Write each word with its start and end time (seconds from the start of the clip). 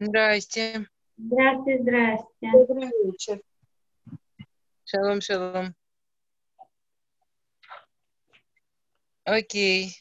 Здрасте. 0.00 0.86
Здравствуйте, 1.18 1.82
здрасте. 1.82 2.50
Добрый 2.52 2.90
вечер. 3.04 3.42
Шалом, 4.86 5.20
шалом. 5.20 5.74
Окей. 9.24 9.94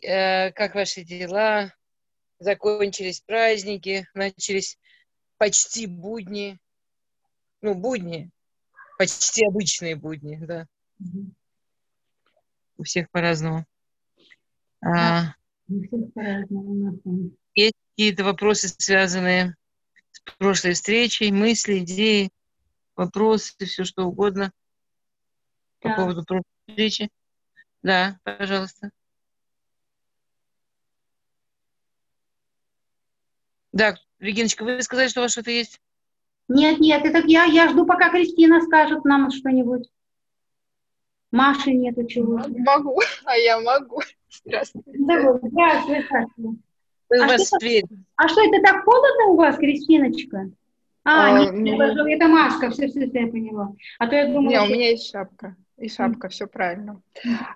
Э, 0.00 0.52
как 0.52 0.76
ваши 0.76 1.02
дела? 1.02 1.74
Закончились 2.38 3.20
праздники, 3.20 4.06
начались 4.14 4.78
почти 5.38 5.88
будни. 5.88 6.60
Ну, 7.62 7.74
будни. 7.74 8.30
Почти 8.96 9.44
обычные 9.44 9.96
будни, 9.96 10.36
да. 10.36 10.68
У 12.78 12.84
всех 12.84 13.10
по-разному. 13.10 13.66
А, 14.84 15.34
У 15.68 15.82
всех 15.82 16.12
по-разному. 16.14 17.32
есть 17.54 17.74
какие-то 17.96 18.24
вопросы, 18.24 18.68
связанные 18.68 19.56
с 20.12 20.20
прошлой 20.36 20.74
встречей, 20.74 21.30
мысли, 21.32 21.78
идеи, 21.78 22.30
вопросы, 22.94 23.54
все 23.64 23.84
что 23.84 24.04
угодно 24.04 24.52
по 25.80 25.88
Да. 25.88 25.96
поводу 25.96 26.24
прошлой 26.26 26.44
встречи? 26.68 27.08
Да, 27.82 28.18
пожалуйста. 28.22 28.90
Да, 33.72 33.96
Региночка, 34.18 34.62
вы 34.64 34.82
сказали, 34.82 35.08
что 35.08 35.20
у 35.20 35.22
вас 35.22 35.32
что-то 35.32 35.50
есть? 35.50 35.80
Нет, 36.48 36.78
нет, 36.80 37.02
это 37.02 37.26
я, 37.26 37.44
я 37.44 37.70
жду, 37.70 37.86
пока 37.86 38.10
Кристина 38.10 38.60
скажет 38.60 39.06
нам 39.06 39.30
что-нибудь. 39.30 39.90
Маши 41.30 41.72
нету 41.72 42.06
чего. 42.06 42.42
Могу, 42.58 43.00
а 43.24 43.36
я 43.36 43.58
могу. 43.58 44.02
Здравствуйте. 44.44 44.90
Здорово, 44.98 45.40
Здравствуй, 45.42 46.02
здравствуй. 46.04 46.44
Вы 46.44 46.58
А 47.10 47.26
вас 47.26 47.46
что 47.46 47.58
дверь. 47.58 47.84
А 48.16 48.28
что, 48.28 48.40
это 48.42 48.62
так 48.62 48.84
холодно 48.84 49.26
у 49.26 49.36
вас, 49.36 49.56
Кристиночка? 49.56 50.50
А, 51.04 51.26
А, 51.26 51.50
нет, 51.52 51.78
ну- 51.94 52.06
это, 52.06 52.26
маска, 52.26 52.70
все, 52.70 52.88
все, 52.88 53.08
все, 53.08 53.20
я 53.20 53.26
поняла. 53.28 53.72
А 53.98 54.08
то 54.08 54.16
я 54.16 54.26
думала, 54.26 54.50
Не, 54.50 54.60
у 54.60 54.66
меня 54.66 54.90
есть 54.90 55.10
шапка. 55.10 55.56
И 55.76 55.88
шапка, 55.88 56.28
все 56.28 56.46
правильно. 56.46 57.00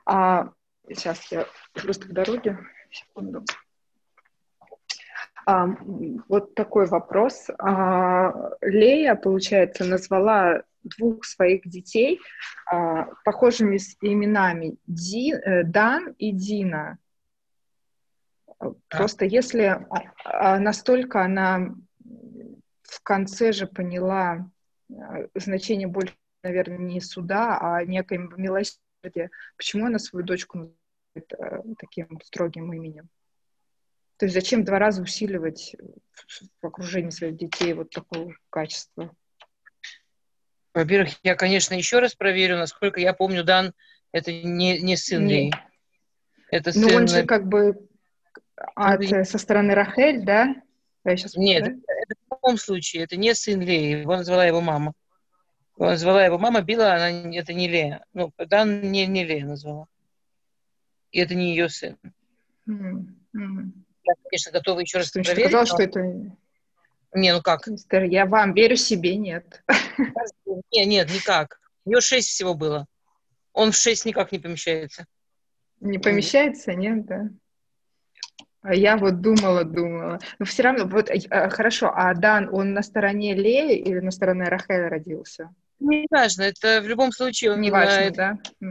А, 0.06 0.51
сейчас 0.89 1.33
я 1.33 1.47
просто 1.73 2.06
в 2.06 2.12
дороге. 2.12 2.59
Секунду. 2.91 3.45
А, 5.47 5.69
вот 6.28 6.55
такой 6.55 6.87
вопрос. 6.87 7.48
А, 7.59 8.51
Лея, 8.61 9.15
получается, 9.17 9.84
назвала 9.84 10.62
двух 10.83 11.25
своих 11.25 11.67
детей 11.69 12.21
а, 12.67 13.09
похожими 13.25 13.78
с 13.78 13.97
именами 14.01 14.77
Ди, 14.87 15.33
э, 15.33 15.65
Дан 15.65 16.15
и 16.19 16.33
Дина. 16.33 16.98
Просто 18.89 19.25
если 19.25 19.62
а, 19.62 19.86
а, 20.25 20.58
настолько 20.58 21.22
она 21.25 21.75
в 22.83 23.03
конце 23.03 23.53
же 23.53 23.66
поняла 23.66 24.50
э, 24.91 24.94
значение 25.34 25.89
больше, 25.89 26.14
наверное, 26.42 26.78
не 26.78 27.00
суда, 27.00 27.58
а 27.61 27.84
некое 27.84 28.19
милосердие, 28.19 29.31
почему 29.56 29.86
она 29.86 29.98
свою 29.98 30.27
дочку 30.27 30.58
называет 30.58 31.33
э, 31.38 31.75
таким 31.78 32.20
строгим 32.22 32.72
именем? 32.72 33.08
То 34.19 34.27
есть 34.27 34.34
зачем 34.34 34.64
два 34.64 34.78
раза 34.78 35.03
усиливать 35.03 35.75
в- 36.12 36.66
окружении 36.66 37.11
своих 37.11 37.36
детей 37.38 37.72
вот 37.72 37.88
такого 37.91 38.34
качества? 38.50 39.14
Во-первых, 40.75 41.14
я, 41.22 41.34
конечно, 41.34 41.75
еще 41.75 42.00
раз 42.00 42.14
проверю, 42.14 42.58
насколько 42.58 43.00
я 43.00 43.14
помню, 43.14 43.42
Дан 43.44 43.72
это 44.12 44.33
не, 44.33 44.81
не 44.81 44.97
сын. 44.97 45.27
Леи. 45.27 45.53
Это 46.50 46.72
Ну, 46.75 46.88
сын... 46.88 46.97
он 46.97 47.09
же 47.09 47.25
как 47.25 47.47
бы 47.47 47.88
э, 48.76 49.25
со 49.25 49.38
стороны 49.38 49.75
Рахель, 49.75 50.25
да? 50.25 50.54
Я 51.04 51.16
сейчас, 51.16 51.37
Нет, 51.37 51.62
это 51.66 52.15
в 52.28 52.34
любом 52.34 52.59
случае, 52.59 53.04
это 53.04 53.16
не 53.16 53.34
сын 53.34 53.60
Леи, 53.60 54.00
его 54.00 54.16
назвала 54.16 54.44
его 54.44 54.60
мама. 54.60 54.93
Его 55.76 55.87
назвала 55.91 56.25
его 56.25 56.38
мама, 56.38 56.60
Била, 56.60 56.94
она, 56.94 57.10
это 57.34 57.54
не 57.54 57.69
Лея. 57.69 58.04
Ну, 58.12 58.32
Дан 58.37 58.82
не, 58.93 59.06
не 59.06 59.25
Лея 59.25 59.47
назвала. 59.47 59.87
И 61.10 61.19
это 61.21 61.34
не 61.34 61.50
ее 61.50 61.69
сын. 61.71 61.97
Я, 62.66 64.15
конечно, 64.28 64.53
готова 64.53 64.81
еще 64.81 64.98
раз 64.98 65.09
Что 65.09 65.22
проверить. 65.22 65.50
сказал, 65.50 65.60
но- 65.62 65.66
что 65.66 65.82
это... 65.82 66.37
Не, 67.12 67.32
ну 67.34 67.42
как? 67.42 67.66
Мистер, 67.66 68.04
Я 68.04 68.27
вам 68.27 68.54
верю 68.54 68.77
себе, 68.77 69.16
нет. 69.16 69.65
Не, 70.72 70.87
нет, 70.87 71.10
никак. 71.12 71.59
У 71.84 71.91
него 71.91 72.00
шесть 72.00 72.28
всего 72.28 72.54
было. 72.54 72.87
Он 73.53 73.72
в 73.72 73.77
шесть 73.77 74.04
никак 74.04 74.31
не 74.31 74.38
помещается. 74.38 75.06
Не 75.81 75.98
помещается, 75.98 76.75
нет, 76.75 77.06
да? 77.06 77.31
А 78.62 78.75
я 78.75 78.97
вот 78.98 79.21
думала, 79.22 79.65
думала. 79.65 80.19
Но 80.38 80.44
все 80.44 80.62
равно, 80.62 80.84
вот 80.87 81.09
э, 81.10 81.48
хорошо, 81.48 81.91
а 81.94 82.12
Дан, 82.15 82.48
он 82.53 82.75
на 82.75 82.82
стороне 82.82 83.34
Леи 83.34 83.78
или 83.78 84.00
на 84.00 84.10
стороне 84.10 84.44
Рахеля 84.44 84.91
родился? 84.91 85.54
Не 85.78 86.06
важно, 86.10 86.43
это 86.43 86.82
в 86.82 86.87
любом 86.87 87.10
случае 87.10 87.53
он, 87.53 87.60
Не 87.62 87.71
важно, 87.71 88.03
это 88.03 88.38
да? 88.60 88.66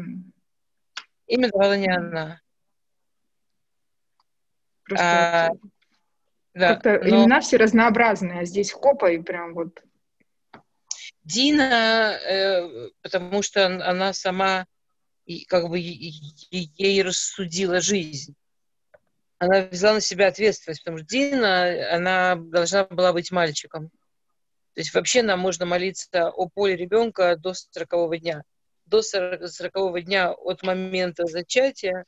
Имя 1.25 1.50
давала 1.50 1.75
не 1.77 1.91
она. 1.91 2.39
Просто 4.83 5.05
А, 5.05 5.50
Да, 6.53 6.75
как-то 6.75 7.00
но 7.00 7.23
имена 7.23 7.41
все 7.41 7.57
разнообразные, 7.57 8.41
а 8.41 8.45
здесь 8.45 8.71
хопа 8.71 9.11
и 9.11 9.19
прям 9.19 9.53
вот... 9.53 9.83
Дина, 11.23 12.13
э, 12.27 12.89
потому 13.01 13.41
что 13.41 13.66
он- 13.66 13.81
она 13.81 14.13
сама 14.13 14.66
и 15.25 15.45
как 15.45 15.69
бы 15.69 15.77
ей 15.79 17.01
рассудила 17.03 17.81
жизнь. 17.81 18.35
Она 19.39 19.61
взяла 19.67 19.95
на 19.95 20.01
себя 20.01 20.27
ответственность, 20.27 20.81
потому 20.81 20.97
что 20.97 21.07
Дина, 21.07 21.95
она 21.95 22.35
должна 22.35 22.83
была 22.83 23.13
быть 23.13 23.31
мальчиком. 23.31 23.89
То 24.73 24.81
есть 24.81 24.94
вообще 24.94 25.23
нам 25.23 25.39
можно 25.39 25.66
молиться 25.66 26.29
о 26.29 26.47
поле 26.47 26.75
ребенка 26.75 27.35
до 27.38 27.53
40 27.53 28.19
дня. 28.19 28.44
До 28.85 29.01
40 29.01 30.03
дня 30.03 30.31
от 30.31 30.63
момента 30.63 31.25
зачатия 31.25 32.05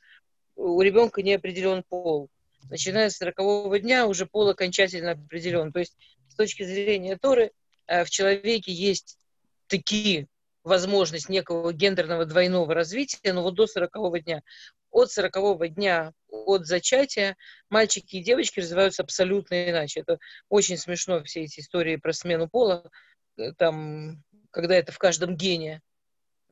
у 0.56 0.80
ребенка 0.82 1.22
не 1.22 1.34
определен 1.34 1.82
пол. 1.88 2.28
Начиная 2.70 3.10
с 3.10 3.16
40 3.16 3.80
дня 3.80 4.06
уже 4.06 4.26
пол 4.26 4.50
окончательно 4.50 5.12
определен. 5.12 5.72
То 5.72 5.80
есть 5.80 5.96
с 6.28 6.34
точки 6.34 6.62
зрения 6.64 7.16
Торы 7.16 7.52
э, 7.86 8.04
в 8.04 8.10
человеке 8.10 8.72
есть 8.72 9.18
такие 9.66 10.26
возможность 10.64 11.28
некого 11.28 11.72
гендерного 11.72 12.24
двойного 12.24 12.74
развития, 12.74 13.32
но 13.32 13.42
вот 13.42 13.54
до 13.54 13.66
40 13.66 14.22
дня. 14.24 14.42
От 14.90 15.10
40 15.10 15.74
дня 15.74 16.12
от 16.28 16.66
зачатия 16.66 17.36
мальчики 17.70 18.16
и 18.16 18.22
девочки 18.22 18.60
развиваются 18.60 19.02
абсолютно 19.02 19.70
иначе. 19.70 20.00
Это 20.00 20.18
очень 20.48 20.76
смешно, 20.76 21.22
все 21.24 21.42
эти 21.42 21.60
истории 21.60 21.96
про 21.96 22.12
смену 22.12 22.48
пола, 22.48 22.90
э, 23.36 23.52
там, 23.52 24.22
когда 24.50 24.76
это 24.76 24.92
в 24.92 24.98
каждом 24.98 25.36
гене 25.36 25.80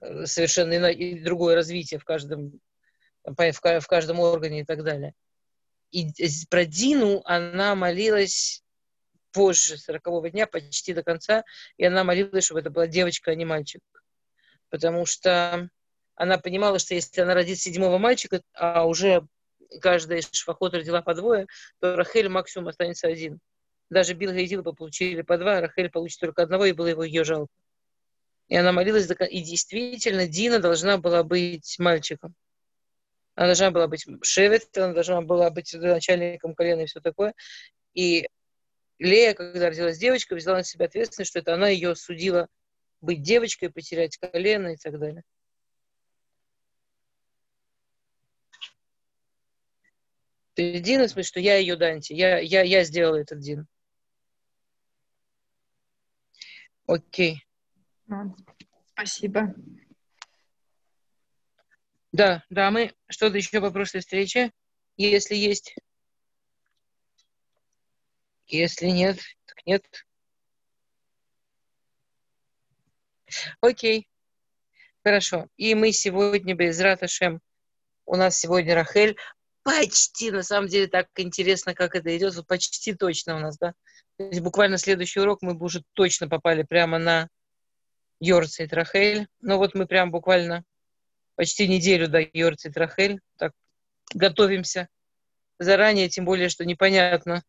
э, 0.00 0.26
совершенно 0.26 0.76
иное, 0.76 0.92
и 0.92 1.20
другое 1.20 1.54
развитие 1.54 2.00
в 2.00 2.04
каждом, 2.04 2.60
в 3.24 3.60
ка- 3.60 3.80
в 3.80 3.86
каждом 3.86 4.20
органе 4.20 4.60
и 4.60 4.64
так 4.64 4.82
далее. 4.82 5.14
И 5.92 6.08
про 6.48 6.64
Дину 6.64 7.20
она 7.24 7.74
молилась 7.74 8.62
позже 9.32 9.76
40 9.76 10.30
дня, 10.30 10.46
почти 10.46 10.92
до 10.94 11.02
конца, 11.02 11.44
и 11.76 11.84
она 11.84 12.04
молилась, 12.04 12.44
чтобы 12.44 12.60
это 12.60 12.70
была 12.70 12.86
девочка, 12.86 13.30
а 13.30 13.34
не 13.34 13.44
мальчик. 13.44 13.82
Потому 14.70 15.04
что 15.06 15.68
она 16.14 16.38
понимала, 16.38 16.78
что 16.78 16.94
если 16.94 17.20
она 17.20 17.34
родит 17.34 17.58
седьмого 17.58 17.98
мальчика, 17.98 18.42
а 18.54 18.86
уже 18.86 19.26
каждая 19.80 20.18
из 20.18 20.28
шфахот 20.32 20.74
родила 20.74 21.02
по 21.02 21.14
двое, 21.14 21.46
то 21.80 21.96
Рахель 21.96 22.28
максимум 22.28 22.68
останется 22.68 23.08
один. 23.08 23.40
Даже 23.88 24.14
Билга 24.14 24.38
и 24.38 24.46
Дилба 24.46 24.72
получили 24.72 25.22
по 25.22 25.36
два, 25.38 25.58
а 25.58 25.60
Рахель 25.62 25.90
получит 25.90 26.20
только 26.20 26.42
одного, 26.42 26.66
и 26.66 26.72
было 26.72 26.86
его 26.86 27.04
ее 27.04 27.24
жалко. 27.24 27.52
И 28.48 28.56
она 28.56 28.72
молилась, 28.72 29.08
и 29.08 29.42
действительно 29.42 30.26
Дина 30.26 30.58
должна 30.58 30.98
была 30.98 31.22
быть 31.22 31.76
мальчиком. 31.78 32.34
Она 33.34 33.46
должна 33.46 33.70
была 33.70 33.86
быть 33.86 34.04
шевет, 34.22 34.76
она 34.76 34.92
должна 34.92 35.22
была 35.22 35.50
быть 35.50 35.72
начальником 35.72 36.54
колена 36.54 36.82
и 36.82 36.86
все 36.86 37.00
такое. 37.00 37.34
И 37.94 38.28
Лея, 38.98 39.34
когда 39.34 39.70
родилась 39.70 39.98
девочкой, 39.98 40.38
взяла 40.38 40.58
на 40.58 40.64
себя 40.64 40.86
ответственность, 40.86 41.30
что 41.30 41.38
это 41.38 41.54
она 41.54 41.68
ее 41.68 41.94
судила 41.94 42.48
быть 43.00 43.22
девочкой, 43.22 43.70
потерять 43.70 44.16
колено 44.16 44.68
и 44.68 44.76
так 44.76 44.98
далее. 44.98 45.22
Есть 50.56 50.84
Дина, 50.84 51.04
в 51.04 51.10
смысле, 51.10 51.22
что 51.22 51.40
я 51.40 51.56
ее 51.56 51.76
Данти, 51.76 52.12
я, 52.12 52.38
я, 52.38 52.62
я 52.62 52.84
сделала 52.84 53.16
этот 53.16 53.40
Дин. 53.40 53.66
Окей. 56.86 57.46
Спасибо. 58.92 59.54
Да, 62.12 62.44
да, 62.50 62.70
мы 62.70 62.92
что-то 63.08 63.36
еще 63.36 63.60
по 63.60 63.70
прошлой 63.70 64.00
встрече, 64.00 64.50
если 64.96 65.36
есть. 65.36 65.76
Если 68.48 68.86
нет, 68.86 69.18
так 69.46 69.64
нет. 69.64 69.84
Окей. 73.60 74.08
Хорошо. 75.02 75.46
И 75.56 75.74
мы 75.74 75.92
сегодня 75.92 76.54
без 76.54 76.78
Раташем. 76.80 77.40
У 78.06 78.16
нас 78.16 78.38
сегодня 78.38 78.74
Рахель. 78.74 79.16
Почти, 79.62 80.30
на 80.30 80.42
самом 80.42 80.68
деле, 80.68 80.88
так 80.88 81.08
интересно, 81.16 81.74
как 81.74 81.94
это 81.94 82.16
идет. 82.16 82.34
Вот 82.34 82.46
почти 82.46 82.94
точно 82.94 83.36
у 83.36 83.38
нас, 83.38 83.56
да. 83.58 83.74
То 84.16 84.24
есть 84.24 84.40
буквально 84.40 84.78
следующий 84.78 85.20
урок 85.20 85.42
мы 85.42 85.54
бы 85.54 85.66
уже 85.66 85.82
точно 85.94 86.28
попали 86.28 86.62
прямо 86.62 86.98
на 86.98 87.28
Йорца 88.20 88.64
и 88.64 88.66
Трахель. 88.66 89.26
Но 89.40 89.58
вот 89.58 89.74
мы 89.74 89.86
прям 89.86 90.10
буквально 90.10 90.64
почти 91.36 91.66
неделю 91.66 92.08
до 92.08 92.20
Йорца 92.20 92.68
и 92.68 92.72
Трахель. 92.72 93.20
Так, 93.36 93.52
готовимся 94.12 94.88
заранее, 95.58 96.08
тем 96.08 96.24
более, 96.24 96.48
что 96.48 96.64
непонятно 96.64 97.42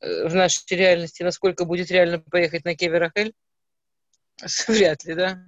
э, 0.00 0.28
в 0.28 0.34
нашей 0.34 0.76
реальности, 0.76 1.22
насколько 1.22 1.64
будет 1.64 1.90
реально 1.90 2.18
поехать 2.18 2.64
на 2.64 2.76
Кеверахель. 2.76 3.32
Вряд 4.68 5.04
ли, 5.04 5.14
да? 5.14 5.44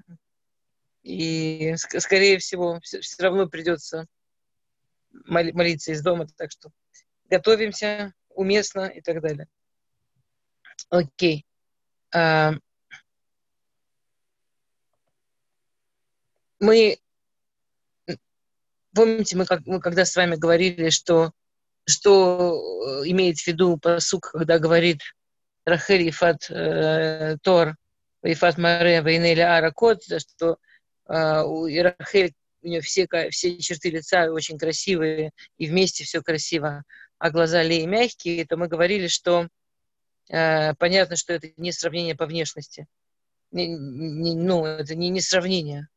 И, 1.02 1.74
скорее 1.76 2.38
всего, 2.38 2.80
все, 2.80 3.00
все 3.00 3.22
равно 3.22 3.48
придется 3.48 4.06
молиться 5.24 5.92
из 5.92 6.02
дома, 6.02 6.26
так 6.36 6.50
что 6.50 6.70
готовимся 7.30 8.12
уместно 8.30 8.86
и 8.86 9.00
так 9.00 9.20
далее. 9.22 9.48
Окей. 10.90 11.46
А, 12.12 12.52
мы, 16.60 16.98
помните, 18.94 19.36
мы, 19.36 19.46
как, 19.46 19.66
мы 19.66 19.80
когда 19.80 20.04
с 20.04 20.16
вами 20.16 20.36
говорили, 20.36 20.90
что, 20.90 21.32
что 21.84 23.02
э, 23.02 23.08
имеет 23.10 23.38
в 23.38 23.46
виду 23.46 23.78
посук, 23.78 24.30
когда 24.32 24.58
говорит 24.58 25.02
Рахель 25.64 26.02
Ефат 26.02 26.50
э, 26.50 27.36
Тор, 27.42 27.76
Ефат 28.26 28.58
Маре, 28.58 29.00
Вейнеля 29.02 29.56
Ара 29.56 29.70
Кот, 29.70 30.02
что 30.04 30.58
э, 31.08 31.42
у 31.42 31.66
Рахель 31.66 32.34
у 32.62 32.68
нее 32.68 32.80
все, 32.80 33.06
все 33.30 33.58
черты 33.58 33.90
лица 33.90 34.30
очень 34.32 34.58
красивые, 34.58 35.30
и 35.56 35.68
вместе 35.68 36.04
все 36.04 36.22
красиво, 36.22 36.82
а 37.18 37.30
глаза 37.30 37.62
Леи 37.62 37.86
мягкие, 37.86 38.44
то 38.44 38.56
мы 38.56 38.66
говорили, 38.68 39.06
что 39.06 39.48
э, 40.28 40.74
понятно, 40.74 41.16
что 41.16 41.32
это 41.32 41.48
не 41.56 41.72
сравнение 41.72 42.16
по 42.16 42.26
внешности. 42.26 42.86
Не, 43.52 43.68
не, 43.68 44.34
ну, 44.34 44.66
это 44.66 44.94
не, 44.94 45.08
не 45.10 45.20
сравнение. 45.20 45.88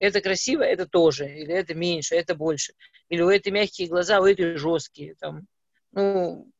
Это 0.00 0.20
красиво, 0.20 0.62
это 0.62 0.86
тоже, 0.86 1.32
или 1.32 1.54
это 1.54 1.74
меньше, 1.74 2.16
это 2.16 2.34
больше. 2.34 2.74
Или 3.08 3.22
у 3.22 3.30
этой 3.30 3.52
мягкие 3.52 3.86
глаза, 3.86 4.20
у 4.20 4.26
этой 4.26 4.56
жесткие. 4.56 5.14
Там. 5.14 5.46
Ну, 5.92 6.50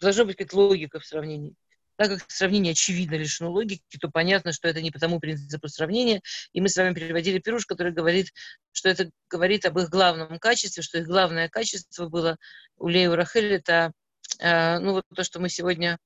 должна 0.00 0.24
быть 0.24 0.36
какая-то 0.36 0.56
логика 0.56 0.98
в 0.98 1.06
сравнении 1.06 1.54
так 1.98 2.10
как 2.10 2.30
сравнение 2.30 2.70
очевидно 2.72 3.16
лишено 3.16 3.50
логики, 3.50 3.82
то 4.00 4.08
понятно, 4.08 4.52
что 4.52 4.68
это 4.68 4.80
не 4.80 4.92
по 4.92 5.00
тому 5.00 5.18
принципу 5.18 5.66
сравнения. 5.68 6.22
И 6.52 6.60
мы 6.60 6.68
с 6.68 6.76
вами 6.76 6.94
переводили 6.94 7.40
пируш, 7.40 7.66
который 7.66 7.92
говорит, 7.92 8.32
что 8.70 8.88
это 8.88 9.10
говорит 9.28 9.66
об 9.66 9.80
их 9.80 9.90
главном 9.90 10.38
качестве, 10.38 10.84
что 10.84 10.98
их 10.98 11.06
главное 11.06 11.48
качество 11.48 12.08
было 12.08 12.36
у 12.76 12.86
Лею 12.86 13.16
Рахель, 13.16 13.52
это 13.52 13.92
э, 14.38 14.78
ну, 14.78 14.92
вот 14.92 15.04
то, 15.12 15.24
что 15.24 15.40
мы 15.40 15.48
сегодня 15.48 15.98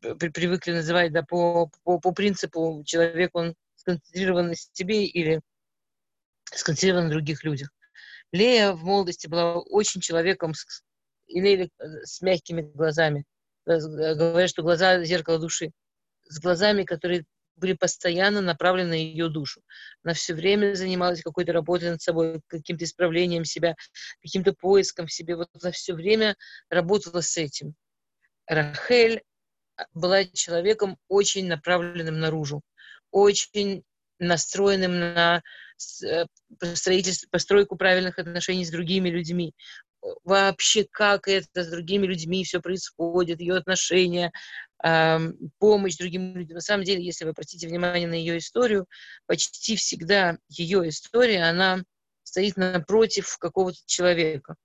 при, 0.00 0.28
привыкли 0.28 0.72
называть 0.72 1.12
да, 1.12 1.22
по, 1.22 1.70
по, 1.84 2.00
по 2.00 2.10
принципу 2.10 2.82
человек, 2.84 3.30
он 3.34 3.54
сконцентрирован 3.76 4.48
на 4.48 4.56
себе 4.56 5.06
или 5.06 5.40
сконцентрирован 6.52 7.04
на 7.04 7.10
других 7.10 7.44
людях. 7.44 7.70
Лея 8.32 8.72
в 8.72 8.82
молодости 8.82 9.28
была 9.28 9.60
очень 9.60 10.00
человеком 10.00 10.54
с, 10.54 10.82
или 11.28 11.70
с 11.78 12.20
мягкими 12.22 12.62
глазами. 12.62 13.24
Э, 13.66 14.14
говорят, 14.14 14.50
что 14.50 14.62
глаза– 14.62 15.04
зеркало 15.04 15.38
души, 15.38 15.70
с 16.24 16.40
глазами, 16.40 16.84
которые 16.84 17.24
были 17.56 17.74
постоянно 17.74 18.40
направлены 18.40 18.90
на 18.90 18.94
ее 18.94 19.28
душу. 19.28 19.62
Она 20.02 20.14
все 20.14 20.34
время 20.34 20.74
занималась 20.74 21.22
какой-то 21.22 21.52
работой 21.52 21.90
над 21.90 22.02
собой, 22.02 22.40
каким-то 22.46 22.84
исправлением 22.84 23.44
себя, 23.44 23.76
каким-то 24.22 24.52
поиском 24.52 25.06
в 25.06 25.12
себе. 25.12 25.36
Вот 25.36 25.48
она 25.60 25.70
все 25.70 25.94
время 25.94 26.36
работала 26.70 27.20
с 27.20 27.36
этим. 27.36 27.74
Рахель 28.46 29.22
а, 29.76 29.84
была 29.94 30.24
человеком 30.24 30.96
очень 31.08 31.46
направленным 31.46 32.18
наружу, 32.18 32.62
очень 33.10 33.84
настроенным 34.18 34.98
на 34.98 35.42
э, 36.04 36.26
строительство, 36.74 37.28
постройку 37.30 37.76
правильных 37.76 38.18
отношений 38.18 38.64
с 38.64 38.70
другими 38.70 39.08
людьми, 39.10 39.54
вообще, 40.24 40.86
как 40.90 41.28
это 41.28 41.64
с 41.64 41.68
другими 41.68 42.06
людьми 42.06 42.44
все 42.44 42.60
происходит, 42.60 43.40
ее 43.40 43.56
отношения, 43.56 44.32
помощь 45.58 45.96
другим 45.96 46.36
людям. 46.36 46.56
На 46.56 46.60
самом 46.60 46.84
деле, 46.84 47.04
если 47.04 47.24
вы 47.24 47.30
обратите 47.30 47.68
внимание 47.68 48.08
на 48.08 48.14
ее 48.14 48.38
историю, 48.38 48.86
почти 49.26 49.76
всегда 49.76 50.38
ее 50.48 50.88
история, 50.88 51.44
она 51.44 51.84
стоит 52.24 52.56
напротив 52.56 53.38
какого-то 53.38 53.78
человека. 53.86 54.56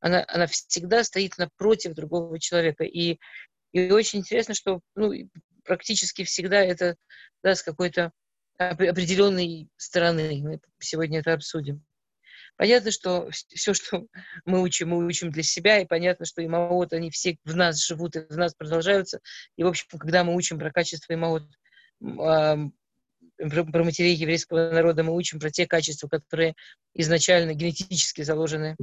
Она, 0.00 0.24
она 0.28 0.46
всегда 0.46 1.02
стоит 1.02 1.38
напротив 1.38 1.94
другого 1.94 2.38
человека. 2.38 2.84
И, 2.84 3.18
и 3.72 3.90
очень 3.90 4.20
интересно, 4.20 4.54
что 4.54 4.80
ну, 4.94 5.12
практически 5.64 6.22
всегда 6.22 6.60
это 6.60 6.96
да, 7.42 7.56
с 7.56 7.62
какой-то 7.62 8.12
определенной 8.58 9.68
стороны. 9.76 10.40
Мы 10.42 10.60
сегодня 10.78 11.20
это 11.20 11.32
обсудим. 11.32 11.84
Понятно, 12.58 12.90
что 12.90 13.30
все, 13.30 13.72
что 13.72 14.04
мы 14.44 14.60
учим, 14.60 14.90
мы 14.90 15.06
учим 15.06 15.30
для 15.30 15.44
себя, 15.44 15.78
и 15.78 15.86
понятно, 15.86 16.26
что 16.26 16.44
имаот, 16.44 16.92
они 16.92 17.10
все 17.10 17.38
в 17.44 17.54
нас 17.54 17.82
живут 17.86 18.16
и 18.16 18.26
в 18.26 18.36
нас 18.36 18.52
продолжаются. 18.52 19.20
И, 19.56 19.62
в 19.62 19.68
общем, 19.68 19.86
когда 19.96 20.24
мы 20.24 20.34
учим 20.34 20.58
про 20.58 20.72
качество 20.72 21.14
имаот, 21.14 21.44
про 22.00 23.84
матерей 23.84 24.16
еврейского 24.16 24.72
народа, 24.72 25.04
мы 25.04 25.14
учим 25.14 25.38
про 25.38 25.50
те 25.50 25.68
качества, 25.68 26.08
которые 26.08 26.54
изначально 26.94 27.54
генетически 27.54 28.22
заложены 28.22 28.76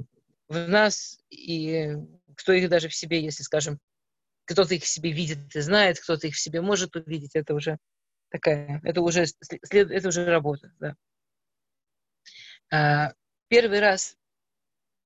в 0.47 0.69
нас, 0.69 1.19
и 1.29 1.97
кто 2.37 2.53
их 2.53 2.69
даже 2.69 2.87
в 2.87 2.95
себе, 2.95 3.21
если, 3.21 3.43
скажем, 3.43 3.79
кто-то 4.45 4.73
их 4.73 4.83
в 4.83 4.87
себе 4.87 5.11
видит 5.11 5.53
и 5.53 5.59
знает, 5.59 5.99
кто-то 5.99 6.27
их 6.27 6.35
в 6.35 6.39
себе 6.39 6.61
может 6.61 6.95
увидеть, 6.95 7.35
это 7.35 7.53
уже 7.53 7.77
такая, 8.29 8.79
это 8.85 9.01
уже, 9.01 9.25
это 9.69 10.07
уже 10.07 10.25
работа, 10.25 10.71
да. 10.79 10.95
Первый 13.47 13.79
раз 13.79 14.17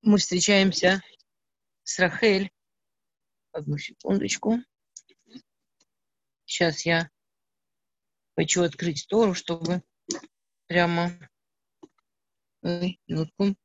мы 0.02 0.18
встречаемся 0.18 1.02
с 1.84 2.00
Рахель. 2.00 2.50
Одну 3.52 3.78
секундочку. 3.78 4.60
Сейчас 6.46 6.86
я 6.86 7.12
хочу 8.38 8.64
открыть 8.64 9.08
Тору, 9.10 9.34
чтобы 9.34 9.84
прямо... 10.68 11.12
Ой, 12.62 12.98
минутку. 13.08 13.56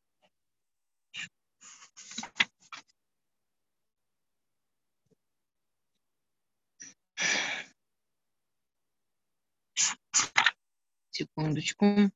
Секундочку. 11.11 12.11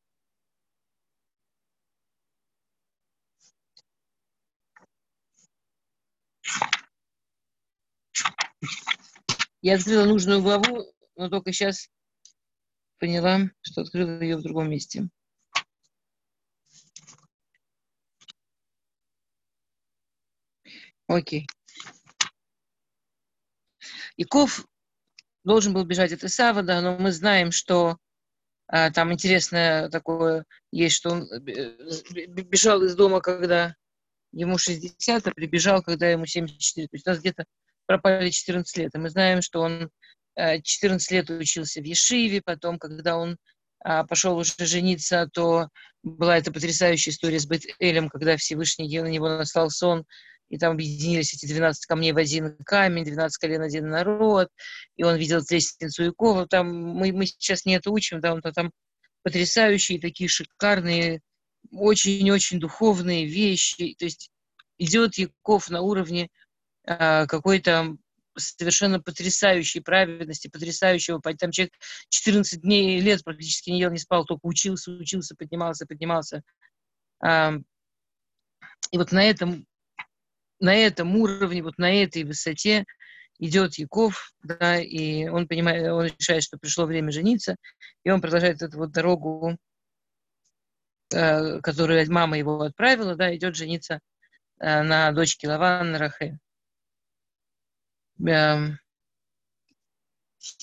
Я 9.62 9.76
открыла 9.76 10.04
нужную 10.04 10.42
главу, 10.42 10.92
но 11.16 11.28
только 11.28 11.52
сейчас 11.52 11.88
поняла, 12.98 13.50
что 13.62 13.82
открыла 13.82 14.20
ее 14.20 14.36
в 14.36 14.42
другом 14.42 14.70
месте. 14.70 15.08
Окей. 21.06 21.46
Яков 24.16 24.66
должен 25.44 25.72
был 25.72 25.84
бежать 25.84 26.12
от 26.12 26.24
Исава, 26.24 26.62
да, 26.62 26.80
но 26.82 26.98
мы 26.98 27.12
знаем, 27.12 27.50
что 27.50 27.96
а, 28.66 28.90
там 28.90 29.12
интересное 29.12 29.88
такое 29.88 30.44
есть, 30.70 30.96
что 30.96 31.10
он 31.10 31.22
э, 31.32 31.38
бежал 32.26 32.82
из 32.82 32.94
дома, 32.94 33.20
когда 33.20 33.74
ему 34.32 34.58
60, 34.58 35.26
а 35.26 35.30
прибежал, 35.30 35.82
когда 35.82 36.10
ему 36.10 36.26
74. 36.26 36.88
То 36.88 36.96
есть 36.96 37.06
у 37.06 37.10
нас 37.10 37.20
где-то 37.20 37.44
пропали 37.88 38.30
14 38.30 38.76
лет. 38.76 38.94
И 38.94 38.98
мы 38.98 39.08
знаем, 39.08 39.42
что 39.42 39.60
он 39.62 39.90
14 40.36 41.10
э, 41.10 41.14
лет 41.14 41.30
учился 41.30 41.80
в 41.80 41.84
Ешиве, 41.84 42.42
потом, 42.44 42.78
когда 42.78 43.16
он 43.16 43.38
а, 43.80 44.04
пошел 44.04 44.36
уже 44.36 44.52
жениться, 44.58 45.28
то 45.32 45.68
была 46.02 46.36
эта 46.36 46.52
потрясающая 46.52 47.12
история 47.12 47.40
с 47.40 47.46
бет 47.46 47.62
когда 48.10 48.36
Всевышний 48.36 49.00
на 49.00 49.06
него 49.06 49.28
настал 49.28 49.70
сон, 49.70 50.04
и 50.50 50.58
там 50.58 50.74
объединились 50.74 51.34
эти 51.34 51.46
12 51.46 51.86
камней 51.86 52.12
в 52.12 52.18
один 52.18 52.56
камень, 52.64 53.04
12 53.04 53.36
колен, 53.38 53.62
один 53.62 53.88
народ, 53.88 54.48
и 54.96 55.02
он 55.02 55.16
видел 55.16 55.40
лестницу 55.48 56.04
Якова. 56.04 56.46
Там 56.46 56.72
мы, 56.72 57.12
мы 57.12 57.26
сейчас 57.26 57.64
не 57.64 57.74
это 57.74 57.90
учим, 57.90 58.20
да, 58.20 58.34
он 58.34 58.42
там 58.42 58.70
потрясающие, 59.22 60.00
такие 60.00 60.28
шикарные, 60.28 61.20
очень-очень 61.72 62.60
духовные 62.60 63.26
вещи. 63.26 63.94
То 63.98 64.04
есть 64.04 64.30
идет 64.78 65.16
Яков 65.16 65.70
на 65.70 65.80
уровне 65.80 66.28
какой-то 66.88 67.96
совершенно 68.36 69.00
потрясающей 69.00 69.80
праведности, 69.80 70.48
потрясающего, 70.48 71.20
там 71.20 71.50
человек 71.50 71.74
14 72.08 72.62
дней, 72.62 73.00
лет 73.00 73.22
практически 73.24 73.70
не 73.70 73.80
ел, 73.80 73.90
не 73.90 73.98
спал, 73.98 74.24
только 74.24 74.46
учился, 74.46 74.92
учился, 74.92 75.34
поднимался, 75.36 75.86
поднимался. 75.86 76.42
И 77.22 78.96
вот 78.96 79.12
на 79.12 79.24
этом, 79.24 79.66
на 80.60 80.74
этом 80.74 81.16
уровне, 81.16 81.62
вот 81.62 81.78
на 81.78 81.92
этой 82.02 82.24
высоте 82.24 82.84
идет 83.38 83.76
Яков, 83.76 84.32
да, 84.42 84.80
и 84.80 85.28
он 85.28 85.46
понимает, 85.46 85.90
он 85.92 86.06
решает, 86.06 86.42
что 86.42 86.58
пришло 86.58 86.86
время 86.86 87.12
жениться, 87.12 87.56
и 88.04 88.10
он 88.10 88.20
продолжает 88.20 88.62
эту 88.62 88.78
вот 88.78 88.92
дорогу, 88.92 89.56
э, 91.12 91.60
которую 91.60 92.10
мама 92.10 92.38
его 92.38 92.62
отправила, 92.62 93.14
да, 93.14 93.34
идет 93.34 93.56
жениться 93.56 94.00
на 94.60 95.12
дочке 95.12 95.46
Лавана 95.46 95.98
Рахе. 95.98 96.40
Эм, 98.26 98.78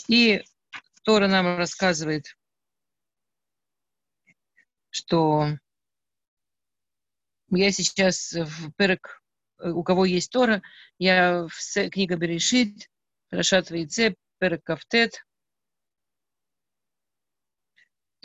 и 0.08 0.44
Тора 1.04 1.28
нам 1.28 1.58
рассказывает, 1.58 2.38
что 4.90 5.58
я 7.50 7.72
сейчас 7.72 8.34
в 8.34 8.72
Перек 8.74 9.22
у 9.60 9.84
кого 9.84 10.04
есть 10.06 10.32
Тора, 10.32 10.62
я 10.98 11.48
в 11.48 11.90
книга 11.92 12.18
Берешит, 12.18 12.90
Рашат 13.30 13.70
Вейце, 13.72 14.16
Перек 14.38 14.64
Кафтет, 14.64 15.26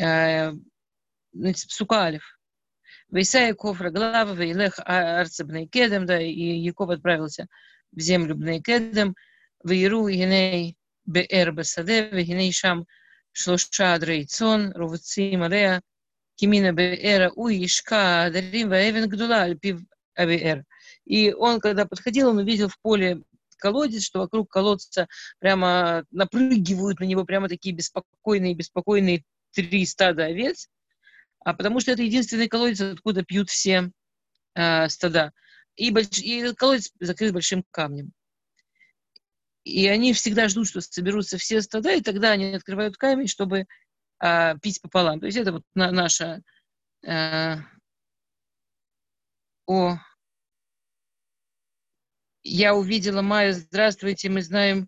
э, 0.01 0.53
Сука 1.55 2.03
Алиф. 2.03 2.41
Вейса 3.11 3.41
Яков 3.41 3.81
Раглава, 3.81 4.33
Вейлех 4.35 4.79
Арца 4.85 5.45
Бнейкедем, 5.45 6.07
да, 6.07 6.21
и 6.21 6.33
Яков 6.33 6.91
отправился 6.91 7.49
в 7.93 8.01
землю 8.01 8.35
Бнейкедем, 8.35 9.15
Вейру 9.65 10.09
Геней 10.09 10.77
Беэр 11.07 11.53
Басаде, 11.53 12.09
Вегеней 12.11 12.53
Шам 12.53 12.87
Шлоша 13.33 13.99
Дрейцон, 13.99 14.73
Рувцим 14.73 15.43
Алея, 15.43 15.83
Кимина 16.37 16.73
Беэра 16.73 17.31
Уишка, 17.31 18.31
Дарим 18.33 18.71
Ваевен 18.71 19.09
Гдула, 19.09 19.43
Альпив 19.43 19.81
Авиэр. 20.17 20.65
И 21.05 21.33
он, 21.33 21.61
когда 21.61 21.87
подходил, 21.87 22.31
он 22.31 22.39
увидел 22.39 22.69
в 22.69 22.79
поле 22.81 23.23
колодец, 23.59 24.03
что 24.03 24.21
вокруг 24.21 24.51
колодца 24.51 25.07
прямо 25.39 26.05
напрыгивают 26.11 27.01
на 27.01 27.05
него 27.05 27.25
прямо 27.25 27.49
такие 27.49 27.75
беспокойные, 27.75 28.55
беспокойные 28.55 29.23
три 29.53 29.85
стада 29.87 30.25
овец, 30.27 30.69
а 31.45 31.55
потому 31.55 31.81
что 31.81 31.93
это 31.93 32.03
единственный 32.03 32.49
колодец, 32.49 32.81
откуда 32.81 33.23
пьют 33.23 33.51
все 33.51 33.91
э, 34.55 34.89
стада. 34.89 35.33
И, 35.81 35.91
больш... 35.91 36.19
и 36.19 36.55
колодец 36.55 36.93
закрыт 37.01 37.33
большим 37.33 37.65
камнем. 37.71 38.13
И 39.65 39.87
они 39.89 40.13
всегда 40.13 40.47
ждут, 40.49 40.69
что 40.69 40.83
соберутся 40.83 41.39
все 41.39 41.63
стада, 41.63 41.95
и 41.95 42.03
тогда 42.03 42.33
они 42.33 42.55
открывают 42.55 42.99
камень, 42.99 43.29
чтобы 43.29 43.65
э, 44.23 44.59
пить 44.59 44.83
пополам. 44.83 45.21
То 45.21 45.27
есть 45.27 45.39
это 45.39 45.53
вот 45.53 45.63
на, 45.75 45.91
наша 45.91 46.43
э, 47.03 47.57
о 49.67 49.97
я 52.43 52.75
увидела 52.75 53.23
Майю, 53.23 53.55
здравствуйте, 53.55 54.29
мы 54.29 54.43
знаем, 54.43 54.87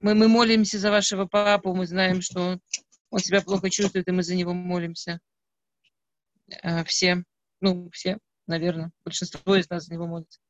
мы, 0.00 0.14
мы 0.16 0.26
молимся 0.26 0.80
за 0.80 0.90
вашего 0.90 1.26
папу, 1.26 1.74
мы 1.74 1.86
знаем, 1.86 2.22
что 2.22 2.40
он, 2.40 2.60
он 3.10 3.20
себя 3.20 3.40
плохо 3.40 3.70
чувствует, 3.70 4.08
и 4.08 4.12
мы 4.12 4.24
за 4.24 4.34
него 4.34 4.52
молимся. 4.52 5.20
А, 6.62 6.82
все, 6.82 7.22
ну, 7.60 7.88
все, 7.90 8.18
наверное, 8.46 8.90
большинство 9.04 9.56
из 9.56 9.68
нас 9.70 9.84
за 9.84 9.94
него 9.94 10.06
молится. 10.06 10.40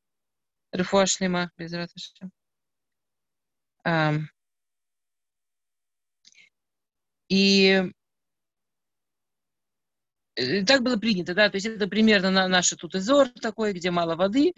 Рифуа 0.73 1.07
шлема, 1.07 1.51
без 1.57 1.73
и 7.29 7.83
э, 10.37 10.65
так 10.65 10.83
было 10.83 10.97
принято, 10.97 11.35
да, 11.35 11.49
то 11.49 11.57
есть 11.57 11.67
это 11.67 11.87
примерно 11.87 12.31
на, 12.31 12.49
наш 12.49 12.71
тут 12.71 12.95
изор 12.95 13.29
такой, 13.29 13.73
где 13.73 13.91
мало 13.91 14.17
воды, 14.17 14.53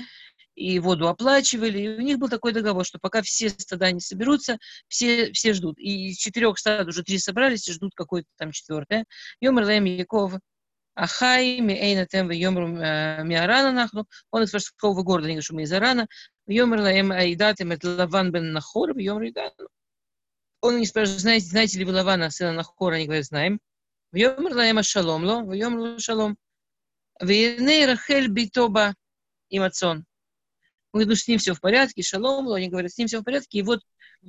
и 0.57 0.79
воду 0.79 1.09
оплачивали. 1.09 1.79
И 1.79 1.89
у 1.89 2.01
них 2.01 2.19
был 2.19 2.29
такой 2.29 2.53
договор, 2.53 2.85
что 2.85 2.99
пока 2.99 3.23
все 3.23 3.51
стада 3.51 3.93
не 3.93 4.01
соберутся, 4.01 4.59
все, 4.89 5.33
все 5.33 5.53
ждут. 5.53 5.79
И 5.79 6.09
из 6.09 6.17
четырех 6.17 6.59
стад 6.59 6.89
уже 6.89 7.03
три 7.05 7.19
собрались 7.19 7.69
и 7.69 7.73
ждут 7.73 7.95
какое-то 7.95 8.29
там 8.37 8.53
четвертое. 8.53 9.05
Йомр 9.41 9.65
Лэм 9.65 9.85
Яков 9.85 10.35
Ахай, 10.97 11.61
Мейна 11.61 12.07
Тем, 12.07 12.31
Йомру 12.31 12.69
э, 12.79 13.23
Миарана 13.23 13.71
Нахну. 13.71 14.07
Он 14.31 14.43
из 14.45 14.53
Вашкового 14.53 15.03
города, 15.03 15.29
не 15.29 15.35
говорит, 15.35 15.45
что 15.45 15.55
мы 15.55 15.63
из 15.63 15.73
Арана. 15.73 16.09
Йомр 16.47 16.81
Лэм 16.81 17.13
Айдатем, 17.13 17.73
это 17.73 17.97
Лаван 17.97 18.33
бен 18.33 18.53
Нахор, 18.53 18.97
Йомр 18.97 19.23
Айдану. 19.23 19.69
Он 20.63 20.79
не 20.79 20.87
спрашивает, 20.87 21.21
знаете, 21.21 21.47
знаете 21.47 21.79
ли 21.79 21.85
вы 21.85 21.93
Лавана, 21.93 22.31
сына 22.31 22.53
Нахора? 22.53 22.95
Они 22.95 23.05
говорят, 23.05 23.27
знаем. 23.27 23.61
Йомр 24.13 24.55
Лэм 24.55 24.83
Шалом, 24.83 25.25
Ло, 25.25 25.55
Йомр 25.55 26.01
Шалом. 26.01 26.39
Вейней 27.21 27.85
Рахель 27.85 28.29
Битоба 28.29 28.95
Имацон. 29.51 29.99
Он 30.93 31.01
говорит, 31.01 31.09
ну 31.09 31.15
с 31.15 31.29
ним 31.29 31.39
все 31.39 31.53
в 31.53 31.61
порядке, 31.61 32.03
шалом, 32.03 32.49
они 32.53 32.69
говорят, 32.69 32.91
с 32.93 32.97
ним 32.97 33.07
все 33.07 33.21
в 33.21 33.25
порядке, 33.25 33.59
и 33.59 33.63
вот 33.63 33.81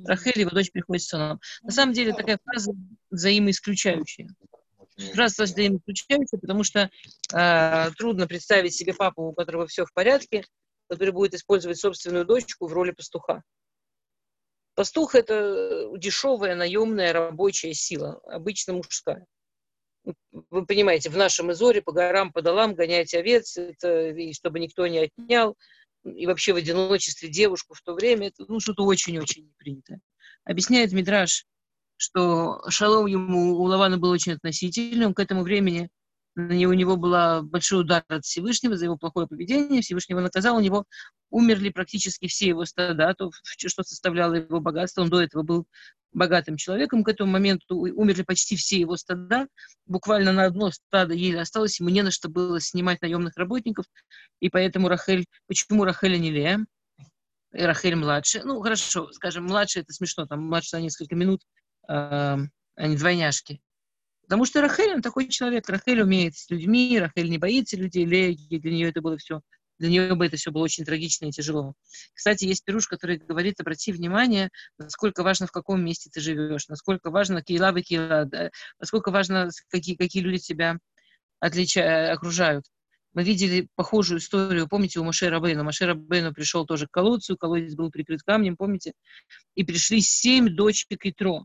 Рахель, 0.04 0.40
его 0.40 0.50
дочь, 0.50 0.70
приходит 0.70 1.02
с 1.02 1.08
сыном. 1.08 1.40
На 1.62 1.70
самом 1.70 1.94
деле 1.94 2.12
такая 2.12 2.38
фраза 2.44 2.72
взаимоисключающая. 3.10 4.28
Фраза 4.98 5.44
взаимоисключающая, 5.44 6.38
потому 6.40 6.64
что 6.64 6.90
э, 7.32 7.90
трудно 7.96 8.26
представить 8.26 8.74
себе 8.74 8.94
папу, 8.94 9.28
у 9.28 9.32
которого 9.32 9.66
все 9.66 9.84
в 9.84 9.92
порядке, 9.92 10.44
который 10.88 11.10
будет 11.10 11.34
использовать 11.34 11.78
собственную 11.78 12.24
дочку 12.24 12.66
в 12.66 12.72
роли 12.72 12.90
пастуха. 12.90 13.42
Пастух– 14.74 15.14
это 15.16 15.88
дешевая, 15.96 16.54
наемная 16.54 17.12
рабочая 17.12 17.74
сила, 17.74 18.20
обычно 18.24 18.74
мужская. 18.74 19.26
Вы 20.32 20.66
понимаете, 20.66 21.10
в 21.10 21.16
нашем 21.16 21.52
изоре 21.52 21.82
по 21.82 21.92
горам, 21.92 22.32
по 22.32 22.42
долам 22.42 22.74
гонять 22.74 23.12
овец, 23.14 23.56
это, 23.56 24.10
и 24.10 24.32
чтобы 24.32 24.60
никто 24.60 24.86
не 24.86 24.98
отнял, 25.00 25.56
и 26.04 26.26
вообще 26.26 26.52
в 26.52 26.56
одиночестве 26.56 27.28
девушку 27.28 27.74
в 27.74 27.82
то 27.82 27.94
время, 27.94 28.28
это 28.28 28.44
ну, 28.48 28.60
что-то 28.60 28.84
очень-очень 28.84 29.46
непринятое. 29.46 30.00
Объясняет 30.44 30.92
Мидраш, 30.92 31.44
что 31.98 32.62
шалом 32.70 33.06
ему 33.06 33.56
у 33.56 33.64
Лавана 33.64 33.98
был 33.98 34.10
очень 34.10 34.32
относительным. 34.32 35.12
К 35.12 35.20
этому 35.20 35.42
времени 35.42 35.90
на 36.34 36.52
него, 36.52 36.70
у 36.70 36.74
него 36.74 36.96
был 36.96 37.42
большой 37.42 37.80
удар 37.80 38.04
от 38.08 38.24
Всевышнего 38.24 38.76
за 38.76 38.84
его 38.84 38.96
плохое 38.96 39.26
поведение. 39.26 39.82
Всевышний 39.82 40.12
его 40.12 40.22
наказал, 40.22 40.56
у 40.56 40.60
него 40.60 40.84
умерли 41.30 41.70
практически 41.70 42.28
все 42.28 42.48
его 42.48 42.64
стада, 42.64 43.12
то, 43.14 43.30
что 43.42 43.82
составляло 43.82 44.34
его 44.34 44.60
богатство. 44.60 45.02
Он 45.02 45.10
до 45.10 45.20
этого 45.20 45.42
был 45.42 45.66
богатым 46.12 46.56
человеком. 46.56 47.02
К 47.02 47.08
этому 47.08 47.32
моменту 47.32 47.76
умерли 47.76 48.22
почти 48.22 48.54
все 48.54 48.78
его 48.78 48.96
стада. 48.96 49.48
Буквально 49.84 50.32
на 50.32 50.44
одно 50.44 50.70
стадо 50.70 51.12
еле 51.12 51.40
осталось. 51.40 51.80
Ему 51.80 51.90
не 51.90 52.02
на 52.02 52.12
что 52.12 52.28
было 52.28 52.60
снимать 52.60 53.02
наемных 53.02 53.36
работников. 53.36 53.86
И 54.38 54.48
поэтому 54.48 54.88
Рахель... 54.88 55.26
Почему 55.48 55.84
Рахель, 55.84 56.14
а 56.14 56.18
не 56.18 56.30
Лея? 56.30 56.64
И 57.52 57.62
Рахель 57.62 57.96
младше. 57.96 58.42
Ну, 58.44 58.60
хорошо, 58.60 59.10
скажем, 59.12 59.44
младше 59.44 59.80
это 59.80 59.92
смешно, 59.92 60.26
там 60.26 60.46
младше 60.46 60.76
на 60.76 60.82
несколько 60.82 61.16
минут, 61.16 61.42
э, 61.88 62.36
они 62.76 62.96
двойняшки. 62.96 63.60
Потому 64.22 64.44
что 64.44 64.60
Рахель, 64.60 64.94
он 64.94 65.02
такой 65.02 65.28
человек. 65.28 65.68
Рахель 65.68 66.02
умеет 66.02 66.36
с 66.36 66.50
людьми, 66.50 66.98
Рахель 66.98 67.30
не 67.30 67.38
боится 67.38 67.76
людей, 67.76 68.04
Лея, 68.04 68.36
для 68.36 68.70
нее 68.70 68.88
это 68.90 69.00
было 69.00 69.16
все 69.16 69.40
для 69.78 69.88
нее 69.88 70.14
бы 70.14 70.26
это 70.26 70.36
все 70.36 70.50
было 70.50 70.64
очень 70.64 70.84
трагично 70.84 71.26
и 71.26 71.30
тяжело. 71.30 71.74
Кстати, 72.12 72.44
есть 72.44 72.64
пируш, 72.64 72.88
который 72.88 73.18
говорит, 73.18 73.60
обрати 73.60 73.92
внимание, 73.92 74.50
насколько 74.76 75.22
важно, 75.22 75.46
в 75.46 75.52
каком 75.52 75.84
месте 75.84 76.10
ты 76.12 76.20
живешь, 76.20 76.68
насколько 76.68 77.10
важно 77.10 77.42
кейла 77.42 77.72
вы 77.72 77.82
кейла, 77.82 78.24
да, 78.24 78.50
насколько 78.80 79.10
важно, 79.10 79.50
какие, 79.68 79.96
какие 79.96 80.22
люди 80.22 80.38
тебя 80.38 80.78
отлича, 81.40 82.12
окружают. 82.12 82.64
Мы 83.14 83.24
видели 83.24 83.68
похожую 83.74 84.18
историю, 84.20 84.68
помните, 84.68 85.00
у 85.00 85.04
Маше 85.04 85.30
Рабейна. 85.30 85.64
Маше 85.64 85.86
Рабейну 85.86 86.32
пришел 86.32 86.66
тоже 86.66 86.86
к 86.86 86.90
колодцу, 86.90 87.36
колодец 87.36 87.74
был 87.74 87.90
прикрыт 87.90 88.22
камнем, 88.22 88.56
помните? 88.56 88.92
И 89.54 89.64
пришли 89.64 90.00
семь 90.00 90.54
дочек 90.54 90.98
Итро. 91.04 91.44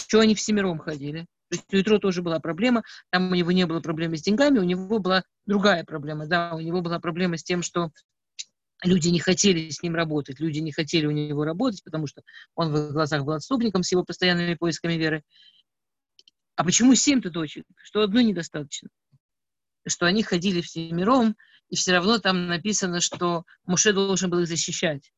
Что 0.00 0.20
они 0.20 0.34
всемиром 0.34 0.78
ходили? 0.78 1.26
То 1.50 1.56
есть 1.56 1.74
у 1.74 1.80
Итро 1.80 1.98
тоже 1.98 2.22
была 2.22 2.40
проблема, 2.40 2.82
там 3.10 3.30
у 3.30 3.34
него 3.34 3.52
не 3.52 3.66
было 3.66 3.80
проблемы 3.80 4.16
с 4.16 4.22
деньгами, 4.22 4.58
у 4.58 4.64
него 4.64 4.98
была 4.98 5.24
другая 5.46 5.82
проблема, 5.84 6.26
да, 6.26 6.54
у 6.54 6.60
него 6.60 6.82
была 6.82 7.00
проблема 7.00 7.38
с 7.38 7.42
тем, 7.42 7.62
что 7.62 7.90
люди 8.84 9.08
не 9.08 9.18
хотели 9.18 9.70
с 9.70 9.82
ним 9.82 9.94
работать, 9.94 10.40
люди 10.40 10.58
не 10.58 10.72
хотели 10.72 11.06
у 11.06 11.10
него 11.10 11.44
работать, 11.44 11.82
потому 11.82 12.06
что 12.06 12.22
он 12.54 12.72
в 12.72 12.92
глазах 12.92 13.24
был 13.24 13.32
отступником 13.32 13.82
с 13.82 13.90
его 13.90 14.04
постоянными 14.04 14.54
поисками 14.54 14.94
веры. 14.94 15.22
А 16.54 16.64
почему 16.64 16.94
семь-то 16.94 17.30
дочек? 17.30 17.64
Что 17.82 18.02
одной 18.02 18.24
недостаточно? 18.24 18.90
Что 19.86 20.06
они 20.06 20.22
ходили 20.22 20.60
всемиром, 20.60 21.34
и 21.70 21.76
все 21.76 21.92
равно 21.92 22.18
там 22.18 22.46
написано, 22.46 23.00
что 23.00 23.44
Муше 23.64 23.92
должен 23.92 24.30
был 24.30 24.40
их 24.40 24.48
защищать. 24.48 25.12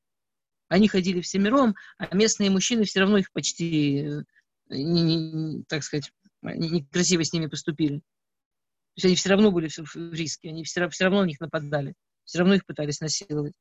Они 0.68 0.86
ходили 0.86 1.20
всемиром, 1.20 1.74
а 1.98 2.14
местные 2.14 2.48
мужчины 2.48 2.84
все 2.84 3.00
равно 3.00 3.18
их 3.18 3.32
почти, 3.32 4.06
э, 4.06 4.22
не, 4.70 5.02
не, 5.02 5.64
так 5.64 5.82
сказать, 5.82 6.12
некрасиво 6.42 7.24
с 7.24 7.32
ними 7.32 7.46
поступили. 7.46 7.98
То 7.98 8.96
есть 8.96 9.04
они 9.06 9.14
все 9.16 9.30
равно 9.30 9.50
были 9.52 9.68
в 9.68 10.12
риске, 10.12 10.48
они 10.48 10.64
все, 10.64 10.88
все 10.88 11.04
равно 11.04 11.22
на 11.22 11.26
них 11.26 11.40
нападали, 11.40 11.94
все 12.24 12.38
равно 12.38 12.54
их 12.54 12.66
пытались 12.66 13.00
насиловать. 13.00 13.54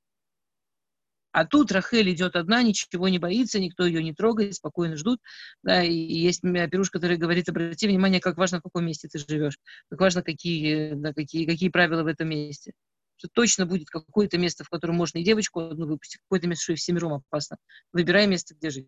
А 1.32 1.46
тут 1.46 1.72
Рахель 1.72 2.12
идет 2.12 2.36
одна, 2.36 2.64
ничего 2.64 3.08
не 3.08 3.20
боится, 3.20 3.60
никто 3.60 3.86
ее 3.86 4.04
не 4.04 4.14
трогает, 4.14 4.56
спокойно 4.56 4.96
ждут. 4.98 5.20
Да, 5.62 5.84
и 5.84 5.94
есть 5.94 6.42
пируш, 6.42 6.90
который 6.90 7.18
говорит, 7.18 7.50
обрати 7.50 7.88
внимание, 7.88 8.20
как 8.20 8.38
важно, 8.38 8.60
в 8.60 8.64
каком 8.64 8.86
месте 8.86 9.08
ты 9.08 9.20
живешь, 9.20 9.60
как 9.90 10.00
важно, 10.00 10.24
какие, 10.24 10.94
да, 10.96 11.14
какие, 11.14 11.46
какие 11.46 11.70
правила 11.70 12.04
в 12.04 12.08
этом 12.08 12.30
месте. 12.30 12.74
что 13.18 13.28
точно 13.32 13.66
будет 13.68 13.90
какое-то 13.90 14.38
место, 14.40 14.64
в 14.64 14.70
котором 14.70 14.96
можно 14.96 15.20
и 15.20 15.24
девочку 15.24 15.60
одну 15.60 15.86
выпустить, 15.86 16.22
какое-то 16.22 16.48
место, 16.48 16.64
что 16.64 16.74
и 16.74 16.78
всемиром 16.78 17.14
опасно. 17.14 17.58
Выбирай 17.94 18.26
место, 18.26 18.56
где 18.56 18.72
жить. 18.72 18.88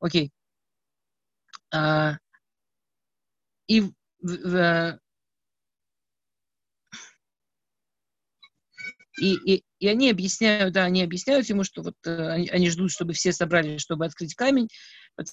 Окей. 0.00 0.32
А, 1.70 2.18
и 3.66 3.80
в, 3.80 3.92
в, 4.22 5.00
И, 9.20 9.34
и, 9.34 9.64
и 9.80 9.88
они 9.88 10.10
объясняют, 10.10 10.74
да, 10.74 10.84
они 10.84 11.02
объясняют 11.02 11.48
ему, 11.48 11.64
что 11.64 11.82
вот 11.82 11.94
э, 12.06 12.28
они, 12.28 12.48
они 12.48 12.70
ждут, 12.70 12.92
чтобы 12.92 13.12
все 13.12 13.32
собрались, 13.32 13.80
чтобы 13.80 14.06
открыть 14.06 14.34
камень. 14.34 14.68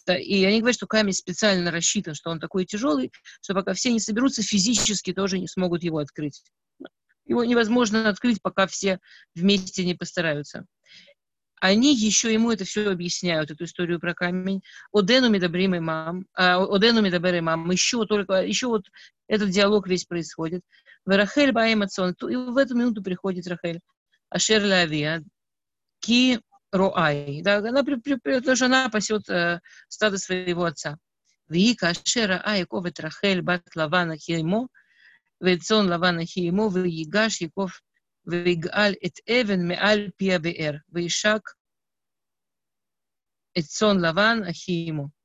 И 0.08 0.44
они 0.44 0.60
говорят, 0.60 0.76
что 0.76 0.88
камень 0.88 1.14
специально 1.14 1.70
рассчитан, 1.70 2.16
что 2.16 2.32
он 2.32 2.40
такой 2.40 2.66
тяжелый, 2.66 3.12
что 3.42 3.54
пока 3.54 3.74
все 3.74 3.92
не 3.92 4.00
соберутся, 4.00 4.42
физически 4.42 5.14
тоже 5.14 5.38
не 5.38 5.48
смогут 5.48 5.84
его 5.84 6.00
открыть. 6.00 6.44
Его 7.26 7.44
невозможно 7.44 8.10
открыть, 8.10 8.42
пока 8.42 8.66
все 8.66 9.00
вместе 9.36 9.86
не 9.86 9.94
постараются 9.94 10.66
они 11.62 11.96
еще 11.96 12.34
ему 12.34 12.52
это 12.52 12.66
все 12.66 12.90
объясняют, 12.90 13.52
эту 13.52 13.64
историю 13.64 14.00
про 14.00 14.14
камень. 14.14 14.62
Одену 14.94 15.30
медобрим 15.30 15.78
имам, 15.78 16.26
а, 16.34 16.64
одену 16.64 17.02
медобер 17.02 17.40
имам, 17.40 17.70
еще 17.72 18.06
только, 18.06 18.44
еще 18.44 18.68
вот 18.68 18.86
этот 19.28 19.50
диалог 19.50 19.88
весь 19.88 20.06
происходит. 20.06 20.62
Верахель 21.06 21.52
баим 21.52 21.84
и 21.84 22.36
в 22.36 22.58
эту 22.58 22.76
минуту 22.76 23.04
приходит 23.04 23.48
Рахель. 23.48 23.80
Ашер 24.30 24.64
лавия, 24.64 25.24
ки 26.00 26.40
роай, 26.72 27.42
да, 27.42 27.58
она, 27.58 27.84
потому 27.84 28.56
что 28.56 28.66
она 28.66 28.90
пасет 28.90 29.30
э, 29.30 29.60
стадо 29.88 30.18
своего 30.18 30.66
отца. 30.66 30.98
Вика 31.48 31.90
ашера 31.90 32.42
айковет 32.44 33.00
Рахель 33.00 33.42
бат 33.42 33.64
лавана 33.76 34.18
хеймо, 34.18 34.68
вецон 35.40 35.90
лавана 35.90 36.26
хеймо, 36.26 36.70
вегаш 36.70 37.42
яков 37.42 37.82
ויגאל 38.27 38.95
את 39.07 39.31
אבן 39.31 39.69
מעל 39.69 40.11
פי 40.17 40.35
הבאר, 40.35 40.73
וישק 40.89 41.41
את 43.59 43.65
צאן 43.65 44.05
לבן 44.05 44.39
אחי 44.51 44.91
אמו. 44.91 45.21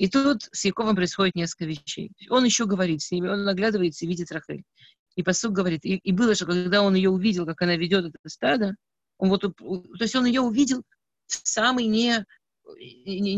И 0.00 0.08
тут 0.08 0.48
с 0.50 0.64
Яковом 0.64 0.96
происходит 0.96 1.34
несколько 1.34 1.66
вещей. 1.66 2.10
Он 2.30 2.42
еще 2.42 2.64
говорит 2.64 3.02
с 3.02 3.10
ними, 3.10 3.28
он 3.28 3.44
наглядывается 3.44 4.06
и 4.06 4.08
видит 4.08 4.32
Рахель. 4.32 4.64
И 5.14 5.22
посуд 5.22 5.52
говорит, 5.52 5.84
и, 5.84 5.96
и 5.96 6.12
было 6.12 6.34
же, 6.34 6.46
когда 6.46 6.80
он 6.80 6.94
ее 6.94 7.10
увидел, 7.10 7.44
как 7.44 7.60
она 7.60 7.76
ведет 7.76 8.06
это 8.06 8.18
стадо, 8.26 8.76
он 9.18 9.28
вот, 9.28 9.42
то 9.42 9.54
есть 10.00 10.16
он 10.16 10.24
ее 10.24 10.40
увидел 10.40 10.82
в 11.26 11.46
самой 11.46 11.84
не, 11.84 12.24
не, 12.77 13.35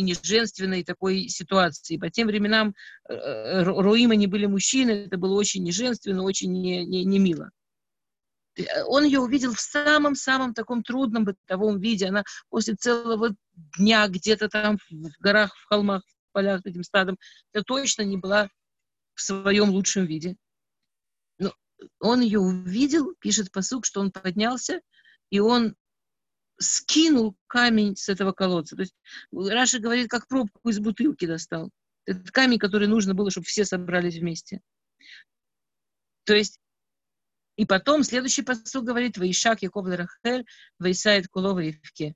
не 0.00 0.14
женственной 0.14 0.84
такой 0.84 1.28
ситуации. 1.28 1.96
По 1.96 2.10
тем 2.10 2.28
временам 2.28 2.74
э, 3.08 3.14
э 3.14 3.62
Руима 3.62 4.16
не 4.16 4.26
были 4.26 4.46
мужчины, 4.46 4.90
это 5.06 5.16
было 5.16 5.34
очень 5.38 5.62
неженственно, 5.62 6.22
очень 6.22 6.52
не, 6.52 6.84
не, 6.84 7.04
не 7.04 7.18
мило. 7.18 7.50
Э, 8.56 8.84
он 8.86 9.04
ее 9.04 9.20
увидел 9.20 9.52
в 9.52 9.60
самом-самом 9.60 10.54
таком 10.54 10.82
трудном 10.82 11.24
бытовом 11.24 11.78
виде. 11.78 12.06
Она 12.06 12.24
после 12.48 12.74
целого 12.74 13.34
дня 13.78 14.08
где-то 14.08 14.48
там 14.48 14.78
в 14.78 15.20
горах, 15.20 15.54
в 15.56 15.66
холмах, 15.68 16.02
в 16.02 16.32
полях 16.32 16.60
с 16.62 16.66
этим 16.66 16.82
стадом, 16.82 17.18
это 17.52 17.64
точно 17.64 18.02
не 18.02 18.16
была 18.16 18.48
в 19.14 19.20
своем 19.20 19.70
лучшем 19.70 20.06
виде. 20.06 20.36
Но 21.38 21.52
он 22.00 22.20
ее 22.20 22.40
увидел, 22.40 23.14
пишет 23.20 23.52
посук, 23.52 23.84
что 23.84 24.00
он 24.00 24.10
поднялся, 24.10 24.80
и 25.30 25.40
он 25.40 25.74
скинул 26.64 27.36
камень 27.46 27.96
с 27.96 28.08
этого 28.08 28.32
колодца. 28.32 28.76
То 28.76 28.82
есть 28.82 28.94
Раша 29.32 29.78
говорит, 29.78 30.08
как 30.08 30.26
пробку 30.28 30.68
из 30.68 30.78
бутылки 30.78 31.26
достал. 31.26 31.70
Этот 32.06 32.30
камень, 32.30 32.58
который 32.58 32.88
нужно 32.88 33.14
было, 33.14 33.30
чтобы 33.30 33.46
все 33.46 33.64
собрались 33.64 34.16
вместе. 34.16 34.60
То 36.24 36.34
есть 36.34 36.58
и 37.56 37.66
потом 37.66 38.02
следующий 38.02 38.42
посыл 38.42 38.82
говорит, 38.82 39.16
«Ваишак 39.16 39.62
Яков 39.62 39.86
Рахель, 39.86 40.44
Ваисает 40.78 41.28
Кулова 41.28 41.60
Евке». 41.60 42.14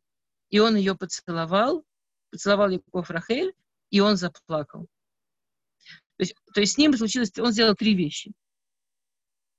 И 0.51 0.59
он 0.59 0.77
ее 0.77 0.97
поцеловал, 0.97 1.85
поцеловал 2.31 2.71
Яков 2.71 3.11
Рахель, 3.11 3.53
и 3.91 4.01
он 4.01 4.17
заплакал. 4.17 4.89
То 6.17 6.23
есть, 6.23 6.35
то 6.53 6.61
есть 6.61 6.73
с 6.73 6.79
ним 6.79 6.97
случилось, 6.97 7.31
он 7.39 7.53
сделал 7.53 7.75
три 7.77 7.95
вещи. 7.95 8.33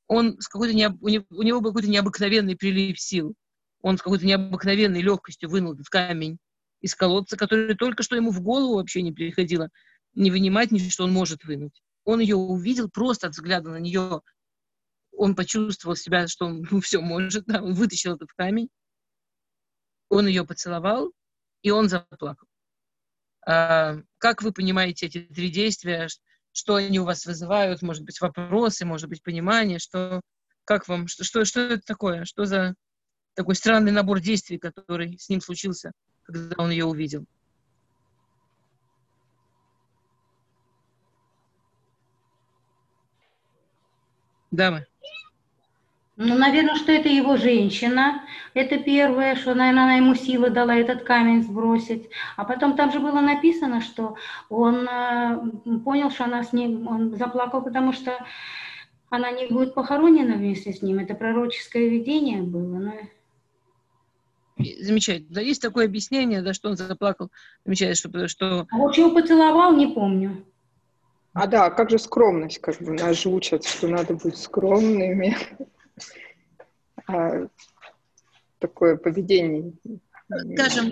Он 0.07 0.39
с 0.41 0.47
какой-то 0.47 0.73
у 0.99 1.07
него 1.07 1.61
был 1.61 1.69
какой-то 1.69 1.89
необыкновенный 1.89 2.57
прилив 2.57 2.99
сил. 2.99 3.35
Он 3.81 3.97
с 3.97 4.01
какой-то 4.01 4.25
необыкновенной 4.25 5.01
легкостью 5.01 5.49
вынул 5.49 5.73
этот 5.73 5.87
камень 5.87 6.37
из 6.81 6.95
колодца, 6.95 7.37
который 7.37 7.75
только 7.75 8.03
что 8.03 8.15
ему 8.15 8.31
в 8.31 8.41
голову 8.41 8.75
вообще 8.75 9.01
не 9.01 9.11
приходило 9.11 9.69
не 10.15 10.31
вынимать, 10.31 10.71
ни 10.71 10.79
что 10.79 11.03
он 11.03 11.11
может 11.11 11.43
вынуть. 11.43 11.81
Он 12.03 12.19
ее 12.19 12.35
увидел 12.35 12.89
просто 12.89 13.27
от 13.27 13.33
взгляда 13.33 13.69
на 13.69 13.77
нее 13.77 14.21
он 15.19 15.35
почувствовал 15.35 15.97
себя, 15.97 16.27
что 16.27 16.45
он 16.45 16.65
ну, 16.71 16.79
все 16.79 17.01
может, 17.01 17.43
да, 17.45 17.61
он 17.61 17.73
вытащил 17.73 18.15
этот 18.15 18.29
камень, 18.37 18.69
он 20.07 20.27
ее 20.27 20.45
поцеловал, 20.45 21.11
и 21.61 21.71
он 21.71 21.89
заплакал. 21.89 22.47
А, 23.45 23.97
как 24.17 24.41
вы 24.41 24.53
понимаете 24.53 25.07
эти 25.07 25.19
три 25.19 25.49
действия, 25.49 26.07
что 26.53 26.75
они 26.75 26.99
у 26.99 27.05
вас 27.05 27.25
вызывают, 27.25 27.81
может 27.81 28.03
быть, 28.05 28.21
вопросы, 28.21 28.85
может 28.85 29.09
быть, 29.09 29.21
понимание, 29.21 29.77
что, 29.77 30.21
как 30.63 30.87
вам, 30.87 31.07
что, 31.07 31.43
что 31.43 31.59
это 31.59 31.81
такое, 31.85 32.23
что 32.23 32.45
за 32.45 32.75
такой 33.35 33.55
странный 33.55 33.91
набор 33.91 34.19
действий, 34.19 34.57
который 34.57 35.17
с 35.17 35.29
ним 35.29 35.41
случился, 35.41 35.91
когда 36.23 36.55
он 36.61 36.71
ее 36.71 36.85
увидел? 36.85 37.25
Дамы. 44.51 44.85
Ну, 46.21 46.37
наверное, 46.37 46.75
что 46.75 46.91
это 46.91 47.07
его 47.07 47.37
женщина. 47.37 48.21
Это 48.53 48.77
первое, 48.77 49.35
что, 49.35 49.53
наверное, 49.53 49.83
она 49.83 49.93
ему 49.95 50.15
силы 50.15 50.49
дала 50.49 50.75
этот 50.75 51.03
камень 51.03 51.43
сбросить. 51.43 52.09
А 52.35 52.43
потом 52.43 52.75
там 52.75 52.91
же 52.91 52.99
было 52.99 53.21
написано, 53.21 53.79
что 53.79 54.17
он 54.49 54.85
э, 54.85 55.79
понял, 55.85 56.11
что 56.11 56.25
она 56.25 56.43
с 56.43 56.51
ним, 56.51 56.87
он 56.89 57.15
заплакал, 57.15 57.61
потому 57.61 57.93
что 57.93 58.17
она 59.09 59.31
не 59.31 59.47
будет 59.47 59.73
похоронена 59.73 60.35
вместе 60.35 60.73
с 60.73 60.81
ним. 60.81 60.99
Это 60.99 61.15
пророческое 61.15 61.87
видение 61.87 62.41
было. 62.41 62.79
Но... 62.79 62.93
Замечательно. 64.59 65.35
Да, 65.35 65.41
есть 65.41 65.61
такое 65.61 65.85
объяснение, 65.85 66.41
да, 66.41 66.53
что 66.53 66.69
он 66.69 66.77
заплакал. 66.77 67.31
Замечательно, 67.65 67.95
что... 67.95 68.27
что... 68.27 68.67
А 68.71 68.77
вот 68.77 68.93
чего 68.93 69.11
поцеловал, 69.11 69.75
не 69.75 69.87
помню. 69.87 70.45
А 71.33 71.47
да, 71.47 71.69
как 71.69 71.89
же 71.89 71.99
скромность, 71.99 72.59
как 72.59 72.81
бы 72.81 72.93
нас 72.93 73.21
же 73.21 73.29
учат, 73.29 73.63
что 73.63 73.87
надо 73.87 74.15
быть 74.15 74.37
скромными 74.37 75.37
а, 77.07 77.47
такое 78.57 78.97
поведение. 78.97 79.71
Скажем, 80.55 80.91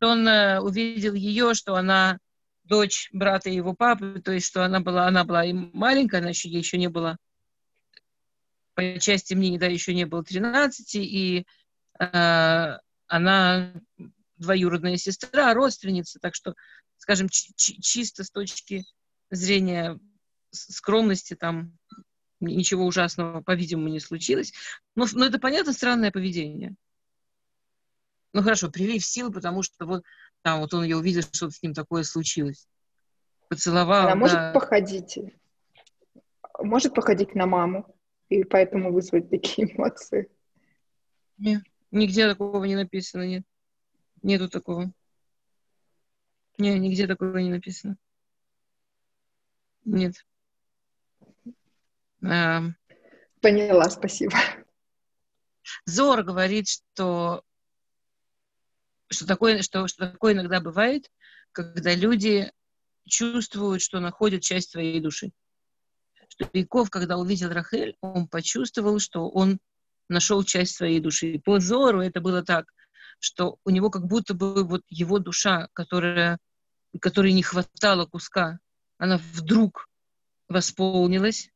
он 0.00 0.26
э, 0.26 0.60
увидел 0.60 1.14
ее, 1.14 1.54
что 1.54 1.74
она 1.74 2.18
дочь 2.64 3.10
брата 3.12 3.50
его 3.50 3.74
папы, 3.74 4.22
то 4.24 4.32
есть 4.32 4.46
что 4.46 4.64
она 4.64 4.80
была, 4.80 5.06
она 5.06 5.24
была 5.24 5.44
и 5.44 5.52
маленькая, 5.52 6.20
она 6.20 6.30
еще, 6.30 6.48
еще 6.48 6.78
не 6.78 6.88
была, 6.88 7.18
по 8.74 8.98
части 8.98 9.34
мнений, 9.34 9.58
да, 9.58 9.66
еще 9.66 9.94
не 9.94 10.06
было 10.06 10.24
13, 10.24 10.94
и 10.96 11.46
она 11.98 13.72
двоюродная 14.36 14.96
сестра, 14.96 15.54
родственница, 15.54 16.18
так 16.20 16.34
что, 16.34 16.54
скажем, 16.98 17.28
чисто 17.28 18.24
с 18.24 18.30
точки 18.30 18.84
зрения 19.30 19.98
скромности 20.50 21.34
там 21.34 21.76
ничего 22.40 22.84
ужасного, 22.84 23.42
по-видимому, 23.42 23.88
не 23.88 24.00
случилось. 24.00 24.52
Но, 24.94 25.06
но 25.12 25.26
это, 25.26 25.38
понятно, 25.38 25.72
странное 25.72 26.10
поведение. 26.10 26.74
Ну 28.32 28.42
хорошо, 28.42 28.70
прилив 28.70 29.04
сил, 29.04 29.32
потому 29.32 29.62
что 29.62 29.86
вот 29.86 30.04
там 30.42 30.60
вот 30.60 30.74
он 30.74 30.82
ее 30.82 30.96
увидел, 30.96 31.22
что 31.22 31.50
с 31.50 31.62
ним 31.62 31.72
такое 31.72 32.02
случилось. 32.02 32.68
Поцеловал. 33.48 34.08
Она 34.08 34.10
да. 34.10 34.16
может 34.16 34.52
походить, 34.52 35.18
может 36.58 36.94
походить 36.94 37.34
на 37.34 37.46
маму, 37.46 37.96
и 38.28 38.42
поэтому 38.42 38.92
вызвать 38.92 39.30
такие 39.30 39.72
эмоции. 39.74 40.28
Нет, 41.38 41.62
нигде 41.94 42.28
такого 42.28 42.64
не 42.64 42.76
написано, 42.76 43.22
нет. 43.22 43.44
Нету 44.22 44.48
такого. 44.48 44.92
Не, 46.58 46.78
нигде 46.78 47.06
такого 47.06 47.38
не 47.38 47.50
написано. 47.50 47.96
Нет. 49.84 50.14
Поняла, 52.20 53.90
спасибо. 53.90 54.36
Зор 55.86 56.22
говорит, 56.22 56.68
что, 56.68 57.42
что, 59.08 59.26
такое, 59.26 59.62
что, 59.62 59.86
что 59.88 60.10
такое 60.10 60.34
иногда 60.34 60.60
бывает, 60.60 61.10
когда 61.52 61.94
люди 61.94 62.50
чувствуют, 63.06 63.82
что 63.82 64.00
находят 64.00 64.42
часть 64.42 64.70
своей 64.70 65.00
души. 65.00 65.32
Что 66.28 66.48
Яков, 66.52 66.90
когда 66.90 67.16
увидел 67.18 67.50
Рахель, 67.50 67.96
он 68.00 68.26
почувствовал, 68.26 68.98
что 68.98 69.28
он 69.28 69.58
нашел 70.08 70.44
часть 70.44 70.76
своей 70.76 71.00
души. 71.00 71.40
По 71.44 71.60
Зору 71.60 72.00
это 72.00 72.20
было 72.20 72.42
так, 72.42 72.66
что 73.18 73.58
у 73.64 73.70
него 73.70 73.90
как 73.90 74.06
будто 74.06 74.34
бы 74.34 74.64
вот 74.64 74.82
его 74.88 75.18
душа, 75.18 75.68
которая, 75.72 76.38
которой 77.00 77.32
не 77.32 77.42
хватало 77.42 78.06
куска, 78.06 78.58
она 78.98 79.18
вдруг 79.18 79.88
восполнилась, 80.48 81.50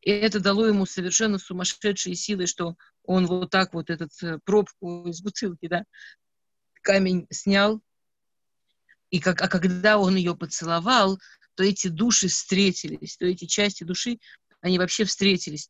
И 0.00 0.10
это 0.10 0.40
дало 0.40 0.66
ему 0.66 0.84
совершенно 0.84 1.38
сумасшедшие 1.38 2.14
силы, 2.14 2.46
что 2.46 2.76
он 3.04 3.26
вот 3.26 3.50
так 3.50 3.72
вот 3.72 3.88
этот 3.88 4.10
э, 4.22 4.38
пробку 4.44 5.08
из 5.08 5.22
бутылки, 5.22 5.68
да, 5.68 5.84
камень 6.82 7.26
снял, 7.30 7.80
и 9.10 9.20
как, 9.20 9.42
а 9.42 9.48
когда 9.48 9.98
он 9.98 10.16
ее 10.16 10.34
поцеловал, 10.34 11.18
то 11.54 11.62
эти 11.62 11.88
души 11.88 12.28
встретились, 12.28 13.16
то 13.16 13.26
эти 13.26 13.44
части 13.44 13.84
души, 13.84 14.18
они 14.60 14.78
вообще 14.78 15.04
встретились. 15.04 15.68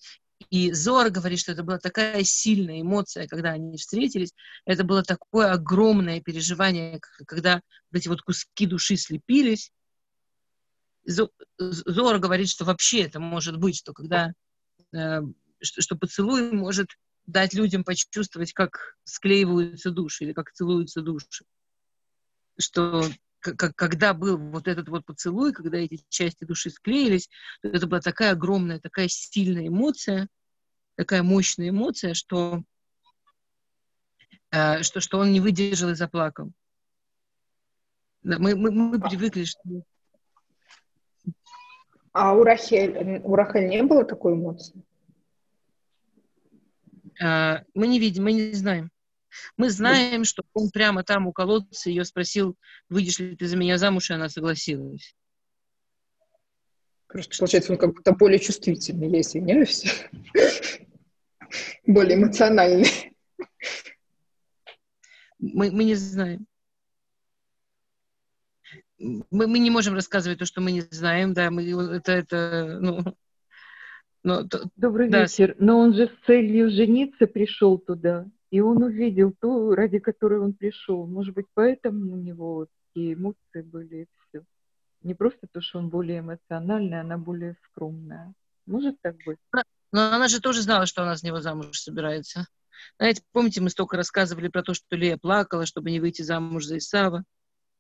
И 0.50 0.72
Зор 0.72 1.11
говорит, 1.11 1.40
что 1.40 1.52
это 1.52 1.62
была 1.62 1.78
такая 1.78 2.22
сильная 2.24 2.81
эмоция, 2.81 3.26
когда 3.26 3.50
они 3.50 3.76
встретились. 3.76 4.33
Это 4.64 4.85
было 4.85 5.02
такое 5.02 5.52
огромное 5.52 6.20
переживание, 6.20 7.00
когда 7.26 7.61
эти 7.92 8.09
вот 8.09 8.22
куски 8.22 8.66
души 8.66 8.96
слепились. 8.96 9.72
Зора 11.05 12.18
говорит, 12.18 12.48
что 12.48 12.64
вообще 12.64 13.02
это 13.02 13.20
может 13.20 13.59
быть, 13.59 13.76
что 13.76 13.92
когда 13.92 14.33
э, 14.94 15.20
что, 15.61 15.96
поцелуй 15.96 16.52
может 16.52 16.88
дать 17.26 17.55
людям 17.55 17.85
почувствовать, 17.85 18.52
как 18.52 18.96
склеиваются 19.05 19.90
души 19.90 20.24
или 20.24 20.33
как 20.33 20.52
целуются 20.52 21.02
души. 21.02 21.44
Что 22.59 23.05
когда 23.42 24.14
был 24.14 24.38
вот 24.38 24.68
этот 24.68 24.88
вот 24.88 25.05
поцелуй, 25.05 25.52
когда 25.52 25.78
эти 25.78 26.02
части 26.09 26.44
души 26.44 26.70
склеились, 26.70 27.28
это 27.62 27.87
была 27.87 28.00
такая 28.00 28.33
огромная, 28.33 28.78
такая 28.78 29.09
сильная 29.09 29.68
эмоция, 29.68 30.28
такая 30.94 31.22
мощная 31.22 31.70
эмоция, 31.70 32.14
что, 32.14 32.62
э, 34.52 34.83
что, 34.83 35.00
что 35.00 35.18
он 35.18 35.33
не 35.33 35.40
выдержал 35.40 35.90
и 35.90 35.94
заплакал. 35.94 36.52
Мы, 38.22 38.55
мы, 38.55 38.70
мы 38.70 39.00
привыкли, 39.00 39.44
что... 39.44 39.61
А 42.12 42.35
у 42.35 42.44
Рахель, 42.44 43.20
у 43.24 43.35
Рахель 43.35 43.68
не 43.68 43.83
было 43.83 44.05
такой 44.05 44.35
эмоции? 44.35 44.81
Э, 47.20 47.64
мы 47.74 47.88
не 47.88 47.98
видим, 47.98 48.24
мы 48.24 48.33
не 48.33 48.52
знаем. 48.52 48.90
Мы 49.57 49.71
знаем, 49.71 50.25
что 50.25 50.42
он 50.53 50.71
прямо 50.71 51.05
там 51.05 51.27
у 51.27 51.33
колодца 51.33 51.88
ее 51.88 52.05
спросил, 52.05 52.57
выйдешь 52.88 53.18
ли 53.18 53.37
ты 53.37 53.47
за 53.47 53.57
меня 53.57 53.79
замуж, 53.79 54.11
и 54.11 54.14
она 54.14 54.29
согласилась. 54.29 55.14
Просто, 57.09 57.37
получается, 57.38 57.73
он 57.73 57.79
как 57.79 57.95
будто 57.95 58.12
более 58.12 58.38
чувствительный, 58.38 59.11
я 59.11 59.21
извиняюсь. 59.21 59.85
Более 61.87 62.16
эмоциональный. 62.16 62.88
Мы, 65.38 65.71
мы 65.71 65.85
не 65.85 65.95
знаем. 65.95 66.47
Мы, 68.99 69.47
мы 69.47 69.59
не 69.59 69.71
можем 69.71 69.95
рассказывать 69.95 70.38
то, 70.38 70.47
что 70.47 70.62
мы 70.62 70.73
не 70.73 70.81
знаем, 70.81 71.35
да, 71.35 71.51
мы, 71.51 71.64
это, 71.97 72.12
это, 72.12 72.79
ну, 72.81 73.05
но, 74.23 74.45
Добрый 74.77 75.09
да. 75.09 75.23
вечер. 75.23 75.57
Но 75.59 75.79
он 75.79 75.95
же 75.95 76.07
с 76.07 76.27
целью 76.27 76.71
жениться 76.71 77.27
пришел 77.27 77.79
туда. 77.79 78.27
И 78.53 78.61
он 78.61 78.83
увидел 78.83 79.33
ту, 79.41 79.75
ради 79.75 79.99
которой 79.99 80.38
он 80.38 80.53
пришел. 80.53 81.07
Может 81.07 81.35
быть, 81.35 81.47
поэтому 81.55 82.12
у 82.12 82.17
него 82.19 82.67
такие 82.87 83.15
эмоции 83.15 83.62
были 83.62 84.03
и 84.03 84.09
все. 84.29 84.45
Не 85.01 85.15
просто 85.15 85.47
то, 85.51 85.62
что 85.62 85.79
он 85.79 85.88
более 85.88 86.19
эмоциональный, 86.19 87.01
она 87.01 87.17
более 87.17 87.57
скромная. 87.65 88.35
Может 88.67 89.01
так 89.01 89.17
быть? 89.25 89.38
Но 89.91 90.12
она 90.12 90.29
же 90.29 90.38
тоже 90.41 90.61
знала, 90.61 90.85
что 90.85 91.03
она 91.03 91.17
с 91.17 91.23
него 91.23 91.41
замуж 91.41 91.81
собирается. 91.81 92.47
Знаете, 92.99 93.23
помните, 93.33 93.62
мы 93.62 93.71
столько 93.71 93.97
рассказывали 93.97 94.49
про 94.49 94.62
то, 94.62 94.75
что 94.75 94.97
Лея 94.97 95.17
плакала, 95.17 95.65
чтобы 95.65 95.91
не 95.91 95.99
выйти 95.99 96.21
замуж 96.21 96.67
за 96.67 96.77
Исава. 96.77 97.25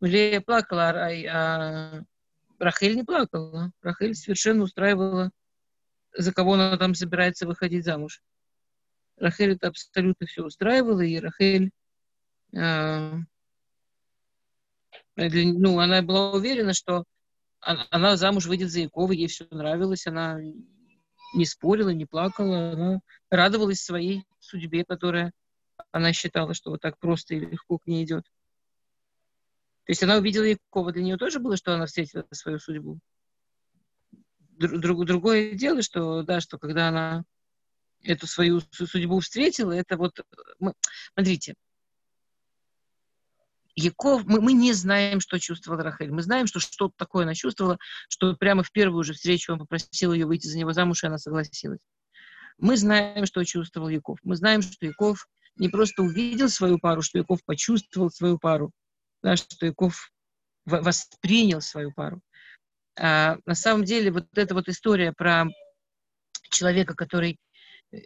Лея 0.00 0.40
плакала, 0.40 0.88
а, 0.88 1.10
а 1.30 2.02
Рахель 2.58 2.96
не 2.96 3.04
плакала. 3.04 3.72
Рахель 3.82 4.14
совершенно 4.14 4.64
устраивала, 4.64 5.32
за 6.16 6.32
кого 6.32 6.54
она 6.54 6.78
там 6.78 6.94
собирается 6.94 7.46
выходить 7.46 7.84
замуж. 7.84 8.22
Рахель 9.22 9.52
это 9.52 9.68
абсолютно 9.68 10.26
все 10.26 10.44
устраивало, 10.44 11.00
и 11.00 11.18
Рахель, 11.20 11.70
э, 12.52 13.12
ну, 15.16 15.78
она 15.78 16.02
была 16.02 16.32
уверена, 16.32 16.74
что 16.74 17.04
она, 17.60 17.86
она 17.90 18.16
замуж 18.16 18.46
выйдет 18.46 18.70
за 18.72 18.80
Якова, 18.80 19.12
ей 19.12 19.28
все 19.28 19.46
нравилось, 19.52 20.08
она 20.08 20.40
не 21.34 21.46
спорила, 21.46 21.90
не 21.90 22.04
плакала, 22.04 22.72
она 22.72 23.00
радовалась 23.30 23.80
своей 23.80 24.24
судьбе, 24.40 24.84
которая 24.84 25.32
она 25.92 26.12
считала, 26.12 26.52
что 26.52 26.70
вот 26.70 26.80
так 26.80 26.98
просто 26.98 27.36
и 27.36 27.40
легко 27.40 27.78
к 27.78 27.86
ней 27.86 28.04
идет. 28.04 28.24
То 29.84 29.92
есть 29.92 30.02
она 30.02 30.16
увидела 30.16 30.44
Якова, 30.44 30.92
для 30.92 31.04
нее 31.04 31.16
тоже 31.16 31.38
было, 31.38 31.56
что 31.56 31.74
она 31.74 31.86
встретила 31.86 32.26
свою 32.32 32.58
судьбу. 32.58 32.98
Друг, 34.58 35.06
другое 35.06 35.54
дело, 35.54 35.82
что, 35.82 36.22
да, 36.22 36.40
что 36.40 36.58
когда 36.58 36.88
она 36.88 37.24
эту 38.02 38.26
свою 38.26 38.60
судьбу 38.72 39.20
встретила, 39.20 39.72
это 39.72 39.96
вот, 39.96 40.20
мы, 40.58 40.74
смотрите, 41.14 41.54
Яков, 43.74 44.24
мы, 44.26 44.40
мы 44.40 44.52
не 44.52 44.72
знаем, 44.72 45.20
что 45.20 45.38
чувствовала 45.38 45.82
Рахель. 45.82 46.10
Мы 46.10 46.22
знаем, 46.22 46.46
что 46.46 46.60
что-то 46.60 46.94
такое 46.96 47.24
она 47.24 47.34
чувствовала, 47.34 47.78
что 48.08 48.34
прямо 48.36 48.62
в 48.62 48.70
первую 48.70 49.02
же 49.02 49.14
встречу 49.14 49.52
он 49.52 49.60
попросил 49.60 50.12
ее 50.12 50.26
выйти 50.26 50.46
за 50.46 50.58
него 50.58 50.72
замуж, 50.72 51.02
и 51.02 51.06
она 51.06 51.18
согласилась. 51.18 51.80
Мы 52.58 52.76
знаем, 52.76 53.24
что 53.26 53.44
чувствовал 53.44 53.88
Яков. 53.88 54.18
Мы 54.22 54.36
знаем, 54.36 54.62
что 54.62 54.84
Яков 54.84 55.26
не 55.56 55.68
просто 55.68 56.02
увидел 56.02 56.48
свою 56.48 56.78
пару, 56.78 57.02
что 57.02 57.18
Яков 57.18 57.42
почувствовал 57.44 58.10
свою 58.10 58.38
пару, 58.38 58.72
да, 59.22 59.36
что 59.36 59.64
Яков 59.64 60.12
воспринял 60.66 61.60
свою 61.60 61.92
пару. 61.92 62.20
А, 62.98 63.38
на 63.46 63.54
самом 63.54 63.84
деле 63.84 64.10
вот 64.10 64.26
эта 64.34 64.54
вот 64.54 64.68
история 64.68 65.12
про 65.12 65.46
человека, 66.50 66.94
который 66.94 67.38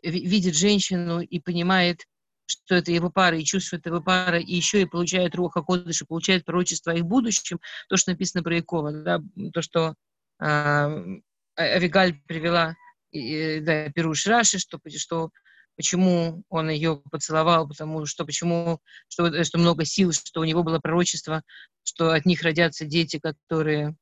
видит 0.02 0.54
женщину 0.54 1.20
и 1.20 1.40
понимает, 1.40 2.06
что 2.46 2.76
это 2.76 2.92
его 2.92 3.10
пара, 3.10 3.38
и 3.38 3.44
чувствует 3.44 3.86
его 3.86 4.00
пара, 4.00 4.38
и 4.38 4.54
еще 4.54 4.82
и 4.82 4.86
получает 4.86 5.34
Руха 5.34 5.62
Кодыш, 5.62 6.04
получает 6.06 6.44
пророчество 6.44 6.92
о 6.92 6.96
их 6.96 7.04
будущем, 7.04 7.60
то, 7.88 7.96
что 7.96 8.12
написано 8.12 8.42
про 8.42 8.56
Якова, 8.56 8.92
да, 8.92 9.20
то, 9.52 9.62
что 9.62 9.94
э, 10.40 11.20
Авигаль 11.56 12.20
привела 12.26 12.76
и, 13.10 13.60
да, 13.60 13.90
Перуш 13.90 14.26
Раши, 14.26 14.58
что, 14.58 14.78
что 14.96 15.30
почему 15.76 16.44
он 16.48 16.70
ее 16.70 17.02
поцеловал, 17.10 17.68
потому 17.68 18.06
что 18.06 18.24
почему, 18.24 18.80
что, 19.08 19.44
что 19.44 19.58
много 19.58 19.84
сил, 19.84 20.12
что 20.12 20.40
у 20.40 20.44
него 20.44 20.62
было 20.62 20.78
пророчество, 20.78 21.42
что 21.82 22.12
от 22.12 22.26
них 22.26 22.42
родятся 22.42 22.84
дети, 22.84 23.18
которые 23.18 23.96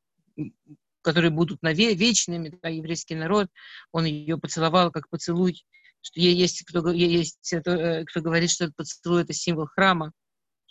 которые 1.05 1.31
будут 1.31 1.63
навечными, 1.63 2.59
да, 2.63 2.69
еврейский 2.69 3.15
народ, 3.15 3.49
он 3.93 4.07
ее 4.07 4.39
поцеловал 4.39 4.91
как 4.91 5.09
поцелуй 5.09 5.65
что 6.05 6.21
есть 6.21 6.63
кто, 6.67 6.91
есть 6.91 7.53
э, 7.55 8.05
кто 8.05 8.21
говорит, 8.21 8.51
что 8.51 8.65
этот 8.65 8.77
поцелуй 8.77 9.23
это 9.23 9.33
символ 9.33 9.67
храма, 9.67 10.13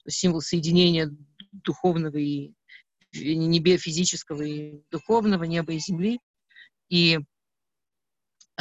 символ 0.07 0.41
соединения 0.41 1.09
духовного 1.51 2.17
и 2.17 2.53
небе 3.13 3.77
физического 3.77 4.43
и 4.43 4.83
духовного, 4.91 5.43
неба 5.45 5.73
и 5.73 5.79
земли. 5.79 6.19
И 6.89 7.17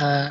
э, 0.00 0.30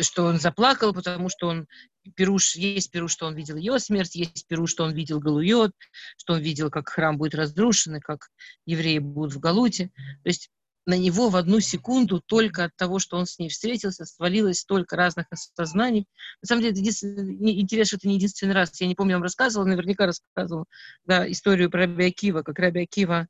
что 0.00 0.24
он 0.24 0.38
заплакал, 0.38 0.94
потому 0.94 1.28
что 1.28 1.48
он 1.48 1.66
Перуш, 2.14 2.56
есть 2.56 2.90
Перуш, 2.90 3.12
что 3.12 3.26
он 3.26 3.34
видел 3.34 3.56
ее 3.56 3.78
смерть, 3.78 4.14
есть 4.14 4.46
Перуш, 4.46 4.70
что 4.70 4.84
он 4.84 4.92
видел 4.92 5.20
Галуйот, 5.20 5.72
что 6.16 6.34
он 6.34 6.40
видел, 6.40 6.70
как 6.70 6.88
храм 6.88 7.18
будет 7.18 7.34
разрушен, 7.34 7.96
и 7.96 8.00
как 8.00 8.28
евреи 8.64 8.98
будут 8.98 9.34
в 9.34 9.40
Галуте. 9.40 9.90
То 10.22 10.28
есть 10.28 10.50
на 10.86 10.96
него 10.96 11.28
в 11.28 11.36
одну 11.36 11.58
секунду 11.60 12.20
только 12.24 12.64
от 12.64 12.76
того, 12.76 13.00
что 13.00 13.16
он 13.16 13.26
с 13.26 13.38
ней 13.38 13.48
встретился, 13.48 14.04
свалилось 14.04 14.60
столько 14.60 14.96
разных 14.96 15.26
осознаний. 15.30 16.06
На 16.42 16.46
самом 16.46 16.62
деле, 16.62 16.72
это 16.72 16.80
интересно, 16.80 17.86
что 17.86 17.96
это 17.96 18.08
не 18.08 18.14
единственный 18.14 18.54
раз. 18.54 18.80
Я 18.80 18.86
не 18.86 18.94
помню, 18.94 19.12
я 19.12 19.16
вам 19.16 19.24
рассказывала, 19.24 19.66
наверняка 19.66 20.06
рассказывала, 20.06 20.66
да, 21.04 21.30
историю 21.30 21.70
про 21.70 21.80
Раби 21.80 22.06
Акива, 22.06 22.42
как 22.42 22.58
Раби 22.60 22.82
Акива, 22.82 23.26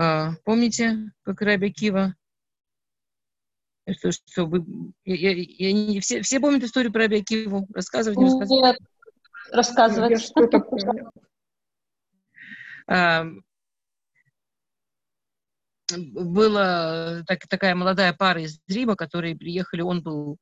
э, 0.00 0.28
помните, 0.44 1.12
как 1.22 1.42
Раби 1.42 1.68
Акива, 1.68 2.14
что, 3.94 4.12
что 4.12 4.46
вы, 4.46 4.64
я, 5.04 5.14
я, 5.14 5.32
я 5.32 5.72
не, 5.72 6.00
все, 6.00 6.22
все 6.22 6.40
помнят 6.40 6.62
историю 6.62 6.92
про 6.92 7.02
Раби 7.02 7.20
Акиву? 7.20 7.66
Рассказывать, 7.74 8.18
не 8.18 8.24
рассказывать? 8.24 8.50
Нет, 8.50 8.76
рассказывать. 9.52 10.10
Я 10.10 10.18
что-то 10.18 10.60
помню 10.60 11.10
была 15.96 17.22
так, 17.26 17.46
такая 17.48 17.74
молодая 17.74 18.12
пара 18.12 18.42
из 18.42 18.60
Рима, 18.68 18.96
которые 18.96 19.36
приехали, 19.36 19.80
он 19.80 20.02
был 20.02 20.36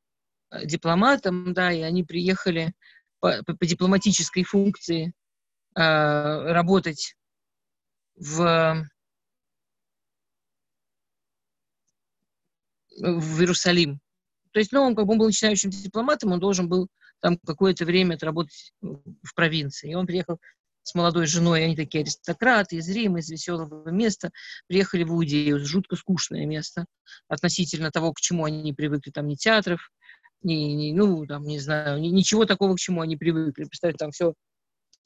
э, 0.51 0.67
дипломатом, 0.67 1.53
да, 1.53 1.73
и 1.73 1.83
они 1.83 2.05
приехали 2.05 2.73
по, 3.21 3.43
по, 3.45 3.57
по 3.57 3.67
дипломатической 3.67 4.45
функции 4.45 5.13
э, 5.75 5.81
работать 5.83 7.15
в, 8.17 8.89
в 12.99 13.41
Иерусалим. 13.41 14.01
То 14.53 14.61
есть, 14.61 14.73
ну, 14.73 14.83
он 14.83 14.95
как 14.95 15.07
бы 15.07 15.17
был 15.17 15.27
начинающим 15.27 15.71
дипломатом, 15.71 16.33
он 16.33 16.41
должен 16.41 16.69
был 16.69 16.89
там 17.21 17.39
какое-то 17.39 17.85
время 17.85 18.15
отработать 18.15 18.73
в 18.81 19.35
провинции. 19.35 19.91
И 19.91 19.95
он 19.95 20.07
приехал 20.07 20.39
с 20.83 20.95
молодой 20.95 21.27
женой, 21.27 21.65
они 21.65 21.75
такие 21.75 22.03
аристократы 22.03 22.77
из 22.77 22.89
Рима, 22.89 23.19
из 23.19 23.29
веселого 23.29 23.91
места, 23.91 24.31
приехали 24.69 25.03
в 25.03 25.11
Иудею, 25.11 25.59
жутко 25.65 25.97
скучное 25.97 26.47
место 26.47 26.87
относительно 27.29 27.91
того, 27.91 28.13
к 28.13 28.21
чему 28.21 28.45
они 28.45 28.73
привыкли, 28.73 29.11
там 29.11 29.27
ни 29.27 29.35
театров, 29.35 29.91
ни, 30.43 30.55
ни 30.55 30.93
ну, 30.93 31.27
там, 31.27 31.43
не 31.43 31.59
знаю, 31.59 32.01
ни, 32.01 32.09
ничего 32.09 32.45
такого, 32.45 32.77
к 32.77 32.79
чему 32.79 33.01
они 33.01 33.17
привыкли. 33.17 33.65
Представьте, 33.65 33.99
там 33.99 34.13
все, 34.13 34.35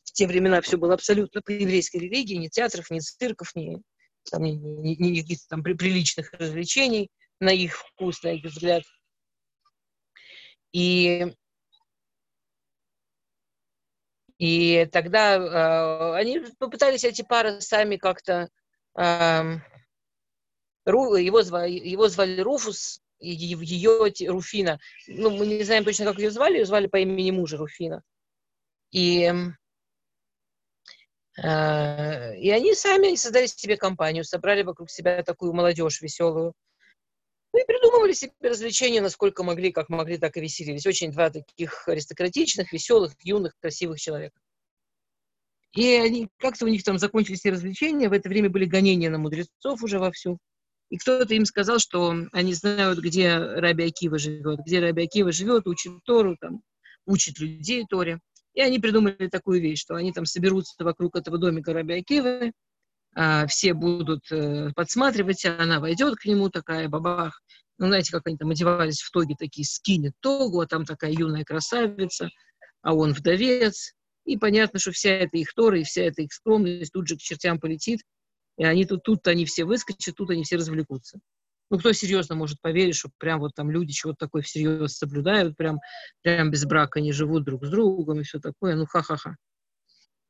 в 0.05 0.13
те 0.13 0.27
времена 0.27 0.61
все 0.61 0.77
было 0.77 0.95
абсолютно 0.95 1.41
по 1.41 1.51
еврейской 1.51 1.97
религии, 1.97 2.35
ни 2.35 2.49
театров, 2.49 2.91
ни 2.91 3.01
цирков, 3.01 3.55
ни, 3.55 3.81
там, 4.31 4.43
ни, 4.43 4.51
ни, 4.51 4.95
ни 4.97 5.21
каких-то 5.23 5.47
там 5.49 5.63
приличных 5.63 6.31
развлечений 6.35 7.09
на 7.41 7.51
их 7.51 7.77
вкус, 7.77 8.23
на 8.23 8.29
их 8.29 8.45
взгляд. 8.45 8.85
И 10.73 11.35
и 14.41 14.89
тогда 14.91 15.37
э, 15.37 16.15
они 16.15 16.41
попытались 16.59 17.05
эти 17.05 17.21
пары 17.21 17.61
сами 17.61 17.97
как-то... 17.97 18.49
Э, 18.99 19.59
его, 20.87 21.43
звали, 21.43 21.73
его 21.73 22.09
звали 22.09 22.41
Руфус, 22.41 23.03
ее 23.21 24.11
Руфина. 24.29 24.81
Ну, 25.07 25.31
мы 25.31 25.47
не 25.47 25.63
знаем 25.63 25.85
точно, 25.85 26.07
как 26.07 26.19
ее 26.19 26.31
звали, 26.31 26.57
ее 26.57 26.65
звали 26.65 26.87
по 26.87 26.97
имени 26.97 27.31
мужа 27.33 27.59
Руфина. 27.59 28.03
И, 28.93 29.31
э, 31.43 32.37
и 32.39 32.51
они 32.51 32.75
сами 32.75 33.15
создали 33.17 33.47
себе 33.47 33.77
компанию, 33.77 34.25
собрали 34.25 34.63
вокруг 34.63 34.91
себя 34.91 35.23
такую 35.23 35.53
молодежь 35.53 36.01
веселую. 36.01 36.55
Ну 37.53 37.61
и 37.61 37.67
придумывали 37.67 38.13
себе 38.13 38.33
развлечения, 38.43 39.01
насколько 39.01 39.43
могли, 39.43 39.73
как 39.73 39.89
могли, 39.89 40.19
так 40.19 40.37
и 40.37 40.41
веселились. 40.41 40.87
Очень 40.87 41.11
два 41.11 41.31
таких 41.31 41.89
аристократичных, 41.89 42.73
веселых, 42.73 43.15
юных, 43.23 43.55
красивых 43.61 43.99
человека. 43.99 44.39
И 45.73 45.93
они, 45.95 46.29
как-то 46.39 46.65
у 46.65 46.69
них 46.69 46.83
там 46.83 46.99
закончились 46.99 47.41
все 47.41 47.51
развлечения, 47.51 48.09
в 48.09 48.13
это 48.13 48.29
время 48.29 48.51
были 48.51 48.65
гонения 48.65 49.11
на 49.11 49.19
мудрецов 49.19 49.83
уже 49.83 49.99
вовсю. 49.99 50.39
И 50.91 50.97
кто-то 50.97 51.33
им 51.35 51.45
сказал, 51.45 51.79
что 51.79 52.15
они 52.33 52.53
знают, 52.55 52.99
где 52.99 53.37
Раби 53.37 53.85
Акива 53.85 54.19
живет, 54.19 54.61
где 54.67 54.81
Раби 54.81 55.05
Акива 55.05 55.31
живет, 55.31 55.69
учит 55.69 55.93
Тору, 56.05 56.37
там, 56.41 56.63
учит 57.07 57.39
людей 57.39 57.85
Торе. 57.89 58.19
И 58.55 58.61
они 58.61 58.81
придумали 58.81 59.29
такую 59.29 59.61
вещь, 59.61 59.81
что 59.81 59.95
они 59.95 60.13
там 60.13 60.27
соберутся 60.27 60.83
вокруг 60.83 61.15
этого 61.15 61.39
домика 61.39 61.73
Раби 61.73 61.95
Акивы, 61.95 62.53
все 63.49 63.75
будут 63.75 64.31
э, 64.31 64.71
подсматривать, 64.75 65.45
она 65.45 65.81
войдет 65.81 66.17
к 66.17 66.25
нему, 66.25 66.49
такая 66.49 66.89
бабах. 66.89 67.43
Ну, 67.79 67.87
знаете, 67.87 68.13
как 68.13 68.27
они 68.27 68.37
там 68.37 68.51
одевались 68.51 69.01
в 69.01 69.11
тоги, 69.11 69.35
такие 69.39 69.67
скинет 69.67 70.13
тогу, 70.21 70.61
а 70.61 70.67
там 70.67 70.85
такая 70.85 71.13
юная 71.13 71.45
красавица, 71.45 72.29
а 72.83 72.95
он 72.95 73.13
вдовец. 73.13 73.95
И 74.27 74.37
понятно, 74.37 74.79
что 74.79 74.93
вся 74.93 75.11
эта 75.11 75.39
их 75.39 75.53
тора 75.55 75.81
и 75.81 75.85
вся 75.85 76.03
эта 76.03 76.23
их 76.23 76.33
скромность 76.33 76.93
тут 76.93 77.09
же 77.09 77.17
к 77.17 77.21
чертям 77.21 77.59
полетит, 77.59 78.01
и 78.59 78.65
они 78.65 78.85
тут, 78.85 79.03
тут 79.03 79.27
они 79.27 79.47
все 79.47 79.65
выскочат, 79.65 80.15
тут 80.15 80.31
они 80.31 80.45
все 80.45 80.57
развлекутся. 80.57 81.19
Ну, 81.71 81.79
кто 81.79 81.93
серьезно 81.93 82.35
может 82.35 82.61
поверить, 82.61 82.97
что 82.97 83.11
прям 83.19 83.41
вот 83.41 83.55
там 83.55 83.71
люди 83.71 83.93
чего-то 83.93 84.27
такое 84.27 84.43
всерьез 84.43 84.97
соблюдают, 84.97 85.57
прям, 85.57 85.79
прям 86.23 86.51
без 86.51 86.65
брака 86.65 87.01
не 87.01 87.13
живут 87.13 87.45
друг 87.45 87.65
с 87.65 87.71
другом 87.71 88.21
и 88.21 88.25
все 88.25 88.41
такое, 88.41 88.77
ну, 88.77 88.87
ха-ха-ха. 88.87 89.37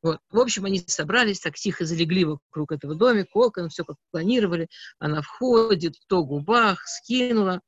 Вот. 0.03 0.19
В 0.31 0.39
общем, 0.39 0.65
они 0.65 0.83
собрались, 0.87 1.41
так 1.41 1.57
тихо 1.57 1.85
залегли 1.85 2.25
вокруг 2.25 2.73
этого 2.73 2.95
домика, 2.95 3.31
окон, 3.35 3.69
все 3.69 3.85
как 3.85 3.97
планировали. 4.11 4.69
Она 4.99 5.21
входит, 5.23 5.95
то 6.09 6.25
губах, 6.25 6.87
скинула. 6.87 7.61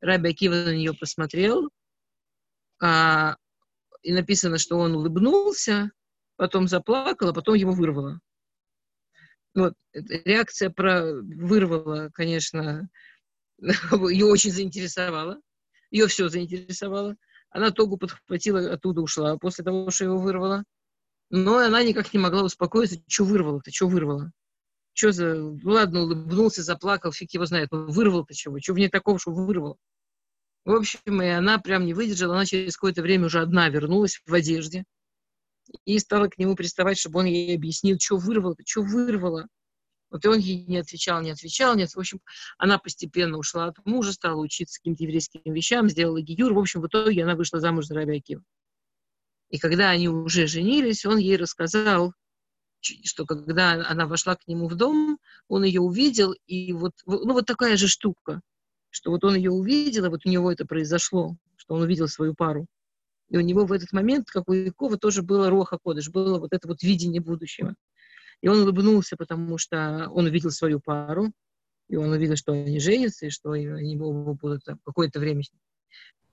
Раби 0.00 0.30
Акива 0.30 0.54
на 0.54 0.74
нее 0.76 0.94
посмотрел, 0.94 1.70
а, 2.80 3.36
и 4.02 4.12
написано, 4.12 4.58
что 4.58 4.78
он 4.78 4.94
улыбнулся, 4.94 5.90
потом 6.36 6.68
заплакал, 6.68 7.28
а 7.28 7.34
потом 7.34 7.54
его 7.54 7.72
вырвало. 7.72 8.20
Вот, 9.54 9.74
реакция 9.92 10.70
про 10.70 11.02
вырвала, 11.02 12.10
конечно, 12.14 12.88
ее 13.58 14.26
очень 14.26 14.52
заинтересовала. 14.52 15.40
Ее 15.90 16.06
все 16.06 16.28
заинтересовало. 16.28 17.16
Она 17.50 17.70
тогу 17.70 17.96
подхватила, 17.96 18.72
оттуда 18.72 19.00
ушла 19.00 19.36
после 19.38 19.64
того, 19.64 19.90
что 19.90 20.04
его 20.04 20.18
вырвало. 20.18 20.64
Но 21.30 21.58
она 21.58 21.82
никак 21.82 22.12
не 22.12 22.18
могла 22.18 22.42
успокоиться. 22.42 23.02
Что 23.06 23.24
вырвало-то? 23.24 23.70
Что 23.70 23.88
вырвало? 23.88 24.32
Что 24.94 25.12
за... 25.12 25.34
Ну, 25.34 25.60
ладно, 25.64 26.02
улыбнулся, 26.02 26.62
заплакал, 26.62 27.12
фиг 27.12 27.32
его 27.32 27.44
знает. 27.44 27.70
Но 27.70 27.86
вырвал-то 27.86 28.34
чего? 28.34 28.58
Что 28.60 28.72
в 28.72 28.78
ней 28.78 28.88
такого, 28.88 29.18
что 29.18 29.32
вырвало? 29.32 29.76
В 30.64 30.72
общем, 30.74 31.22
и 31.22 31.26
она 31.26 31.58
прям 31.58 31.86
не 31.86 31.94
выдержала. 31.94 32.34
Она 32.34 32.46
через 32.46 32.76
какое-то 32.76 33.02
время 33.02 33.26
уже 33.26 33.40
одна 33.40 33.68
вернулась 33.68 34.20
в 34.26 34.34
одежде 34.34 34.84
и 35.84 35.98
стала 35.98 36.28
к 36.28 36.38
нему 36.38 36.56
приставать, 36.56 36.98
чтобы 36.98 37.20
он 37.20 37.26
ей 37.26 37.54
объяснил, 37.54 37.98
что 38.00 38.16
вырвало, 38.16 38.56
что 38.64 38.82
вырвало. 38.82 39.46
Вот 40.10 40.24
и 40.24 40.28
он 40.28 40.38
ей 40.38 40.64
не 40.64 40.78
отвечал, 40.78 41.20
не 41.20 41.30
отвечал, 41.30 41.76
нет. 41.76 41.90
В 41.90 41.98
общем, 41.98 42.20
она 42.56 42.78
постепенно 42.78 43.36
ушла 43.36 43.66
от 43.66 43.84
мужа, 43.84 44.12
стала 44.12 44.40
учиться 44.40 44.80
каким-то 44.80 45.04
еврейским 45.04 45.40
вещам, 45.52 45.88
сделала 45.88 46.20
гиюр. 46.22 46.54
В 46.54 46.58
общем, 46.58 46.80
в 46.80 46.86
итоге 46.86 47.22
она 47.24 47.34
вышла 47.34 47.60
замуж 47.60 47.86
за 47.86 47.94
Раби. 47.94 48.22
И 49.50 49.58
когда 49.58 49.90
они 49.90 50.08
уже 50.08 50.46
женились, 50.46 51.06
он 51.06 51.18
ей 51.18 51.36
рассказал, 51.36 52.12
что 52.80 53.26
когда 53.26 53.72
она 53.88 54.06
вошла 54.06 54.36
к 54.36 54.46
нему 54.46 54.68
в 54.68 54.74
дом, 54.76 55.18
он 55.48 55.64
ее 55.64 55.80
увидел, 55.80 56.34
и 56.46 56.72
вот, 56.72 56.92
ну, 57.06 57.32
вот 57.32 57.46
такая 57.46 57.76
же 57.76 57.88
штука, 57.88 58.40
что 58.90 59.10
вот 59.10 59.24
он 59.24 59.34
ее 59.34 59.50
увидел, 59.50 60.04
и 60.04 60.08
вот 60.08 60.24
у 60.24 60.28
него 60.28 60.52
это 60.52 60.66
произошло, 60.66 61.36
что 61.56 61.74
он 61.74 61.82
увидел 61.82 62.08
свою 62.08 62.34
пару. 62.34 62.66
И 63.30 63.36
у 63.36 63.40
него 63.40 63.66
в 63.66 63.72
этот 63.72 63.92
момент, 63.92 64.30
как 64.30 64.48
у 64.48 64.52
Якова, 64.52 64.96
тоже 64.96 65.22
было 65.22 65.50
роха 65.50 65.78
кодыш, 65.78 66.08
было 66.08 66.38
вот 66.38 66.52
это 66.52 66.68
вот 66.68 66.82
видение 66.82 67.20
будущего. 67.20 67.74
И 68.40 68.48
он 68.48 68.60
улыбнулся, 68.60 69.16
потому 69.16 69.58
что 69.58 70.08
он 70.10 70.26
увидел 70.26 70.50
свою 70.50 70.80
пару, 70.80 71.32
и 71.88 71.96
он 71.96 72.10
увидел, 72.10 72.36
что 72.36 72.52
они 72.52 72.80
женятся, 72.80 73.26
и 73.26 73.30
что 73.30 73.52
они 73.52 73.96
будут 73.96 74.64
какое-то 74.84 75.20
время, 75.20 75.42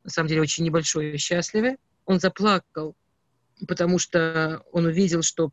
на 0.04 0.10
самом 0.10 0.30
деле, 0.30 0.42
очень 0.42 0.64
небольшое 0.64 1.18
счастливы. 1.18 1.78
Он 2.06 2.20
заплакал, 2.20 2.96
потому 3.68 4.00
что 4.00 4.64
он 4.72 4.86
увидел, 4.86 5.22
что 5.22 5.52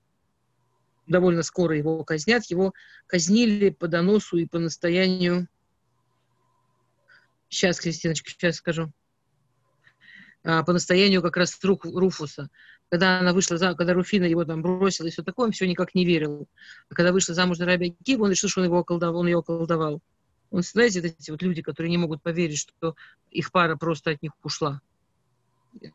довольно 1.07 1.43
скоро 1.43 1.77
его 1.77 2.03
казнят. 2.05 2.45
Его 2.47 2.73
казнили 3.07 3.71
по 3.71 3.89
доносу 3.89 4.37
и 4.37 4.47
по 4.47 4.59
настоянию. 4.59 5.49
Сейчас, 7.49 7.81
Кристиночка, 7.81 8.31
сейчас 8.31 8.57
скажу. 8.57 8.93
А, 10.45 10.63
по 10.65 10.73
настоянию 10.73 11.23
как 11.23 11.37
раз 11.37 11.59
Руфуса. 11.63 12.49
Когда 12.89 13.21
она 13.21 13.33
вышла, 13.33 13.57
за, 13.57 13.75
когда 13.75 13.95
Руфина 13.95 14.25
его 14.25 14.45
там 14.45 14.61
бросила 14.61 15.07
и 15.07 15.11
все 15.11 15.23
такое, 15.23 15.47
он 15.47 15.53
все 15.53 15.67
никак 15.67 15.95
не 15.95 16.05
верил. 16.05 16.49
А 16.91 16.95
когда 16.95 17.13
вышла 17.13 17.35
замуж 17.35 17.59
за 17.59 17.65
Раби 17.65 17.97
Акива, 17.99 18.25
он 18.25 18.31
решил, 18.31 18.49
что 18.49 18.61
он 18.61 18.67
его 18.67 18.79
околдовал. 18.79 19.21
Он 19.21 19.27
ее 19.27 19.39
околдовал. 19.39 20.03
Он, 20.51 20.63
знаете, 20.63 21.01
эти 21.01 21.31
вот 21.31 21.43
люди, 21.43 21.63
которые 21.63 21.91
не 21.91 21.97
могут 21.97 22.23
поверить, 22.23 22.59
что 22.59 22.95
их 23.31 23.51
пара 23.53 23.77
просто 23.77 24.11
от 24.11 24.23
них 24.23 24.33
ушла. 24.43 24.83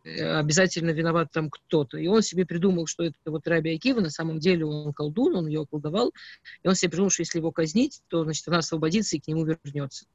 Э, 0.03 0.39
обязательно 0.39 0.91
виноват 0.91 1.31
там 1.31 1.49
кто-то. 1.49 1.97
И 1.97 2.07
он 2.07 2.21
себе 2.21 2.45
придумал, 2.45 2.87
что 2.87 3.03
это 3.03 3.15
вот 3.25 3.47
Раби 3.47 3.75
Акива, 3.75 3.99
на 3.99 4.09
самом 4.09 4.39
деле 4.39 4.65
он 4.65 4.93
колдун, 4.93 5.35
он 5.35 5.47
ее 5.47 5.61
околдовал. 5.61 6.13
И 6.63 6.67
он 6.67 6.75
себе 6.75 6.91
придумал, 6.91 7.11
что 7.11 7.21
если 7.21 7.39
его 7.39 7.51
казнить, 7.51 8.01
то, 8.07 8.23
значит, 8.23 8.47
она 8.47 8.59
освободится 8.59 9.15
и 9.15 9.19
к 9.19 9.27
нему 9.27 9.45
вернется. 9.45 10.05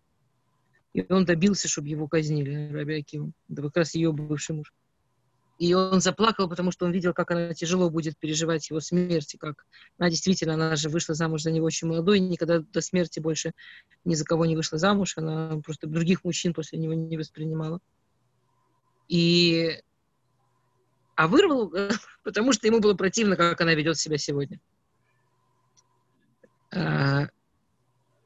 И 0.95 1.07
он 1.11 1.25
добился, 1.25 1.69
чтобы 1.69 1.89
его 1.89 2.09
казнили, 2.09 2.73
Раби 2.73 2.99
Акиву. 2.99 3.33
Это 3.51 3.63
как 3.63 3.77
раз 3.77 3.95
ее 3.95 4.13
бывший 4.13 4.57
муж. 4.57 4.73
И 5.59 5.75
он 5.75 6.01
заплакал, 6.01 6.49
потому 6.49 6.73
что 6.73 6.87
он 6.87 6.93
видел, 6.93 7.15
как 7.15 7.31
она 7.31 7.55
тяжело 7.55 7.89
будет 7.89 8.19
переживать 8.19 8.69
его 8.69 8.81
смерть. 8.81 9.35
И 9.35 9.39
как 9.39 9.65
она 9.97 10.11
действительно, 10.11 10.55
она 10.55 10.75
же 10.75 10.89
вышла 10.89 11.15
замуж 11.15 11.43
за 11.43 11.53
него 11.53 11.67
очень 11.67 11.87
молодой, 11.87 12.19
никогда 12.19 12.59
до 12.59 12.81
смерти 12.81 13.21
больше 13.21 13.53
ни 14.05 14.15
за 14.15 14.25
кого 14.25 14.45
не 14.45 14.57
вышла 14.57 14.79
замуж. 14.79 15.17
Она 15.17 15.61
просто 15.65 15.87
других 15.87 16.25
мужчин 16.25 16.53
после 16.53 16.79
него 16.79 16.95
не 16.95 17.17
воспринимала. 17.17 17.79
И... 19.13 19.79
А 21.17 21.29
вырвал, 21.29 21.71
потому 22.25 22.55
что 22.55 22.67
ему 22.67 22.81
было 22.81 22.95
противно, 22.95 23.37
как 23.37 23.61
она 23.61 23.75
ведет 23.75 23.99
себя 23.99 24.17
сегодня. 24.17 24.59
А, 26.75 27.29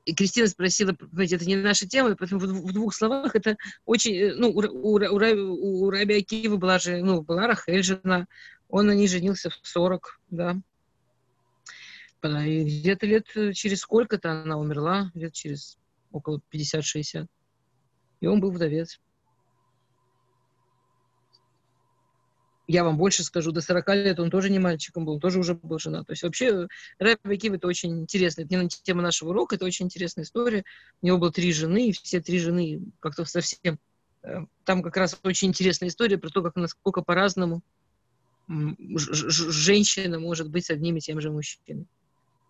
и 0.05 0.15
Кристина 0.15 0.47
спросила, 0.47 0.93
понимаете, 0.93 1.35
это 1.35 1.45
не 1.45 1.57
наша 1.57 1.89
тема, 1.89 2.15
поэтому 2.15 2.41
в, 2.41 2.73
двух 2.73 2.95
словах 2.95 3.35
это 3.35 3.57
очень, 3.85 4.15
э, 4.15 4.35
ну, 4.37 4.51
у, 4.51 4.61
у, 4.61 5.01
у, 5.01 5.87
у 5.87 5.91
Раби 5.91 6.19
Акива 6.19 6.57
была 6.57 6.79
же, 6.79 6.99
ну, 6.99 7.23
была 7.23 7.49
Рахель 7.49 7.83
жена, 7.83 8.29
он 8.69 8.87
на 8.87 8.93
ней 8.93 9.09
женился 9.09 9.51
в 9.51 9.59
40, 9.65 10.21
да. 10.31 10.57
И 12.23 12.63
где-то 12.63 13.07
лет 13.07 13.27
э, 13.35 13.53
через 13.55 13.81
сколько-то 13.81 14.31
она 14.31 14.57
умерла, 14.57 15.11
где-то 15.17 15.35
через 15.35 15.79
около 16.13 16.41
50-60. 16.53 17.27
И 18.21 18.27
он 18.29 18.41
был 18.41 18.53
вдовец. 18.53 19.01
Я 22.69 22.85
вам 22.85 22.97
больше 22.97 23.23
скажу, 23.23 23.53
до 23.53 23.61
40 23.61 23.89
лет 23.95 24.21
он 24.21 24.31
тоже 24.31 24.51
не 24.51 24.59
мальчиком 24.59 25.05
был, 25.05 25.21
тоже 25.21 25.39
уже 25.39 25.55
был 25.55 25.79
женат. 25.79 26.07
То 26.07 26.13
есть 26.13 26.23
вообще 26.23 26.67
Рэп 26.99 27.27
Акив 27.27 27.53
это 27.53 27.67
очень 27.69 28.01
интересно. 28.01 28.43
Это 28.43 28.57
не 28.57 28.69
тема 28.69 29.03
нашего 29.03 29.31
урока, 29.31 29.55
это 29.57 29.65
очень 29.65 29.87
интересная 29.87 30.25
история. 30.25 30.65
У 31.01 31.07
него 31.07 31.19
было 31.19 31.33
три 31.33 31.53
жены, 31.53 31.89
и 31.89 31.93
все 31.93 32.21
три 32.21 32.39
жены 32.39 32.81
как-то 33.01 33.25
совсем... 33.25 33.79
Э, 34.23 34.47
там 34.65 34.83
как 34.83 34.97
раз 34.97 35.19
очень 35.23 35.49
интересная 35.49 35.89
история 35.89 36.19
про 36.19 36.31
то, 36.31 36.43
как 36.43 36.57
насколько 36.57 37.03
по-разному 37.03 37.63
женщина 38.49 40.21
может 40.21 40.51
быть 40.51 40.67
с 40.67 40.71
одним 40.71 40.97
и 40.97 41.01
тем 41.01 41.21
же 41.21 41.31
мужчиной. 41.31 41.87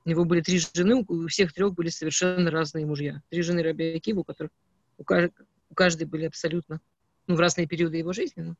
У 0.04 0.08
него 0.08 0.24
были 0.24 0.40
три 0.40 0.58
жены, 0.58 1.04
у 1.08 1.26
всех 1.26 1.52
трех 1.52 1.74
были 1.74 1.88
совершенно 1.88 2.50
разные 2.50 2.86
мужья. 2.86 3.22
Три 3.30 3.42
жены 3.42 3.62
Раби 3.62 4.00
у 4.14 4.24
которых 4.24 4.52
у, 4.98 5.04
кажд... 5.04 5.32
у 5.70 5.74
каждой 5.74 6.06
были 6.06 6.26
абсолютно, 6.26 6.80
ну, 7.26 7.34
в 7.34 7.40
разные 7.40 7.66
периоды 7.66 7.96
его 7.96 8.12
жизни, 8.12 8.42
но 8.42 8.54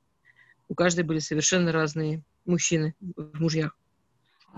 у 0.68 0.74
каждой 0.74 1.05
были 1.05 1.18
совершенно 1.18 1.72
разные 1.72 2.22
мужчины 2.44 2.94
в 3.00 3.40
мужьях. 3.40 3.76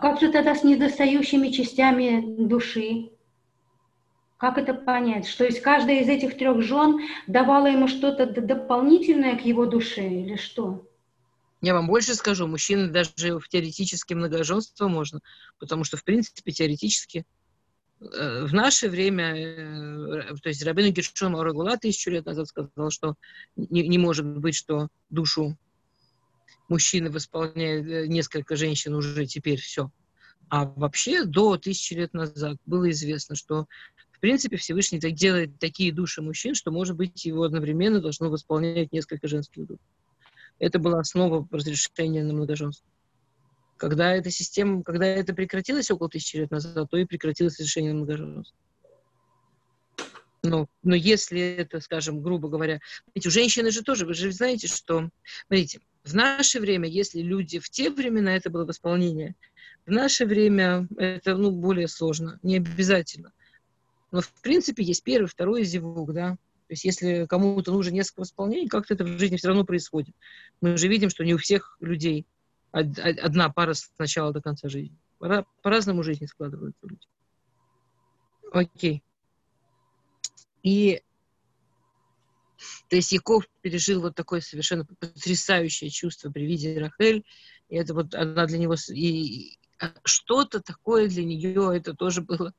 Как 0.01 0.21
же 0.21 0.31
тогда 0.31 0.55
с 0.55 0.63
недостающими 0.63 1.49
частями 1.49 2.47
души? 2.47 3.11
Как 4.37 4.57
это 4.57 4.73
понять? 4.73 5.27
Что 5.27 5.45
есть 5.45 5.61
каждая 5.61 6.01
из 6.03 6.09
этих 6.09 6.39
трех 6.39 6.63
жен 6.63 7.01
давала 7.27 7.67
ему 7.67 7.89
что-то 7.89 8.27
дополнительное 8.27 9.37
к 9.37 9.45
его 9.45 9.67
душе 9.67 10.09
или 10.09 10.37
что? 10.37 10.89
Я 11.61 11.75
вам 11.75 11.89
больше 11.89 12.15
скажу, 12.15 12.47
мужчины 12.47 12.89
даже 12.89 13.41
в 13.41 13.49
теоретически 13.49 14.15
многоженство 14.15 14.87
можно, 14.87 15.21
потому 15.59 15.83
что, 15.83 15.97
в 15.97 16.05
принципе, 16.05 16.53
теоретически 16.53 17.27
э, 18.01 18.45
в 18.45 18.55
наше 18.55 18.89
время, 18.89 19.35
э, 19.35 20.37
то 20.41 20.49
есть 20.49 20.65
Рабину 20.65 20.91
Гершом 20.91 21.35
Арагула 21.35 21.77
тысячу 21.77 22.11
лет 22.13 22.27
назад 22.27 22.47
сказал, 22.47 22.91
что 22.91 23.17
не, 23.57 23.89
не 23.89 23.99
может 23.99 24.25
быть, 24.39 24.55
что 24.55 24.87
душу 25.11 25.57
мужчины 26.69 27.11
восполняет 27.11 27.87
э, 27.87 28.07
несколько 28.07 28.57
женщин 28.57 28.95
уже 28.95 29.27
теперь 29.27 29.61
все. 29.61 29.91
А 30.49 30.65
вообще 30.65 31.25
до 31.25 31.57
тысячи 31.57 31.95
лет 31.95 32.15
назад 32.15 32.57
было 32.65 32.91
известно, 32.91 33.37
что 33.37 33.67
в 34.13 34.21
принципе 34.21 34.57
Всевышний 34.57 34.99
так 34.99 35.13
делает 35.13 35.59
такие 35.59 35.93
души 35.93 36.23
мужчин, 36.23 36.55
что, 36.55 36.71
может 36.71 36.97
быть, 36.97 37.25
его 37.25 37.45
одновременно 37.45 38.01
должно 38.01 38.31
восполнять 38.31 38.93
несколько 38.93 39.29
женских 39.29 39.67
душ. 39.67 39.79
Это 40.59 40.79
была 40.79 41.01
основа 41.01 41.47
разрешения 41.51 42.25
на 42.25 42.33
многоженство. 42.33 42.87
Когда 43.77 44.13
эта 44.13 44.31
система, 44.31 44.83
когда 44.83 45.07
это 45.07 45.35
прекратилось 45.35 45.91
около 45.91 46.09
тысячи 46.09 46.37
лет 46.37 46.51
назад, 46.51 46.91
то 46.91 46.97
и 46.97 47.05
прекратилось 47.05 47.59
разрешение 47.59 47.93
на 47.93 47.99
многоженство. 47.99 48.57
Но, 50.43 50.69
но 50.83 50.95
если 50.95 51.41
это, 51.41 51.81
скажем, 51.81 52.23
грубо 52.23 52.49
говоря, 52.49 52.81
ведь 53.15 53.27
у 53.27 53.31
женщины 53.31 53.71
же 53.71 53.83
тоже, 53.83 54.07
вы 54.07 54.15
же 54.15 54.31
знаете, 54.31 54.69
что, 54.69 55.11
смотрите, 55.47 55.81
в 56.05 56.15
наше 56.15 56.61
время, 56.61 56.89
если 56.89 57.21
люди 57.21 57.59
в 57.59 57.69
те 57.71 57.91
времена 57.91 58.37
это 58.37 58.49
было 58.51 58.65
восполнение, 58.65 59.35
в 59.85 59.91
наше 59.91 60.27
время 60.27 60.87
это 60.97 61.37
ну, 61.37 61.51
более 61.51 61.89
сложно, 61.89 62.39
не 62.43 62.57
обязательно. 62.57 63.33
Но 64.13 64.21
в 64.21 64.33
принципе 64.43 64.83
есть 64.83 65.03
первый, 65.03 65.27
второй 65.27 65.65
зевук, 65.65 66.13
да. 66.13 66.33
То 66.69 66.73
есть 66.73 66.85
если 66.85 67.27
кому-то 67.27 67.73
нужно 67.73 67.93
несколько 67.93 68.21
восполнений, 68.21 68.69
как-то 68.69 68.95
это 68.95 69.05
в 69.05 69.19
жизни 69.19 69.37
все 69.37 69.49
равно 69.49 69.65
происходит. 69.65 70.15
Мы 70.61 70.77
же 70.77 70.89
видим, 70.89 71.11
что 71.11 71.25
не 71.25 71.35
у 71.35 71.39
всех 71.39 71.77
людей 71.81 72.27
одна 72.71 73.49
пара 73.49 73.75
с 73.75 73.91
начала 73.99 74.33
до 74.33 74.41
конца 74.41 74.69
жизни. 74.69 74.97
По-разному 75.63 76.03
жизни 76.03 76.27
складываются 76.27 76.87
люди. 76.87 77.07
Окей. 78.53 79.03
И 80.63 81.03
то 82.89 82.97
есть 82.97 83.13
Яков 83.13 83.45
пережил 83.61 84.01
вот 84.01 84.15
такое 84.15 84.41
совершенно 84.41 84.85
потрясающее 84.85 85.91
чувство 85.91 86.31
при 86.31 86.47
виде 86.47 86.79
Рахель, 86.79 87.25
и 87.69 87.77
это 87.77 87.95
вот 87.95 88.15
она 88.15 88.47
для 88.47 88.59
него... 88.59 88.75
И 88.93 89.59
что-то 90.05 90.61
такое 90.61 91.09
для 91.09 91.25
нее, 91.25 91.73
это 91.77 91.95
тоже 91.95 92.23
было 92.23 92.53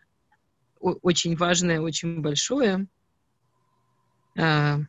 очень 0.80 1.36
важное, 1.36 1.82
очень 1.82 2.22
большое. 2.22 2.88
А, 4.38 4.80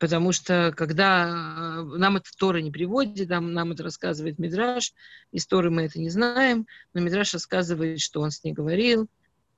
потому 0.00 0.32
что 0.32 0.72
когда 0.76 1.26
а, 1.28 1.82
нам 1.84 2.16
это 2.16 2.30
Тора 2.36 2.58
не 2.58 2.72
приводит, 2.72 3.28
нам, 3.28 3.52
нам 3.52 3.72
это 3.72 3.84
рассказывает 3.84 4.40
Мидраш, 4.40 4.92
из 5.30 5.46
Торы 5.46 5.70
мы 5.70 5.82
это 5.82 6.00
не 6.00 6.10
знаем, 6.10 6.66
но 6.94 7.00
Мидраш 7.00 7.34
рассказывает, 7.34 8.00
что 8.00 8.20
он 8.20 8.32
с 8.32 8.42
ней 8.42 8.52
говорил, 8.52 9.08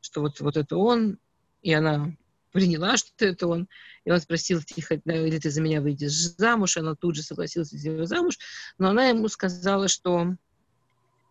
что 0.03 0.21
вот, 0.21 0.41
вот 0.41 0.59
это 0.59 0.77
он, 0.77 1.19
и 1.63 1.73
она 1.73 2.15
приняла, 2.53 2.97
что 2.97 3.25
это 3.25 3.47
он. 3.47 3.69
И 4.05 4.11
он 4.11 4.21
спросил, 4.21 4.63
тихо, 4.63 4.95
или 5.05 5.39
ты 5.39 5.51
за 5.51 5.61
меня 5.61 5.81
выйдешь 5.81 6.13
замуж? 6.13 6.77
Она 6.77 6.95
тут 6.95 7.17
же 7.17 7.23
согласилась 7.23 7.73
выйти 7.73 8.05
замуж, 8.05 8.39
но 8.79 8.91
она 8.91 9.09
ему 9.09 9.29
сказала, 9.29 9.89
что 9.89 10.37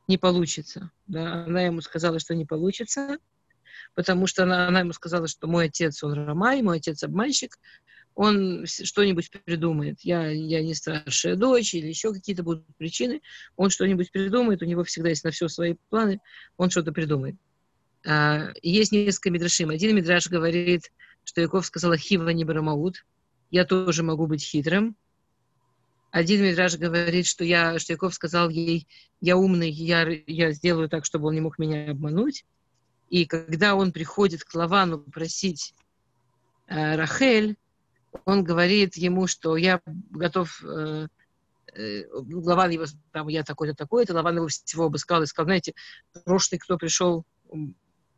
не 0.08 0.18
получится. 0.18 0.92
Да? 1.08 1.46
Она 1.46 1.63
ему 1.63 1.82
сказала, 1.82 2.20
что 2.20 2.36
не 2.36 2.46
получится, 2.46 3.18
потому 3.96 4.28
что 4.28 4.44
она, 4.44 4.68
она 4.68 4.82
ему 4.82 4.94
сказала, 4.94 5.28
что 5.28 5.48
мой 5.48 5.65
отец, 5.65 6.04
он 6.04 6.13
ромай, 6.13 6.62
мой 6.62 6.78
отец 6.78 7.04
обманщик, 7.04 7.58
он 8.15 8.65
что-нибудь 8.65 9.32
придумает. 9.46 10.02
Я, 10.02 10.30
я 10.30 10.62
не 10.62 10.74
старшая 10.74 11.36
дочь 11.36 11.74
или 11.74 11.88
еще 11.88 12.12
какие-то 12.12 12.44
будут 12.44 12.65
причины. 12.78 13.22
Он 13.56 13.70
что-нибудь 13.70 14.12
придумает, 14.12 14.62
у 14.62 14.65
него 14.65 14.84
всегда 14.84 15.10
есть 15.10 15.24
на 15.24 15.32
все 15.32 15.48
свои 15.48 15.76
планы, 15.89 16.20
он 16.58 16.70
что-то 16.70 16.92
придумает. 16.92 17.36
А, 18.06 18.50
есть 18.62 18.92
несколько 18.92 19.32
мидрашим. 19.32 19.70
Один 19.70 19.96
мидраш 19.96 20.28
говорит, 20.28 20.92
что 21.24 21.42
Яков 21.42 21.66
сказала 21.66 21.98
«Хива 21.98 22.30
не 22.30 22.46
барамаут», 22.46 23.06
я 23.52 23.66
тоже 23.66 24.04
могу 24.04 24.28
быть 24.28 24.44
хитрым. 24.44 24.96
Один 26.12 26.44
мидраж 26.44 26.78
говорит, 26.78 27.26
что, 27.26 27.44
я, 27.44 27.78
что 27.80 27.94
Яков 27.94 28.14
сказал 28.14 28.50
ей, 28.50 28.88
я 29.22 29.38
умный, 29.38 29.70
я, 29.70 30.08
я 30.28 30.52
сделаю 30.52 30.90
так, 30.90 31.06
чтобы 31.06 31.28
он 31.28 31.36
не 31.36 31.42
мог 31.42 31.60
меня 31.60 31.92
обмануть. 31.92 32.46
И 33.10 33.26
когда 33.26 33.76
он 33.76 33.92
приходит 33.92 34.44
к 34.44 34.54
Лавану 34.54 35.00
просить 35.00 35.74
э, 36.68 36.96
Рахель, 36.96 37.58
он 38.26 38.44
говорит 38.44 38.96
ему, 38.98 39.28
что 39.28 39.58
я 39.58 39.82
готов... 39.86 40.64
Э, 40.64 41.08
э, 41.76 42.04
Лаван 42.12 42.72
его, 42.72 42.86
там, 43.12 43.28
я 43.28 43.44
такой-то, 43.44 43.76
такой-то, 43.76 44.14
Лаван 44.14 44.38
его 44.38 44.48
всего 44.48 44.86
обыскал 44.86 45.22
и 45.24 45.28
сказал, 45.28 45.48
знаете, 45.48 45.74
прошлый, 46.26 46.60
кто 46.60 46.78
пришел 46.78 47.26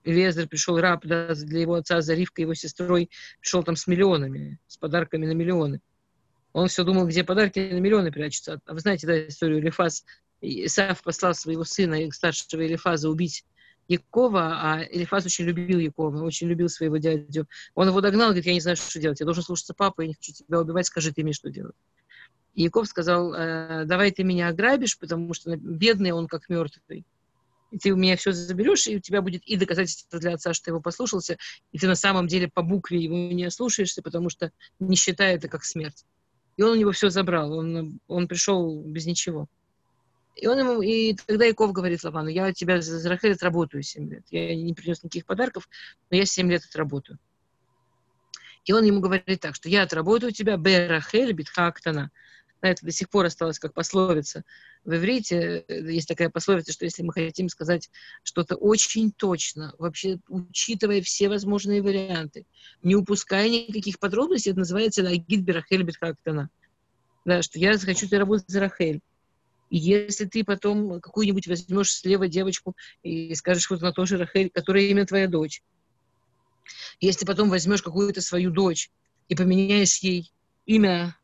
Элиезер 0.03 0.47
пришел 0.47 0.79
раб 0.79 1.05
да, 1.05 1.33
для 1.35 1.61
его 1.61 1.75
отца 1.75 2.01
за 2.01 2.13
Ривкой, 2.13 2.43
его 2.43 2.53
сестрой, 2.53 3.09
пришел 3.39 3.63
там 3.63 3.75
с 3.75 3.87
миллионами, 3.87 4.59
с 4.67 4.77
подарками 4.77 5.25
на 5.25 5.33
миллионы. 5.33 5.81
Он 6.53 6.67
все 6.67 6.83
думал, 6.83 7.07
где 7.07 7.23
подарки 7.23 7.59
на 7.59 7.79
миллионы 7.79 8.11
прячутся. 8.11 8.59
А 8.65 8.73
вы 8.73 8.79
знаете, 8.79 9.07
да, 9.07 9.27
историю 9.27 9.59
Элифаз. 9.59 10.03
Исаф 10.41 11.03
послал 11.03 11.35
своего 11.35 11.63
сына, 11.63 12.11
старшего 12.11 12.65
Элифаза, 12.65 13.09
убить 13.09 13.45
Якова, 13.87 14.59
а 14.61 14.83
Элифаз 14.83 15.25
очень 15.25 15.45
любил 15.45 15.79
Якова, 15.79 16.23
очень 16.23 16.47
любил 16.47 16.67
своего 16.67 16.97
дядю. 16.97 17.47
Он 17.75 17.87
его 17.87 18.01
догнал, 18.01 18.29
говорит, 18.29 18.45
я 18.45 18.53
не 18.53 18.61
знаю, 18.61 18.75
что 18.75 18.99
делать, 18.99 19.19
я 19.19 19.25
должен 19.25 19.43
слушаться 19.43 19.73
папы, 19.73 20.03
я 20.03 20.07
не 20.09 20.13
хочу 20.15 20.33
тебя 20.33 20.59
убивать, 20.61 20.87
скажи 20.87 21.13
ты 21.13 21.23
мне, 21.23 21.33
что 21.33 21.49
делать. 21.49 21.75
И 22.53 22.63
Яков 22.63 22.87
сказал, 22.87 23.33
«Э, 23.33 23.85
давай 23.85 24.11
ты 24.11 24.23
меня 24.23 24.49
ограбишь, 24.49 24.97
потому 24.97 25.33
что 25.33 25.55
бедный 25.55 26.11
он 26.11 26.27
как 26.27 26.49
мертвый 26.49 27.05
и 27.71 27.77
ты 27.77 27.91
у 27.91 27.95
меня 27.95 28.17
все 28.17 28.31
заберешь, 28.33 28.85
и 28.87 28.97
у 28.97 28.99
тебя 28.99 29.21
будет 29.21 29.43
и 29.45 29.55
доказательство 29.55 30.19
для 30.19 30.33
отца, 30.33 30.53
что 30.53 30.65
ты 30.65 30.71
его 30.71 30.81
послушался, 30.81 31.37
и 31.71 31.79
ты 31.79 31.87
на 31.87 31.95
самом 31.95 32.27
деле 32.27 32.49
по 32.49 32.61
букве 32.61 32.99
его 32.99 33.15
не 33.15 33.49
слушаешься, 33.49 34.01
потому 34.01 34.29
что 34.29 34.51
не 34.79 34.95
считая 34.95 35.35
это 35.35 35.47
как 35.47 35.63
смерть. 35.63 36.05
И 36.57 36.63
он 36.63 36.73
у 36.73 36.75
него 36.75 36.91
все 36.91 37.09
забрал, 37.09 37.53
он, 37.53 37.99
он 38.07 38.27
пришел 38.27 38.83
без 38.83 39.05
ничего. 39.05 39.47
И, 40.35 40.47
он 40.47 40.59
ему, 40.59 40.81
и 40.81 41.13
тогда 41.13 41.45
Яков 41.45 41.71
говорит 41.71 42.03
Лавану, 42.03 42.29
я 42.29 42.53
тебя 42.53 42.81
за 42.81 43.09
Рахель 43.09 43.33
отработаю 43.33 43.83
7 43.83 44.09
лет. 44.09 44.23
Я 44.31 44.55
не 44.55 44.73
принес 44.73 45.03
никаких 45.03 45.25
подарков, 45.25 45.67
но 46.09 46.17
я 46.17 46.25
7 46.25 46.49
лет 46.49 46.63
отработаю. 46.63 47.19
И 48.65 48.73
он 48.73 48.83
ему 48.83 49.01
говорит 49.01 49.39
так, 49.39 49.55
что 49.55 49.69
я 49.69 49.83
отработаю 49.83 50.31
тебя, 50.31 50.55
Бе 50.57 50.87
Рахель, 50.87 51.33
Битха 51.33 51.67
Актана 51.67 52.11
это 52.69 52.85
до 52.85 52.91
сих 52.91 53.09
пор 53.09 53.25
осталось 53.25 53.59
как 53.59 53.73
пословица. 53.73 54.43
В 54.83 54.95
иврите 54.95 55.65
э, 55.67 55.91
есть 55.91 56.07
такая 56.07 56.29
пословица, 56.29 56.71
что 56.71 56.85
если 56.85 57.03
мы 57.03 57.13
хотим 57.13 57.49
сказать 57.49 57.89
что-то 58.23 58.55
очень 58.55 59.11
точно, 59.11 59.73
вообще 59.79 60.19
учитывая 60.27 61.01
все 61.01 61.29
возможные 61.29 61.81
варианты, 61.81 62.45
не 62.83 62.95
упуская 62.95 63.49
никаких 63.49 63.99
подробностей, 63.99 64.51
это 64.51 64.59
называется 64.59 65.03
«Лагид 65.03 65.41
Берахель 65.41 65.83
Бетхактана». 65.83 66.49
Да, 67.25 67.41
что 67.41 67.59
я 67.59 67.77
захочу 67.77 68.07
ты 68.07 68.17
работать 68.17 68.49
за 68.49 68.59
Рахель. 68.59 69.01
И 69.69 69.77
если 69.77 70.25
ты 70.25 70.43
потом 70.43 70.99
какую-нибудь 70.99 71.47
возьмешь 71.47 71.93
слева 71.93 72.27
девочку 72.27 72.75
и 73.03 73.33
скажешь, 73.35 73.69
вот 73.69 73.81
она 73.81 73.91
тоже 73.91 74.17
Рахель, 74.17 74.49
которая 74.49 74.83
именно 74.83 75.05
твоя 75.05 75.27
дочь. 75.27 75.63
Если 76.99 77.25
потом 77.25 77.49
возьмешь 77.49 77.81
какую-то 77.81 78.21
свою 78.21 78.51
дочь 78.51 78.91
и 79.29 79.35
поменяешь 79.35 79.97
ей 79.99 80.31
имя 80.65 81.17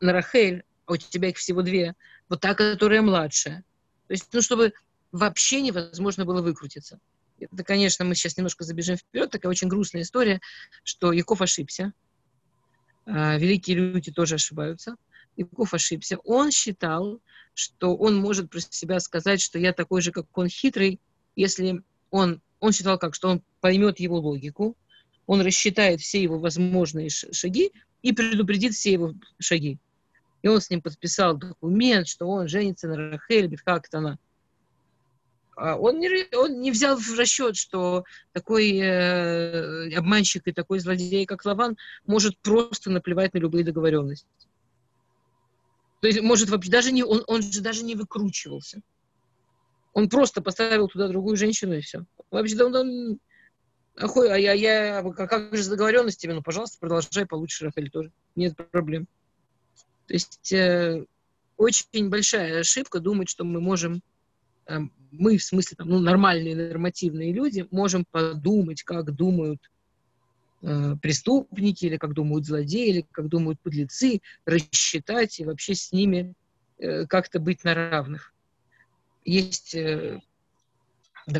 на 0.00 0.12
Рахель, 0.12 0.64
а 0.86 0.92
у 0.92 0.96
тебя 0.96 1.28
их 1.28 1.36
всего 1.36 1.62
две, 1.62 1.94
вот 2.28 2.40
та, 2.40 2.54
которая 2.54 3.02
младшая. 3.02 3.64
То 4.06 4.12
есть, 4.12 4.28
ну, 4.32 4.42
чтобы 4.42 4.72
вообще 5.12 5.60
невозможно 5.60 6.24
было 6.24 6.42
выкрутиться. 6.42 6.98
Это, 7.38 7.64
конечно, 7.64 8.04
мы 8.04 8.14
сейчас 8.14 8.36
немножко 8.36 8.64
забежим 8.64 8.96
вперед, 8.96 9.30
такая 9.30 9.50
очень 9.50 9.68
грустная 9.68 10.02
история, 10.02 10.40
что 10.82 11.12
Яков 11.12 11.40
ошибся. 11.40 11.92
А, 13.06 13.36
великие 13.38 13.76
люди 13.76 14.12
тоже 14.12 14.36
ошибаются. 14.36 14.96
Яков 15.36 15.74
ошибся. 15.74 16.18
Он 16.24 16.50
считал, 16.50 17.20
что 17.54 17.96
он 17.96 18.16
может 18.16 18.50
про 18.50 18.60
себя 18.60 19.00
сказать, 19.00 19.40
что 19.40 19.58
я 19.58 19.72
такой 19.72 20.00
же, 20.00 20.12
как 20.12 20.26
он, 20.36 20.48
хитрый, 20.48 21.00
если 21.36 21.82
он, 22.10 22.40
он 22.60 22.72
считал 22.72 22.98
как, 22.98 23.14
что 23.14 23.28
он 23.28 23.42
поймет 23.60 24.00
его 24.00 24.18
логику, 24.18 24.76
он 25.26 25.40
рассчитает 25.40 26.00
все 26.00 26.22
его 26.22 26.38
возможные 26.38 27.08
шаги 27.08 27.72
и 28.02 28.12
предупредит 28.12 28.74
все 28.74 28.92
его 28.92 29.14
шаги. 29.38 29.78
И 30.44 30.46
он 30.46 30.60
с 30.60 30.68
ним 30.68 30.82
подписал 30.82 31.38
документ, 31.38 32.06
что 32.06 32.26
он 32.26 32.48
женится 32.48 32.86
на 32.86 33.12
Рахель, 33.12 33.56
как 33.64 33.86
это 33.86 33.96
она. 33.96 34.18
А 35.56 35.76
он 35.76 35.98
не, 35.98 36.36
он 36.36 36.60
не 36.60 36.70
взял 36.70 36.98
в 36.98 37.18
расчет, 37.18 37.56
что 37.56 38.04
такой 38.32 38.76
э, 38.76 39.96
обманщик 39.96 40.46
и 40.46 40.52
такой 40.52 40.80
злодей, 40.80 41.24
как 41.24 41.46
Лаван, 41.46 41.78
может 42.04 42.38
просто 42.40 42.90
наплевать 42.90 43.32
на 43.32 43.38
любые 43.38 43.64
договоренности. 43.64 44.28
То 46.02 46.08
есть, 46.08 46.20
может, 46.20 46.50
вообще 46.50 46.70
даже 46.70 46.92
не, 46.92 47.02
он, 47.02 47.24
он 47.26 47.40
же 47.40 47.62
даже 47.62 47.82
не 47.82 47.94
выкручивался. 47.94 48.82
Он 49.94 50.10
просто 50.10 50.42
поставил 50.42 50.88
туда 50.88 51.08
другую 51.08 51.38
женщину 51.38 51.72
и 51.72 51.80
все. 51.80 52.04
Вообще, 52.30 52.56
да 52.56 52.66
он, 52.66 52.76
он 52.76 53.18
охуй, 53.96 54.30
а 54.30 54.36
я, 54.36 54.52
я, 54.52 54.98
а 54.98 55.26
как 55.26 55.56
же 55.56 55.62
с 55.62 55.68
договоренностями? 55.68 56.34
Ну, 56.34 56.42
пожалуйста, 56.42 56.76
продолжай, 56.80 57.24
получишь 57.24 57.62
Рахель 57.62 57.90
тоже. 57.90 58.12
Нет 58.36 58.54
проблем. 58.70 59.08
То 60.06 60.14
есть, 60.14 60.52
э, 60.52 61.04
очень 61.56 62.08
большая 62.08 62.60
ошибка 62.60 63.00
думать, 63.00 63.28
что 63.28 63.44
мы 63.44 63.60
можем 63.60 64.02
э, 64.66 64.78
мы, 65.18 65.38
в 65.38 65.44
смысле, 65.44 65.76
там, 65.76 65.88
ну, 65.88 65.98
нормальные 65.98 66.56
нормативные 66.56 67.32
люди, 67.32 67.66
можем 67.70 68.04
подумать, 68.10 68.82
как 68.82 69.14
думают 69.14 69.60
э, 70.62 70.96
преступники, 71.00 71.86
или 71.86 71.96
как 71.96 72.14
думают 72.14 72.46
злодеи, 72.46 72.88
или 72.88 73.06
как 73.10 73.28
думают 73.28 73.60
подлецы, 73.60 74.20
рассчитать 74.44 75.38
и 75.38 75.44
вообще 75.44 75.74
с 75.74 75.92
ними 75.92 76.34
э, 76.78 77.06
как-то 77.06 77.38
быть 77.38 77.64
на 77.64 77.74
равных. 77.74 78.32
Есть 79.24 79.74
э, 79.74 80.20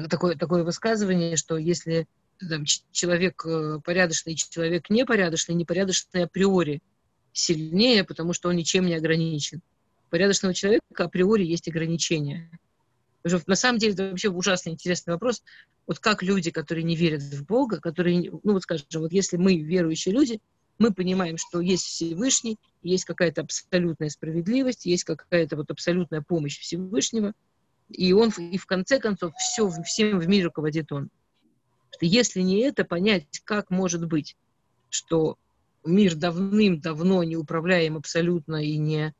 такое, 0.08 0.36
такое 0.36 0.64
высказывание, 0.64 1.36
что 1.36 1.56
если 1.56 2.06
там, 2.48 2.64
человек 2.92 3.44
э, 3.44 3.80
порядочный, 3.84 4.36
человек 4.36 4.90
непорядочный, 4.90 5.54
непорядочный 5.54 6.24
априори 6.24 6.80
сильнее, 7.34 8.04
потому 8.04 8.32
что 8.32 8.48
он 8.48 8.56
ничем 8.56 8.86
не 8.86 8.94
ограничен. 8.94 9.60
У 10.06 10.10
порядочного 10.10 10.54
человека 10.54 10.84
априори 10.96 11.44
есть 11.44 11.68
ограничения. 11.68 12.48
На 13.46 13.56
самом 13.56 13.78
деле 13.78 13.94
это 13.94 14.10
вообще 14.10 14.30
ужасно 14.30 14.70
интересный 14.70 15.12
вопрос. 15.12 15.42
Вот 15.86 15.98
как 15.98 16.22
люди, 16.22 16.50
которые 16.50 16.84
не 16.84 16.96
верят 16.96 17.22
в 17.22 17.44
Бога, 17.44 17.80
которые, 17.80 18.30
ну 18.42 18.52
вот 18.52 18.62
скажем, 18.62 18.86
вот 18.94 19.12
если 19.12 19.36
мы 19.36 19.58
верующие 19.58 20.14
люди, 20.14 20.40
мы 20.78 20.92
понимаем, 20.92 21.36
что 21.36 21.60
есть 21.60 21.84
Всевышний, 21.84 22.58
есть 22.82 23.04
какая-то 23.04 23.42
абсолютная 23.42 24.10
справедливость, 24.10 24.86
есть 24.86 25.04
какая-то 25.04 25.56
вот 25.56 25.70
абсолютная 25.70 26.20
помощь 26.20 26.58
Всевышнего, 26.58 27.32
и 27.90 28.12
он, 28.12 28.30
и 28.30 28.58
в 28.58 28.66
конце 28.66 28.98
концов, 28.98 29.34
все, 29.36 29.68
всем 29.82 30.18
в 30.18 30.28
мире 30.28 30.44
руководит 30.44 30.92
он. 30.92 31.10
Если 32.00 32.40
не 32.40 32.60
это 32.60 32.84
понять, 32.84 33.40
как 33.44 33.70
может 33.70 34.06
быть, 34.06 34.36
что 34.90 35.38
мир 35.84 36.14
давным-давно 36.14 37.22
не 37.24 37.36
управляем 37.36 37.96
абсолютно 37.96 38.64
и 38.64 38.76
не 38.76 39.14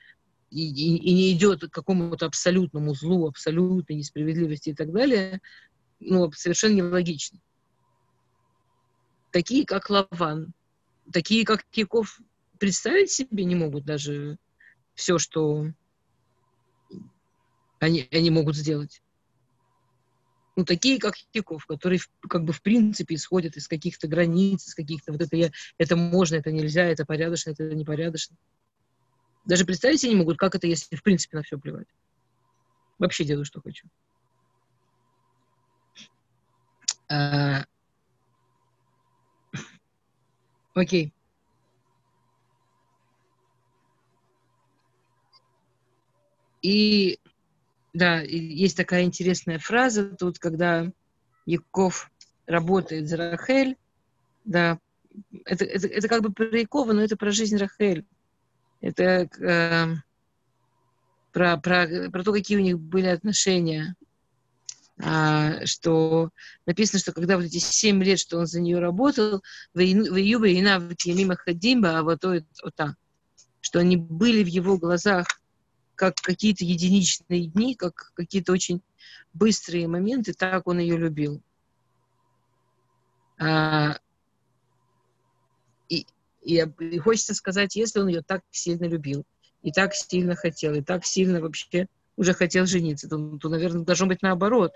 и, 0.51 0.97
и, 0.97 1.15
не 1.15 1.33
идет 1.33 1.63
к 1.63 1.71
какому-то 1.71 2.27
абсолютному 2.27 2.95
злу, 2.95 3.27
абсолютной 3.27 3.97
несправедливости 3.97 4.71
и 4.71 4.75
так 4.75 4.93
далее, 4.93 5.41
ну, 5.99 6.31
совершенно 6.31 6.75
нелогично. 6.75 7.41
Такие, 9.33 9.67
как 9.67 9.91
Лаван, 9.91 10.53
такие, 11.13 11.45
как 11.45 11.65
Киков, 11.71 12.21
представить 12.61 13.11
себе 13.11 13.45
не 13.45 13.57
могут 13.57 13.85
даже 13.85 14.39
все, 14.95 15.19
что 15.19 15.67
они, 17.81 18.09
они 18.13 18.31
могут 18.31 18.55
сделать. 18.55 19.03
Ну, 20.57 20.65
такие, 20.65 21.01
как 21.01 21.15
Киков, 21.33 21.67
которые 21.67 22.01
как 22.29 22.45
бы 22.45 22.53
в 22.53 22.63
принципе 22.63 23.17
исходят 23.17 23.57
из 23.57 23.67
каких-то 23.67 24.07
границ, 24.07 24.69
из 24.69 24.75
каких-то 24.75 25.13
вот 25.13 25.21
это 25.21 25.37
я, 25.37 25.51
это 25.79 25.97
можно, 25.97 26.37
это 26.37 26.53
нельзя, 26.53 26.85
это 26.85 27.05
порядочно, 27.05 27.51
это 27.51 27.75
непорядочно. 27.75 28.37
Даже 29.45 29.65
представить 29.65 30.01
себе 30.01 30.13
не 30.13 30.19
могут, 30.19 30.39
как 30.39 30.55
это, 30.55 30.67
если 30.67 30.95
в 30.95 31.03
принципе 31.03 31.37
на 31.37 31.43
все 31.43 31.59
плевать. 31.59 31.89
Вообще 32.99 33.25
делаю, 33.25 33.45
что 33.45 33.61
хочу. 33.61 33.89
А... 37.09 37.65
Окей. 40.75 41.13
И 46.63 47.19
да, 47.95 48.21
есть 48.21 48.77
такая 48.77 49.05
интересная 49.05 49.59
фраза 49.59 50.05
тут, 50.05 50.39
когда 50.39 50.91
Яков 51.47 52.11
работает 52.47 53.09
за 53.09 53.17
Рахель, 53.17 53.77
да, 54.45 54.79
это, 55.45 55.65
это, 55.65 55.87
это 55.87 56.09
как 56.09 56.23
бы 56.23 56.33
про 56.33 56.47
Якова, 56.59 56.93
но 56.93 57.03
это 57.03 57.17
про 57.17 57.31
жизнь 57.31 57.57
Рахель. 57.57 58.05
Это 58.81 59.29
э, 59.41 59.95
про, 61.33 61.57
про, 61.57 62.11
про 62.11 62.23
то, 62.23 62.33
какие 62.33 62.59
у 62.59 62.63
них 62.63 62.79
были 62.79 63.07
отношения. 63.07 63.95
А, 65.03 65.65
что 65.65 66.31
написано, 66.67 67.01
что 67.01 67.13
когда 67.13 67.37
вот 67.37 67.47
эти 67.47 67.59
семь 67.59 68.03
лет, 68.03 68.19
что 68.19 68.39
он 68.39 68.47
за 68.47 68.61
нее 68.61 68.79
работал, 68.79 69.43
в 69.73 69.81
Июбе 69.81 70.53
и 70.53 70.63
на 70.63 71.37
Хадимба, 71.37 71.99
а 71.99 72.03
вот 72.03 72.25
это, 72.25 72.97
что 73.61 73.79
они 73.79 73.97
были 73.97 74.45
в 74.45 74.49
его 74.49 74.79
глазах 74.79 75.27
как 75.97 76.17
какие-то 76.17 76.65
единичные 76.65 77.47
дни, 77.47 77.75
как 77.75 78.13
какие-то 78.15 78.53
очень 78.53 78.83
быстрые 79.33 79.89
моменты, 79.89 80.33
так 80.33 80.67
он 80.67 80.79
ее 80.79 80.97
любил. 80.97 81.43
А, 83.39 83.99
и, 85.89 86.07
и, 86.43 86.65
и 86.81 86.99
хочется 86.99 87.35
сказать, 87.35 87.77
если 87.77 88.01
он 88.01 88.09
ее 88.09 88.23
так 88.23 88.43
сильно 88.51 88.87
любил, 88.87 89.25
и 89.63 89.73
так 89.73 89.95
сильно 89.95 90.35
хотел, 90.37 90.75
и 90.75 90.83
так 90.83 91.05
сильно 91.05 91.41
вообще 91.41 91.87
уже 92.17 92.33
хотел 92.33 92.67
жениться, 92.67 93.09
то, 93.09 93.39
то 93.39 93.49
наверное, 93.49 93.85
должно 93.85 94.07
быть 94.07 94.23
наоборот, 94.23 94.73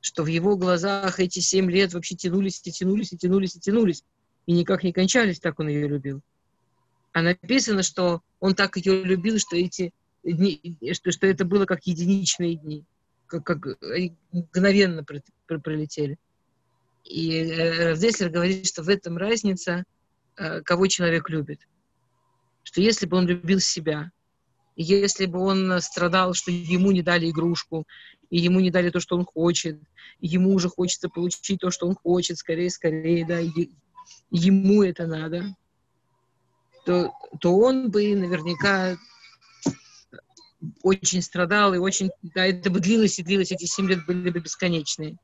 что 0.00 0.24
в 0.24 0.26
его 0.26 0.56
глазах 0.56 1.20
эти 1.20 1.38
семь 1.40 1.70
лет 1.70 1.94
вообще 1.94 2.16
тянулись 2.16 2.60
и 2.64 2.70
тянулись 2.70 3.12
и 3.12 3.16
тянулись 3.16 3.56
и 3.56 3.60
тянулись, 3.60 4.04
и 4.46 4.52
никак 4.52 4.82
не 4.82 4.92
кончались, 4.92 5.40
так 5.40 5.58
он 5.60 5.68
ее 5.68 5.86
любил. 5.88 6.20
А 7.12 7.22
написано, 7.22 7.82
что 7.82 8.20
он 8.40 8.54
так 8.54 8.76
ее 8.76 9.02
любил, 9.02 9.38
что 9.38 9.56
эти 9.56 9.92
дни, 10.32 10.78
что, 10.92 11.12
что 11.12 11.26
это 11.26 11.44
было 11.44 11.64
как 11.64 11.86
единичные 11.86 12.56
дни, 12.56 12.84
как, 13.26 13.44
как 13.44 13.78
мгновенно 14.32 15.04
пролетели. 15.46 16.18
И 17.04 17.30
э, 17.30 17.90
Равдеслер 17.90 18.30
говорит, 18.30 18.66
что 18.66 18.82
в 18.82 18.88
этом 18.88 19.16
разница– 19.16 19.84
Э, 20.36 20.60
кого 20.60 20.86
человек 20.86 21.30
любит. 21.30 21.60
Что 22.62 22.80
если 22.80 23.06
бы 23.06 23.16
он 23.16 23.26
любил 23.26 23.60
себя, 23.60 24.10
если 24.76 25.24
бы 25.24 25.38
он 25.40 25.80
страдал, 25.80 26.34
что 26.34 26.50
ему 26.50 26.90
не 26.92 27.02
дали 27.02 27.30
игрушку, 27.30 27.86
и 28.28 28.38
ему 28.38 28.60
не 28.60 28.70
дали 28.70 28.90
то, 28.90 29.00
что 29.00 29.16
он 29.16 29.24
хочет, 29.24 29.80
ему 30.20 30.52
уже 30.52 30.68
хочется 30.68 31.08
получить 31.08 31.60
то, 31.60 31.70
что 31.70 31.86
он 31.86 31.94
хочет, 31.94 32.36
скорее, 32.36 32.68
скорее, 32.70 33.24
да, 33.24 33.40
и 33.40 33.70
ему 34.30 34.82
это 34.82 35.06
надо, 35.06 35.56
то, 36.84 37.12
то 37.40 37.56
он 37.56 37.90
бы 37.90 38.14
наверняка 38.14 38.96
очень 40.82 41.22
страдал, 41.22 41.74
и 41.74 41.78
очень, 41.78 42.10
да, 42.22 42.46
это 42.46 42.70
бы 42.70 42.80
длилось 42.80 43.18
и 43.18 43.22
длилось, 43.22 43.52
эти 43.52 43.64
семь 43.64 43.88
лет 43.88 44.06
были 44.06 44.30
бы 44.30 44.40
бесконечные. 44.40 45.16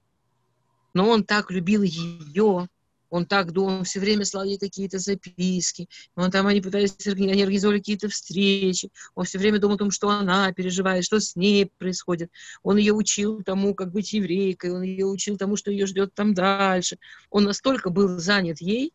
Но 0.95 1.09
он 1.09 1.25
так 1.25 1.51
любил 1.51 1.83
ее, 1.83 2.69
он 3.13 3.27
так 3.27 3.53
думал, 3.53 3.79
он 3.79 3.85
все 3.85 4.01
время 4.01 4.25
слал 4.25 4.45
ей 4.45 4.59
какие-то 4.59 4.99
записки, 4.99 5.89
он 6.17 6.31
там, 6.31 6.47
они 6.47 6.61
пытались, 6.63 6.97
они 7.07 7.43
организовали 7.43 7.79
какие-то 7.79 8.09
встречи, 8.09 8.91
он 9.15 9.25
все 9.25 9.39
время 9.39 9.59
думал 9.59 9.75
о 9.75 9.79
том, 9.79 9.91
что 9.91 10.09
она 10.09 10.51
переживает, 10.53 11.05
что 11.05 11.21
с 11.21 11.37
ней 11.37 11.71
происходит. 11.79 12.31
Он 12.63 12.79
ее 12.79 12.95
учил 12.95 13.43
тому, 13.43 13.75
как 13.75 13.93
быть 13.93 14.15
еврейкой, 14.15 14.71
он 14.73 14.83
ее 14.83 15.07
учил 15.07 15.37
тому, 15.37 15.57
что 15.57 15.71
ее 15.71 15.87
ждет 15.87 16.15
там 16.15 16.33
дальше. 16.33 16.99
Он 17.31 17.45
настолько 17.45 17.91
был 17.91 18.19
занят 18.19 18.63
ей, 18.63 18.95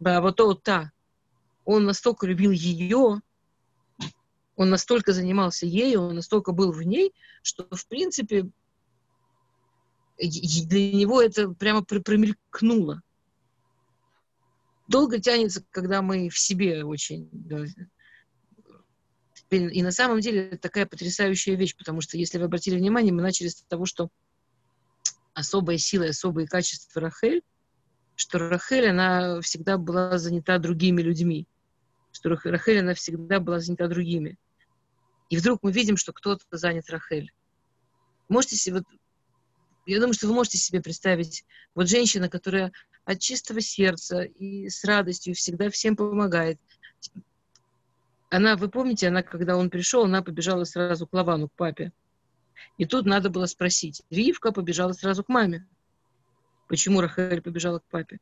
да, 0.00 0.22
вот 0.22 0.36
то, 0.36 0.54
та, 0.54 0.90
он 1.66 1.84
настолько 1.84 2.26
любил 2.26 2.50
ее, 2.52 3.20
он 4.56 4.70
настолько 4.70 5.12
занимался 5.12 5.66
ею, 5.66 6.02
он 6.02 6.14
настолько 6.14 6.52
был 6.52 6.72
в 6.72 6.82
ней, 6.82 7.12
что, 7.42 7.66
в 7.70 7.86
принципе, 7.86 8.48
для 10.18 10.92
него 10.92 11.20
это 11.20 11.50
прямо 11.50 11.82
промелькнуло. 11.82 13.02
Долго 14.86 15.18
тянется, 15.18 15.64
когда 15.70 16.02
мы 16.02 16.28
в 16.28 16.38
себе 16.38 16.84
очень... 16.84 17.28
И 19.50 19.82
на 19.82 19.92
самом 19.92 20.20
деле 20.20 20.48
это 20.48 20.58
такая 20.58 20.86
потрясающая 20.86 21.54
вещь, 21.54 21.76
потому 21.76 22.00
что, 22.00 22.16
если 22.16 22.38
вы 22.38 22.44
обратили 22.46 22.76
внимание, 22.76 23.12
мы 23.12 23.22
начали 23.22 23.48
с 23.48 23.62
того, 23.62 23.86
что 23.86 24.08
особая 25.32 25.78
сила, 25.78 26.06
особые 26.06 26.48
качества 26.48 27.00
Рахель, 27.00 27.42
что 28.16 28.38
Рахель, 28.38 28.88
она 28.88 29.40
всегда 29.42 29.78
была 29.78 30.18
занята 30.18 30.58
другими 30.58 31.02
людьми, 31.02 31.46
что 32.12 32.30
Рахель, 32.30 32.80
она 32.80 32.94
всегда 32.94 33.38
была 33.38 33.60
занята 33.60 33.86
другими. 33.86 34.38
И 35.30 35.36
вдруг 35.36 35.62
мы 35.62 35.72
видим, 35.72 35.96
что 35.96 36.12
кто-то 36.12 36.44
занят 36.52 36.90
Рахель. 36.90 37.32
Можете 38.28 38.56
себе, 38.56 38.76
вот 38.76 38.84
я 39.86 39.98
думаю, 39.98 40.14
что 40.14 40.26
вы 40.26 40.34
можете 40.34 40.58
себе 40.58 40.80
представить, 40.80 41.44
вот 41.74 41.88
женщина, 41.88 42.28
которая 42.28 42.72
от 43.04 43.20
чистого 43.20 43.60
сердца 43.60 44.22
и 44.22 44.68
с 44.68 44.84
радостью 44.84 45.34
всегда 45.34 45.70
всем 45.70 45.96
помогает. 45.96 46.58
она, 48.30 48.56
вы 48.56 48.68
помните, 48.68 49.08
она, 49.08 49.22
когда 49.22 49.56
он 49.56 49.70
пришел, 49.70 50.04
она 50.04 50.22
побежала 50.22 50.64
сразу 50.64 51.06
к 51.06 51.12
Лавану, 51.12 51.48
к 51.48 51.52
папе. 51.52 51.92
И 52.78 52.86
тут 52.86 53.04
надо 53.04 53.30
было 53.30 53.46
спросить. 53.46 54.02
Ривка 54.10 54.52
побежала 54.52 54.92
сразу 54.92 55.22
к 55.22 55.28
маме. 55.28 55.66
Почему 56.68 57.00
Рахель 57.00 57.42
побежала 57.42 57.78
к 57.78 57.84
папе? 57.84 58.20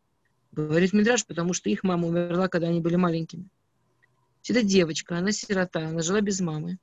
Говорит 0.50 0.92
Мидраш, 0.92 1.24
потому 1.24 1.54
что 1.54 1.70
их 1.70 1.84
мама 1.84 2.08
умерла, 2.08 2.48
когда 2.48 2.68
они 2.68 2.80
были 2.80 2.96
маленькими. 2.96 3.48
Это 4.48 4.62
девочка, 4.62 5.16
она 5.16 5.30
сирота, 5.30 5.86
она 5.88 6.02
жила 6.02 6.20
без 6.20 6.40
мамы. 6.40 6.78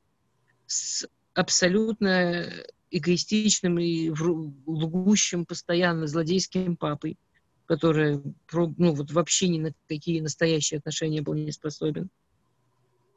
С 0.69 1.07
абсолютно 1.33 2.45
эгоистичным 2.91 3.79
и 3.79 4.11
лгущим 4.11 5.45
постоянно 5.47 6.05
злодейским 6.05 6.75
папой, 6.75 7.17
который 7.65 8.21
ну, 8.51 8.93
вот 8.93 9.11
вообще 9.11 9.47
ни 9.47 9.59
на 9.59 9.73
какие 9.87 10.21
настоящие 10.21 10.77
отношения 10.77 11.23
был 11.23 11.33
не 11.33 11.51
способен. 11.51 12.11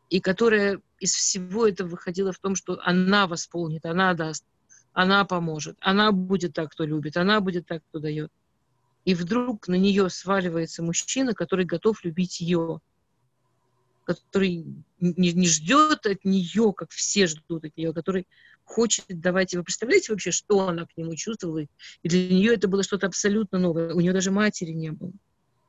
И 0.09 0.21
которая 0.21 0.81
из 0.99 1.13
всего 1.13 1.67
этого 1.67 1.89
выходила 1.89 2.33
в 2.33 2.39
том, 2.39 2.55
что 2.55 2.79
она 2.83 3.27
восполнит, 3.27 3.85
она 3.85 4.15
даст, 4.15 4.47
она 4.95 5.23
поможет, 5.27 5.77
она 5.81 6.11
будет 6.11 6.55
так, 6.55 6.73
кто 6.73 6.85
любит, 6.85 7.19
она 7.19 7.41
будет 7.41 7.67
так, 7.67 7.83
кто 7.91 7.99
дает. 7.99 8.33
И 9.05 9.15
вдруг 9.15 9.69
на 9.69 9.75
нее 9.75 10.09
сваливается 10.09 10.83
мужчина, 10.83 11.35
который 11.35 11.67
готов 11.67 12.03
любить 12.03 12.41
ее, 12.41 12.81
который 14.05 14.65
не, 15.01 15.33
не 15.33 15.47
ждет 15.47 16.07
от 16.07 16.25
нее, 16.25 16.73
как 16.77 16.91
все 16.91 17.27
ждут 17.27 17.65
от 17.65 17.77
нее, 17.77 17.93
который 17.93 18.27
хочет 18.65 19.05
давать. 19.09 19.55
Вы 19.55 19.65
представляете 19.65 20.13
вообще, 20.13 20.31
что 20.31 20.69
она 20.69 20.87
к 20.87 20.97
нему 20.97 21.15
чувствовала? 21.15 21.59
И 21.59 22.09
для 22.09 22.29
нее 22.29 22.55
это 22.55 22.69
было 22.69 22.83
что-то 22.83 23.07
абсолютно 23.07 23.59
новое. 23.59 23.95
У 23.95 24.01
нее 24.01 24.13
даже 24.13 24.31
матери 24.31 24.73
не 24.73 24.91
было. 24.91 25.13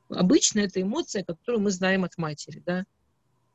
Обычно 0.08 0.60
это 0.60 0.80
эмоция, 0.80 1.24
которую 1.24 1.62
мы 1.62 1.70
знаем 1.70 2.04
от 2.04 2.16
матери, 2.18 2.62
да. 2.64 2.84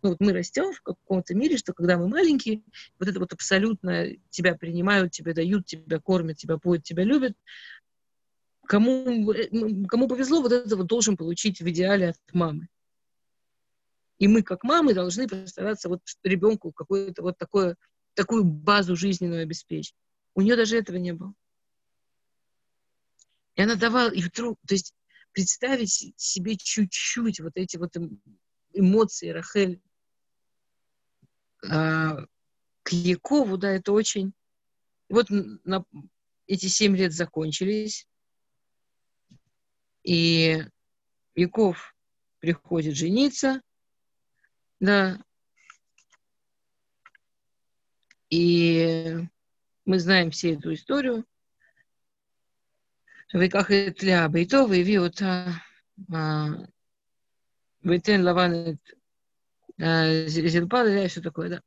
Ну, 0.02 0.10
вот 0.10 0.20
мы 0.22 0.32
растем 0.32 0.72
в 0.74 0.82
каком-то 0.82 1.36
мире, 1.36 1.58
что 1.58 1.74
когда 1.74 1.98
мы 1.98 2.08
маленькие, 2.08 2.62
вот 3.00 3.10
это 3.10 3.20
вот 3.20 3.34
абсолютно 3.34 4.08
тебя 4.30 4.56
принимают, 4.56 5.12
тебя 5.12 5.34
дают, 5.34 5.66
тебя 5.66 6.00
кормят, 6.00 6.38
тебя 6.38 6.58
поют, 6.58 6.84
тебя 6.84 7.04
любят. 7.04 7.34
Кому, 8.66 9.32
э, 9.32 9.50
кому 9.88 10.08
повезло, 10.08 10.42
вот 10.42 10.54
это 10.54 10.78
вот 10.78 10.88
должен 10.88 11.18
получить 11.18 11.60
в 11.60 11.68
идеале 11.70 12.10
от 12.10 12.18
мамы. 12.34 12.70
И 14.20 14.28
мы, 14.28 14.44
как 14.44 14.64
мамы, 14.64 14.94
должны 14.94 15.28
постараться 15.28 15.88
вот 15.90 16.02
ребенку 16.24 16.72
какое-то 16.72 17.22
вот 17.24 17.38
такое, 17.38 17.78
такую 18.14 18.44
базу 18.44 18.96
жизненную 18.96 19.44
обеспечить. 19.44 19.96
У 20.36 20.42
нее 20.42 20.56
даже 20.58 20.78
этого 20.78 20.98
не 20.98 21.14
было. 21.14 21.34
И 23.56 23.62
она 23.62 23.76
давала, 23.76 24.12
и 24.12 24.22
вдруг, 24.22 24.60
то 24.68 24.74
есть 24.74 24.94
представить 25.32 26.14
себе 26.18 26.58
чуть-чуть 26.58 27.40
вот 27.40 27.54
эти 27.56 27.78
вот 27.78 27.96
эм, 27.96 28.22
эмоции 28.74 29.30
Рахель 29.30 29.82
а, 31.68 32.26
к 32.84 32.92
Якову, 32.92 33.58
да, 33.58 33.72
это 33.72 33.94
очень... 33.94 34.34
Вот 35.08 35.28
на, 35.30 35.84
эти 36.46 36.68
семь 36.68 36.96
лет 36.96 37.14
закончились, 37.14 38.08
и 40.04 40.64
Яков 41.36 41.96
приходит 42.40 42.96
жениться, 42.96 43.62
да, 44.81 45.19
и 48.31 49.17
мы 49.85 49.99
знаем 49.99 50.31
всю 50.31 50.55
эту 50.55 50.73
историю. 50.73 51.25
ויקח 53.35 53.69
для 54.01 54.29
ביתו 54.29 54.67
והביא 54.71 54.99
אותה, 54.99 55.47
ויתן 57.83 58.21
לבן 58.21 58.53
את 58.71 58.91
Зельпада, 60.29 61.05
и 61.05 61.09
все 61.09 61.21
такое, 61.21 61.49
да. 61.49 61.61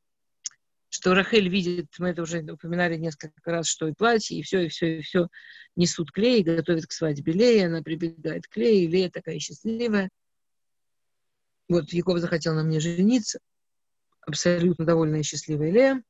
Что 0.90 1.14
Рахель 1.14 1.50
видит, 1.50 1.88
мы 2.00 2.10
это 2.10 2.22
уже 2.22 2.40
упоминали 2.40 2.96
несколько 2.96 3.52
раз, 3.52 3.68
что 3.68 3.90
и 3.90 3.94
платье, 3.94 4.40
и 4.40 4.44
все, 4.44 4.66
и 4.66 4.70
все, 4.70 5.00
и 5.00 5.02
все 5.02 5.28
несут 5.76 6.12
клей, 6.12 6.42
готовят 6.42 6.86
к 6.86 6.94
свадьбе 6.94 7.34
Лея, 7.34 7.66
она 7.66 7.82
прибегает 7.82 8.48
к 8.48 8.56
Лее, 8.56 8.88
Лея 8.88 9.10
такая 9.10 9.38
счастливая. 9.40 10.10
Вот 11.73 11.91
Яков 11.91 12.19
захотел 12.19 12.55
на 12.55 12.63
мне 12.63 12.81
жениться, 12.81 13.39
абсолютно 14.21 14.85
довольная 14.85 15.21
и 15.21 15.23
счастливая 15.23 15.71
Лея. 15.71 16.03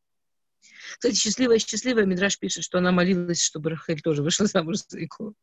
Кстати, 0.98 1.14
счастливая, 1.14 1.58
счастливая, 1.58 2.04
Мидраш 2.04 2.36
пишет, 2.36 2.64
что 2.64 2.78
она 2.78 2.90
молилась, 2.90 3.40
чтобы 3.40 3.70
Рахель 3.70 4.00
тоже 4.00 4.24
вышла 4.24 4.46
замуж 4.46 4.78
за 4.88 4.98
Якова. 4.98 5.34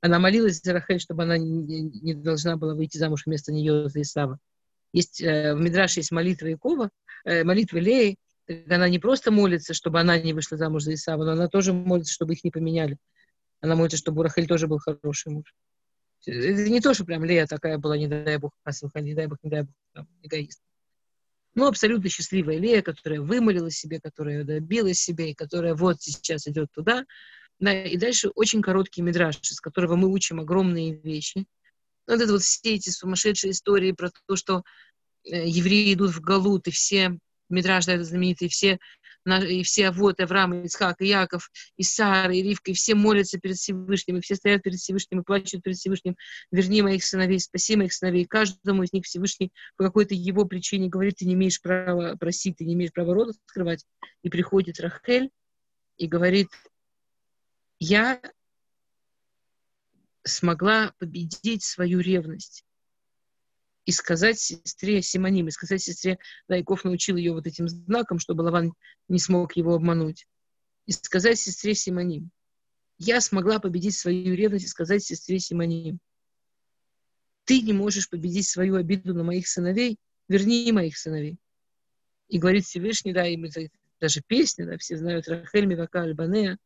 Она 0.00 0.18
молилась 0.18 0.60
за 0.60 0.72
Рахель, 0.72 0.98
чтобы 0.98 1.22
она 1.22 1.38
не, 1.38 1.82
не 1.82 2.14
должна 2.14 2.56
была 2.56 2.74
выйти 2.74 2.98
замуж 2.98 3.22
вместо 3.24 3.52
нее 3.52 3.88
за 3.88 4.02
Исава. 4.02 4.40
Есть, 4.92 5.20
э, 5.20 5.54
в 5.54 5.60
Мидраше 5.60 6.00
есть 6.00 6.10
молитва 6.10 6.46
Якова, 6.46 6.90
э, 7.24 7.44
молитва 7.44 7.78
Леи. 7.78 8.16
Она 8.68 8.88
не 8.88 8.98
просто 8.98 9.30
молится, 9.30 9.74
чтобы 9.74 10.00
она 10.00 10.18
не 10.18 10.32
вышла 10.32 10.56
замуж 10.56 10.82
за 10.82 10.94
Исава, 10.94 11.24
но 11.24 11.32
она 11.32 11.48
тоже 11.48 11.72
молится, 11.72 12.12
чтобы 12.12 12.32
их 12.32 12.42
не 12.42 12.50
поменяли. 12.50 12.96
Она 13.60 13.76
молится, 13.76 13.96
чтобы 13.96 14.20
у 14.20 14.22
Рахель 14.24 14.48
тоже 14.48 14.66
был 14.66 14.78
хороший 14.78 15.30
муж. 15.30 15.54
Это 16.26 16.68
не 16.68 16.80
то, 16.80 16.94
что 16.94 17.04
прям 17.04 17.24
Лея 17.24 17.46
такая 17.46 17.78
была, 17.78 17.96
не 17.96 18.08
дай 18.08 18.38
бог, 18.38 18.52
не 18.94 19.14
дай 19.14 19.26
бог, 19.26 19.38
не 19.42 19.50
дай 19.50 19.62
бог, 19.62 19.74
там, 19.92 20.08
эгоист. 20.22 20.60
Ну, 21.54 21.66
абсолютно 21.66 22.08
счастливая 22.08 22.58
Лея, 22.58 22.82
которая 22.82 23.20
вымолила 23.20 23.70
себе, 23.70 24.00
которая 24.00 24.44
добилась 24.44 25.00
себе, 25.00 25.30
и 25.30 25.34
которая 25.34 25.74
вот 25.74 26.00
сейчас 26.00 26.46
идет 26.46 26.70
туда. 26.72 27.04
Да, 27.58 27.82
и 27.82 27.96
дальше 27.96 28.28
очень 28.36 28.62
короткий 28.62 29.02
мидраж, 29.02 29.38
из 29.40 29.60
которого 29.60 29.96
мы 29.96 30.08
учим 30.08 30.38
огромные 30.38 30.94
вещи. 30.94 31.46
Вот 32.06 32.20
это 32.20 32.32
вот 32.32 32.42
все 32.42 32.76
эти 32.76 32.90
сумасшедшие 32.90 33.50
истории 33.50 33.92
про 33.92 34.10
то, 34.26 34.36
что 34.36 34.62
э, 35.24 35.48
евреи 35.48 35.92
идут 35.92 36.12
в 36.12 36.20
Галут, 36.20 36.68
и 36.68 36.70
все, 36.70 37.18
Мидраж, 37.48 37.86
да, 37.86 37.94
это 37.94 38.04
знаменитый, 38.04 38.48
все, 38.48 38.78
и 39.26 39.62
все 39.62 39.90
вот 39.90 40.20
Авраам, 40.20 40.64
Исхак, 40.66 41.00
и 41.00 41.06
Яков, 41.06 41.50
и 41.76 41.82
Сара, 41.82 42.32
и 42.32 42.42
Ривка, 42.42 42.70
и 42.70 42.74
все 42.74 42.94
молятся 42.94 43.38
перед 43.38 43.56
Всевышним, 43.56 44.18
и 44.18 44.20
все 44.20 44.36
стоят 44.36 44.62
перед 44.62 44.78
Всевышним 44.78 45.20
и 45.20 45.24
плачут 45.24 45.62
перед 45.62 45.76
Всевышним, 45.76 46.16
верни 46.50 46.82
моих 46.82 47.04
сыновей, 47.04 47.40
спаси 47.40 47.76
моих 47.76 47.92
сыновей. 47.92 48.24
каждому 48.24 48.82
из 48.82 48.92
них 48.92 49.04
Всевышний 49.04 49.52
по 49.76 49.84
какой-то 49.84 50.14
его 50.14 50.44
причине 50.44 50.88
говорит, 50.88 51.16
ты 51.16 51.26
не 51.26 51.34
имеешь 51.34 51.60
права 51.60 52.16
просить, 52.16 52.56
ты 52.56 52.64
не 52.64 52.74
имеешь 52.74 52.92
права 52.92 53.14
рот 53.14 53.36
открывать. 53.46 53.84
И 54.22 54.30
приходит 54.30 54.80
Рахель 54.80 55.30
и 55.96 56.06
говорит, 56.06 56.48
я 57.80 58.20
смогла 60.24 60.92
победить 60.98 61.64
свою 61.64 62.00
ревность 62.00 62.64
и 63.88 63.90
сказать 63.90 64.38
сестре 64.38 65.00
Симоним, 65.00 65.48
и 65.48 65.50
сказать 65.50 65.80
сестре, 65.80 66.18
Дайков 66.46 66.84
научил 66.84 67.16
ее 67.16 67.32
вот 67.32 67.46
этим 67.46 67.68
знаком, 67.68 68.18
чтобы 68.18 68.42
Лаван 68.42 68.74
не 69.08 69.18
смог 69.18 69.56
его 69.56 69.72
обмануть, 69.72 70.26
и 70.84 70.92
сказать 70.92 71.38
сестре 71.38 71.74
Симоним, 71.74 72.30
я 72.98 73.22
смогла 73.22 73.60
победить 73.60 73.96
свою 73.96 74.34
ревность 74.34 74.66
и 74.66 74.68
сказать 74.68 75.02
сестре 75.02 75.38
Симоним, 75.38 76.00
ты 77.44 77.62
не 77.62 77.72
можешь 77.72 78.10
победить 78.10 78.46
свою 78.46 78.74
обиду 78.74 79.14
на 79.14 79.24
моих 79.24 79.48
сыновей, 79.48 79.96
верни 80.28 80.70
моих 80.70 80.98
сыновей. 80.98 81.38
И 82.28 82.38
говорит 82.38 82.66
Всевышний, 82.66 83.14
да, 83.14 83.26
и 83.26 83.38
мы, 83.38 83.48
даже 84.02 84.20
песня, 84.20 84.66
да, 84.66 84.76
все 84.76 84.98
знают, 84.98 85.28
Рахель 85.28 85.64
Мивака 85.64 86.02
Альбанея, 86.02 86.58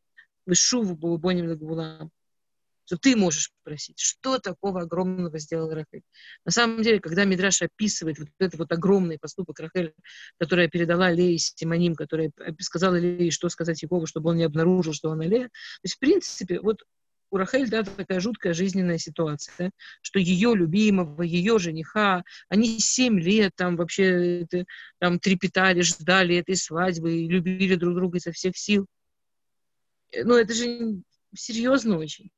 Вышуву 0.45 0.97
Бубоним 0.97 1.47
Лагулам 1.47 2.11
что 2.93 2.99
ты 2.99 3.17
можешь 3.17 3.51
просить. 3.63 3.99
Что 3.99 4.39
такого 4.39 4.83
огромного 4.83 5.39
сделал 5.39 5.71
Рахель? 5.71 6.03
На 6.45 6.53
самом 6.53 6.83
деле, 6.83 7.01
когда 7.01 7.25
Мидраш 7.25 7.63
описывает 7.63 8.19
вот 8.19 8.29
этот 8.39 8.59
вот 8.59 8.71
огромный 8.71 9.19
поступок 9.19 9.61
Рахель, 9.61 9.95
которая 10.39 10.69
передала 10.69 11.11
Лее 11.11 11.39
Симоним, 11.39 11.95
которая 11.95 12.31
сказала 12.61 12.97
Лее, 12.97 13.31
что 13.31 13.49
сказать 13.49 13.83
Якову, 13.83 14.07
чтобы 14.07 14.29
он 14.29 14.37
не 14.37 14.45
обнаружил, 14.45 14.93
что 14.93 15.11
она 15.11 15.25
Лея. 15.25 15.45
То 15.45 15.85
есть, 15.85 15.95
в 15.95 15.99
принципе, 16.01 16.61
вот 16.61 16.83
у 17.31 17.39
Рахель, 17.39 17.71
да, 17.71 17.83
такая 17.83 18.21
жуткая 18.21 18.53
жизненная 18.53 18.99
ситуация, 18.99 19.71
что 20.03 20.19
ее 20.19 20.55
любимого, 20.55 21.23
ее 21.23 21.59
жениха, 21.59 22.25
они 22.51 22.79
семь 22.79 23.19
лет 23.19 23.53
там 23.57 23.77
вообще 23.77 24.43
это, 24.43 24.67
там 24.99 25.19
трепетали, 25.19 25.81
ждали 25.81 26.37
этой 26.37 26.57
свадьбы, 26.57 27.25
любили 27.25 27.75
друг 27.77 27.95
друга 27.95 28.19
изо 28.19 28.33
всех 28.33 28.55
сил. 28.59 28.85
Ну, 30.15 30.37
это 30.37 30.53
же 30.53 31.01
серьезно 31.35 31.97
очень 31.97 32.31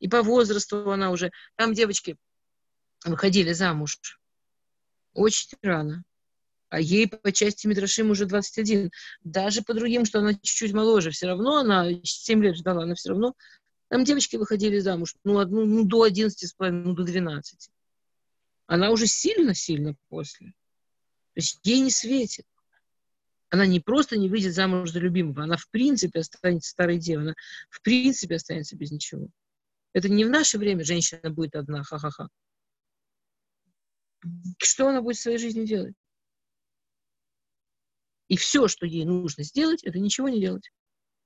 и 0.00 0.08
по 0.08 0.22
возрасту 0.22 0.90
она 0.90 1.10
уже. 1.10 1.30
Там 1.56 1.74
девочки 1.74 2.16
выходили 3.04 3.52
замуж 3.52 3.98
очень 5.18 5.58
рано. 5.62 6.04
А 6.70 6.80
ей 6.80 7.08
по 7.08 7.32
части 7.32 7.66
Митрашим 7.66 8.10
уже 8.10 8.26
21. 8.26 8.90
Даже 9.24 9.62
по 9.62 9.74
другим, 9.74 10.04
что 10.04 10.18
она 10.18 10.34
чуть-чуть 10.34 10.72
моложе, 10.72 11.10
все 11.10 11.26
равно 11.26 11.56
она 11.58 11.88
7 12.02 12.42
лет 12.42 12.56
ждала, 12.56 12.84
она 12.84 12.94
все 12.94 13.10
равно... 13.10 13.34
Там 13.88 14.04
девочки 14.04 14.36
выходили 14.36 14.78
замуж, 14.80 15.14
ну, 15.24 15.38
одну, 15.38 15.64
ну 15.64 15.84
до 15.84 16.02
11, 16.02 16.54
ну, 16.58 16.92
до 16.92 17.04
12. 17.04 17.70
Она 18.66 18.90
уже 18.90 19.06
сильно-сильно 19.06 19.94
после. 20.10 20.48
То 20.48 21.36
есть 21.36 21.60
ей 21.62 21.80
не 21.80 21.90
светит. 21.90 22.44
Она 23.48 23.64
не 23.64 23.80
просто 23.80 24.18
не 24.18 24.28
выйдет 24.28 24.52
замуж 24.52 24.90
за 24.90 24.98
любимого, 24.98 25.44
она 25.44 25.56
в 25.56 25.70
принципе 25.70 26.20
останется 26.20 26.68
старой 26.68 26.98
девой, 26.98 27.24
она 27.24 27.34
в 27.70 27.80
принципе 27.80 28.34
останется 28.34 28.76
без 28.76 28.90
ничего. 28.90 29.28
Это 29.92 30.08
не 30.08 30.24
в 30.24 30.30
наше 30.30 30.58
время 30.58 30.84
женщина 30.84 31.30
будет 31.30 31.54
одна, 31.54 31.82
ха-ха-ха. 31.82 32.28
Что 34.58 34.88
она 34.88 35.02
будет 35.02 35.16
в 35.16 35.20
своей 35.20 35.38
жизни 35.38 35.64
делать? 35.64 35.94
И 38.28 38.36
все, 38.36 38.68
что 38.68 38.86
ей 38.86 39.04
нужно 39.04 39.42
сделать, 39.42 39.82
это 39.84 39.98
ничего 39.98 40.28
не 40.28 40.40
делать. 40.40 40.70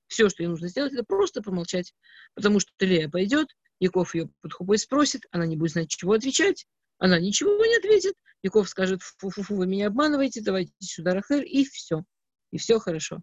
Все, 0.07 0.29
что 0.29 0.43
ей 0.43 0.49
нужно 0.49 0.69
сделать, 0.69 0.93
это 0.93 1.03
просто 1.03 1.41
промолчать. 1.41 1.93
Потому 2.33 2.59
что 2.59 2.71
Лея 2.79 3.09
пойдет, 3.09 3.49
Яков 3.79 4.15
ее 4.15 4.29
под 4.41 4.53
хупой 4.53 4.77
спросит, 4.77 5.25
она 5.31 5.45
не 5.45 5.57
будет 5.57 5.71
знать, 5.71 5.89
чего 5.89 6.13
отвечать, 6.13 6.65
она 6.97 7.19
ничего 7.19 7.65
не 7.65 7.75
ответит, 7.75 8.15
Яков 8.43 8.69
скажет, 8.69 9.01
фу-фу-фу, 9.01 9.55
вы 9.55 9.67
меня 9.67 9.87
обманываете, 9.87 10.41
давайте 10.41 10.73
сюда 10.79 11.13
Рахель, 11.13 11.45
и 11.45 11.65
все. 11.65 12.03
И 12.51 12.57
все 12.57 12.79
хорошо. 12.79 13.21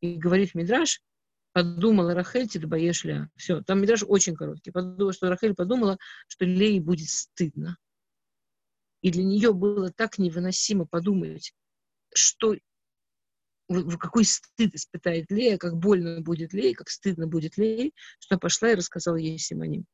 И 0.00 0.14
говорит 0.16 0.54
Мидраш, 0.54 1.02
подумала 1.52 2.14
Рахель 2.14 2.48
Тидбаеш 2.48 3.04
Ля. 3.04 3.28
Все, 3.36 3.62
там 3.62 3.80
Мидраш 3.80 4.02
очень 4.06 4.34
короткий. 4.34 4.70
Подумала, 4.70 5.12
что 5.12 5.28
Рахель 5.28 5.54
подумала, 5.54 5.98
что 6.28 6.44
Лей 6.44 6.80
будет 6.80 7.08
стыдно. 7.08 7.76
И 9.02 9.10
для 9.10 9.24
нее 9.24 9.52
было 9.52 9.90
так 9.90 10.18
невыносимо 10.18 10.86
подумать, 10.86 11.54
что 12.14 12.56
какой 13.98 14.24
стыд 14.24 14.74
испытает 14.74 15.30
Лея, 15.30 15.56
как 15.56 15.76
больно 15.76 16.20
будет 16.20 16.52
Лей, 16.52 16.74
как 16.74 16.90
стыдно 16.90 17.26
будет 17.26 17.56
Лей, 17.56 17.94
что 18.18 18.34
она 18.34 18.40
пошла 18.40 18.70
и 18.70 18.74
рассказала 18.74 19.16
ей 19.16 19.38
Симоним. 19.38 19.86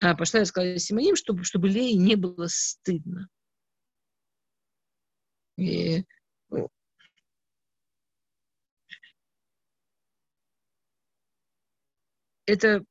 А 0.00 0.16
пошла 0.16 0.40
и 0.40 0.42
рассказала 0.42 0.78
Симоним, 0.78 1.16
чтобы, 1.16 1.44
чтобы 1.44 1.68
Лее 1.68 1.94
не 1.94 2.16
было 2.16 2.46
стыдно. 2.48 3.28
И, 5.58 6.04
это 12.50 12.84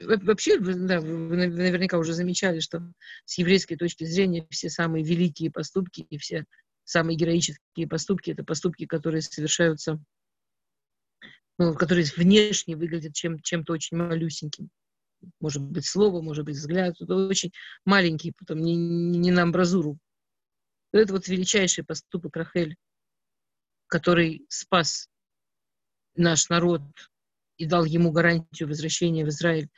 вообще, 0.00 0.58
да, 0.58 1.00
вы 1.00 1.36
наверняка 1.36 1.98
уже 1.98 2.12
замечали, 2.14 2.60
что 2.60 2.92
с 3.24 3.38
еврейской 3.38 3.76
точки 3.76 4.04
зрения 4.04 4.46
все 4.50 4.68
самые 4.68 5.04
великие 5.04 5.50
поступки 5.50 6.00
и 6.00 6.18
все 6.18 6.44
самые 6.84 7.16
героические 7.16 7.88
поступки 7.88 8.30
это 8.30 8.44
поступки, 8.44 8.86
которые 8.86 9.22
совершаются, 9.22 10.02
ну, 11.58 11.74
которые 11.74 12.06
внешне 12.16 12.76
выглядят 12.76 13.14
чем, 13.14 13.40
чем-то 13.40 13.72
очень 13.72 13.96
малюсеньким. 13.96 14.70
Может 15.40 15.62
быть, 15.62 15.86
слово, 15.86 16.20
может 16.20 16.44
быть, 16.44 16.56
взгляд. 16.56 17.00
Это 17.00 17.14
очень 17.14 17.52
маленький, 17.86 18.32
потом 18.32 18.60
не, 18.60 18.74
не 18.76 19.30
на 19.30 19.42
амбразуру. 19.42 19.98
Это 20.92 21.14
вот 21.14 21.28
величайший 21.28 21.84
поступок 21.84 22.36
Рахель, 22.36 22.76
который 23.86 24.44
спас 24.48 25.08
наш 26.14 26.48
народ 26.50 26.82
и 27.56 27.66
дал 27.66 27.84
ему 27.84 28.12
гарантию 28.12 28.68
возвращения 28.68 29.24
в 29.24 29.28
Израиль, 29.28 29.68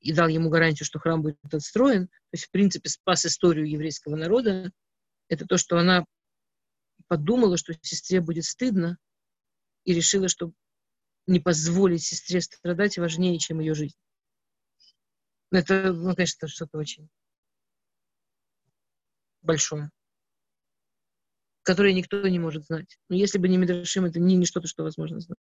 и 0.00 0.12
дал 0.12 0.28
ему 0.28 0.48
гарантию, 0.48 0.86
что 0.86 0.98
храм 0.98 1.22
будет 1.22 1.38
отстроен, 1.52 2.06
то 2.06 2.34
есть, 2.34 2.46
в 2.46 2.50
принципе, 2.50 2.88
спас 2.88 3.26
историю 3.26 3.68
еврейского 3.68 4.16
народа, 4.16 4.70
это 5.28 5.44
то, 5.46 5.58
что 5.58 5.78
она 5.78 6.04
подумала, 7.08 7.56
что 7.56 7.74
сестре 7.82 8.20
будет 8.20 8.44
стыдно, 8.44 8.98
и 9.84 9.94
решила, 9.94 10.28
что 10.28 10.52
не 11.26 11.40
позволить 11.40 12.02
сестре 12.02 12.40
страдать 12.40 12.98
важнее, 12.98 13.38
чем 13.38 13.60
ее 13.60 13.74
жизнь. 13.74 13.96
Это, 15.50 15.92
ну, 15.92 16.14
конечно, 16.14 16.46
что-то 16.48 16.78
очень 16.78 17.08
большое, 19.42 19.90
которое 21.62 21.94
никто 21.94 22.26
не 22.28 22.38
может 22.38 22.64
знать. 22.64 22.98
Но 23.08 23.16
если 23.16 23.38
бы 23.38 23.48
не 23.48 23.56
Мидрашим, 23.56 24.04
это 24.04 24.20
не, 24.20 24.36
не 24.36 24.46
что-то, 24.46 24.68
что 24.68 24.82
возможно 24.82 25.20
знать 25.20 25.38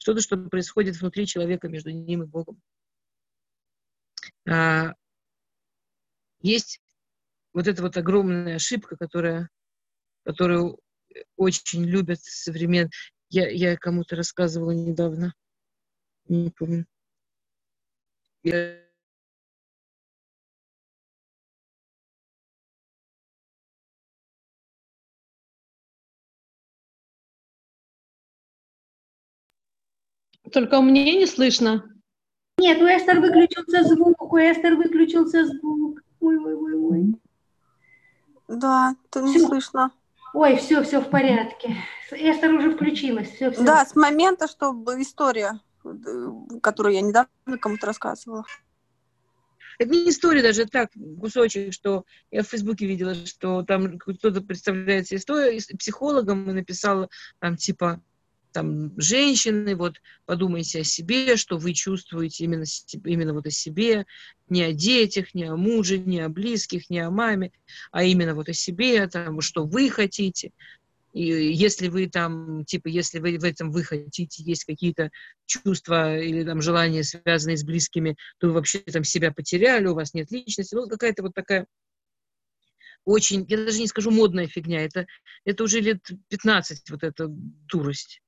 что-то, 0.00 0.22
что 0.22 0.36
происходит 0.36 0.96
внутри 0.96 1.26
человека 1.26 1.68
между 1.68 1.90
ним 1.90 2.22
и 2.22 2.26
Богом. 2.26 2.60
А, 4.48 4.94
есть 6.40 6.80
вот 7.52 7.68
эта 7.68 7.82
вот 7.82 7.96
огромная 7.96 8.56
ошибка, 8.56 8.96
которая, 8.96 9.50
которую 10.24 10.80
очень 11.36 11.84
любят 11.84 12.20
современные. 12.22 12.90
Я, 13.28 13.48
я 13.50 13.76
кому-то 13.76 14.16
рассказывала 14.16 14.70
недавно, 14.70 15.34
не 16.26 16.50
помню. 16.50 16.86
Я 18.42 18.89
Только 30.52 30.78
у 30.78 30.82
меня 30.82 31.04
не 31.04 31.26
слышно. 31.26 31.84
Нет, 32.58 32.80
у 32.82 32.86
Эстер 32.86 33.20
выключился 33.20 33.84
звук, 33.84 34.20
у 34.32 34.36
Эстер 34.36 34.76
выключился 34.76 35.46
звук. 35.46 36.00
Ой, 36.20 36.36
ой, 36.36 36.54
ой, 36.54 36.74
ой. 36.74 37.14
Да, 38.48 38.94
ты 39.10 39.22
не 39.22 39.38
слышно. 39.38 39.92
Ой, 40.34 40.56
все, 40.56 40.82
все 40.82 41.00
в 41.00 41.08
порядке. 41.08 41.76
Эстер 42.10 42.52
уже 42.52 42.74
включилась. 42.74 43.30
Все, 43.30 43.50
все. 43.50 43.62
Да, 43.62 43.84
с 43.84 43.96
момента, 43.96 44.46
что 44.46 44.74
история, 44.98 45.60
которую 46.62 46.94
я 46.94 47.00
недавно 47.00 47.58
кому-то 47.58 47.86
рассказывала. 47.86 48.44
Это 49.78 49.92
не 49.92 50.10
история 50.10 50.42
даже, 50.42 50.66
так, 50.66 50.90
кусочек, 51.18 51.72
что 51.72 52.04
я 52.30 52.42
в 52.42 52.48
Фейсбуке 52.48 52.86
видела, 52.86 53.14
что 53.14 53.62
там 53.62 53.98
кто-то 53.98 54.42
представляется 54.42 55.16
историю, 55.16 55.58
психологом 55.78 56.50
и 56.50 56.52
написала 56.52 57.08
там 57.38 57.56
типа 57.56 58.02
там, 58.52 58.92
женщины, 59.00 59.76
вот 59.76 60.00
подумайте 60.26 60.80
о 60.80 60.84
себе, 60.84 61.36
что 61.36 61.58
вы 61.58 61.72
чувствуете 61.72 62.44
именно, 62.44 62.64
именно 63.04 63.32
вот 63.34 63.46
о 63.46 63.50
себе, 63.50 64.06
не 64.48 64.62
о 64.62 64.72
детях, 64.72 65.34
не 65.34 65.44
о 65.44 65.56
муже, 65.56 65.98
не 65.98 66.20
о 66.20 66.28
близких, 66.28 66.90
не 66.90 67.00
о 67.00 67.10
маме, 67.10 67.52
а 67.92 68.04
именно 68.04 68.34
вот 68.34 68.48
о 68.48 68.52
себе, 68.52 69.06
там, 69.08 69.40
что 69.40 69.64
вы 69.64 69.90
хотите. 69.90 70.52
И 71.12 71.22
если 71.22 71.88
вы 71.88 72.08
там, 72.08 72.64
типа, 72.64 72.88
если 72.88 73.18
вы 73.18 73.36
в 73.38 73.44
этом 73.44 73.72
вы 73.72 73.82
хотите, 73.82 74.42
есть 74.44 74.64
какие-то 74.64 75.10
чувства 75.46 76.18
или 76.18 76.44
там 76.44 76.62
желания, 76.62 77.02
связанные 77.02 77.56
с 77.56 77.64
близкими, 77.64 78.16
то 78.38 78.48
вы 78.48 78.54
вообще 78.54 78.78
там 78.78 79.02
себя 79.02 79.32
потеряли, 79.32 79.86
у 79.86 79.94
вас 79.94 80.14
нет 80.14 80.30
личности. 80.30 80.74
Ну, 80.74 80.88
какая-то 80.88 81.22
вот 81.22 81.34
такая 81.34 81.66
очень, 83.04 83.44
я 83.48 83.56
даже 83.56 83.80
не 83.80 83.88
скажу 83.88 84.10
модная 84.10 84.46
фигня, 84.46 84.84
это, 84.84 85.06
это 85.44 85.64
уже 85.64 85.80
лет 85.80 85.98
15 86.28 86.90
вот 86.90 87.02
эта 87.02 87.26
дурость 87.28 88.22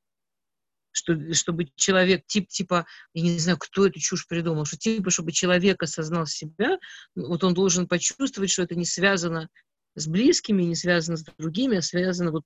что, 0.92 1.34
чтобы 1.34 1.68
человек, 1.74 2.24
тип, 2.26 2.48
типа, 2.48 2.86
я 3.14 3.22
не 3.22 3.38
знаю, 3.38 3.58
кто 3.58 3.86
эту 3.86 3.98
чушь 3.98 4.26
придумал, 4.26 4.64
что 4.64 4.76
типа, 4.76 5.10
чтобы 5.10 5.32
человек 5.32 5.82
осознал 5.82 6.26
себя, 6.26 6.78
вот 7.14 7.42
он 7.42 7.54
должен 7.54 7.88
почувствовать, 7.88 8.50
что 8.50 8.62
это 8.62 8.74
не 8.74 8.84
связано 8.84 9.48
с 9.94 10.06
близкими, 10.06 10.62
не 10.62 10.76
связано 10.76 11.16
с 11.16 11.24
другими, 11.24 11.78
а 11.78 11.82
связано 11.82 12.30
вот 12.30 12.44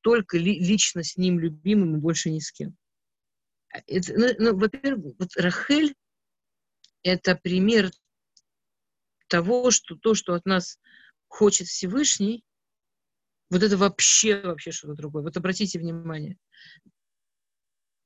только 0.00 0.38
ли, 0.38 0.58
лично 0.58 1.02
с 1.02 1.16
ним 1.16 1.38
любимым 1.38 1.96
и 1.96 2.00
больше 2.00 2.30
ни 2.30 2.38
с 2.38 2.50
кем. 2.52 2.76
А 3.72 3.80
это, 3.86 4.14
ну, 4.14 4.28
ну, 4.38 4.56
во-первых, 4.56 5.14
вот 5.18 5.36
Рахель— 5.36 5.94
это 7.02 7.34
пример 7.36 7.90
того, 9.28 9.70
что 9.70 9.96
то, 9.96 10.14
что 10.14 10.34
от 10.34 10.46
нас 10.46 10.78
хочет 11.26 11.66
Всевышний, 11.66 12.44
вот 13.50 13.62
это 13.62 13.76
вообще, 13.76 14.40
вообще 14.40 14.72
что-то 14.72 14.94
другое. 14.94 15.22
Вот 15.22 15.36
обратите 15.36 15.78
внимание. 15.78 16.36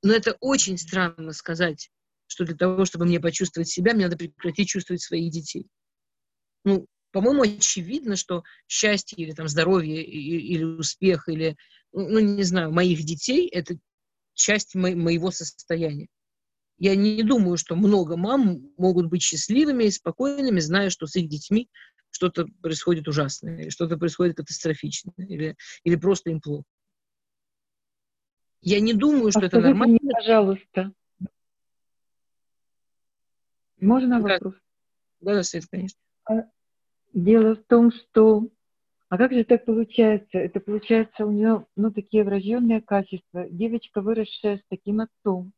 Но 0.02 0.12
это 0.12 0.36
очень 0.40 0.78
странно 0.78 1.32
сказать, 1.32 1.90
что 2.26 2.44
для 2.44 2.56
того, 2.56 2.84
чтобы 2.84 3.04
мне 3.06 3.20
почувствовать 3.20 3.68
себя, 3.68 3.94
мне 3.94 4.04
надо 4.04 4.16
прекратить 4.16 4.68
чувствовать 4.68 5.02
своих 5.02 5.30
детей. 5.32 5.66
Ну, 6.64 6.86
по-моему, 7.12 7.42
очевидно, 7.42 8.16
что 8.16 8.42
счастье 8.68 9.16
или 9.18 9.32
там 9.32 9.48
здоровье 9.48 10.02
или 10.04 10.64
успех 10.64 11.28
или, 11.28 11.56
ну, 11.92 12.18
не 12.20 12.42
знаю, 12.44 12.72
моих 12.72 13.02
детей— 13.04 13.48
это 13.52 13.76
часть 14.34 14.74
мо- 14.74 14.96
моего 14.96 15.30
состояния. 15.30 16.08
Я 16.78 16.96
не 16.96 17.22
думаю, 17.22 17.56
что 17.58 17.76
много 17.76 18.16
мам 18.16 18.70
могут 18.78 19.06
быть 19.06 19.22
счастливыми 19.22 19.84
и 19.84 19.90
спокойными, 19.90 20.60
зная, 20.60 20.90
что 20.90 21.06
с 21.06 21.16
их 21.16 21.28
детьми 21.28 21.68
что-то 22.10 22.46
происходит 22.62 23.08
ужасное, 23.08 23.62
или 23.62 23.70
что-то 23.70 23.96
происходит 23.98 24.36
катастрофичное, 24.36 25.14
или, 25.18 25.56
или 25.84 25.96
просто 25.96 26.30
им 26.30 26.40
плохо. 26.40 26.64
Я 28.62 28.80
не 28.80 28.94
думаю, 28.94 29.30
что 29.32 29.40
а 29.40 29.46
это 29.46 29.60
нормально. 29.60 29.98
Мне, 30.00 30.12
пожалуйста. 30.12 30.92
Можно 33.80 34.22
да. 34.22 34.34
вопрос? 34.34 34.54
Да, 35.20 35.34
да, 35.34 35.42
Свет, 35.42 35.64
конечно. 35.68 35.98
А, 36.24 36.44
дело 37.12 37.56
в 37.56 37.64
том, 37.64 37.90
что... 37.92 38.48
А 39.08 39.18
как 39.18 39.32
же 39.32 39.44
так 39.44 39.64
получается? 39.64 40.38
Это 40.38 40.60
получается 40.60 41.26
у 41.26 41.32
нее, 41.32 41.66
ну, 41.76 41.92
такие 41.92 42.24
врожденные 42.24 42.80
качества. 42.80 43.46
Девочка, 43.50 44.00
выросшая 44.00 44.58
с 44.58 44.62
таким 44.70 45.00
отцом 45.00 45.52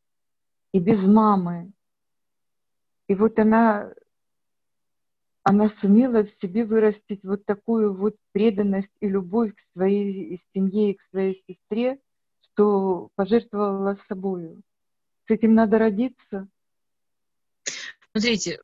и 0.73 0.79
без 0.79 0.99
мамы. 0.99 1.71
И 3.07 3.13
вот 3.13 3.37
она, 3.37 3.93
она 5.43 5.71
сумела 5.79 6.25
в 6.25 6.31
себе 6.41 6.65
вырастить 6.65 7.23
вот 7.23 7.45
такую 7.45 7.93
вот 7.93 8.15
преданность 8.33 8.91
и 8.99 9.07
любовь 9.07 9.53
к 9.53 9.61
своей 9.73 10.43
семье 10.53 10.91
и 10.91 10.93
к 10.95 11.01
своей 11.11 11.43
сестре, 11.47 11.99
что 12.55 13.09
пожертвовала 13.15 13.99
собой. 14.07 14.55
С 15.27 15.31
этим 15.31 15.53
надо 15.53 15.77
родиться. 15.77 16.47
Смотрите, 18.11 18.61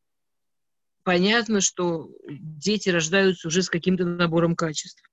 понятно, 1.04 1.60
что 1.60 2.10
дети 2.30 2.90
рождаются 2.90 3.50
уже 3.50 3.64
с 3.64 3.70
каким-то 3.70 4.06
набором 4.06 4.56
качеств. 4.56 5.04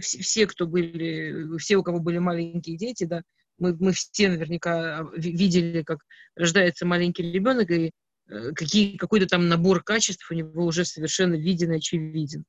все, 0.00 0.46
кто 0.46 0.66
были, 0.66 1.56
все, 1.58 1.76
у 1.76 1.82
кого 1.82 2.00
были 2.00 2.18
маленькие 2.18 2.76
дети, 2.76 3.04
да, 3.04 3.22
мы, 3.58 3.74
мы 3.80 3.92
все 3.92 4.28
наверняка 4.28 5.08
видели, 5.16 5.82
как 5.82 6.00
рождается 6.36 6.84
маленький 6.84 7.22
ребенок, 7.22 7.70
и 7.70 7.92
э, 8.28 8.52
какие, 8.52 8.96
какой-то 8.96 9.26
там 9.26 9.48
набор 9.48 9.82
качеств 9.82 10.30
у 10.30 10.34
него 10.34 10.66
уже 10.66 10.84
совершенно 10.84 11.34
виден 11.34 11.72
и 11.72 11.76
очевиден. 11.76 12.44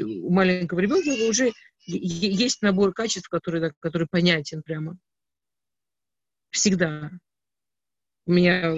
У 0.00 0.30
маленького 0.30 0.80
ребенка 0.80 1.08
уже 1.28 1.52
есть 1.86 2.62
набор 2.62 2.92
качеств, 2.92 3.28
который, 3.28 3.72
который 3.80 4.08
понятен 4.10 4.62
прямо. 4.62 4.98
Всегда. 6.50 7.10
У 8.26 8.32
меня 8.32 8.74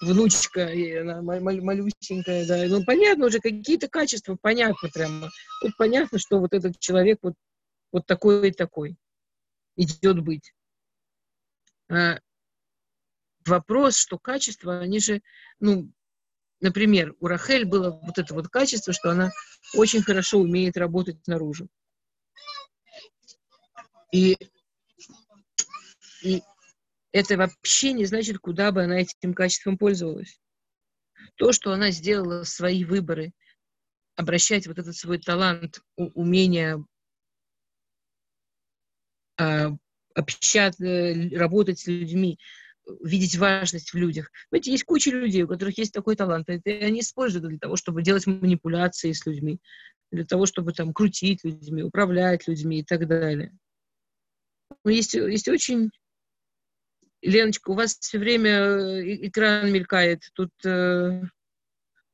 внучка, 0.00 0.68
и 0.68 0.92
она 0.92 1.22
малюсенькая, 1.22 2.46
да. 2.46 2.66
Ну, 2.68 2.84
понятно 2.84 3.26
уже, 3.26 3.40
какие-то 3.40 3.88
качества 3.88 4.36
понятно 4.40 4.88
прямо. 4.92 5.30
Тут 5.60 5.76
понятно, 5.76 6.18
что 6.18 6.38
вот 6.38 6.52
этот 6.52 6.78
человек 6.78 7.18
вот, 7.22 7.34
вот 7.92 8.06
такой 8.06 8.50
и 8.50 8.52
такой 8.52 8.96
идет 9.76 10.20
быть. 10.20 10.54
А 11.88 12.18
вопрос, 13.44 13.96
что 13.96 14.18
качество, 14.18 14.78
они 14.78 15.00
же, 15.00 15.22
ну, 15.60 15.90
например, 16.60 17.14
у 17.20 17.26
Рахель 17.26 17.64
было 17.64 17.90
вот 18.02 18.18
это 18.18 18.34
вот 18.34 18.48
качество, 18.48 18.92
что 18.92 19.10
она 19.10 19.30
очень 19.74 20.02
хорошо 20.02 20.38
умеет 20.38 20.76
работать 20.76 21.22
снаружи. 21.24 21.68
И, 24.12 24.36
и 26.22 26.42
это 27.12 27.36
вообще 27.36 27.92
не 27.92 28.06
значит, 28.06 28.38
куда 28.38 28.72
бы 28.72 28.84
она 28.84 29.00
этим 29.00 29.34
качеством 29.34 29.78
пользовалась. 29.78 30.40
То, 31.36 31.52
что 31.52 31.72
она 31.72 31.90
сделала 31.90 32.44
свои 32.44 32.84
выборы, 32.84 33.32
обращать 34.14 34.66
вот 34.66 34.78
этот 34.78 34.96
свой 34.96 35.18
талант, 35.18 35.80
умение 35.96 36.84
а, 39.38 39.70
общаться, 40.14 41.14
работать 41.32 41.78
с 41.78 41.86
людьми, 41.86 42.38
видеть 43.00 43.36
важность 43.36 43.92
в 43.92 43.96
людях. 43.96 44.30
Знаете, 44.50 44.70
есть 44.70 44.84
куча 44.84 45.10
людей, 45.10 45.42
у 45.42 45.48
которых 45.48 45.78
есть 45.78 45.92
такой 45.92 46.16
талант, 46.16 46.48
и 46.48 46.70
они 46.70 47.00
используют 47.00 47.46
для 47.48 47.58
того, 47.58 47.76
чтобы 47.76 48.02
делать 48.02 48.26
манипуляции 48.26 49.12
с 49.12 49.26
людьми, 49.26 49.60
для 50.10 50.24
того, 50.24 50.46
чтобы 50.46 50.72
там 50.72 50.92
крутить 50.92 51.44
людьми, 51.44 51.82
управлять 51.82 52.46
людьми 52.46 52.80
и 52.80 52.84
так 52.84 53.06
далее. 53.06 53.52
Но 54.84 54.90
есть, 54.90 55.14
есть 55.14 55.48
очень... 55.48 55.90
Леночка, 57.22 57.70
у 57.70 57.74
вас 57.74 57.96
все 57.98 58.18
время 58.18 58.50
э, 58.50 59.26
экран 59.26 59.72
мелькает. 59.72 60.22
Тут 60.34 60.50
э, 60.64 61.22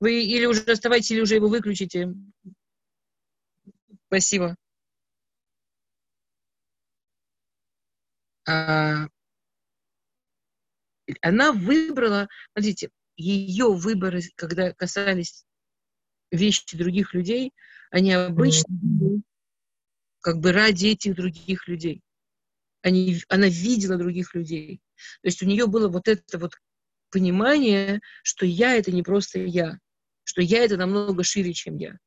вы 0.01 0.25
или 0.25 0.47
уже 0.47 0.63
оставайтесь, 0.63 1.11
или 1.11 1.21
уже 1.21 1.35
его 1.35 1.49
выключите. 1.49 2.15
Спасибо. 4.07 4.57
А, 8.49 9.07
она 11.21 11.53
выбрала, 11.53 12.29
смотрите, 12.53 12.91
ее 13.17 13.73
выборы, 13.73 14.23
когда 14.37 14.73
касались 14.73 15.45
вещи 16.31 16.77
других 16.77 17.15
людей, 17.15 17.53
они 17.91 18.13
обычно 18.13 18.75
как 20.21 20.39
бы 20.39 20.53
ради 20.53 20.87
этих 20.87 21.15
других 21.15 21.69
людей. 21.69 22.01
Они, 22.83 23.23
она 23.29 23.49
видела 23.49 23.97
других 23.97 24.35
людей. 24.35 24.81
То 25.23 25.29
есть 25.29 25.43
у 25.43 25.47
нее 25.47 25.67
было 25.67 25.89
вот 25.89 26.09
это 26.09 26.39
вот 26.39 26.55
понимание, 27.11 28.01
что 28.23 28.47
я 28.47 28.75
это 28.75 28.91
не 28.91 29.03
просто 29.03 29.41
я, 29.41 29.79
что 30.25 30.41
я 30.41 30.65
это 30.65 30.77
намного 30.77 31.23
шире, 31.23 31.53
чем 31.53 31.77
я 31.77 31.99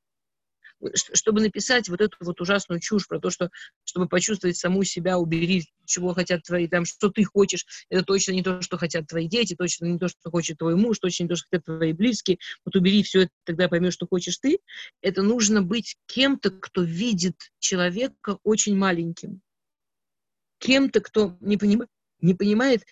чтобы 0.94 1.42
написать 1.42 1.90
вот 1.90 2.02
эту 2.02 2.18
вот 2.20 2.40
ужасную 2.42 2.80
чушь 2.80 3.08
про 3.08 3.20
то, 3.20 3.30
что 3.30 3.50
чтобы 3.84 4.08
почувствовать 4.08 4.58
саму 4.58 4.84
себя, 4.84 5.18
убери, 5.18 5.66
чего 5.86 6.14
хотят 6.14 6.44
твои, 6.44 6.68
там, 6.68 6.86
что 6.86 7.10
ты 7.10 7.24
хочешь, 7.24 7.66
это 7.90 8.04
точно 8.04 8.34
не 8.34 8.44
то, 8.44 8.62
что 8.62 8.78
хотят 8.78 9.08
твои 9.08 9.28
дети, 9.28 9.56
точно 9.56 9.86
не 9.86 9.98
то, 9.98 10.08
что 10.08 10.30
хочет 10.30 10.58
твой 10.58 10.76
муж, 10.76 11.00
точно 11.00 11.24
не 11.24 11.30
то, 11.30 11.36
что 11.36 11.48
хотят 11.50 11.66
твои 11.66 11.94
близкие, 11.94 12.38
вот 12.66 12.76
убери 12.76 13.04
все 13.04 13.22
это, 13.24 13.32
тогда 13.46 13.68
поймешь, 13.68 13.94
что 13.94 14.08
хочешь 14.08 14.38
ты. 14.38 14.60
Это 15.02 15.22
нужно 15.22 15.62
быть 15.62 15.98
кем-то, 16.08 16.52
кто 16.52 16.82
видит 16.82 17.36
человека 17.60 18.38
очень 18.44 18.76
маленьким. 18.76 19.42
Кем-то, 20.60 21.02
кто 21.02 21.38
не, 21.42 21.58
поним... 21.58 21.84
не 22.22 22.34
понимает, 22.34 22.84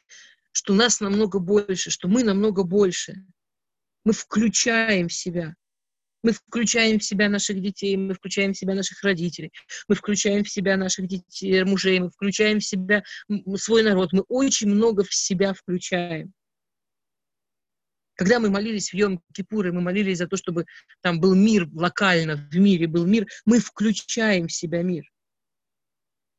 что 0.52 0.74
нас 0.74 1.00
намного 1.00 1.40
больше, 1.40 1.90
что 1.90 2.08
мы 2.08 2.24
намного 2.24 2.64
больше. 2.64 3.26
Мы 4.04 4.14
включаем 4.14 5.08
в 5.08 5.14
себя. 5.14 5.56
Мы 6.24 6.32
включаем 6.32 7.00
в 7.00 7.04
себя 7.04 7.30
наших 7.30 7.62
детей, 7.62 7.98
мы 7.98 8.14
включаем 8.14 8.54
в 8.54 8.58
себя 8.58 8.74
наших 8.74 9.04
родителей, 9.04 9.52
мы 9.90 9.96
включаем 9.96 10.44
в 10.46 10.50
себя 10.50 10.78
наших 10.78 11.08
детей, 11.08 11.64
мужей, 11.66 12.00
мы 12.00 12.10
включаем 12.10 12.60
в 12.60 12.66
себя 12.66 13.04
свой 13.58 13.84
народ. 13.84 14.14
Мы 14.14 14.22
очень 14.30 14.70
много 14.70 15.04
в 15.04 15.14
себя 15.14 15.54
включаем. 15.54 16.34
Когда 18.16 18.40
мы 18.40 18.50
молились 18.50 18.92
в 18.92 18.96
Йом-Кипур, 18.96 19.72
мы 19.72 19.82
молились 19.82 20.20
за 20.20 20.28
то, 20.28 20.38
чтобы 20.38 20.66
там 21.02 21.20
был 21.20 21.36
мир 21.36 21.68
локально, 21.74 22.36
в 22.36 22.56
мире 22.56 22.88
был 22.88 23.06
мир, 23.06 23.28
мы 23.46 23.60
включаем 23.60 24.48
в 24.48 24.54
себя 24.54 24.82
мир. 24.82 25.04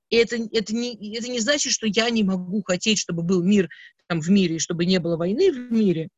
И 0.08 0.16
это, 0.16 0.36
это, 0.36 0.74
не, 0.74 1.16
это 1.16 1.28
не 1.28 1.40
значит, 1.40 1.72
что 1.72 1.86
я 1.86 2.08
не 2.10 2.22
могу 2.22 2.62
хотеть, 2.62 2.98
чтобы 2.98 3.22
был 3.22 3.42
мир 3.42 3.68
там, 4.06 4.20
в 4.20 4.30
мире, 4.30 4.58
чтобы 4.60 4.86
не 4.86 4.98
было 4.98 5.16
войны 5.16 5.50
в 5.52 5.72
мире 5.72 6.08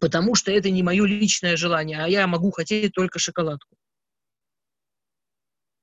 потому 0.00 0.34
что 0.34 0.50
это 0.50 0.70
не 0.70 0.82
мое 0.82 1.04
личное 1.04 1.56
желание, 1.56 2.04
а 2.04 2.08
я 2.08 2.26
могу 2.26 2.50
хотеть 2.50 2.92
только 2.92 3.18
шоколадку. 3.18 3.76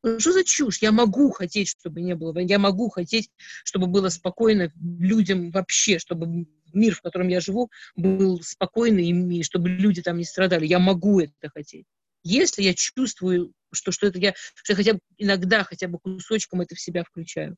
Ну, 0.03 0.19
что 0.19 0.33
за 0.33 0.43
чушь? 0.43 0.79
Я 0.81 0.91
могу 0.91 1.31
хотеть, 1.31 1.69
чтобы 1.69 2.01
не 2.01 2.13
было 2.13 2.33
войны. 2.33 2.49
Я 2.49 2.59
могу 2.59 2.89
хотеть, 2.89 3.29
чтобы 3.63 3.87
было 3.87 4.09
спокойно 4.09 4.69
людям 4.75 5.49
вообще, 5.51 5.97
чтобы 5.97 6.45
мир, 6.73 6.95
в 6.95 7.01
котором 7.01 7.29
я 7.29 7.39
живу, 7.39 7.71
был 7.95 8.41
спокойный, 8.41 9.07
и 9.07 9.43
чтобы 9.43 9.69
люди 9.69 10.01
там 10.01 10.17
не 10.17 10.25
страдали. 10.25 10.65
Я 10.65 10.79
могу 10.79 11.21
это 11.21 11.49
хотеть. 11.53 11.85
Если 12.23 12.63
я 12.63 12.73
чувствую, 12.73 13.53
что, 13.71 13.91
что 13.91 14.07
это 14.07 14.19
я, 14.19 14.33
что 14.55 14.73
я 14.73 14.75
хотя 14.75 14.93
бы 14.93 14.99
иногда, 15.17 15.63
хотя 15.63 15.87
бы 15.87 15.99
кусочком 15.99 16.61
это 16.61 16.75
в 16.75 16.81
себя 16.81 17.03
включаю. 17.03 17.55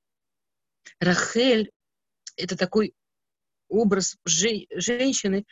Рахель— 1.00 1.72
это 2.38 2.56
такой 2.56 2.94
образ 3.70 4.18
же, 4.26 4.66
женщины, 4.76 5.46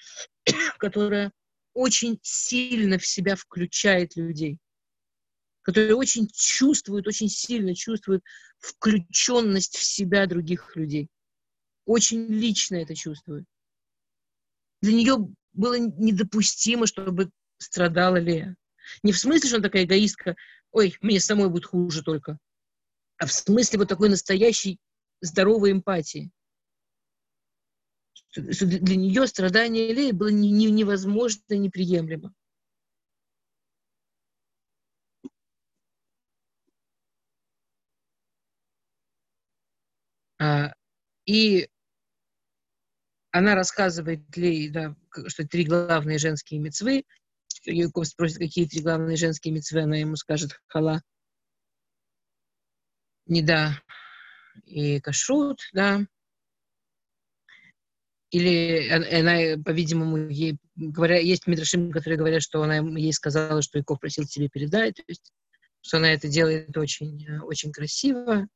которая 0.77 1.31
очень 1.73 2.19
сильно 2.21 2.97
в 2.97 3.05
себя 3.05 3.35
включает 3.35 4.15
людей, 4.15 4.59
которая 5.61 5.95
очень 5.95 6.27
чувствует, 6.33 7.07
очень 7.07 7.29
сильно 7.29 7.73
чувствует 7.75 8.21
включенность 8.59 9.75
в 9.77 9.83
себя 9.83 10.27
других 10.27 10.75
людей. 10.75 11.09
Очень 11.85 12.27
лично 12.27 12.75
это 12.75 12.95
чувствует. 12.95 13.45
Для 14.81 14.93
нее 14.93 15.17
было 15.53 15.79
недопустимо, 15.79 16.87
чтобы 16.87 17.31
страдала 17.57 18.17
Лея. 18.17 18.55
Не 19.01 19.11
в 19.11 19.17
смысле, 19.17 19.47
что 19.47 19.57
она 19.57 19.63
такая 19.63 19.85
эгоистка, 19.85 20.35
ой, 20.71 20.97
мне 21.01 21.19
самой 21.19 21.49
будет 21.49 21.65
хуже 21.65 22.03
только, 22.03 22.37
а 23.17 23.25
в 23.25 23.31
смысле 23.31 23.79
вот 23.79 23.87
такой 23.87 24.09
настоящей 24.09 24.79
здоровой 25.21 25.71
эмпатии 25.71 26.31
что 28.33 28.65
для 28.65 28.95
нее 28.95 29.27
страдание 29.27 29.93
Леи 29.93 30.11
было 30.11 30.29
не, 30.29 30.51
не, 30.51 30.71
невозможно 30.71 31.53
неприемлемо. 31.53 32.33
А, 40.39 40.73
и 41.25 41.69
она 43.31 43.55
рассказывает 43.55 44.21
Лей, 44.35 44.69
да, 44.69 44.95
что 45.27 45.47
три 45.47 45.65
главные 45.65 46.17
женские 46.17 46.59
мецвы. 46.59 47.05
Яков 47.65 48.07
спросит, 48.07 48.39
какие 48.39 48.67
три 48.67 48.81
главные 48.81 49.15
женские 49.15 49.53
мецвы, 49.53 49.81
она 49.81 49.97
ему 49.97 50.15
скажет 50.15 50.59
хала. 50.67 51.01
Не 53.27 53.41
да, 53.41 53.81
и 54.65 54.99
кашрут, 54.99 55.61
да, 55.71 56.05
или 58.33 58.89
она, 58.89 59.61
по-видимому, 59.63 60.27
ей 60.27 60.57
говоря, 60.75 61.19
есть 61.19 61.45
Мидрашим, 61.45 61.91
которые 61.91 62.17
говорят, 62.17 62.41
что 62.41 62.63
она 62.63 62.77
ей 62.77 63.13
сказала, 63.13 63.61
что 63.61 63.77
Яков 63.77 63.99
просил 63.99 64.25
тебе 64.25 64.49
передать, 64.49 64.95
то 64.95 65.03
есть, 65.07 65.31
что 65.81 65.97
она 65.97 66.11
это 66.11 66.27
делает 66.27 66.75
очень, 66.75 67.27
очень 67.43 67.71
красиво. 67.71 68.47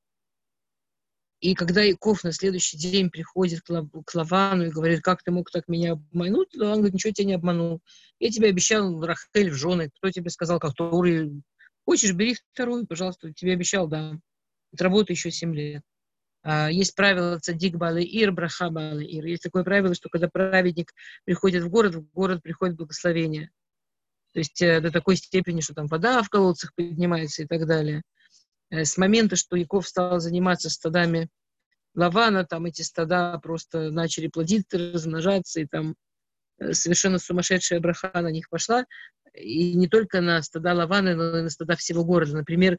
И 1.41 1.53
когда 1.53 1.83
Яков 1.83 2.23
на 2.23 2.31
следующий 2.31 2.75
день 2.75 3.11
приходит 3.11 3.61
к, 3.61 3.69
Лав, 3.69 3.85
к 4.03 4.15
Лавану 4.15 4.65
и 4.65 4.71
говорит, 4.71 5.01
как 5.01 5.21
ты 5.21 5.29
мог 5.29 5.51
так 5.51 5.67
меня 5.67 5.91
обмануть, 5.91 6.55
Лаван 6.55 6.77
говорит, 6.77 6.95
ничего 6.95 7.13
тебя 7.13 7.27
не 7.27 7.33
обманул. 7.35 7.83
Я 8.17 8.31
тебе 8.31 8.49
обещал 8.49 8.99
Рахель 8.99 9.51
в 9.51 9.53
жены. 9.53 9.91
Кто 9.95 10.09
тебе 10.09 10.31
сказал, 10.31 10.57
как 10.59 10.73
Торы? 10.73 11.43
Хочешь, 11.85 12.13
бери 12.13 12.35
вторую, 12.53 12.87
пожалуйста. 12.87 13.31
Тебе 13.31 13.53
обещал, 13.53 13.87
да. 13.87 14.17
Отработай 14.73 15.13
еще 15.13 15.29
семь 15.29 15.53
лет. 15.53 15.83
А, 16.49 16.71
есть 16.71 16.95
правило 16.95 17.37
цадик 17.39 17.75
балы 17.75 18.03
ир, 18.03 18.31
браха 18.31 18.69
балы 18.69 19.03
ир. 19.03 19.25
Есть 19.25 19.43
такое 19.43 19.65
правило, 19.65 19.93
что 19.93 20.07
когда 20.07 20.29
праведник 20.29 20.93
приходит 21.25 21.61
в 21.61 21.69
город, 21.69 21.95
в 21.95 22.09
город 22.13 22.41
приходит 22.41 22.77
благословение. 22.77 23.51
То 24.31 24.39
есть 24.39 24.61
э, 24.61 24.79
до 24.79 24.89
такой 24.89 25.17
степени, 25.17 25.59
что 25.59 25.73
там 25.73 25.87
вода 25.87 26.23
в 26.23 26.29
колодцах 26.29 26.73
поднимается 26.73 27.43
и 27.43 27.47
так 27.47 27.67
далее. 27.67 28.01
Э, 28.69 28.85
с 28.85 28.95
момента, 28.95 29.35
что 29.35 29.57
Яков 29.57 29.89
стал 29.89 30.21
заниматься 30.21 30.69
стадами 30.69 31.27
Лавана, 31.95 32.45
там 32.45 32.63
эти 32.63 32.81
стада 32.81 33.37
просто 33.43 33.91
начали 33.91 34.29
плодиться, 34.29 34.77
размножаться, 34.77 35.59
и 35.59 35.65
там 35.65 35.95
э, 36.59 36.71
совершенно 36.71 37.19
сумасшедшая 37.19 37.81
браха 37.81 38.09
на 38.13 38.31
них 38.31 38.47
пошла. 38.47 38.85
И 39.33 39.73
не 39.73 39.89
только 39.89 40.21
на 40.21 40.41
стада 40.41 40.73
Лавана, 40.73 41.13
но 41.13 41.39
и 41.39 41.41
на 41.41 41.49
стада 41.49 41.75
всего 41.75 42.05
города. 42.05 42.37
Например, 42.37 42.77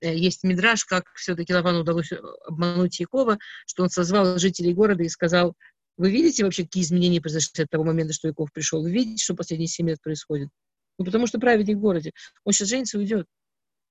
есть 0.00 0.44
мидраж, 0.44 0.84
как 0.84 1.04
все-таки 1.14 1.52
Лавану 1.54 1.80
удалось 1.80 2.12
обмануть 2.46 3.00
Якова, 3.00 3.38
что 3.66 3.82
он 3.82 3.90
созвал 3.90 4.38
жителей 4.38 4.74
города 4.74 5.02
и 5.02 5.08
сказал, 5.08 5.54
вы 5.96 6.10
видите 6.10 6.44
вообще, 6.44 6.64
какие 6.64 6.82
изменения 6.82 7.20
произошли 7.20 7.64
от 7.64 7.70
того 7.70 7.84
момента, 7.84 8.14
что 8.14 8.28
Яков 8.28 8.52
пришел? 8.52 8.82
Вы 8.82 8.90
видите, 8.90 9.22
что 9.22 9.34
последние 9.34 9.68
семь 9.68 9.88
лет 9.88 10.00
происходит? 10.00 10.48
Ну, 10.98 11.04
потому 11.04 11.26
что 11.26 11.38
праведник 11.38 11.76
в 11.76 11.80
городе. 11.80 12.12
Он 12.44 12.52
сейчас 12.52 12.68
женится 12.68 12.96
и 12.96 13.00
уйдет. 13.00 13.26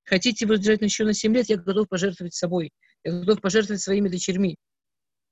Хотите 0.05 0.47
вы 0.47 0.57
держать 0.57 0.81
еще 0.81 1.03
на 1.05 1.13
7 1.13 1.33
лет, 1.35 1.49
я 1.49 1.57
готов 1.57 1.87
пожертвовать 1.87 2.33
собой. 2.33 2.71
Я 3.03 3.11
готов 3.11 3.41
пожертвовать 3.41 3.81
своими 3.81 4.09
дочерьми. 4.09 4.57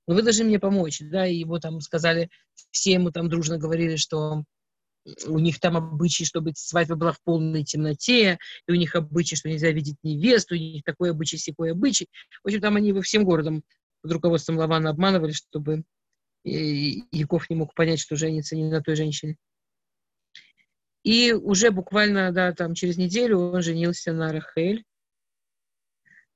Но 0.08 0.14
вы 0.14 0.22
должны 0.22 0.46
мне 0.46 0.60
помочь. 0.60 1.02
Да, 1.02 1.26
и 1.26 1.38
его 1.38 1.60
там 1.60 1.82
сказали, 1.82 2.30
все 2.72 2.94
ему 2.94 3.12
там 3.12 3.28
дружно 3.28 3.58
говорили, 3.58 3.96
что 3.96 4.44
у 5.28 5.40
них 5.40 5.60
там 5.60 5.78
обычай, 5.78 6.26
чтобы 6.26 6.52
свадьба 6.56 6.96
была 6.96 7.12
в 7.12 7.22
полной 7.22 7.64
темноте, 7.64 8.38
и 8.68 8.72
у 8.72 8.76
них 8.76 8.96
обычай, 8.96 9.36
что 9.36 9.50
нельзя 9.50 9.72
видеть 9.72 9.98
невесту, 10.04 10.56
у 10.56 10.58
них 10.58 10.84
такой 10.84 11.12
обычай, 11.12 11.38
секой 11.38 11.72
обычай. 11.72 12.08
В 12.44 12.48
общем, 12.48 12.62
там 12.62 12.76
они 12.76 12.90
его 12.90 13.02
всем 13.02 13.24
городом 13.24 13.64
под 14.02 14.12
руководством 14.12 14.58
Лавана 14.58 14.90
обманывали, 14.90 15.32
чтобы 15.32 15.84
Яков 16.44 17.50
не 17.50 17.56
мог 17.56 17.74
понять, 17.74 18.00
что 18.00 18.16
женится 18.16 18.56
не 18.56 18.70
на 18.70 18.82
той 18.82 18.96
женщине. 18.96 19.38
И 21.04 21.32
уже 21.34 21.72
буквально, 21.72 22.32
да, 22.32 22.54
там 22.54 22.74
через 22.74 22.98
неделю 22.98 23.40
он 23.40 23.62
женился 23.62 24.12
на 24.12 24.32
Рахель. 24.32 24.84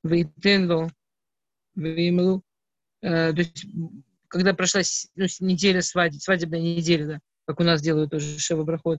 Вейтенло, 0.03 0.91
Веймлу. 1.75 2.43
Э, 3.01 3.33
то 3.33 3.39
есть, 3.39 3.65
когда 4.27 4.53
прошла 4.53 4.81
ну, 5.15 5.25
неделя 5.41 5.81
свадеб, 5.81 6.21
свадебная 6.21 6.59
неделя, 6.59 7.05
да, 7.05 7.19
как 7.51 7.59
у 7.59 7.63
нас 7.63 7.81
делают 7.81 8.11
тоже 8.11 8.39
Шева 8.39 8.63
Брахот, 8.63 8.97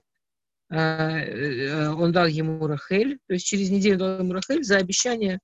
э, 0.69 0.77
э, 0.77 1.89
он 1.89 2.11
дал 2.11 2.27
ему 2.27 2.67
Рахель, 2.67 3.17
то 3.27 3.33
есть 3.33 3.47
через 3.47 3.71
неделю 3.71 3.97
дал 3.97 4.19
ему 4.19 4.33
Рахель 4.33 4.63
за 4.63 4.77
обещание 4.77 5.39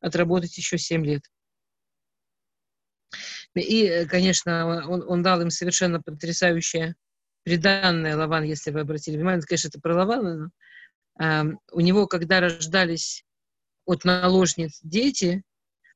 отработать 0.00 0.56
еще 0.56 0.78
7 0.78 1.04
лет. 1.04 1.22
И, 3.54 4.06
конечно, 4.08 4.88
он, 4.88 5.04
он 5.06 5.22
дал 5.22 5.42
им 5.42 5.50
совершенно 5.50 6.00
потрясающее 6.00 6.94
приданное 7.44 8.16
Лаван, 8.16 8.44
если 8.44 8.70
вы 8.70 8.80
обратили 8.80 9.16
внимание, 9.16 9.42
конечно, 9.42 9.68
это 9.68 9.80
про 9.80 9.94
Лавана, 9.94 10.50
но 11.18 11.22
э, 11.24 11.56
у 11.72 11.80
него, 11.80 12.06
когда 12.06 12.40
рождались 12.40 13.22
от 13.84 14.04
наложниц 14.04 14.80
дети, 14.82 15.42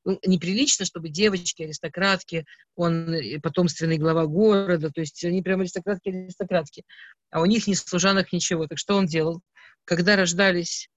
ну, 0.03 0.19
неприлично, 0.25 0.85
чтобы 0.85 1.09
девочки, 1.09 1.63
аристократки, 1.63 2.45
он 2.75 3.15
потомственный 3.41 3.97
глава 3.97 4.25
города, 4.25 4.89
то 4.91 5.01
есть 5.01 5.23
они 5.23 5.41
прям 5.41 5.61
аристократки-аристократки, 5.61 6.83
а 7.29 7.41
у 7.41 7.45
них 7.45 7.67
ни 7.67 7.73
служанок, 7.73 8.33
ничего. 8.33 8.67
Так 8.67 8.77
что 8.77 8.95
он 8.95 9.05
делал? 9.05 9.41
Когда 9.85 10.15
рождались 10.15 10.87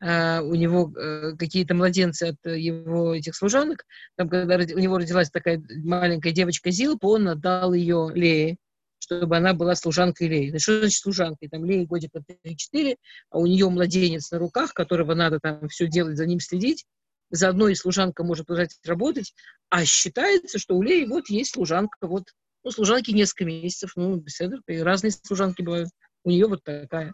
Uh, 0.00 0.42
у 0.42 0.54
него 0.54 0.92
uh, 0.92 1.36
какие-то 1.36 1.74
младенцы 1.74 2.22
от 2.28 2.36
его 2.46 3.16
этих 3.16 3.34
служанок, 3.34 3.84
там, 4.16 4.28
когда 4.28 4.54
у 4.54 4.78
него 4.78 4.96
родилась 4.96 5.28
такая 5.28 5.60
маленькая 5.82 6.30
девочка 6.30 6.70
Зилпа, 6.70 7.06
он 7.06 7.26
отдал 7.26 7.72
ее 7.72 8.08
Лее, 8.14 8.58
чтобы 9.00 9.36
она 9.36 9.54
была 9.54 9.74
служанкой 9.74 10.28
Леи. 10.28 10.58
Что 10.58 10.78
значит 10.78 11.00
служанкой? 11.00 11.48
Там 11.48 11.64
Леи 11.64 11.84
годика 11.84 12.22
3-4, 12.44 12.96
а 13.30 13.38
у 13.38 13.46
нее 13.46 13.68
младенец 13.68 14.30
на 14.30 14.38
руках, 14.38 14.72
которого 14.74 15.14
надо 15.14 15.40
там 15.40 15.68
все 15.68 15.88
делать, 15.88 16.16
за 16.16 16.26
ним 16.26 16.40
следить. 16.40 16.84
Заодно 17.30 17.68
и 17.68 17.74
служанка 17.74 18.24
может 18.24 18.46
продолжать 18.46 18.78
работать, 18.84 19.34
а 19.68 19.84
считается, 19.84 20.58
что 20.58 20.76
у 20.76 20.82
Леи 20.82 21.04
вот 21.04 21.28
есть 21.28 21.52
служанка, 21.52 21.96
вот, 22.02 22.24
ну, 22.64 22.70
служанки 22.70 23.10
несколько 23.10 23.44
месяцев, 23.44 23.92
ну, 23.96 24.16
беседа, 24.16 24.58
разные 24.66 25.10
служанки 25.10 25.62
бывают. 25.62 25.90
У 26.24 26.30
нее 26.30 26.46
вот 26.46 26.64
такая. 26.64 27.12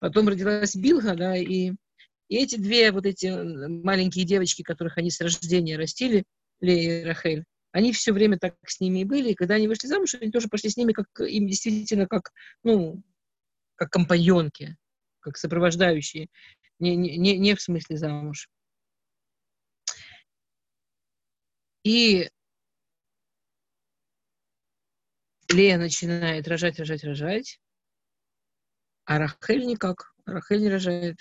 Потом 0.00 0.28
родилась 0.28 0.76
Билга, 0.76 1.14
да, 1.14 1.36
и, 1.36 1.72
и 2.28 2.36
эти 2.36 2.56
две 2.56 2.92
вот 2.92 3.06
эти 3.06 3.26
маленькие 3.26 4.24
девочки, 4.24 4.62
которых 4.62 4.98
они 4.98 5.10
с 5.10 5.20
рождения 5.20 5.76
растили, 5.76 6.24
Лея 6.60 7.02
и 7.02 7.04
Рахель, 7.04 7.44
они 7.72 7.92
все 7.92 8.12
время 8.12 8.38
так 8.38 8.56
с 8.66 8.80
ними 8.80 9.00
и 9.00 9.04
были, 9.04 9.30
и 9.30 9.34
когда 9.34 9.54
они 9.54 9.68
вышли 9.68 9.86
замуж, 9.86 10.14
они 10.14 10.30
тоже 10.30 10.48
пошли 10.48 10.70
с 10.70 10.76
ними 10.76 10.92
как 10.92 11.06
им 11.20 11.46
действительно 11.46 12.06
как, 12.06 12.32
ну, 12.64 13.02
как 13.76 13.90
компаньонки, 13.90 14.76
как 15.20 15.36
сопровождающие, 15.36 16.28
не, 16.78 16.96
не, 16.96 17.38
не 17.38 17.54
в 17.54 17.62
смысле 17.62 17.96
замуж. 17.96 18.48
И 21.88 22.28
Лея 25.48 25.78
начинает 25.78 26.46
рожать, 26.46 26.78
рожать, 26.78 27.02
рожать, 27.02 27.58
а 29.06 29.18
Рахель 29.18 29.64
никак. 29.64 30.12
Рахель 30.26 30.60
не 30.60 30.68
рожает. 30.68 31.16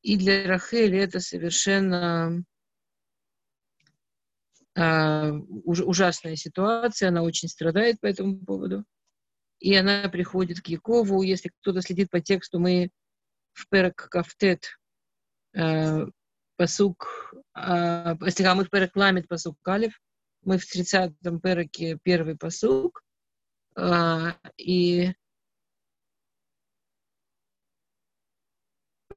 И 0.00 0.16
для 0.16 0.46
Рахели 0.46 0.96
это 0.96 1.20
совершенно 1.20 2.42
уж, 4.74 5.80
ужасная 5.80 6.36
ситуация, 6.36 7.10
она 7.10 7.22
очень 7.22 7.50
страдает 7.50 8.00
по 8.00 8.06
этому 8.06 8.42
поводу. 8.42 8.86
И 9.58 9.76
она 9.76 10.08
приходит 10.08 10.62
к 10.62 10.68
Якову. 10.68 11.20
Если 11.20 11.50
кто-то 11.60 11.82
следит 11.82 12.08
по 12.08 12.22
тексту, 12.22 12.58
мы 12.58 12.88
в 13.52 13.68
Перек 13.68 13.96
Кафтет 13.96 14.78
э, 15.52 16.06
посук, 16.58 17.32
э, 17.54 18.14
мы 18.20 18.64
в 18.64 18.70
Перек 18.70 18.94
Ламит 18.94 19.28
посук 19.28 19.56
Калев, 19.62 19.98
мы 20.42 20.58
в 20.58 20.64
30-м 20.64 21.40
Переке 21.40 21.98
первый 22.02 22.36
посук, 22.36 23.02
э, 23.76 24.32
и 24.58 25.14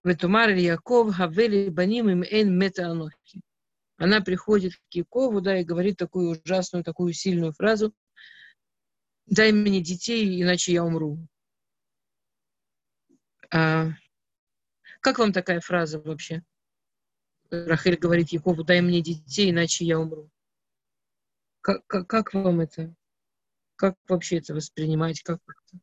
Ветумар 0.05 0.51
Яков 0.51 1.13
Хавели 1.13 1.69
Баним 1.69 2.09
им 2.09 2.23
Эн 2.23 2.57
Мета 2.57 2.87
Анохи 2.89 3.41
она 4.01 4.19
приходит 4.19 4.73
к 4.73 4.93
Якову, 4.93 5.41
да, 5.41 5.59
и 5.59 5.63
говорит 5.63 5.97
такую 5.97 6.31
ужасную, 6.31 6.83
такую 6.83 7.13
сильную 7.13 7.53
фразу, 7.53 7.93
дай 9.27 9.51
мне 9.51 9.79
детей, 9.79 10.41
иначе 10.41 10.73
я 10.73 10.83
умру. 10.83 11.19
А, 13.53 13.89
как 15.01 15.19
вам 15.19 15.31
такая 15.31 15.59
фраза 15.59 15.99
вообще? 15.99 16.41
Рахель 17.51 17.97
говорит 17.97 18.29
Якову, 18.29 18.63
дай 18.63 18.81
мне 18.81 19.01
детей, 19.01 19.51
иначе 19.51 19.85
я 19.85 19.99
умру. 19.99 20.29
Как, 21.59 21.85
как, 21.85 22.07
как 22.07 22.33
вам 22.33 22.61
это? 22.61 22.93
Как 23.75 23.95
вообще 24.07 24.37
это 24.37 24.55
воспринимать? 24.55 25.21
Как 25.21 25.39
это? 25.45 25.81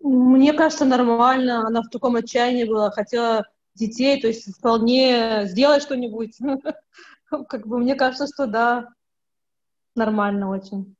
Мне 0.00 0.52
кажется, 0.52 0.84
нормально. 0.84 1.66
Она 1.66 1.82
в 1.82 1.88
таком 1.88 2.16
отчаянии 2.16 2.64
была, 2.64 2.90
хотела 2.90 3.44
детей, 3.74 4.20
то 4.20 4.28
есть 4.28 4.56
вполне 4.56 5.46
сделать 5.46 5.82
что-нибудь. 5.82 6.38
Как 7.48 7.66
бы 7.66 7.78
мне 7.78 7.96
кажется, 7.96 8.26
что 8.26 8.46
да, 8.46 8.90
нормально 9.96 10.48
очень. 10.50 10.94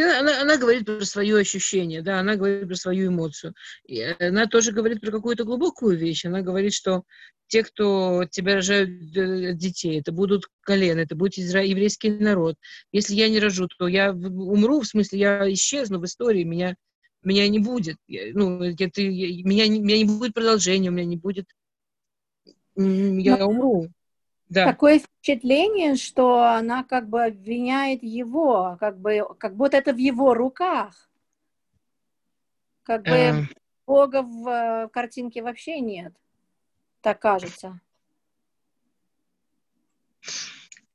Она, 0.00 0.40
она 0.40 0.56
говорит 0.56 0.86
про 0.86 1.04
свое 1.04 1.38
ощущение, 1.38 2.02
да, 2.02 2.20
она 2.20 2.36
говорит 2.36 2.68
про 2.68 2.76
свою 2.76 3.08
эмоцию. 3.08 3.54
И 3.86 4.00
она 4.00 4.46
тоже 4.46 4.72
говорит 4.72 5.00
про 5.00 5.10
какую-то 5.10 5.44
глубокую 5.44 5.96
вещь. 5.96 6.24
Она 6.24 6.42
говорит, 6.42 6.72
что 6.72 7.04
те, 7.48 7.62
кто 7.62 8.24
тебя 8.30 8.56
рожают 8.56 9.16
э, 9.16 9.52
детей, 9.54 10.00
это 10.00 10.12
будут 10.12 10.48
колены, 10.60 11.00
это 11.00 11.14
будет 11.14 11.38
изра... 11.38 11.62
еврейский 11.62 12.10
народ. 12.10 12.56
Если 12.92 13.14
я 13.14 13.28
не 13.28 13.38
рожу, 13.38 13.68
то 13.68 13.86
я 13.86 14.12
умру, 14.12 14.80
в 14.80 14.86
смысле, 14.86 15.18
я 15.18 15.52
исчезну 15.52 16.00
в 16.00 16.04
истории, 16.04 16.44
меня, 16.44 16.74
меня 17.22 17.48
не 17.48 17.58
будет. 17.58 17.96
Ну, 18.08 18.62
это, 18.62 19.02
меня, 19.02 19.68
меня 19.68 19.96
не 19.98 20.04
будет 20.04 20.34
продолжения, 20.34 20.90
у 20.90 20.92
меня 20.92 21.06
не 21.06 21.16
будет 21.16 21.46
я 22.76 23.38
Но 23.38 23.48
умру. 23.48 23.88
Да. 24.48 24.64
Такое 24.64 25.00
впечатление, 25.00 25.96
что 25.96 26.42
она 26.42 26.84
как 26.84 27.08
бы 27.08 27.24
обвиняет 27.24 28.02
его, 28.02 28.76
как 28.78 28.98
бы, 28.98 29.26
как 29.38 29.56
будто 29.56 29.76
это 29.76 29.92
в 29.92 29.96
его 29.96 30.34
руках. 30.34 31.08
Как 32.84 33.02
бы 33.02 33.10
э... 33.10 33.42
Бога 33.86 34.22
в 34.22 34.48
э, 34.48 34.88
картинке 34.88 35.42
вообще 35.42 35.80
нет. 35.80 36.12
Так 37.00 37.20
кажется. 37.20 37.80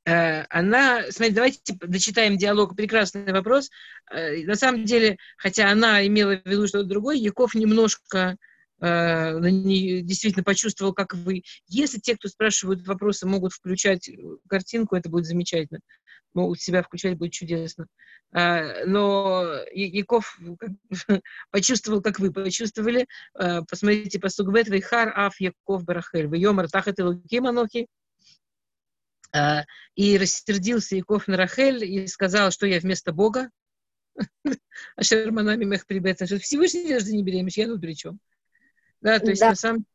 Э, 0.06 0.44
она, 0.50 1.04
смотрите, 1.10 1.36
давайте 1.36 1.74
дочитаем 1.82 2.38
диалог. 2.38 2.76
Прекрасный 2.76 3.32
вопрос. 3.32 3.70
Э, 4.10 4.44
на 4.46 4.56
самом 4.56 4.86
деле, 4.86 5.18
хотя 5.38 5.70
она 5.70 6.06
имела 6.06 6.38
в 6.38 6.46
виду 6.46 6.68
что-то 6.68 6.88
другое, 6.88 7.16
Яков 7.16 7.54
немножко 7.54 8.38
э, 8.82 9.40
действительно 10.02 10.44
почувствовал, 10.44 10.94
как 10.94 11.14
вы. 11.14 11.44
Если 11.68 12.00
те, 12.00 12.16
кто 12.16 12.28
спрашивают 12.28 12.86
вопросы, 12.88 13.28
могут 13.28 13.54
включать 13.54 14.10
картинку, 14.48 14.96
это 14.96 15.10
будет 15.10 15.26
замечательно. 15.26 15.80
у 16.34 16.56
себя 16.56 16.84
включать 16.84 17.18
будет 17.18 17.32
чудесно. 17.32 17.88
А, 18.34 18.86
но 18.86 19.46
Яков 19.74 20.40
почувствовал, 21.52 22.02
как 22.02 22.20
вы 22.20 22.32
почувствовали. 22.32 23.08
А, 23.34 23.64
посмотрите 23.64 24.20
по 24.20 24.30
Сугбет, 24.30 24.68
Вейхар, 24.68 25.14
Аф, 25.16 25.40
Яков, 25.40 25.84
Барахель. 25.84 26.28
Вейомар, 26.28 26.70
Тахат 26.70 27.00
и 27.00 27.04
Луким, 27.04 27.48
Анохи. 27.48 27.88
И 29.96 30.18
рассердился 30.18 30.98
Яков 30.98 31.30
на 31.30 31.38
Рахель 31.38 31.86
и 31.86 32.06
сказал, 32.08 32.52
что 32.52 32.68
я 32.68 32.80
вместо 32.82 33.14
Бога. 33.14 33.50
А 34.96 35.04
Шерманами 35.04 35.66
мех 35.66 35.86
прибета, 35.86 36.26
что 36.26 36.38
Всевышний 36.40 36.90
даже 36.90 37.12
не 37.14 37.24
беременна, 37.24 37.50
я 37.56 37.68
тут 37.68 37.82
при 37.82 37.94
чем? 37.94 38.20
Да, 39.02 39.20
то 39.20 39.30
есть 39.30 39.42
да. 39.42 39.50
на 39.50 39.56
самом 39.56 39.86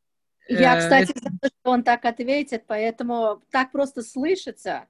Я, 0.48 0.78
кстати, 0.78 1.12
знаю, 1.18 1.38
что 1.44 1.70
он 1.70 1.82
так 1.82 2.04
ответит, 2.04 2.64
поэтому 2.66 3.42
так 3.50 3.72
просто 3.72 4.02
слышится, 4.02 4.86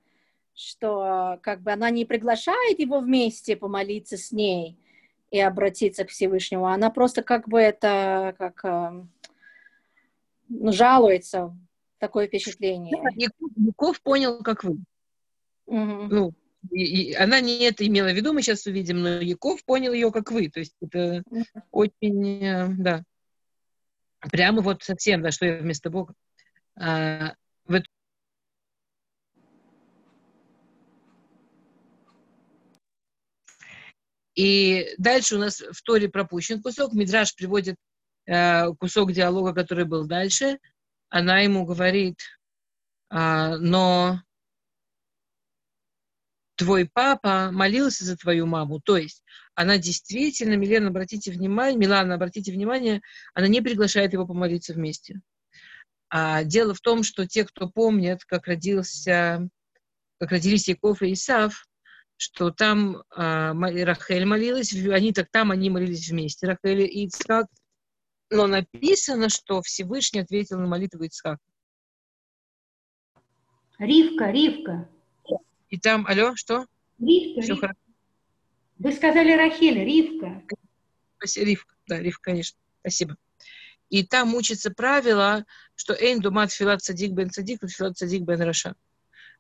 что 0.55 1.39
как 1.43 1.63
бы 1.63 1.73
она 1.73 1.91
не 1.91 2.05
приглашает 2.05 2.79
его 2.79 3.01
вместе 3.01 3.57
помолиться 3.57 4.17
с 4.17 4.33
ней 4.33 4.79
и 5.31 5.39
обратиться 5.39 6.05
к 6.05 6.11
Всевышнему, 6.11 6.67
она 6.67 6.91
просто 6.91 7.23
как 7.23 7.49
бы 7.49 7.61
это 7.61 8.35
как 8.39 8.65
ну, 10.49 10.73
жалуется, 10.73 11.57
такое 11.99 12.29
впечатление. 12.29 12.95
Яков 13.57 14.01
понял, 14.03 14.43
как 14.43 14.65
вы. 14.65 14.79
Угу. 15.67 16.09
Ну, 16.11 16.33
и, 16.71 17.11
и 17.11 17.15
она 17.15 17.41
не 17.41 17.65
это 17.65 17.87
имела 17.87 18.09
в 18.09 18.15
виду, 18.15 18.33
мы 18.33 18.43
сейчас 18.43 18.67
увидим, 18.67 19.03
но 19.03 19.21
Яков 19.21 19.65
понял 19.65 19.93
ее, 19.93 20.13
как 20.13 20.31
вы. 20.31 20.49
То 20.49 20.61
есть 20.61 20.77
это 20.81 21.23
угу. 21.29 21.45
очень, 21.71 22.77
да, 22.79 23.03
прямо 24.21 24.63
вот 24.63 24.83
совсем, 24.83 25.23
да, 25.23 25.31
что 25.31 25.47
я 25.47 25.59
вместо 25.59 25.91
Бога. 25.91 26.15
А, 26.79 27.35
в 27.65 27.75
И 34.37 34.95
дальше 34.99 35.37
у 35.37 35.39
нас 35.39 35.61
в 35.61 35.83
Торе 35.83 36.11
пропущен 36.11 36.63
кусок. 36.63 36.93
Мидраш 36.93 37.35
приводит 37.35 37.77
э, 38.27 38.67
кусок 38.75 39.13
диалога, 39.13 39.55
который 39.55 39.87
был 39.87 40.07
дальше. 40.07 40.59
Она 41.09 41.41
ему 41.41 41.65
говорит, 41.65 42.21
э, 43.11 43.57
но 43.57 44.21
твой 46.57 46.89
папа 46.93 47.51
молился 47.53 48.05
за 48.05 48.17
твою 48.17 48.47
маму. 48.47 48.81
То 48.81 48.97
есть 48.97 49.23
она 49.55 49.79
действительно, 49.79 50.55
Милена, 50.55 50.89
обратите 50.89 51.31
внимание, 51.31 51.79
Милана, 51.79 52.15
обратите 52.15 52.53
внимание, 52.53 53.01
она 53.35 53.49
не 53.49 53.61
приглашает 53.61 54.13
его 54.13 54.27
помолиться 54.27 54.75
вместе. 54.75 55.21
А 56.09 56.45
дело 56.45 56.75
в 56.75 56.81
том, 56.81 57.03
что 57.03 57.27
те, 57.27 57.45
кто 57.45 57.69
помнят, 57.69 58.25
как 58.25 58.47
родился, 58.47 59.49
как 60.19 60.31
родились 60.31 60.69
Яков 60.69 61.03
и 61.03 61.13
Исав, 61.13 61.67
что 62.17 62.51
там 62.51 62.97
э, 62.97 63.85
Рахель 63.85 64.25
молилась, 64.25 64.73
они 64.73 65.13
так 65.13 65.29
там 65.31 65.51
они 65.51 65.69
молились 65.69 66.09
вместе, 66.09 66.47
Рахель 66.47 66.83
и 66.83 67.05
Ицхак. 67.05 67.47
Но 68.31 68.47
написано, 68.47 69.29
что 69.29 69.63
Всевышний 69.63 70.21
ответил 70.21 70.59
на 70.59 70.67
молитву 70.67 71.05
Ицхака. 71.05 71.39
Ривка, 73.79 74.31
Ривка. 74.31 74.89
И 75.71 75.79
там, 75.79 76.07
алло, 76.07 76.35
что? 76.37 76.67
Ривка, 76.99 77.43
Все 77.43 77.53
Ривка. 77.53 77.67
хорошо. 77.69 77.81
Вы 78.79 78.93
сказали 78.93 79.33
Рахель, 79.33 79.85
Ривка. 79.85 80.43
Ривка, 81.37 81.75
да, 81.87 81.99
Ривка, 81.99 82.23
конечно. 82.23 82.59
Спасибо. 82.81 83.17
И 83.89 84.05
там 84.05 84.35
учится 84.35 84.71
правило, 84.71 85.45
что 85.75 85.95
«Эйн 85.95 86.21
думат 86.21 86.53
филат 86.53 86.83
садик 86.83 87.13
бен 87.13 87.31
садик, 87.31 87.61
филат 87.69 87.97
садик 87.97 88.23
бен 88.23 88.41
раша». 88.43 88.75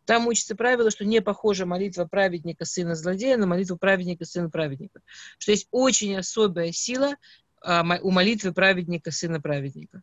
Там 0.04 0.28
учится 0.28 0.54
правило, 0.54 0.90
что 0.90 1.04
не 1.04 1.20
похожа 1.20 1.66
молитва 1.66 2.04
праведника 2.04 2.64
сына 2.64 2.94
злодея 2.94 3.36
на 3.36 3.46
молитву 3.46 3.76
праведника 3.76 4.24
сына 4.24 4.48
праведника. 4.48 5.00
Что 5.38 5.50
есть 5.50 5.66
очень 5.72 6.16
особая 6.16 6.70
сила 6.70 7.16
а, 7.60 7.84
у 8.02 8.12
молитвы 8.12 8.52
праведника 8.52 9.10
сына 9.10 9.40
праведника. 9.40 10.02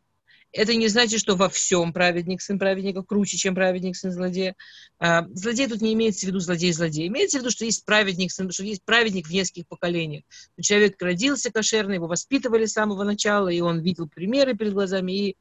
Это 0.53 0.75
не 0.75 0.87
значит, 0.87 1.19
что 1.19 1.35
во 1.35 1.49
всем 1.49 1.91
праведник 1.91 2.39
сын 2.39 2.59
праведника 2.59 3.01
круче, 3.01 3.37
чем 3.37 3.55
праведник 3.55 3.95
сын 3.95 4.11
злодея. 4.11 4.55
А, 4.99 5.25
злодей 5.33 5.67
тут 5.67 5.81
не 5.81 5.93
имеется 5.93 6.25
в 6.25 6.29
виду 6.29 6.39
злодей-злодей. 6.39 7.07
Имеется 7.07 7.37
в 7.37 7.41
виду, 7.41 7.49
что 7.49 7.65
есть 7.65 7.83
праведник, 7.85 8.31
сын, 8.31 8.51
что 8.51 8.63
есть 8.63 8.83
праведник 8.83 9.27
в 9.27 9.31
нескольких 9.31 9.67
поколениях. 9.67 10.23
Человек 10.61 11.01
родился 11.01 11.51
кошерный, 11.51 11.95
его 11.95 12.05
воспитывали 12.05 12.65
с 12.65 12.73
самого 12.73 13.03
начала, 13.03 13.49
и 13.49 13.61
он 13.61 13.81
видел 13.81 14.07
примеры 14.07 14.55
перед 14.55 14.73
глазами, 14.73 15.11
и 15.11 15.37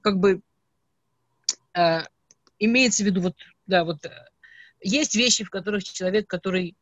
как 0.00 0.18
бы 0.18 0.40
э, 1.74 1.98
имеется 2.60 3.02
в 3.02 3.06
виду 3.06 3.22
вот 3.22 3.34
да, 3.66 3.84
вот 3.84 4.04
э, 4.04 4.10
есть 4.80 5.16
вещи, 5.16 5.42
в 5.42 5.50
которых 5.50 5.82
человек, 5.82 6.28
который 6.28 6.76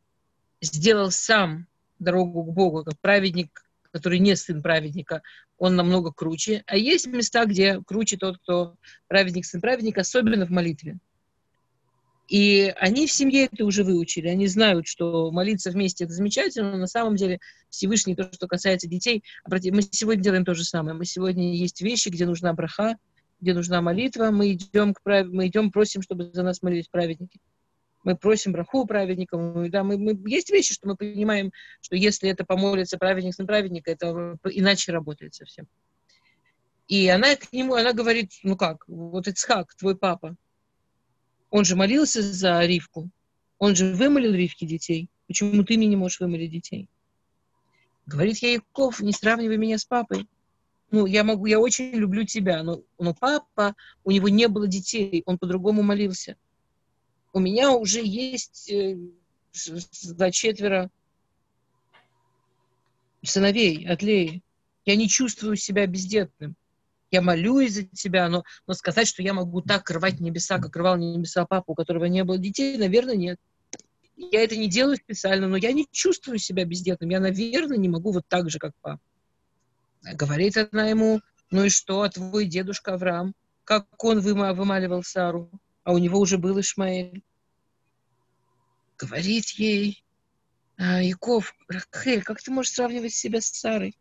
сделал 0.61 1.09
сам 1.09 1.65
дорогу 1.97 2.43
к 2.43 2.53
Богу, 2.53 2.83
как 2.83 2.99
праведник, 2.99 3.65
который 3.91 4.19
не 4.19 4.35
сын 4.35 4.61
праведника, 4.61 5.21
он 5.57 5.75
намного 5.75 6.11
круче. 6.11 6.63
А 6.67 6.77
есть 6.77 7.07
места, 7.07 7.45
где 7.45 7.81
круче 7.85 8.17
тот, 8.17 8.37
кто 8.39 8.75
праведник, 9.07 9.45
сын 9.45 9.61
праведника, 9.61 10.01
особенно 10.01 10.45
в 10.45 10.49
молитве. 10.49 10.99
И 12.27 12.71
они 12.77 13.07
в 13.07 13.11
семье 13.11 13.49
это 13.51 13.65
уже 13.65 13.83
выучили. 13.83 14.27
Они 14.27 14.45
знают, 14.45 14.87
что 14.87 15.31
молиться 15.31 15.71
вместе 15.71 16.03
это 16.03 16.13
замечательно, 16.13 16.71
но 16.71 16.77
на 16.77 16.87
самом 16.87 17.15
деле 17.15 17.39
Всевышний, 17.69 18.15
то, 18.15 18.31
что 18.31 18.47
касается 18.47 18.87
детей, 18.87 19.23
мы 19.47 19.81
сегодня 19.81 20.23
делаем 20.23 20.45
то 20.45 20.53
же 20.53 20.63
самое. 20.63 20.95
Мы 20.95 21.05
сегодня 21.05 21.55
есть 21.55 21.81
вещи, 21.81 22.09
где 22.09 22.27
нужна 22.27 22.53
браха, 22.53 22.97
где 23.41 23.53
нужна 23.55 23.81
молитва, 23.81 24.29
мы 24.29 24.53
идем, 24.53 24.93
к 24.93 25.01
прав... 25.01 25.27
мы 25.27 25.47
идем, 25.47 25.71
просим, 25.71 26.03
чтобы 26.03 26.29
за 26.31 26.43
нас 26.43 26.61
молились 26.61 26.87
праведники. 26.87 27.39
Мы 28.03 28.15
просим 28.15 28.53
браху 28.53 28.85
праведникам. 28.85 29.53
Мы, 29.53 29.69
да, 29.69 29.83
мы, 29.83 29.97
мы, 29.97 30.17
есть 30.29 30.49
вещи, 30.49 30.73
что 30.73 30.87
мы 30.87 30.95
понимаем, 30.95 31.51
что 31.81 31.95
если 31.95 32.29
это 32.29 32.45
помолится 32.45 32.97
праведник 32.97 33.37
на 33.37 33.45
праведника, 33.45 33.91
это 33.91 34.37
иначе 34.45 34.91
работает 34.91 35.33
совсем. 35.33 35.67
И 36.87 37.07
она 37.07 37.35
к 37.35 37.51
нему, 37.53 37.75
она 37.75 37.93
говорит, 37.93 38.31
ну 38.43 38.55
как, 38.55 38.87
вот 38.87 39.27
Ицхак, 39.27 39.75
твой 39.75 39.95
папа, 39.95 40.35
он 41.51 41.65
же 41.65 41.75
молился 41.75 42.21
за 42.21 42.65
Ривку, 42.65 43.09
он 43.57 43.75
же 43.75 43.93
вымолил 43.93 44.33
Ривке 44.33 44.65
детей. 44.65 45.09
Почему 45.27 45.63
ты 45.63 45.77
мне 45.77 45.87
не 45.87 45.95
можешь 45.95 46.19
вымолить 46.19 46.51
детей? 46.51 46.87
Говорит 48.07 48.37
я 48.37 48.53
Яков, 48.53 49.01
не 49.01 49.11
сравнивай 49.11 49.57
меня 49.57 49.77
с 49.77 49.85
папой 49.85 50.27
ну, 50.91 51.05
я 51.05 51.23
могу, 51.23 51.45
я 51.45 51.59
очень 51.59 51.91
люблю 51.91 52.23
тебя, 52.23 52.63
но, 52.63 52.81
но 52.97 53.13
папа, 53.13 53.75
у 54.03 54.11
него 54.11 54.29
не 54.29 54.47
было 54.47 54.67
детей, 54.67 55.23
он 55.25 55.37
по-другому 55.37 55.83
молился. 55.83 56.35
У 57.31 57.39
меня 57.39 57.71
уже 57.71 58.03
есть 58.03 58.71
э, 58.71 58.97
за 59.53 60.31
четверо 60.31 60.89
сыновей 63.23 63.87
от 63.87 64.01
Леи. 64.01 64.41
Я 64.85 64.95
не 64.95 65.07
чувствую 65.07 65.55
себя 65.55 65.85
бездетным. 65.85 66.55
Я 67.11 67.21
молюсь 67.21 67.73
за 67.73 67.83
тебя, 67.83 68.29
но, 68.29 68.43
но 68.67 68.73
сказать, 68.73 69.07
что 69.07 69.23
я 69.23 69.33
могу 69.33 69.61
так 69.61 69.89
рвать 69.89 70.19
небеса, 70.19 70.59
как 70.59 70.75
рвал 70.75 70.97
небеса 70.97 71.45
папа, 71.45 71.71
у 71.71 71.75
которого 71.75 72.05
не 72.05 72.23
было 72.23 72.37
детей, 72.37 72.77
наверное, 72.77 73.15
нет. 73.15 73.39
Я 74.15 74.43
это 74.43 74.55
не 74.57 74.67
делаю 74.67 74.97
специально, 74.97 75.47
но 75.47 75.57
я 75.57 75.71
не 75.71 75.87
чувствую 75.91 76.39
себя 76.39 76.65
бездетным. 76.65 77.09
Я, 77.09 77.19
наверное, 77.19 77.77
не 77.77 77.89
могу 77.89 78.11
вот 78.11 78.25
так 78.27 78.49
же, 78.49 78.59
как 78.59 78.73
папа. 78.81 79.01
Говорит 80.13 80.55
она 80.71 80.87
ему, 80.87 81.21
ну 81.51 81.65
и 81.65 81.69
что, 81.69 82.01
а 82.03 82.09
твой 82.09 82.45
дедушка 82.45 82.93
Авраам, 82.93 83.33
как 83.63 83.85
он 84.03 84.19
вымаливал 84.19 85.03
Сару, 85.03 85.49
а 85.83 85.93
у 85.93 85.97
него 85.97 86.19
уже 86.19 86.37
был 86.37 86.59
Ишмаэль. 86.59 87.23
Говорит 88.97 89.49
ей, 89.51 90.03
а, 90.77 91.01
Яков, 91.01 91.55
Рахель, 91.67 92.23
как 92.23 92.41
ты 92.41 92.51
можешь 92.51 92.73
сравнивать 92.73 93.13
себя 93.13 93.41
с 93.41 93.47
Сарой? 93.47 93.97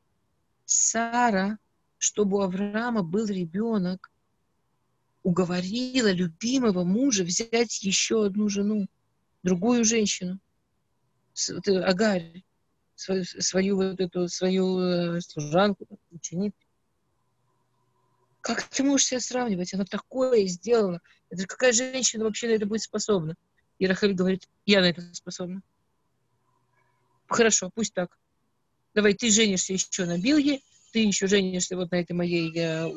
Сара, 0.65 1.59
чтобы 1.99 2.39
у 2.39 2.41
Авраама 2.41 3.03
был 3.03 3.27
ребенок, 3.27 4.11
уговорила 5.23 6.11
любимого 6.11 6.85
мужа 6.85 7.25
взять 7.25 7.83
еще 7.83 8.27
одну 8.27 8.49
жену, 8.49 8.89
другую 9.43 9.85
женщину, 9.85 10.39
Агарь 11.85 12.43
свою, 12.99 13.25
свою 13.25 13.77
вот 13.77 14.01
эту 14.01 14.29
свою 14.29 14.79
э, 14.79 15.21
служанку, 15.21 15.87
ученицу. 16.11 16.57
Как 18.41 18.63
ты 18.65 18.83
можешь 18.83 19.07
себя 19.07 19.21
сравнивать? 19.21 19.75
Она 19.75 19.85
такое 19.85 20.47
сделала. 20.47 21.01
Это 21.31 21.47
какая 21.47 21.73
женщина 21.73 22.25
вообще 22.25 22.49
на 22.49 22.53
это 22.53 22.67
будет 22.67 22.83
способна? 22.83 23.35
И 23.79 23.87
Рахель 23.87 24.15
говорит, 24.15 24.49
я 24.67 24.81
на 24.81 24.87
это 24.87 25.03
способна. 25.15 25.63
Хорошо, 27.27 27.71
пусть 27.75 27.95
так. 27.95 28.17
Давай, 28.95 29.15
ты 29.15 29.31
женишься 29.31 29.75
еще 29.75 30.07
на 30.07 30.19
Билге, 30.19 30.61
ты 30.93 31.01
еще 31.01 31.27
женишься 31.27 31.77
вот 31.77 31.91
на 31.91 31.97
этой 31.97 32.13
моей, 32.13 32.51
э, 32.59 32.91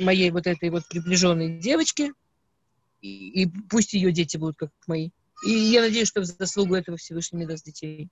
моей 0.00 0.30
вот 0.30 0.46
этой 0.46 0.70
вот 0.70 0.88
приближенной 0.88 1.58
девочке, 1.60 2.12
и, 3.02 3.42
и 3.42 3.46
пусть 3.68 3.92
ее 3.92 4.10
дети 4.10 4.36
будут 4.36 4.56
как 4.56 4.70
мои. 4.86 5.10
И 5.46 5.50
я 5.50 5.82
надеюсь, 5.82 6.08
что 6.08 6.22
в 6.22 6.24
заслугу 6.24 6.74
этого 6.74 6.96
Всевышний 6.96 7.36
мне 7.36 7.46
даст 7.46 7.64
детей. 7.64 8.08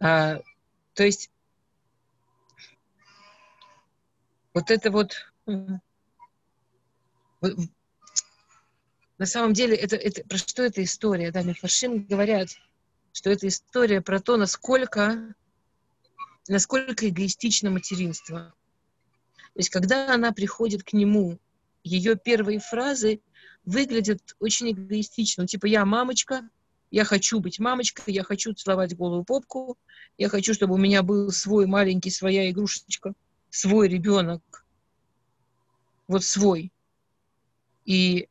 А, 0.00 0.40
то 0.94 1.04
есть 1.04 1.30
вот 4.54 4.70
это 4.70 4.90
вот, 4.90 5.14
вот 5.46 5.80
на 9.18 9.26
самом 9.26 9.52
деле, 9.52 9.76
это, 9.76 9.96
это, 9.96 10.24
про 10.24 10.38
что 10.38 10.62
эта 10.62 10.82
история? 10.82 11.30
Да, 11.30 11.42
Мифашим 11.42 12.04
говорят, 12.04 12.48
что 13.12 13.30
это 13.30 13.46
история 13.48 14.00
про 14.00 14.20
то, 14.20 14.36
насколько, 14.36 15.34
насколько 16.48 17.08
эгоистично 17.08 17.70
материнство. 17.70 18.54
То 19.36 19.60
есть, 19.60 19.70
когда 19.70 20.12
она 20.12 20.32
приходит 20.32 20.82
к 20.82 20.92
нему, 20.92 21.38
ее 21.84 22.16
первые 22.16 22.58
фразы 22.58 23.20
выглядят 23.64 24.20
очень 24.40 24.72
эгоистично. 24.72 25.44
Ну, 25.44 25.46
типа, 25.46 25.66
я 25.66 25.84
мамочка, 25.84 26.48
я 26.90 27.04
хочу 27.04 27.40
быть 27.40 27.58
мамочкой, 27.58 28.14
я 28.14 28.24
хочу 28.24 28.52
целовать 28.52 28.96
голую 28.96 29.24
попку, 29.24 29.78
я 30.18 30.28
хочу, 30.28 30.54
чтобы 30.54 30.74
у 30.74 30.78
меня 30.78 31.02
был 31.02 31.30
свой 31.30 31.66
маленький, 31.66 32.10
своя 32.10 32.50
игрушечка, 32.50 33.14
свой 33.50 33.88
ребенок, 33.88 34.42
вот 36.08 36.24
свой. 36.24 36.72
И, 37.84 38.28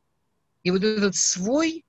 и 0.63 0.71
вот 0.71 0.83
этот 0.83 1.15
свой, 1.15 1.85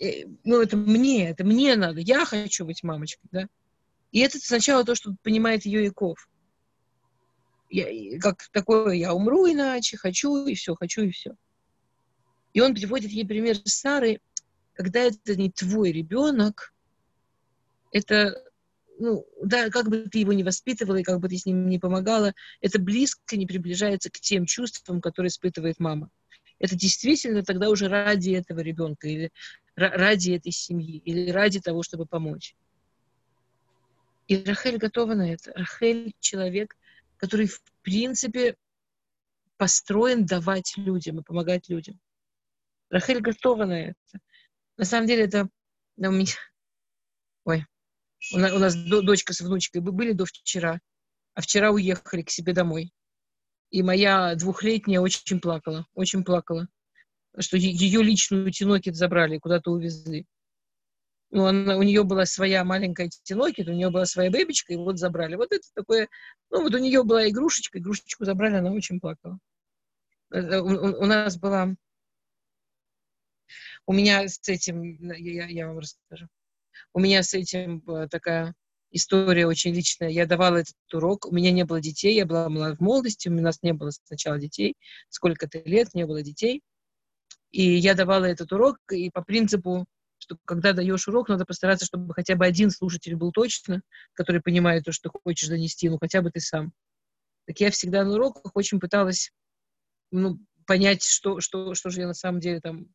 э, 0.00 0.24
ну, 0.44 0.60
это 0.60 0.76
мне, 0.76 1.30
это 1.30 1.44
мне 1.44 1.76
надо, 1.76 2.00
я 2.00 2.24
хочу 2.24 2.64
быть 2.64 2.82
мамочкой, 2.82 3.28
да. 3.32 3.48
И 4.12 4.20
это 4.20 4.38
сначала 4.38 4.84
то, 4.84 4.94
что 4.94 5.16
понимает 5.22 5.64
ее 5.64 5.84
Яков. 5.84 6.28
Я, 7.70 8.18
как 8.20 8.48
такое, 8.52 8.94
я 8.94 9.14
умру 9.14 9.50
иначе, 9.50 9.96
хочу, 9.96 10.46
и 10.46 10.54
все, 10.54 10.74
хочу, 10.74 11.02
и 11.02 11.10
все. 11.10 11.34
И 12.52 12.60
он 12.60 12.74
приводит 12.74 13.10
ей 13.10 13.26
пример 13.26 13.56
Сары, 13.64 14.20
когда 14.74 15.00
это 15.00 15.36
не 15.36 15.50
твой 15.50 15.92
ребенок, 15.92 16.74
это, 17.92 18.42
ну, 19.02 19.26
да, 19.42 19.68
как 19.68 19.88
бы 19.88 20.08
ты 20.08 20.20
его 20.20 20.32
не 20.32 20.44
воспитывала 20.44 20.96
и 20.96 21.02
как 21.02 21.18
бы 21.18 21.28
ты 21.28 21.36
с 21.36 21.44
ним 21.44 21.66
не 21.66 21.80
помогала, 21.80 22.34
это 22.60 22.78
близко 22.78 23.36
не 23.36 23.46
приближается 23.46 24.10
к 24.10 24.20
тем 24.20 24.46
чувствам, 24.46 25.00
которые 25.00 25.28
испытывает 25.28 25.80
мама. 25.80 26.08
Это 26.60 26.76
действительно 26.76 27.42
тогда 27.42 27.68
уже 27.68 27.88
ради 27.88 28.30
этого 28.30 28.60
ребенка 28.60 29.08
или 29.08 29.32
ради 29.74 30.30
этой 30.30 30.52
семьи 30.52 30.98
или 30.98 31.30
ради 31.32 31.60
того, 31.60 31.82
чтобы 31.82 32.06
помочь. 32.06 32.54
И 34.28 34.40
Рахель 34.44 34.78
готова 34.78 35.14
на 35.14 35.32
это. 35.32 35.52
Рахель 35.54 36.14
человек, 36.20 36.76
который 37.16 37.48
в 37.48 37.60
принципе 37.82 38.54
построен 39.56 40.24
давать 40.26 40.74
людям 40.76 41.18
и 41.18 41.24
помогать 41.24 41.68
людям. 41.68 41.98
Рахель 42.88 43.20
готова 43.20 43.64
на 43.64 43.80
это. 43.80 44.20
На 44.76 44.84
самом 44.84 45.08
деле 45.08 45.24
это 45.24 45.48
у 45.96 46.10
меня... 46.10 46.34
Ой, 47.44 47.66
у 48.32 48.38
нас, 48.38 48.52
у 48.52 48.58
нас 48.58 48.74
дочка 48.74 49.32
с 49.32 49.40
внучкой 49.40 49.80
были 49.80 50.12
до 50.12 50.24
вчера, 50.24 50.80
а 51.34 51.40
вчера 51.40 51.70
уехали 51.70 52.22
к 52.22 52.30
себе 52.30 52.52
домой. 52.52 52.92
И 53.70 53.82
моя 53.82 54.34
двухлетняя 54.34 55.00
очень 55.00 55.40
плакала, 55.40 55.86
очень 55.94 56.24
плакала, 56.24 56.68
что 57.38 57.56
ее 57.56 58.02
личную 58.02 58.50
тинокет 58.50 58.96
забрали, 58.96 59.38
куда-то 59.38 59.70
увезли. 59.70 60.26
Ну, 61.30 61.46
она, 61.46 61.78
у 61.78 61.82
нее 61.82 62.04
была 62.04 62.26
своя 62.26 62.62
маленькая 62.62 63.08
тинокет, 63.22 63.66
у 63.66 63.72
нее 63.72 63.88
была 63.88 64.04
своя 64.04 64.30
бэбичка, 64.30 64.74
и 64.74 64.76
вот 64.76 64.98
забрали. 64.98 65.36
Вот 65.36 65.50
это 65.50 65.66
такое, 65.74 66.08
ну, 66.50 66.62
вот 66.62 66.74
у 66.74 66.78
нее 66.78 67.02
была 67.04 67.26
игрушечка, 67.28 67.78
игрушечку 67.78 68.26
забрали, 68.26 68.56
она 68.56 68.70
очень 68.70 69.00
плакала. 69.00 69.38
Э, 70.30 70.58
у, 70.58 70.66
у, 70.66 71.02
у 71.02 71.06
нас 71.06 71.38
была 71.38 71.74
у 73.86 73.92
меня 73.92 74.28
с 74.28 74.46
этим, 74.48 74.82
я, 74.82 75.46
я 75.46 75.66
вам 75.68 75.78
расскажу, 75.78 76.28
у 76.92 77.00
меня 77.00 77.22
с 77.22 77.34
этим 77.34 77.82
э, 77.88 78.08
такая 78.08 78.54
история 78.90 79.46
очень 79.46 79.74
личная. 79.74 80.08
Я 80.10 80.26
давала 80.26 80.58
этот 80.58 80.74
урок, 80.92 81.26
у 81.26 81.34
меня 81.34 81.50
не 81.50 81.64
было 81.64 81.80
детей, 81.80 82.14
я 82.14 82.26
была 82.26 82.48
в 82.48 82.80
молодости, 82.80 83.28
у 83.28 83.32
нас 83.32 83.58
не 83.62 83.72
было 83.72 83.90
сначала 83.90 84.38
детей, 84.38 84.74
сколько-то 85.08 85.60
лет 85.64 85.94
не 85.94 86.06
было 86.06 86.22
детей. 86.22 86.62
И 87.50 87.62
я 87.62 87.94
давала 87.94 88.24
этот 88.24 88.52
урок, 88.52 88.78
и 88.90 89.10
по 89.10 89.22
принципу, 89.22 89.86
что 90.18 90.36
когда 90.44 90.72
даешь 90.72 91.08
урок, 91.08 91.28
надо 91.28 91.44
постараться, 91.44 91.84
чтобы 91.84 92.14
хотя 92.14 92.36
бы 92.36 92.46
один 92.46 92.70
слушатель 92.70 93.16
был 93.16 93.32
точно, 93.32 93.82
который 94.14 94.40
понимает 94.40 94.84
то, 94.84 94.92
что 94.92 95.10
хочешь 95.10 95.48
донести, 95.48 95.88
ну 95.88 95.98
хотя 95.98 96.22
бы 96.22 96.30
ты 96.30 96.40
сам. 96.40 96.72
Так 97.46 97.60
я 97.60 97.70
всегда 97.70 98.04
на 98.04 98.14
уроках 98.14 98.52
очень 98.54 98.78
пыталась 98.78 99.32
ну, 100.10 100.38
понять, 100.66 101.02
что, 101.02 101.40
что, 101.40 101.74
что 101.74 101.90
же 101.90 102.00
я 102.00 102.06
на 102.06 102.14
самом 102.14 102.40
деле 102.40 102.60
там 102.60 102.86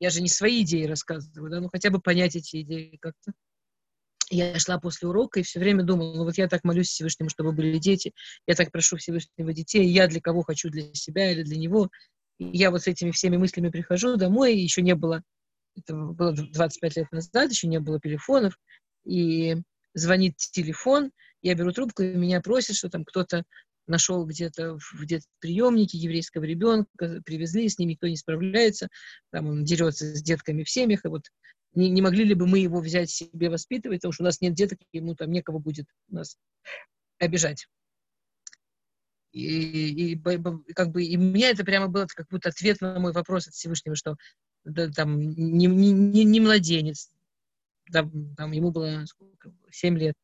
я 0.00 0.10
же 0.10 0.22
не 0.22 0.28
свои 0.28 0.62
идеи 0.62 0.84
рассказываю, 0.86 1.50
да, 1.50 1.60
ну 1.60 1.68
хотя 1.68 1.90
бы 1.90 2.00
понять 2.00 2.34
эти 2.34 2.62
идеи 2.62 2.98
как-то. 3.00 3.32
Я 4.30 4.58
шла 4.58 4.78
после 4.78 5.08
урока 5.08 5.40
и 5.40 5.42
все 5.42 5.58
время 5.58 5.82
думала, 5.82 6.16
ну 6.16 6.24
вот 6.24 6.38
я 6.38 6.48
так 6.48 6.64
молюсь 6.64 6.88
Всевышнему, 6.88 7.30
чтобы 7.30 7.52
были 7.52 7.78
дети, 7.78 8.12
я 8.46 8.54
так 8.54 8.70
прошу 8.72 8.96
Всевышнего 8.96 9.52
детей, 9.52 9.86
я 9.86 10.06
для 10.06 10.20
кого 10.20 10.42
хочу, 10.42 10.70
для 10.70 10.92
себя 10.94 11.30
или 11.30 11.42
для 11.42 11.56
него. 11.56 11.90
И 12.38 12.56
я 12.56 12.70
вот 12.70 12.82
с 12.82 12.86
этими 12.86 13.10
всеми 13.10 13.36
мыслями 13.36 13.70
прихожу 13.70 14.16
домой, 14.16 14.56
еще 14.56 14.82
не 14.82 14.94
было, 14.94 15.22
это 15.76 15.94
было 15.94 16.32
25 16.32 16.96
лет 16.96 17.12
назад, 17.12 17.50
еще 17.50 17.66
не 17.66 17.80
было 17.80 18.00
телефонов, 18.00 18.56
и 19.04 19.56
звонит 19.94 20.36
телефон, 20.36 21.10
я 21.42 21.54
беру 21.54 21.72
трубку, 21.72 22.02
и 22.02 22.14
меня 22.14 22.40
просят, 22.40 22.76
что 22.76 22.88
там 22.88 23.04
кто-то 23.04 23.44
нашел 23.86 24.24
где-то 24.24 24.78
в 24.78 25.02
где 25.02 25.20
приемнике 25.40 25.98
еврейского 25.98 26.44
ребенка, 26.44 27.20
привезли, 27.24 27.68
с 27.68 27.78
ним 27.78 27.90
никто 27.90 28.06
не 28.06 28.16
справляется, 28.16 28.88
там 29.30 29.46
он 29.46 29.64
дерется 29.64 30.14
с 30.14 30.22
детками 30.22 30.62
в 30.62 30.70
семьях, 30.70 31.04
и 31.04 31.08
вот 31.08 31.24
не, 31.74 31.88
не 31.88 32.02
могли 32.02 32.24
ли 32.24 32.34
бы 32.34 32.46
мы 32.46 32.58
его 32.58 32.80
взять 32.80 33.10
себе 33.10 33.50
воспитывать, 33.50 34.00
потому 34.00 34.12
что 34.12 34.22
у 34.24 34.26
нас 34.26 34.40
нет 34.40 34.54
деток, 34.54 34.78
ему 34.92 35.14
там 35.14 35.30
некого 35.30 35.58
будет 35.58 35.86
нас 36.08 36.36
обижать. 37.18 37.66
И, 39.32 40.12
и 40.12 40.22
как 40.74 40.90
бы 40.90 41.04
и 41.04 41.16
меня 41.16 41.50
это 41.50 41.64
прямо 41.64 41.86
было 41.86 42.06
как 42.06 42.26
будто 42.30 42.48
ответ 42.48 42.80
на 42.80 42.98
мой 42.98 43.12
вопрос 43.12 43.46
от 43.46 43.54
Всевышнего, 43.54 43.94
что 43.94 44.16
да, 44.64 44.90
там 44.90 45.20
не, 45.20 45.66
не, 45.66 46.24
не 46.24 46.40
младенец, 46.40 47.10
там, 47.92 48.34
там 48.34 48.50
ему 48.52 48.72
было 48.72 49.04
сколько, 49.06 49.52
7 49.70 49.98
лет, 49.98 50.14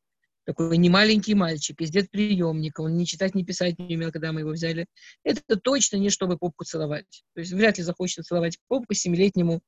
такой 0.47 0.79
не 0.79 0.89
маленький 0.89 1.35
мальчик, 1.35 1.81
из 1.81 1.91
детприемника, 1.91 2.81
он 2.81 2.97
не 2.97 3.05
читать, 3.05 3.35
не 3.35 3.45
писать 3.45 3.79
не 3.79 3.97
умел, 3.97 4.13
когда 4.13 4.33
мы 4.33 4.41
его 4.41 4.53
взяли. 4.53 4.87
Это 5.25 5.57
точно 5.57 5.97
не 5.97 6.09
чтобы 6.09 6.39
попку 6.39 6.65
целовать. 6.65 7.25
То 7.35 7.41
есть 7.41 7.53
вряд 7.53 7.79
ли 7.79 7.85
захочется 7.85 8.23
целовать 8.23 8.57
попку 8.69 8.95
семилетнему 8.95 9.61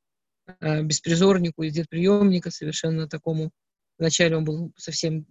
э, 0.61 0.83
беспризорнику 0.83 1.64
из 1.64 1.74
детприемника, 1.74 2.51
совершенно 2.51 3.09
такому. 3.09 3.51
Вначале 3.99 4.37
он 4.37 4.45
был 4.45 4.72
совсем 4.76 5.26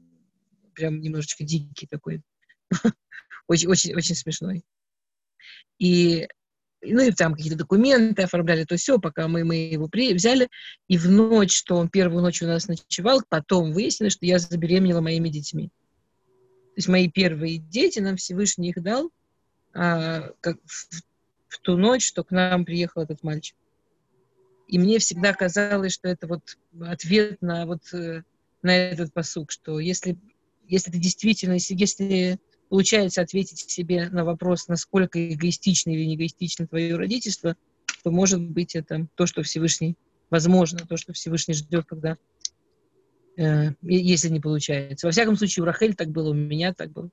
прям 0.74 1.00
немножечко 1.00 1.46
дикий 1.46 1.88
такой. 1.88 2.22
очень, 3.48 3.70
очень, 3.70 3.96
очень 3.96 4.16
смешной. 4.16 4.64
И 5.80 6.28
ну 6.82 7.02
и 7.02 7.12
там 7.12 7.34
какие-то 7.34 7.58
документы 7.58 8.24
оформляли, 8.24 8.64
то 8.64 8.76
все, 8.78 9.00
пока 9.00 9.28
мы, 9.28 9.44
мы 9.44 9.56
его 9.56 9.88
при, 9.88 10.14
взяли. 10.14 10.50
И 10.88 10.98
в 10.98 11.10
ночь, 11.10 11.56
что 11.56 11.76
он 11.76 11.90
первую 11.90 12.22
ночь 12.22 12.42
у 12.42 12.48
нас 12.48 12.68
ночевал, 12.68 13.22
потом 13.28 13.74
выяснилось, 13.74 14.14
что 14.14 14.26
я 14.26 14.40
забеременела 14.40 15.02
моими 15.02 15.30
детьми. 15.30 15.68
То 15.68 16.80
есть 16.80 16.88
мои 16.88 17.10
первые 17.10 17.58
дети, 17.58 18.00
нам 18.00 18.18
Всевышний 18.18 18.70
их 18.70 18.82
дал 18.84 19.12
а, 19.74 20.32
как 20.42 20.58
в, 20.66 20.90
в 21.48 21.60
ту 21.60 21.78
ночь, 21.78 22.06
что 22.06 22.24
к 22.24 22.32
нам 22.32 22.66
приехал 22.66 23.02
этот 23.02 23.24
мальчик. 23.24 23.56
И 24.68 24.78
мне 24.78 25.00
всегда 25.00 25.34
казалось, 25.34 25.94
что 25.94 26.08
это 26.08 26.28
вот 26.28 26.58
ответ 26.82 27.42
на 27.42 27.66
вот 27.66 27.82
э, 27.94 28.24
на 28.62 28.76
этот 28.76 29.14
посук, 29.14 29.52
что 29.52 29.80
если, 29.80 30.18
если 30.68 30.92
ты 30.92 31.00
действительно, 31.00 31.54
если, 31.54 31.74
если 31.74 32.40
получается 32.70 33.22
ответить 33.22 33.60
себе 33.70 34.10
на 34.10 34.26
вопрос, 34.26 34.68
насколько 34.68 35.34
эгоистично 35.34 35.92
или 35.92 36.06
не 36.06 36.16
эгоистично 36.16 36.68
твое 36.68 36.96
родительство, 36.96 37.56
то, 38.04 38.12
может 38.12 38.42
быть, 38.42 38.76
это 38.76 39.08
то, 39.16 39.26
что 39.26 39.44
Всевышний, 39.44 39.96
возможно, 40.30 40.80
то, 40.80 40.98
что 40.98 41.14
Всевышний 41.14 41.54
ждет, 41.54 41.86
когда, 41.86 42.18
э, 43.38 43.72
если 43.82 44.30
не 44.30 44.40
получается. 44.40 45.08
Во 45.08 45.12
всяком 45.12 45.36
случае, 45.36 45.64
у 45.64 45.66
Рахель 45.66 45.96
так 45.96 46.10
было, 46.10 46.30
у 46.30 46.34
меня 46.34 46.74
так 46.74 46.92
было. 46.92 47.10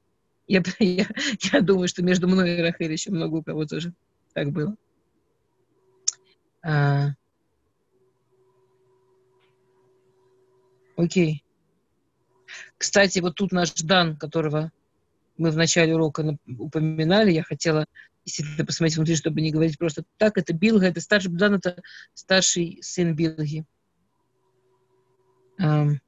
Я, 0.46 0.62
я, 0.78 1.06
я 1.52 1.60
думаю, 1.60 1.88
что 1.88 2.02
между 2.02 2.28
мной 2.28 2.58
и 2.58 2.62
Рахель 2.62 2.92
еще 2.92 3.10
много 3.10 3.36
у 3.36 3.42
кого 3.42 3.64
тоже 3.66 3.92
так 4.32 4.50
было. 4.50 4.76
А, 6.62 7.10
окей. 10.96 11.44
Кстати, 12.78 13.20
вот 13.20 13.34
тут 13.34 13.52
наш 13.52 13.72
Дан, 13.74 14.16
которого 14.16 14.72
мы 15.36 15.50
в 15.50 15.56
начале 15.56 15.94
урока 15.94 16.36
упоминали, 16.58 17.30
я 17.32 17.42
хотела 17.42 17.86
действительно 18.24 18.64
посмотреть 18.64 18.96
внутри, 18.96 19.16
чтобы 19.16 19.40
не 19.40 19.50
говорить 19.50 19.78
просто 19.78 20.04
так. 20.16 20.38
Это 20.38 20.52
Билга, 20.52 20.86
это 20.86 21.00
старший 21.00 21.30
Бдан, 21.30 21.54
это 21.54 21.82
старший 22.14 22.78
сын 22.82 23.14
Билги. 23.14 23.64
Um. 25.60 25.98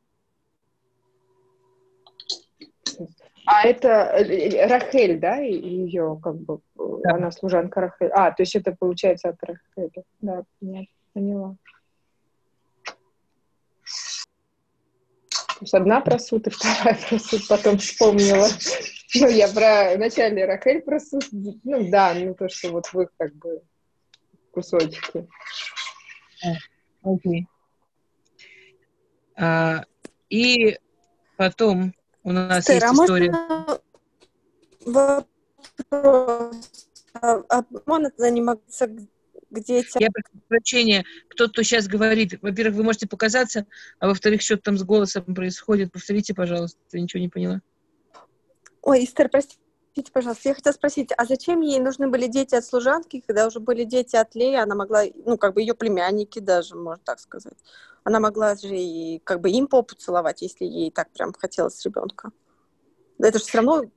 А 3.47 3.65
это 3.65 3.89
э, 3.89 4.67
Рахель, 4.67 5.21
да, 5.21 5.37
ее 5.37 6.19
как 6.21 6.37
бы, 6.37 6.59
да. 6.77 7.15
она 7.15 7.31
служанка 7.31 7.81
Рахель. 7.81 8.11
А, 8.13 8.33
то 8.33 8.43
есть 8.43 8.57
это 8.57 8.73
получается 8.73 9.29
от 9.29 9.37
Рахеля. 9.43 10.05
Да, 10.21 10.45
поняла. 11.13 11.57
То 15.47 15.63
есть 15.63 15.75
одна 15.75 16.01
про 16.01 16.19
суд 16.19 16.49
и 16.49 16.51
вторая 16.51 16.99
про 17.09 17.19
суд 17.19 17.47
потом 17.49 17.79
вспомнила. 17.79 18.49
Ну, 19.15 19.29
я 19.29 19.49
про 19.49 19.95
вначале 19.97 20.45
Рахель 20.45 20.83
про 20.83 20.99
суд. 20.99 21.25
Ну, 21.33 21.91
да, 21.91 22.15
ну 22.15 22.35
то, 22.35 22.49
что 22.49 22.71
вот 22.71 22.93
вы 22.93 23.09
как 23.17 23.35
бы 23.37 23.63
кусочки. 24.51 25.29
Окей. 27.03 27.47
А, 29.37 29.85
и 30.29 30.79
потом 31.37 31.95
у 32.25 32.33
нас 32.33 32.65
Стер, 32.65 32.75
есть 32.77 32.87
а 32.87 32.93
история. 32.93 33.33
Можно 33.33 33.79
вопрос? 35.91 36.71
А, 37.15 37.43
а 37.49 37.65
можно 37.87 38.11
заниматься 38.17 38.89
к 38.89 39.61
детям? 39.61 40.03
Я 40.03 40.09
прошу 40.11 40.45
прощения, 40.49 41.05
кто 41.29 41.49
то 41.49 41.63
сейчас 41.63 41.87
говорит. 41.87 42.39
Во-первых, 42.43 42.77
вы 42.77 42.83
можете 42.83 43.07
показаться, 43.07 43.67
а 43.99 44.09
во-вторых, 44.09 44.43
что 44.43 44.57
там 44.57 44.77
с 44.77 44.83
голосом 44.83 45.35
происходит. 45.35 45.93
Повторите, 45.93 46.35
пожалуйста, 46.35 46.79
я 46.93 47.01
ничего 47.01 47.21
не 47.21 47.29
поняла. 47.29 47.61
Ой, 48.87 49.03
Эстер, 49.03 49.29
простите, 49.29 49.59
пожалуйста, 50.13 50.51
я 50.51 50.55
хотела 50.55 50.73
спросить, 50.73 51.11
а 51.17 51.25
зачем 51.25 51.61
ей 51.61 51.81
нужны 51.81 52.07
были 52.07 52.29
дети 52.29 52.55
от 52.55 52.65
служанки, 52.65 53.21
когда 53.27 53.49
уже 53.49 53.59
были 53.59 53.83
дети 53.83 54.15
от 54.15 54.37
Леи, 54.37 54.55
она 54.55 54.77
могла, 54.77 55.03
ну, 55.25 55.37
как 55.37 55.55
бы 55.55 55.61
ее 55.61 55.75
племянники 55.75 56.39
даже, 56.39 56.77
можно 56.77 57.03
так 57.05 57.19
сказать. 57.19 57.59
Она 58.05 58.21
могла 58.21 58.55
же 58.55 58.79
и 58.79 59.19
как 59.25 59.41
бы 59.41 59.51
им 59.51 59.67
попу 59.67 59.97
целовать, 59.97 60.41
если 60.41 60.67
ей 60.67 60.93
так 60.93 61.11
прям 61.11 61.33
хотелось 61.33 61.85
ребенка. 61.85 62.31
Это 63.19 63.39
же 63.41 63.45
все 63.45 63.59
равно 63.59 63.91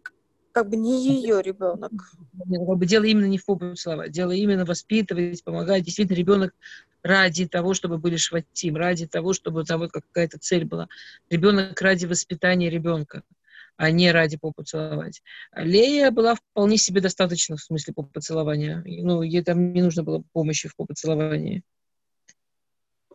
как 0.53 0.69
бы 0.69 0.75
не 0.75 1.05
ее 1.05 1.43
ребенок. 1.43 1.91
Бы 2.33 2.85
дело 2.87 3.03
именно 3.03 3.27
не 3.27 3.37
в 3.37 3.45
попу 3.45 3.75
целовать, 3.75 4.09
дело 4.11 4.31
именно 4.31 4.65
воспитывать, 4.65 5.43
помогать. 5.43 5.83
Действительно, 5.83 6.17
ребенок 6.17 6.55
ради 7.03 7.47
того, 7.47 7.75
чтобы 7.75 7.99
были 7.99 8.17
шватим, 8.17 8.75
ради 8.75 9.05
того, 9.05 9.33
чтобы 9.33 9.65
там 9.65 9.81
вот 9.81 9.91
какая-то 9.91 10.39
цель 10.39 10.65
была. 10.65 10.87
Ребенок 11.29 11.79
ради 11.79 12.07
воспитания 12.07 12.71
ребенка 12.71 13.21
а 13.79 13.91
не 13.91 14.11
ради 14.11 14.35
попу 14.35 14.61
целовать. 14.61 15.23
Лея 15.55 16.11
была 16.11 16.35
вполне 16.35 16.77
себе 16.77 16.99
достаточно 16.99 17.55
в 17.55 17.61
смысле 17.61 17.93
попоцелования. 17.93 18.83
Ну, 18.85 19.21
ей 19.21 19.41
там 19.41 19.71
не 19.71 19.81
нужно 19.81 20.03
было 20.03 20.21
помощи 20.33 20.67
в 20.67 20.75
попоцеловании. 20.75 21.63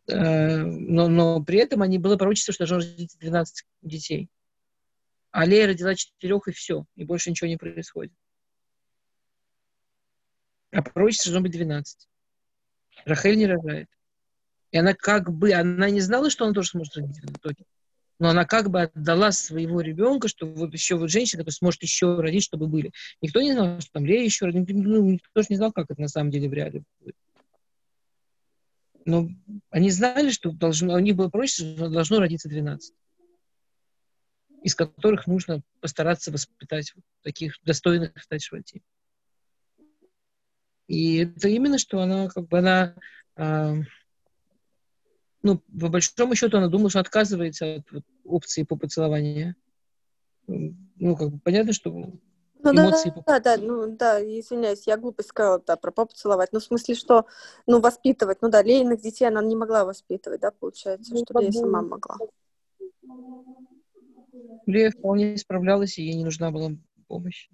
Э, 0.09 0.62
но, 0.65 1.09
но 1.09 1.45
при 1.45 1.59
этом 1.59 1.82
они 1.82 1.99
было 1.99 2.16
пророчество, 2.16 2.55
что 2.55 2.66
должно 2.66 2.91
родиться 2.91 3.19
12 3.19 3.66
детей. 3.82 4.31
А 5.32 5.45
Лея 5.45 5.66
родила 5.66 5.95
четырех, 5.95 6.49
и 6.49 6.53
все. 6.53 6.86
И 6.97 7.05
больше 7.05 7.28
ничего 7.28 7.49
не 7.49 7.59
происходит. 7.59 8.15
А 10.73 10.81
пророчество 10.81 11.31
должно 11.31 11.43
быть 11.43 11.53
12. 11.53 12.09
Рахель 13.05 13.36
не 13.36 13.47
рожает. 13.47 13.91
И 14.70 14.78
она 14.78 14.95
как 14.95 15.31
бы, 15.31 15.53
она 15.53 15.91
не 15.91 16.01
знала, 16.01 16.31
что 16.31 16.47
она 16.47 16.55
тоже 16.55 16.70
сможет 16.70 16.97
родить 16.97 17.20
в 17.20 17.36
итоге 17.36 17.66
но 18.24 18.30
она 18.30 18.46
как 18.46 18.70
бы 18.70 18.80
отдала 18.80 19.32
своего 19.32 19.82
ребенка, 19.82 20.28
что 20.28 20.46
вот 20.46 20.72
еще 20.72 20.96
вот 20.96 21.10
женщина 21.10 21.42
которая 21.42 21.56
сможет 21.56 21.82
еще 21.82 22.18
родить, 22.18 22.42
чтобы 22.42 22.68
были. 22.68 22.90
Никто 23.20 23.42
не 23.42 23.52
знал, 23.52 23.78
что 23.82 23.92
там 23.92 24.06
Лея 24.06 24.24
еще 24.24 24.46
родит, 24.46 24.66
ну, 24.70 25.10
никто 25.10 25.42
же 25.42 25.48
не 25.51 25.56
знал, 25.56 25.72
как 25.72 25.90
это 25.90 26.01
на 26.01 26.09
самом 26.09 26.30
деле 26.30 26.48
в 26.48 26.55
реале 26.55 26.84
будет. 27.01 27.16
Но 29.05 29.28
они 29.68 29.90
знали, 29.90 30.30
что 30.30 30.52
должно, 30.52 30.94
у 30.94 30.98
них 31.01 31.16
было 31.16 31.28
проще, 31.28 31.74
что 31.74 31.90
должно 31.90 32.18
родиться 32.18 32.48
12, 32.48 32.94
из 34.62 34.74
которых 34.74 35.26
нужно 35.26 35.60
постараться 35.82 36.32
воспитать 36.32 36.94
вот 36.94 37.05
таких 37.20 37.59
достойных 37.62 38.12
стать 38.22 38.42
швати. 38.42 38.80
И 40.86 41.16
это 41.16 41.48
именно, 41.48 41.76
что 41.76 42.01
она 42.01 42.28
как 42.30 42.48
бы 42.48 42.59
она 42.59 42.94
а, 43.36 43.74
ну, 45.45 45.59
по 45.79 45.89
большому 45.89 46.35
счету 46.35 46.57
она 46.57 46.69
думала, 46.69 46.89
что 46.89 47.01
отказывается 47.01 47.77
от 47.77 47.93
вот, 47.93 48.03
опции 48.25 48.62
по 48.62 48.77
поцелованию. 48.77 49.55
Ну, 50.47 51.16
как 51.16 51.31
бы 51.33 51.39
понятно, 51.39 51.75
что 51.75 51.91
ну, 51.91 52.19
эмоции... 52.62 53.12
Да, 53.27 53.41
да, 53.41 53.57
да, 53.57 53.62
ну 53.62 53.95
да, 53.95 54.23
извиняюсь, 54.23 54.87
я 54.87 54.97
глупость 54.97 55.29
сказала, 55.29 55.62
да, 55.65 55.77
про 55.77 55.91
попу 55.91 56.15
целовать. 56.15 56.51
Ну, 56.53 56.61
в 56.61 56.65
смысле, 56.65 56.95
что, 56.95 57.27
ну, 57.66 57.81
воспитывать, 57.81 58.39
ну 58.41 58.49
да, 58.49 58.62
Лейных 58.62 59.03
детей 59.03 59.27
она 59.27 59.43
не 59.45 59.55
могла 59.55 59.85
воспитывать, 59.85 60.41
да, 60.41 60.51
получается, 60.51 61.12
ну, 61.12 61.23
что 61.29 61.39
Лея 61.39 61.53
сама 61.53 61.83
могла. 61.83 62.16
Лея 64.65 64.91
вполне 64.93 65.37
справлялась, 65.37 65.99
и 65.99 66.05
ей 66.05 66.15
не 66.15 66.25
нужна 66.25 66.51
была 66.51 66.71
помощь. 67.07 67.51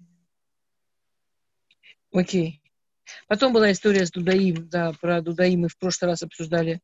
Окей. 2.13 2.61
Потом 3.27 3.51
была 3.51 3.69
история 3.73 4.05
с 4.05 4.11
Дудаим, 4.11 4.69
да, 4.69 4.93
про 5.01 5.21
Дудаим 5.21 5.61
мы 5.61 5.67
в 5.67 5.77
прошлый 5.77 6.11
раз 6.11 6.23
обсуждали 6.23 6.79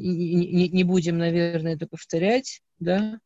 не, 0.00 0.68
не 0.68 0.84
будем, 0.84 1.18
наверное, 1.18 1.74
это 1.74 1.86
повторять, 1.86 2.62
да. 2.78 3.20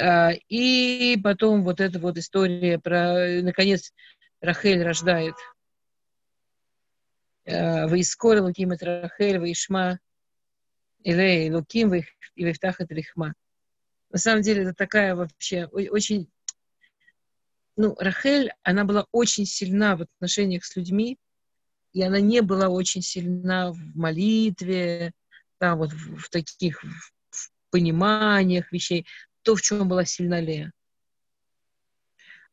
А, 0.00 0.30
и 0.48 1.16
потом 1.22 1.64
вот 1.64 1.80
эта 1.80 1.98
вот 1.98 2.16
история 2.18 2.78
про, 2.78 3.42
наконец, 3.42 3.92
Рахель 4.40 4.82
рождает. 4.82 5.34
А, 7.46 7.88
Ваискор 7.88 8.40
Луким 8.40 8.72
это 8.72 9.02
Рахель, 9.02 9.38
Ваишма 9.38 9.98
Илей 11.02 11.50
Луким, 11.52 11.94
и 11.94 12.44
Ваифтах 12.44 12.80
это 12.80 12.94
Лихма. 12.94 13.34
На 14.10 14.18
самом 14.18 14.42
деле 14.42 14.62
это 14.62 14.74
такая 14.74 15.14
вообще 15.14 15.66
очень... 15.66 16.30
Ну, 17.76 17.94
Рахель, 17.98 18.50
она 18.62 18.84
была 18.84 19.06
очень 19.12 19.46
сильна 19.46 19.96
в 19.96 20.02
отношениях 20.02 20.64
с 20.64 20.74
людьми, 20.76 21.18
и 21.92 22.02
она 22.02 22.20
не 22.20 22.42
была 22.42 22.68
очень 22.68 23.02
сильна 23.02 23.72
в 23.72 23.78
молитве, 23.94 25.12
там 25.58 25.78
вот 25.78 25.92
в, 25.92 26.16
в 26.16 26.30
таких 26.30 26.82
в 26.82 27.50
пониманиях 27.70 28.72
вещей, 28.72 29.06
то, 29.42 29.54
в 29.54 29.62
чем 29.62 29.88
была 29.88 30.04
сильна 30.04 30.40
Лея. 30.40 30.72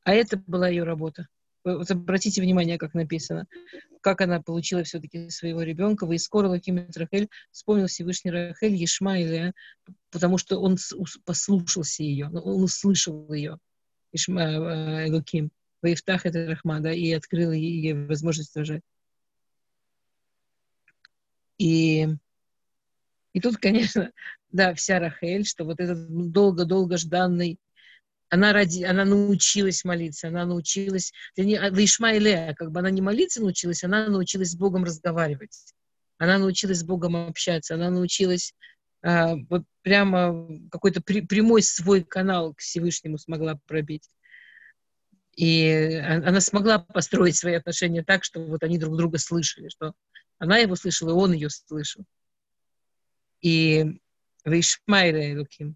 А 0.03 0.13
это 0.13 0.37
была 0.47 0.69
ее 0.69 0.83
работа. 0.83 1.27
Вот 1.63 1.89
обратите 1.89 2.41
внимание, 2.41 2.77
как 2.77 2.93
написано, 2.93 3.47
как 4.01 4.21
она 4.21 4.39
получила 4.39 4.83
все-таки 4.83 5.31
своего 5.31 5.63
ребенка. 5.63 6.05
Вы 6.05 6.19
скоро 6.19 6.47
Лакимет 6.47 6.95
Рахель 6.95 7.27
вспомнил 7.51 7.87
Всевышний 7.87 8.29
Рахель, 8.29 8.75
Ешма 8.75 9.19
и 9.19 9.23
Лея, 9.25 9.53
потому 10.11 10.37
что 10.37 10.59
он 10.59 10.77
послушался 11.25 12.03
ее, 12.03 12.27
он 12.27 12.63
услышал 12.63 13.33
ее. 13.33 13.57
Ишма 14.11 14.43
э, 14.43 15.11
Луким. 15.11 15.49
Ваифтах 15.81 16.25
это 16.25 16.45
Рахма, 16.47 16.79
да, 16.79 16.93
и 16.93 17.11
открыл 17.11 17.51
ей 17.51 17.93
возможность 17.93 18.55
рожать. 18.55 18.81
И, 21.57 22.07
и 23.33 23.39
тут, 23.41 23.57
конечно, 23.61 24.11
да, 24.51 24.73
вся 24.73 24.99
Рахель, 24.99 25.45
что 25.45 25.65
вот 25.65 25.79
этот 25.79 26.31
долго-долго 26.31 26.97
жданный, 26.97 27.59
она, 28.29 28.53
ради, 28.53 28.83
она 28.83 29.05
научилась 29.05 29.83
молиться, 29.83 30.29
она 30.29 30.45
научилась, 30.45 31.13
а, 31.37 31.41
в 31.41 31.83
Ишмаиле, 31.83 32.55
как 32.57 32.71
бы 32.71 32.79
она 32.79 32.89
не 32.89 33.01
молиться 33.01 33.41
научилась, 33.41 33.83
она 33.83 34.07
научилась 34.07 34.51
с 34.51 34.55
Богом 34.55 34.83
разговаривать, 34.83 35.73
она 36.17 36.37
научилась 36.37 36.79
с 36.79 36.83
Богом 36.83 37.15
общаться, 37.15 37.75
она 37.75 37.89
научилась 37.89 38.53
а, 39.03 39.35
вот 39.49 39.63
прямо 39.83 40.47
какой-то 40.71 41.01
при, 41.01 41.21
прямой 41.21 41.61
свой 41.61 42.03
канал 42.03 42.55
к 42.55 42.59
Всевышнему 42.59 43.17
смогла 43.17 43.59
пробить. 43.67 44.09
И 45.35 45.69
она 46.01 46.39
смогла 46.39 46.79
построить 46.79 47.35
свои 47.35 47.55
отношения 47.55 48.03
так, 48.03 48.23
что 48.23 48.39
вот 48.39 48.63
они 48.63 48.79
друг 48.79 48.95
друга 48.97 49.17
слышали, 49.17 49.67
что 49.69 49.93
она 50.37 50.57
его 50.57 50.75
слышала, 50.75 51.11
и 51.11 51.13
он 51.13 51.33
ее 51.33 51.49
слышал. 51.49 52.03
И 53.41 53.99
Вишмайля 54.43 55.37
Луким. 55.39 55.75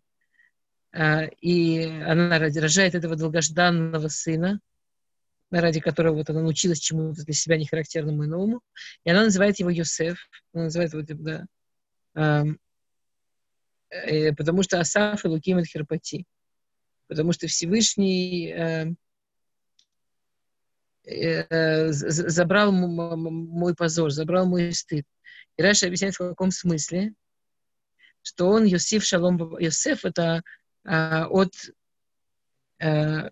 А, 0.91 1.25
и 1.41 1.85
она 1.85 2.39
рожает 2.39 2.95
этого 2.95 3.15
долгожданного 3.15 4.07
сына, 4.07 4.59
ради 5.51 5.79
которого 5.79 6.15
вот 6.15 6.29
она 6.29 6.41
научилась 6.41 6.79
чему-то 6.79 7.23
для 7.23 7.33
себя 7.33 7.57
нехарактерному 7.57 8.23
и 8.23 8.27
новому. 8.27 8.61
И 9.03 9.09
она 9.09 9.23
называет 9.23 9.59
его 9.59 9.69
Йосеф. 9.69 10.17
Она 10.53 10.65
называет 10.65 10.93
его, 10.93 11.03
да, 12.15 12.45
э, 13.91 14.33
потому 14.33 14.63
что 14.63 14.79
Асаф 14.79 15.25
и 15.25 15.27
Луким 15.27 15.63
Херпати. 15.63 16.25
Потому 17.07 17.33
что 17.33 17.47
Всевышний 17.47 18.51
э, 18.51 18.93
Э, 18.93 19.08
забрал 21.89 22.71
мой 22.71 23.75
позор, 23.75 24.11
забрал 24.11 24.45
мой 24.45 24.73
стыд. 24.73 25.05
И 25.57 25.61
Раша 25.61 25.87
объясняет, 25.87 26.15
в 26.15 26.19
каком 26.19 26.51
смысле, 26.51 27.13
что 28.21 28.49
он 28.49 28.65
Йосиф 28.65 29.03
Шалом 29.03 29.57
Йосеф 29.59 30.05
это 30.05 30.43
а, 30.85 31.27
от 31.27 31.53
а, 32.81 33.29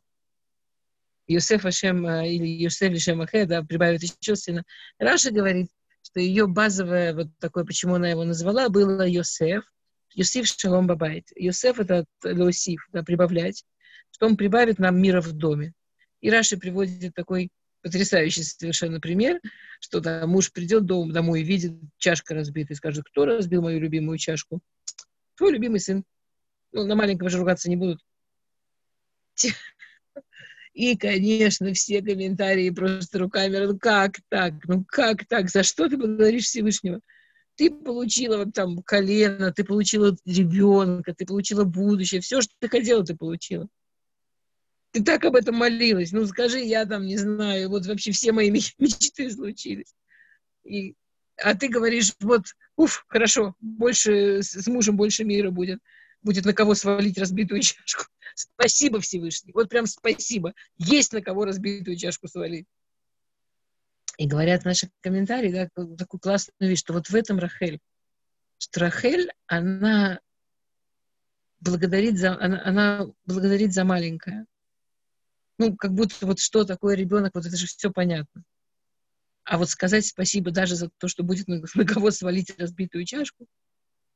Йосеф 1.27 1.65
Ашем 1.65 2.05
а, 2.05 2.25
или 2.25 2.47
Йосеф 2.47 2.91
Лишем 2.91 3.21
Ахе, 3.21 3.45
да, 3.45 3.63
прибавит 3.63 4.03
еще 4.03 4.35
сына. 4.35 4.63
Раша 4.97 5.31
говорит, 5.31 5.69
что 6.01 6.19
ее 6.19 6.47
базовое, 6.47 7.13
вот 7.13 7.27
такое, 7.39 7.63
почему 7.63 7.95
она 7.95 8.09
его 8.09 8.23
назвала, 8.23 8.69
было 8.69 9.05
Йосеф, 9.05 9.63
Йосиф 10.13 10.47
Шалом 10.47 10.87
Бабайт. 10.87 11.29
Йосеф 11.35 11.79
это 11.79 12.05
Лосиф, 12.23 12.87
да, 12.91 13.03
прибавлять, 13.03 13.63
что 14.11 14.25
он 14.25 14.37
прибавит 14.37 14.79
нам 14.79 14.99
мира 14.99 15.21
в 15.21 15.33
доме. 15.33 15.73
И 16.21 16.31
Раши 16.31 16.57
приводит 16.57 17.13
такой 17.13 17.51
потрясающий 17.87 18.43
совершенно 18.43 18.99
пример, 18.99 19.39
что 19.79 20.01
да, 20.01 20.27
муж 20.27 20.51
придет 20.51 20.85
дом, 20.85 21.11
домой 21.11 21.41
и 21.41 21.43
видит 21.43 21.73
чашка 21.97 22.35
разбита 22.35 22.73
и 22.73 22.75
скажет, 22.75 23.05
кто 23.05 23.25
разбил 23.25 23.61
мою 23.61 23.79
любимую 23.79 24.17
чашку? 24.17 24.59
Твой 25.35 25.53
любимый 25.53 25.79
сын. 25.79 26.03
Ну, 26.73 26.85
на 26.85 26.95
маленького 26.95 27.29
же 27.29 27.37
ругаться 27.37 27.69
не 27.69 27.77
будут. 27.77 28.01
И, 30.73 30.95
конечно, 30.95 31.73
все 31.73 32.01
комментарии 32.03 32.69
просто 32.69 33.19
руками, 33.19 33.57
ну 33.57 33.79
как 33.79 34.17
так, 34.29 34.53
ну 34.67 34.85
как 34.87 35.25
так, 35.25 35.49
за 35.49 35.63
что 35.63 35.89
ты 35.89 35.97
благодаришь 35.97 36.43
Всевышнего? 36.43 36.99
Ты 37.55 37.71
получила 37.71 38.37
вот 38.37 38.53
там 38.53 38.83
колено, 38.83 39.51
ты 39.51 39.63
получила 39.63 40.15
ребенка, 40.25 41.15
ты 41.15 41.25
получила 41.25 41.63
будущее, 41.63 42.21
все, 42.21 42.41
что 42.41 42.53
ты 42.59 42.69
хотела, 42.69 43.03
ты 43.03 43.15
получила. 43.15 43.67
Ты 44.97 45.03
так 45.03 45.23
об 45.25 45.35
этом 45.35 45.55
молилась. 45.55 46.11
Ну, 46.11 46.25
скажи, 46.25 46.59
я 46.59 46.83
там 46.87 47.05
не 47.05 47.17
знаю, 47.17 47.69
вот 47.69 47.85
вообще 47.85 48.11
все 48.11 48.31
мои 48.31 48.49
мечты 48.79 49.29
случились. 49.29 49.93
И, 50.63 50.95
а 51.37 51.53
ты 51.53 51.67
говоришь, 51.67 52.13
вот, 52.19 52.45
уф, 52.75 53.05
хорошо, 53.07 53.55
больше 53.59 54.41
с 54.41 54.65
мужем 54.65 54.97
больше 54.97 55.23
мира 55.23 55.51
будет 55.51 55.79
будет 56.23 56.45
на 56.45 56.53
кого 56.53 56.73
свалить 56.73 57.19
разбитую 57.19 57.61
чашку. 57.61 58.05
Спасибо 58.33 58.99
Всевышний. 58.99 59.51
Вот 59.53 59.69
прям 59.69 59.85
спасибо. 59.85 60.55
Есть 60.77 61.13
на 61.13 61.21
кого 61.21 61.45
разбитую 61.45 61.95
чашку 61.95 62.27
свалить. 62.27 62.65
И 64.17 64.27
говорят 64.27 64.65
наши 64.65 64.89
комментарии, 65.01 65.51
да, 65.51 65.69
такую 65.95 66.19
классную 66.19 66.71
вещь, 66.71 66.79
что 66.79 66.93
вот 66.93 67.07
в 67.07 67.13
этом 67.13 67.37
Рахель, 67.37 67.79
что 68.57 68.79
Рахель, 68.79 69.31
она 69.45 70.19
благодарит 71.59 72.17
за, 72.17 72.31
она, 72.41 72.59
она 72.65 73.07
благодарит 73.25 73.73
за 73.73 73.83
маленькое. 73.83 74.47
Ну, 75.57 75.75
как 75.75 75.93
будто 75.93 76.25
вот 76.25 76.39
что 76.39 76.65
такое 76.65 76.95
ребенок, 76.95 77.31
вот 77.33 77.45
это 77.45 77.57
же 77.57 77.65
все 77.65 77.91
понятно. 77.91 78.43
А 79.43 79.57
вот 79.57 79.69
сказать 79.69 80.05
спасибо 80.05 80.51
даже 80.51 80.75
за 80.75 80.89
то, 80.97 81.07
что 81.07 81.23
будет 81.23 81.47
на, 81.47 81.61
на 81.75 81.85
кого 81.85 82.11
свалить 82.11 82.53
разбитую 82.57 83.05
чашку, 83.05 83.47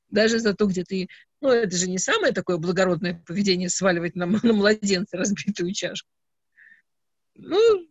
даже 0.09 0.39
за 0.39 0.53
то, 0.53 0.65
где 0.65 0.83
ты... 0.83 1.07
Ну, 1.39 1.49
это 1.49 1.75
же 1.75 1.89
не 1.89 1.97
самое 1.97 2.33
такое 2.33 2.57
благородное 2.57 3.23
поведение 3.25 3.69
сваливать 3.69 4.15
на, 4.15 4.25
на 4.43 4.53
младенца 4.53 5.17
разбитую 5.17 5.73
чашку. 5.73 6.09
Ну, 7.35 7.87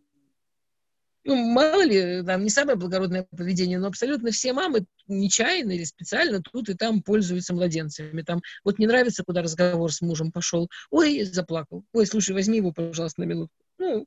ну, 1.23 1.35
мало 1.35 1.83
ли, 1.83 2.23
там 2.23 2.43
не 2.43 2.49
самое 2.49 2.77
благородное 2.77 3.27
поведение, 3.35 3.79
но 3.79 3.87
абсолютно 3.87 4.31
все 4.31 4.53
мамы 4.53 4.85
нечаянно 5.07 5.71
или 5.71 5.83
специально 5.83 6.41
тут 6.41 6.69
и 6.69 6.73
там 6.73 7.01
пользуются 7.03 7.53
младенцами. 7.53 8.21
Там 8.21 8.41
вот 8.63 8.79
не 8.79 8.87
нравится, 8.87 9.23
куда 9.23 9.41
разговор 9.41 9.91
с 9.91 10.01
мужем 10.01 10.31
пошел. 10.31 10.69
Ой, 10.89 11.23
заплакал. 11.23 11.83
Ой, 11.93 12.05
слушай, 12.05 12.31
возьми 12.31 12.57
его, 12.57 12.71
пожалуйста, 12.71 13.21
на 13.21 13.25
минутку. 13.25 13.55
Ну, 13.77 14.05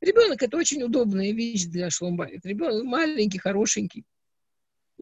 ребенок 0.00 0.42
это 0.42 0.56
очень 0.56 0.82
удобная 0.82 1.32
вещь 1.32 1.64
для 1.64 1.90
шломбайт. 1.90 2.44
Ребенок 2.44 2.84
маленький, 2.84 3.38
хорошенький 3.38 4.04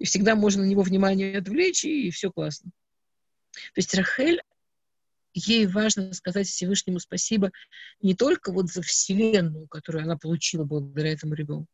и 0.00 0.06
всегда 0.06 0.34
можно 0.34 0.62
на 0.62 0.66
него 0.66 0.82
внимание 0.82 1.38
отвлечь, 1.38 1.84
и 1.84 2.10
все 2.10 2.32
классно. 2.32 2.70
То 3.52 3.78
есть 3.78 3.94
Рахель, 3.94 4.40
ей 5.32 5.66
важно 5.66 6.12
сказать 6.12 6.46
Всевышнему 6.46 6.98
спасибо 6.98 7.50
не 8.02 8.14
только 8.14 8.52
вот 8.52 8.68
за 8.68 8.82
вселенную, 8.82 9.68
которую 9.68 10.04
она 10.04 10.16
получила 10.16 10.64
благодаря 10.64 11.12
этому 11.12 11.34
ребенку, 11.34 11.68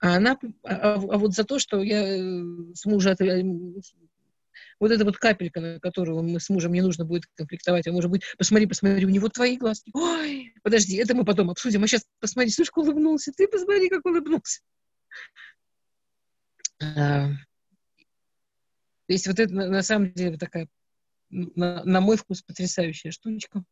а 0.00 0.16
она, 0.16 0.38
а, 0.64 0.94
а 0.94 1.18
вот 1.18 1.32
за 1.32 1.44
то, 1.44 1.58
что 1.58 1.82
я 1.82 2.04
э, 2.06 2.42
с 2.74 2.84
мужа, 2.84 3.16
вот 4.80 4.90
эта 4.90 5.04
вот 5.04 5.16
капелька, 5.16 5.60
на 5.60 5.80
которую 5.80 6.22
мы 6.22 6.40
с 6.40 6.48
мужем 6.50 6.72
не 6.72 6.82
нужно 6.82 7.04
будет 7.04 7.24
конфликтовать, 7.34 7.86
а 7.86 7.92
может 7.92 8.10
быть, 8.10 8.22
посмотри, 8.36 8.66
посмотри, 8.66 9.06
у 9.06 9.08
него 9.08 9.28
твои 9.28 9.56
глазки. 9.56 9.90
Ой, 9.94 10.54
подожди, 10.62 10.96
это 10.96 11.14
мы 11.14 11.24
потом 11.24 11.50
обсудим, 11.50 11.84
а 11.84 11.86
сейчас 11.86 12.04
посмотри, 12.20 12.50
Сушка 12.50 12.80
улыбнулся, 12.80 13.32
ты 13.34 13.48
посмотри, 13.48 13.88
как 13.88 14.04
улыбнулся. 14.04 14.60
А, 16.82 17.28
то 17.28 19.12
есть 19.12 19.26
вот 19.26 19.38
это 19.38 19.52
на 19.54 19.82
самом 19.82 20.12
деле 20.12 20.36
такая, 20.36 20.68
на, 21.34 21.84
на 21.84 22.00
мой 22.00 22.16
вкус, 22.16 22.42
потрясающая 22.42 23.10
штучка. 23.10 23.64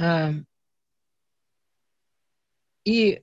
А, 0.00 0.32
и 2.84 3.22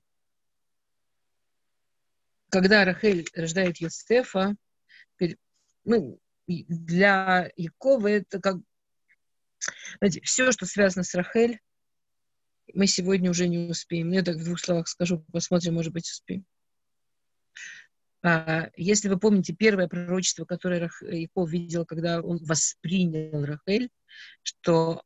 когда 2.49 2.85
Рахель 2.85 3.27
рождает 3.33 3.77
Йосефа, 3.77 4.55
ну, 5.83 6.19
для 6.47 7.51
Якова 7.55 8.07
это 8.07 8.39
как... 8.39 8.57
Знаете, 9.97 10.21
все, 10.21 10.51
что 10.51 10.65
связано 10.65 11.03
с 11.03 11.15
Рахель, 11.15 11.59
мы 12.73 12.87
сегодня 12.87 13.29
уже 13.29 13.47
не 13.47 13.57
успеем. 13.69 14.11
Я 14.11 14.23
так 14.23 14.37
в 14.37 14.43
двух 14.43 14.59
словах 14.59 14.87
скажу, 14.87 15.25
посмотрим, 15.31 15.75
может 15.75 15.93
быть, 15.93 16.09
успеем. 16.09 16.45
А, 18.25 18.71
если 18.75 19.07
вы 19.07 19.19
помните 19.19 19.53
первое 19.53 19.87
пророчество, 19.87 20.45
которое 20.45 20.89
Яков 21.01 21.47
видел, 21.47 21.85
когда 21.85 22.21
он 22.21 22.39
воспринял 22.43 23.45
Рахель, 23.45 23.89
что, 24.41 25.03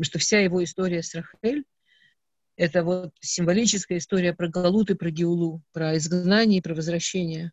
что 0.00 0.18
вся 0.18 0.40
его 0.40 0.64
история 0.64 1.04
с 1.04 1.14
Рахель— 1.14 1.64
это 2.56 2.82
вот 2.82 3.14
символическая 3.20 3.98
история 3.98 4.34
про 4.34 4.48
Галут 4.48 4.90
и 4.90 4.94
про 4.94 5.10
Геулу, 5.10 5.62
про 5.72 5.96
изгнание 5.96 6.58
и 6.58 6.62
про 6.62 6.74
возвращение, 6.74 7.52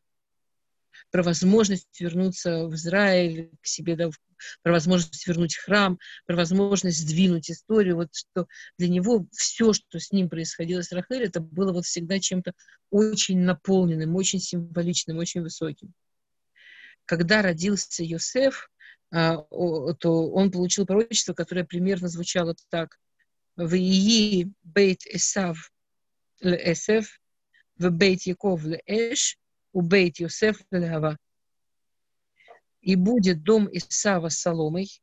про 1.12 1.24
возможность 1.24 2.00
вернуться 2.00 2.66
в 2.66 2.76
Израиль, 2.76 3.52
к 3.62 3.68
себе, 3.68 3.96
да, 3.96 4.10
про 4.62 4.72
возможность 4.72 5.28
вернуть 5.28 5.56
храм, 5.56 6.00
про 6.26 6.36
возможность 6.36 7.00
сдвинуть 7.00 7.52
историю, 7.52 7.96
вот 7.96 8.10
что 8.14 8.48
для 8.78 8.90
него 8.90 9.26
все, 9.32 9.74
что 9.74 10.00
с 10.00 10.12
ним 10.12 10.30
происходило 10.30 10.82
с 10.82 10.92
Рахель, 10.92 11.24
это 11.24 11.40
было 11.40 11.74
вот 11.74 11.86
всегда 11.86 12.20
чем-то 12.20 12.54
очень 12.90 13.40
наполненным, 13.40 14.16
очень 14.16 14.40
символичным, 14.40 15.18
очень 15.18 15.42
высоким. 15.42 15.94
Когда 17.06 17.42
родился 17.42 18.04
Йосеф, 18.04 18.70
а, 19.12 19.38
то 20.00 20.30
он 20.32 20.52
получил 20.52 20.86
пророчество, 20.86 21.34
которое 21.34 21.64
примерно 21.64 22.08
звучало 22.08 22.56
так. 22.70 23.00
В 23.56 23.74
Ии 23.74 24.52
бейт 24.64 25.06
Эсав 25.08 25.72
Эсев, 26.42 27.20
в 27.78 27.90
бейт 27.90 28.22
Яков 28.24 28.64
Эш, 28.86 29.38
у 29.74 29.82
бейт 29.82 30.20
Йосеф 30.20 30.62
Леава 30.72 31.18
и 32.82 32.96
будет 32.96 33.44
дом 33.44 33.70
Исава 33.72 34.30
с 34.30 34.40
Соломой. 34.40 35.02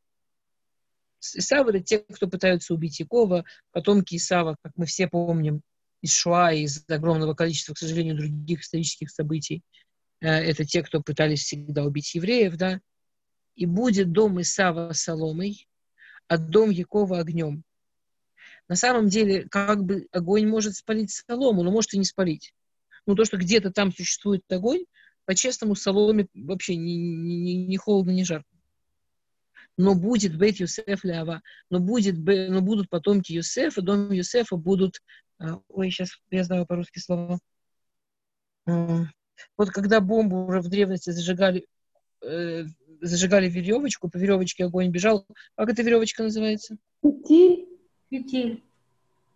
Исав— 1.21 1.67
это 1.69 1.81
те, 1.81 1.99
кто 1.99 2.29
пытаются 2.29 2.75
убить 2.75 3.01
Якова, 3.01 3.45
потомки 3.73 4.17
Исава, 4.17 4.57
как 4.63 4.73
мы 4.77 4.87
все 4.87 5.09
помним, 5.09 5.63
из 6.03 6.13
Шуа, 6.13 6.53
из 6.53 6.85
огромного 6.89 7.35
количества, 7.35 7.75
к 7.75 7.79
сожалению, 7.79 8.17
других 8.17 8.61
исторических 8.61 9.11
событий. 9.11 9.63
Э, 10.21 10.29
это 10.29 10.65
те, 10.65 10.83
кто 10.83 11.03
пытались 11.03 11.43
всегда 11.43 11.85
убить 11.85 12.15
евреев, 12.15 12.57
да. 12.57 12.81
И 13.55 13.67
будет 13.67 14.13
дом 14.13 14.41
Исава 14.41 14.93
соломой, 14.93 15.67
а 16.29 16.39
дом 16.39 16.71
Якова 16.71 17.19
огнем. 17.19 17.65
На 18.69 18.77
самом 18.77 19.09
деле, 19.09 19.49
как 19.49 19.85
бы 19.85 20.07
огонь 20.13 20.47
может 20.47 20.77
спалить 20.77 21.11
солому, 21.11 21.63
но 21.63 21.71
может 21.71 21.95
и 21.95 21.99
не 21.99 22.05
спалить. 22.05 22.53
Ну, 23.07 23.15
то, 23.15 23.25
что 23.25 23.37
где-то 23.37 23.71
там 23.71 23.93
существует 23.93 24.43
огонь, 24.51 24.85
по-честному, 25.25 25.75
соломе 25.75 26.29
вообще 26.35 26.77
не, 26.77 26.97
не, 26.97 27.67
не 27.67 27.77
холодно, 27.77 28.11
не 28.11 28.25
жарко. 28.25 28.49
Но 29.77 29.95
будет 29.95 30.37
Бейт 30.39 30.57
Юсеф 30.57 31.05
Лява, 31.05 31.43
но, 31.69 31.81
будет, 31.81 32.17
но 32.17 32.63
будут 32.63 32.89
потомки 32.89 33.33
Юсефа, 33.33 33.83
дом 33.83 34.11
Юсефа 34.11 34.57
будут... 34.57 35.03
А, 35.39 35.61
ой, 35.69 35.91
сейчас 35.91 36.11
я 36.31 36.45
знаю 36.45 36.67
по-русски 36.67 36.99
слова. 36.99 37.39
Вот 38.65 39.71
когда 39.71 40.01
бомбу 40.01 40.47
уже 40.47 40.61
в 40.61 40.69
древности 40.69 41.11
зажигали, 41.11 41.67
э, 42.23 42.65
зажигали 43.03 43.51
веревочку, 43.51 44.09
по 44.09 44.17
веревочке 44.17 44.65
огонь 44.65 44.91
бежал. 44.91 45.27
Как 45.57 45.69
эта 45.69 45.83
веревочка 45.83 46.23
называется? 46.23 46.79
Фитиль. 47.03 47.69
Фитиль. 48.11 48.65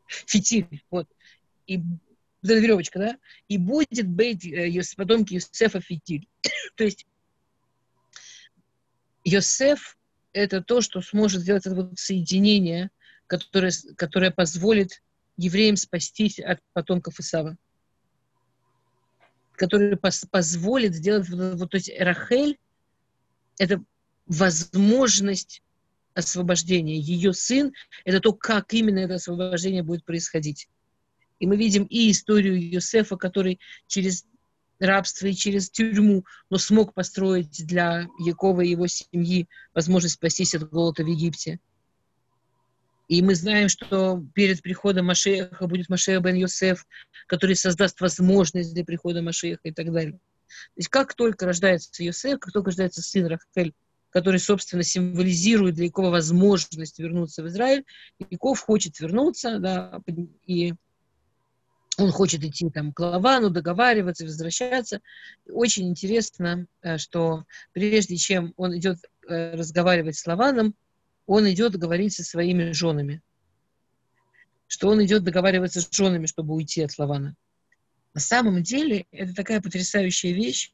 Фитиль, 0.06 0.82
вот. 0.90 1.06
И 1.66 1.82
вот 2.42 2.50
эта 2.50 2.60
веревочка, 2.60 2.98
да, 2.98 3.16
и 3.48 3.58
будет 3.58 4.08
быть 4.08 4.46
э, 4.46 4.82
потомки 4.96 5.34
Йосефа 5.34 5.80
Фитиль. 5.80 6.28
то 6.76 6.84
есть 6.84 7.06
Йосеф– 9.24 9.98
это 10.32 10.62
то, 10.62 10.80
что 10.80 11.00
сможет 11.02 11.42
сделать 11.42 11.66
это 11.66 11.74
вот 11.74 11.98
соединение, 11.98 12.90
которое, 13.26 13.72
которое 13.96 14.30
позволит 14.30 15.02
евреям 15.36 15.76
спастись 15.76 16.38
от 16.38 16.60
потомков 16.72 17.18
Исава. 17.20 17.56
Которое 19.52 19.96
пос, 19.96 20.24
позволит 20.30 20.94
сделать 20.94 21.28
вот 21.28 21.70
то 21.70 21.76
есть 21.76 21.90
Рахель– 21.98 22.58
это 23.58 23.82
возможность 24.26 25.62
освобождения. 26.14 26.98
Ее 26.98 27.34
сын– 27.34 27.72
это 28.04 28.20
то, 28.20 28.32
как 28.32 28.72
именно 28.72 29.00
это 29.00 29.14
освобождение 29.14 29.82
будет 29.82 30.04
происходить. 30.04 30.68
И 31.40 31.46
мы 31.46 31.56
видим 31.56 31.84
и 31.84 32.10
историю 32.10 32.70
Юсефа, 32.70 33.16
который 33.16 33.58
через 33.86 34.24
рабство 34.78 35.26
и 35.26 35.34
через 35.34 35.70
тюрьму, 35.70 36.24
но 36.48 36.58
смог 36.58 36.94
построить 36.94 37.66
для 37.66 38.06
Якова 38.18 38.60
и 38.60 38.70
его 38.70 38.86
семьи 38.86 39.48
возможность 39.74 40.14
спастись 40.14 40.54
от 40.54 40.70
голода 40.70 41.02
в 41.02 41.06
Египте. 41.06 41.58
И 43.08 43.22
мы 43.22 43.34
знаем, 43.34 43.68
что 43.68 44.22
перед 44.34 44.62
приходом 44.62 45.06
Машеха 45.06 45.66
будет 45.66 45.88
Машех 45.88 46.22
бен 46.22 46.36
Йосеф, 46.36 46.86
который 47.26 47.56
создаст 47.56 48.00
возможность 48.00 48.72
для 48.72 48.84
прихода 48.84 49.20
Машеха 49.20 49.62
и 49.64 49.72
так 49.72 49.92
далее. 49.92 50.12
То 50.46 50.76
есть 50.76 50.88
как 50.88 51.14
только 51.14 51.46
рождается 51.46 52.04
Йосеф, 52.04 52.38
как 52.38 52.52
только 52.52 52.66
рождается 52.66 53.02
сын 53.02 53.26
Рахель, 53.26 53.74
который, 54.10 54.40
собственно, 54.40 54.82
символизирует 54.82 55.76
для 55.76 55.86
Якова 55.86 56.10
возможность 56.10 56.98
вернуться 56.98 57.42
в 57.42 57.48
Израиль. 57.48 57.84
Яков 58.30 58.60
хочет 58.60 58.98
вернуться, 59.00 59.58
да, 59.58 60.00
и 60.46 60.74
он 62.00 62.10
хочет 62.10 62.42
идти 62.42 62.70
там 62.70 62.92
к 62.92 63.00
Лавану, 63.00 63.50
договариваться, 63.50 64.24
возвращаться. 64.24 65.00
Очень 65.48 65.88
интересно, 65.88 66.66
э, 66.82 66.98
что 66.98 67.44
прежде 67.72 68.16
чем 68.16 68.54
он 68.56 68.76
идет 68.76 68.98
э, 69.28 69.54
разговаривать 69.54 70.16
с 70.16 70.26
Лаваном, 70.26 70.74
он 71.26 71.48
идет 71.50 71.76
говорить 71.76 72.14
со 72.14 72.24
своими 72.24 72.72
женами. 72.72 73.22
Что 74.66 74.88
он 74.88 75.04
идет 75.04 75.24
договариваться 75.24 75.80
с 75.80 75.88
женами, 75.90 76.26
чтобы 76.26 76.54
уйти 76.54 76.82
от 76.82 76.96
Лавана. 76.98 77.36
На 78.14 78.20
самом 78.20 78.62
деле, 78.62 79.06
это 79.12 79.34
такая 79.34 79.60
потрясающая 79.60 80.32
вещь, 80.32 80.72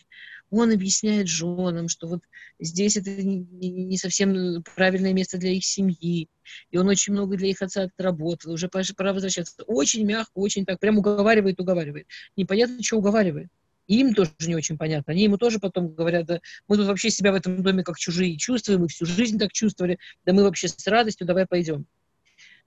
он 0.51 0.73
объясняет 0.73 1.29
женам, 1.29 1.89
что 1.89 2.07
вот 2.07 2.21
здесь 2.59 2.97
это 2.97 3.11
не, 3.11 3.97
совсем 3.99 4.63
правильное 4.75 5.13
место 5.13 5.39
для 5.39 5.51
их 5.51 5.65
семьи, 5.65 6.29
и 6.71 6.79
он 6.79 6.89
очень 6.89 7.13
много 7.13 7.37
для 7.37 7.49
их 7.49 7.63
отца 7.63 7.85
отработал, 7.85 8.53
уже 8.53 8.69
пора 8.69 9.13
возвращаться. 9.13 9.63
Очень 9.67 10.07
мягко, 10.07 10.33
очень 10.35 10.65
так, 10.65 10.79
прям 10.79 10.99
уговаривает, 10.99 11.61
уговаривает. 11.61 12.07
Непонятно, 12.37 12.83
что 12.83 12.99
уговаривает. 12.99 13.49
Им 13.87 14.15
тоже 14.15 14.33
не 14.41 14.57
очень 14.57 14.77
понятно. 14.77 15.13
Они 15.13 15.25
ему 15.25 15.39
тоже 15.39 15.61
потом 15.61 15.95
говорят, 15.95 16.27
да, 16.27 16.41
мы 16.67 16.77
тут 16.77 16.87
вообще 16.87 17.11
себя 17.11 17.33
в 17.33 17.37
этом 17.37 17.63
доме 17.63 17.85
как 17.85 17.99
чужие 17.99 18.37
чувствуем, 18.37 18.81
мы 18.81 18.89
всю 18.89 19.07
жизнь 19.07 19.39
так 19.39 19.53
чувствовали, 19.53 19.99
да 20.25 20.33
мы 20.33 20.43
вообще 20.43 20.69
с 20.69 20.87
радостью, 20.87 21.27
давай 21.27 21.47
пойдем. 21.47 21.87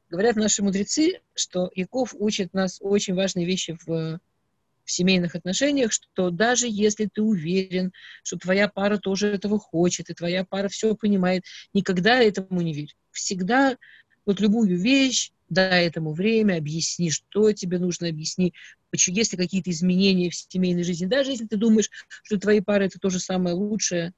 Говорят 0.10 0.38
наши 0.38 0.64
мудрецы, 0.64 1.20
что 1.36 1.70
Яков 1.76 2.16
учит 2.18 2.54
нас 2.54 2.80
очень 2.82 3.14
важные 3.14 3.46
вещи 3.46 3.78
в 3.86 4.20
в 4.90 4.92
семейных 4.92 5.36
отношениях, 5.36 5.94
что 5.94 6.32
даже 6.32 6.68
если 6.68 7.06
ты 7.06 7.22
уверен, 7.22 7.92
что 8.24 8.38
твоя 8.38 8.68
пара 8.68 8.98
тоже 8.98 9.28
этого 9.28 9.60
хочет, 9.60 10.10
и 10.10 10.16
твоя 10.16 10.44
пара 10.44 10.68
все 10.68 10.96
понимает, 10.96 11.44
никогда 11.74 12.20
этому 12.20 12.62
не 12.62 12.74
верь. 12.74 12.96
Всегда 13.12 13.78
вот 14.26 14.40
любую 14.40 14.80
вещь, 14.80 15.32
дай 15.48 15.86
этому 15.86 16.14
время, 16.14 16.58
объясни, 16.58 17.12
что 17.12 17.52
тебе 17.54 17.78
нужно, 17.78 18.08
объясни, 18.08 18.56
есть 18.92 19.32
ли 19.32 19.38
какие-то 19.38 19.70
изменения 19.70 20.32
в 20.32 20.36
семейной 20.36 20.84
жизни. 20.84 21.06
Даже 21.06 21.32
если 21.32 21.46
ты 21.46 21.56
думаешь, 21.56 21.92
что 22.24 22.40
твои 22.40 22.60
пары 22.60 22.86
это 22.86 22.98
то 22.98 23.12
же 23.12 23.20
самое 23.20 23.56
лучшее, 23.56 24.14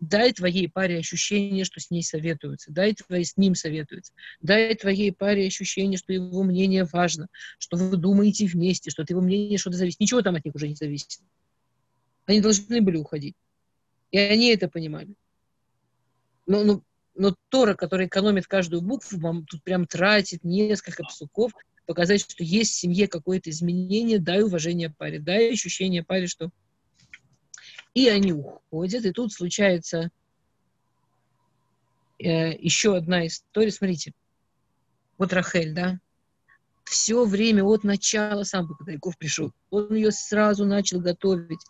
дай 0.00 0.32
твоей 0.32 0.68
паре 0.68 0.98
ощущение, 0.98 1.64
что 1.64 1.80
с 1.80 1.90
ней 1.90 2.02
советуются, 2.02 2.72
дай 2.72 2.94
твоей, 2.94 3.24
с 3.24 3.36
ним 3.36 3.54
советуются, 3.54 4.12
дай 4.40 4.74
твоей 4.74 5.12
паре 5.12 5.46
ощущение, 5.46 5.98
что 5.98 6.12
его 6.12 6.42
мнение 6.42 6.84
важно, 6.84 7.28
что 7.58 7.76
вы 7.76 7.96
думаете 7.96 8.46
вместе, 8.46 8.90
что 8.90 9.02
от 9.02 9.10
его 9.10 9.20
мнения 9.20 9.58
что-то 9.58 9.76
зависит. 9.76 10.00
Ничего 10.00 10.22
там 10.22 10.36
от 10.36 10.44
них 10.44 10.54
уже 10.54 10.68
не 10.68 10.74
зависит. 10.74 11.20
Они 12.26 12.40
должны 12.40 12.80
были 12.80 12.96
уходить. 12.96 13.34
И 14.10 14.18
они 14.18 14.52
это 14.52 14.68
понимали. 14.68 15.14
Но, 16.46 16.64
но, 16.64 16.82
но 17.14 17.34
Тора, 17.48 17.74
который 17.74 18.06
экономит 18.06 18.46
каждую 18.46 18.82
букву, 18.82 19.18
вам 19.18 19.44
тут 19.46 19.62
прям 19.62 19.86
тратит 19.86 20.44
несколько 20.44 21.04
псуков, 21.04 21.52
показать, 21.86 22.20
что 22.20 22.44
есть 22.44 22.72
в 22.72 22.78
семье 22.78 23.08
какое-то 23.08 23.50
изменение, 23.50 24.18
дай 24.18 24.42
уважение 24.42 24.90
паре, 24.90 25.18
дай 25.18 25.52
ощущение 25.52 26.04
паре, 26.04 26.26
что 26.26 26.50
и 27.98 28.08
они 28.08 28.32
уходят, 28.32 29.04
и 29.04 29.10
тут 29.10 29.32
случается 29.32 30.10
э, 32.20 32.52
еще 32.56 32.96
одна 32.96 33.26
история. 33.26 33.72
Смотрите, 33.72 34.12
вот 35.18 35.32
Рахель, 35.32 35.74
да, 35.74 35.98
все 36.84 37.24
время 37.24 37.64
от 37.64 37.82
начала, 37.82 38.44
сам 38.44 38.68
Яков 38.86 39.18
пришел, 39.18 39.52
он 39.70 39.92
ее 39.96 40.12
сразу 40.12 40.64
начал 40.64 41.00
готовить 41.00 41.64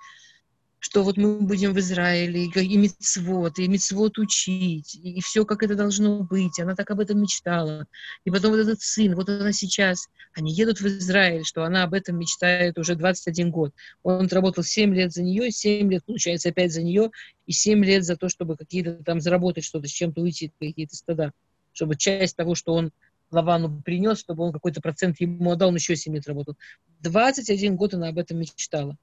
что 0.80 1.02
вот 1.02 1.16
мы 1.16 1.40
будем 1.40 1.72
в 1.72 1.78
Израиле, 1.80 2.44
и, 2.44 2.76
мицвод, 2.76 3.58
и 3.58 3.66
мицвод 3.66 4.18
учить, 4.18 4.94
и, 4.94 5.20
все, 5.20 5.44
как 5.44 5.62
это 5.62 5.74
должно 5.74 6.22
быть. 6.22 6.58
Она 6.60 6.74
так 6.74 6.90
об 6.90 7.00
этом 7.00 7.20
мечтала. 7.20 7.86
И 8.24 8.30
потом 8.30 8.52
вот 8.52 8.60
этот 8.60 8.80
сын, 8.80 9.14
вот 9.14 9.28
она 9.28 9.52
сейчас, 9.52 10.08
они 10.34 10.52
едут 10.52 10.80
в 10.80 10.86
Израиль, 10.86 11.44
что 11.44 11.64
она 11.64 11.82
об 11.82 11.94
этом 11.94 12.16
мечтает 12.18 12.78
уже 12.78 12.94
21 12.94 13.50
год. 13.50 13.74
Он 14.02 14.26
отработал 14.26 14.62
7 14.62 14.94
лет 14.94 15.12
за 15.12 15.22
нее, 15.22 15.50
7 15.50 15.90
лет, 15.90 16.04
получается, 16.04 16.50
опять 16.50 16.72
за 16.72 16.82
нее, 16.82 17.10
и 17.46 17.52
7 17.52 17.84
лет 17.84 18.04
за 18.04 18.16
то, 18.16 18.28
чтобы 18.28 18.56
какие-то 18.56 19.02
там 19.04 19.20
заработать 19.20 19.64
что-то, 19.64 19.88
с 19.88 19.92
чем-то 19.92 20.20
уйти, 20.20 20.52
какие-то 20.60 20.94
стада. 20.94 21.32
Чтобы 21.72 21.96
часть 21.96 22.36
того, 22.36 22.54
что 22.54 22.74
он 22.74 22.92
Лавану 23.30 23.82
принес, 23.82 24.18
чтобы 24.18 24.44
он 24.44 24.52
какой-то 24.52 24.80
процент 24.80 25.20
ему 25.20 25.50
отдал, 25.50 25.68
он 25.68 25.74
еще 25.74 25.96
7 25.96 26.14
лет 26.14 26.26
работал. 26.28 26.56
21 27.00 27.76
год 27.76 27.94
она 27.94 28.08
об 28.08 28.18
этом 28.18 28.38
мечтала. 28.38 28.96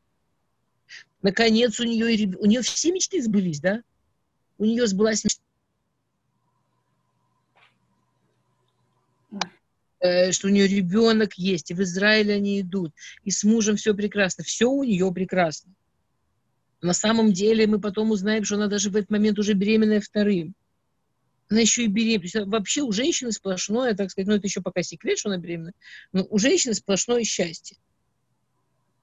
Наконец 1.22 1.80
у 1.80 1.84
нее, 1.84 2.36
у 2.38 2.46
нее 2.46 2.62
все 2.62 2.92
мечты 2.92 3.22
сбылись, 3.22 3.60
да? 3.60 3.82
У 4.58 4.66
нее 4.66 4.86
сбылась 4.88 5.24
мечта, 5.24 5.42
э, 10.00 10.32
что 10.32 10.48
у 10.48 10.52
нее 10.52 10.68
ребенок 10.68 11.34
есть, 11.34 11.72
и 11.72 11.74
в 11.74 11.82
Израиле 11.82 12.36
они 12.36 12.62
идут, 12.62 12.94
и 13.24 13.32
с 13.32 13.44
мужем 13.44 13.76
все 13.76 13.94
прекрасно, 13.94 14.44
все 14.44 14.70
у 14.70 14.84
нее 14.84 15.12
прекрасно. 15.12 15.74
На 16.82 16.94
самом 16.94 17.34
деле 17.34 17.66
мы 17.66 17.82
потом 17.82 18.12
узнаем, 18.12 18.44
что 18.44 18.56
она 18.56 18.68
даже 18.68 18.92
в 18.92 18.96
этот 18.96 19.10
момент 19.10 19.40
уже 19.40 19.54
беременная 19.54 20.02
вторым. 20.02 20.54
Она 21.50 21.62
еще 21.62 21.84
и 21.84 21.88
беременна. 21.88 22.30
То 22.30 22.40
есть 22.40 22.48
вообще 22.48 22.82
у 22.82 22.92
женщины 22.92 23.32
сплошное, 23.32 23.96
так 23.96 24.12
сказать, 24.12 24.28
ну 24.28 24.36
это 24.36 24.48
еще 24.48 24.62
пока 24.62 24.84
секрет, 24.84 25.18
что 25.18 25.30
она 25.30 25.38
беременна, 25.38 25.74
но 26.12 26.26
у 26.30 26.38
женщины 26.38 26.74
сплошное 26.74 27.24
счастье. 27.24 27.78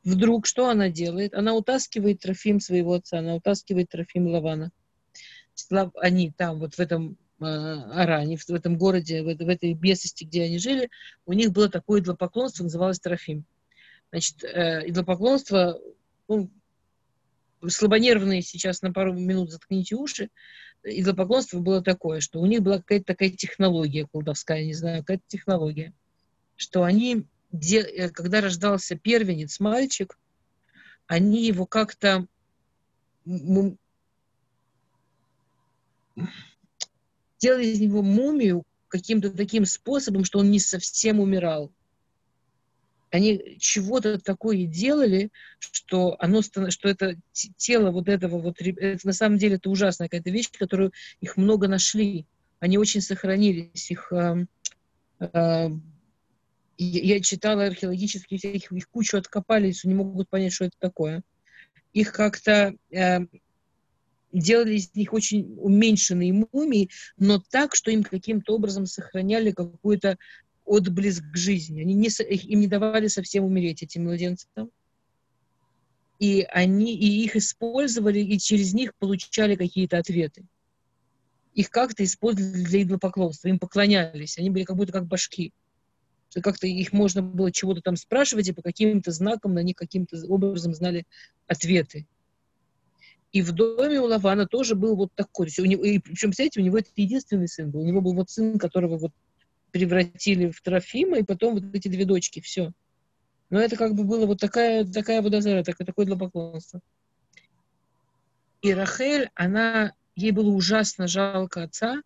Вдруг 0.04 0.46
что 0.46 0.68
она 0.68 0.88
делает? 0.88 1.34
Она 1.34 1.54
утаскивает 1.54 2.20
Трофим 2.20 2.58
своего 2.60 2.94
отца, 2.94 3.18
она 3.18 3.36
утаскивает 3.36 3.88
Трофим 3.88 4.26
Лавана. 4.26 4.72
Они 5.96 6.32
там, 6.32 6.58
вот 6.58 6.74
в 6.74 6.80
этом 6.80 7.16
э, 7.40 7.44
Аране, 7.44 8.36
в, 8.36 8.50
этом 8.50 8.76
городе, 8.76 9.22
в, 9.22 9.28
этой 9.28 9.74
местности, 9.74 10.24
где 10.24 10.44
они 10.44 10.58
жили, 10.58 10.90
у 11.24 11.32
них 11.34 11.52
было 11.52 11.68
такое 11.68 12.00
идолопоклонство, 12.00 12.64
называлось 12.64 12.98
Трофим. 12.98 13.44
Значит, 14.10 14.42
э, 14.42 14.88
идолопоклонство, 14.88 15.78
ну, 16.26 16.50
слабонервные 17.68 18.42
сейчас 18.42 18.82
на 18.82 18.92
пару 18.92 19.12
минут 19.12 19.52
заткните 19.52 19.94
уши, 19.94 20.30
идолопоклонство 20.82 21.60
было 21.60 21.80
такое, 21.80 22.20
что 22.20 22.40
у 22.40 22.46
них 22.46 22.62
была 22.62 22.78
какая-то 22.78 23.04
такая 23.04 23.30
технология 23.30 24.08
колдовская, 24.10 24.64
не 24.64 24.74
знаю, 24.74 25.02
какая-то 25.02 25.22
технология, 25.28 25.92
что 26.56 26.82
они 26.82 27.26
где, 27.52 27.80
э, 27.80 28.08
когда 28.08 28.40
рождался 28.40 28.96
первенец, 28.96 29.60
мальчик, 29.60 30.18
они 31.06 31.44
его 31.46 31.66
как-то 31.66 32.26
делали 37.38 37.66
из 37.66 37.80
него 37.80 38.02
мумию 38.02 38.64
каким-то 38.88 39.30
таким 39.30 39.64
способом, 39.66 40.24
что 40.24 40.38
он 40.38 40.50
не 40.50 40.58
совсем 40.58 41.20
умирал. 41.20 41.72
Они 43.10 43.56
чего-то 43.58 44.18
такое 44.18 44.64
делали, 44.64 45.30
что 45.58 46.16
оно 46.18 46.40
что 46.40 46.88
это 46.88 47.16
тело 47.56 47.90
вот 47.90 48.08
этого 48.08 48.38
вот 48.38 48.60
это, 48.60 49.06
на 49.06 49.12
самом 49.12 49.36
деле 49.36 49.56
это 49.56 49.68
ужасная 49.68 50.08
какая-то 50.08 50.30
вещь, 50.30 50.50
которую 50.50 50.92
их 51.20 51.36
много 51.36 51.68
нашли. 51.68 52.26
Они 52.58 52.78
очень 52.78 53.02
сохранились, 53.02 53.90
их 53.90 54.10
э, 54.12 54.46
я 56.84 57.20
читала 57.20 57.66
археологические 57.66 58.38
всяких, 58.38 58.72
их 58.72 58.88
кучу 58.88 59.16
откопали, 59.16 59.72
не 59.84 59.94
могут 59.94 60.28
понять, 60.28 60.52
что 60.52 60.64
это 60.64 60.76
такое. 60.78 61.22
Их 61.92 62.12
как-то 62.12 62.74
э, 62.90 63.18
делали 64.32 64.74
из 64.74 64.94
них 64.94 65.12
очень 65.12 65.54
уменьшенные 65.58 66.46
мумии, 66.52 66.90
но 67.18 67.42
так, 67.50 67.74
что 67.74 67.90
им 67.90 68.02
каким-то 68.02 68.54
образом 68.54 68.86
сохраняли 68.86 69.50
какой-то 69.50 70.16
отблеск 70.64 71.24
жизни. 71.34 71.82
Они 71.82 71.94
не, 71.94 72.08
им 72.08 72.60
не 72.60 72.66
давали 72.66 73.08
совсем 73.08 73.44
умереть, 73.44 73.82
этим 73.82 74.04
младенцам. 74.04 74.70
И 76.18 76.46
они 76.50 76.94
и 76.96 77.24
их 77.24 77.36
использовали, 77.36 78.20
и 78.20 78.38
через 78.38 78.72
них 78.74 78.94
получали 78.96 79.56
какие-то 79.56 79.98
ответы. 79.98 80.44
Их 81.54 81.68
как-то 81.68 82.04
использовали 82.04 82.64
для 82.64 82.82
идолопоклонства, 82.82 83.48
им 83.48 83.58
поклонялись, 83.58 84.38
они 84.38 84.48
были 84.50 84.64
как 84.64 84.76
будто 84.76 84.92
как 84.92 85.06
башки 85.06 85.52
что 86.32 86.40
как-то 86.40 86.66
их 86.66 86.94
можно 86.94 87.20
было 87.20 87.52
чего-то 87.52 87.82
там 87.82 87.94
спрашивать, 87.94 88.48
и 88.48 88.52
по 88.52 88.62
каким-то 88.62 89.10
знакам 89.10 89.52
на 89.52 89.62
них 89.62 89.76
каким-то 89.76 90.16
образом 90.28 90.72
знали 90.72 91.04
ответы. 91.46 92.06
И 93.32 93.42
в 93.42 93.52
доме 93.52 94.00
у 94.00 94.06
Лавана 94.06 94.46
тоже 94.46 94.74
был 94.74 94.96
вот 94.96 95.10
такой. 95.14 95.50
у 95.58 95.64
него, 95.66 95.84
и, 95.84 95.98
причем, 95.98 96.30
представляете, 96.30 96.60
у 96.60 96.64
него 96.64 96.78
это 96.78 96.88
единственный 96.96 97.48
сын 97.48 97.70
был. 97.70 97.80
У 97.80 97.84
него 97.84 98.00
был 98.00 98.14
вот 98.14 98.30
сын, 98.30 98.58
которого 98.58 98.96
вот 98.96 99.12
превратили 99.72 100.50
в 100.50 100.62
Трофима, 100.62 101.18
и 101.18 101.22
потом 101.22 101.52
вот 101.52 101.64
эти 101.74 101.88
две 101.88 102.06
дочки, 102.06 102.40
все. 102.40 102.72
Но 103.50 103.60
это 103.60 103.76
как 103.76 103.94
бы 103.94 104.04
было 104.04 104.24
вот 104.24 104.40
такая, 104.40 104.86
такая 104.86 105.20
водозара, 105.20 105.62
такое, 105.62 105.86
такое 105.86 106.06
поклонства. 106.16 106.80
И 108.62 108.72
Рахель, 108.72 109.28
она, 109.34 109.92
ей 110.16 110.30
было 110.30 110.48
ужасно 110.48 111.08
жалко 111.08 111.64
отца, 111.64 112.00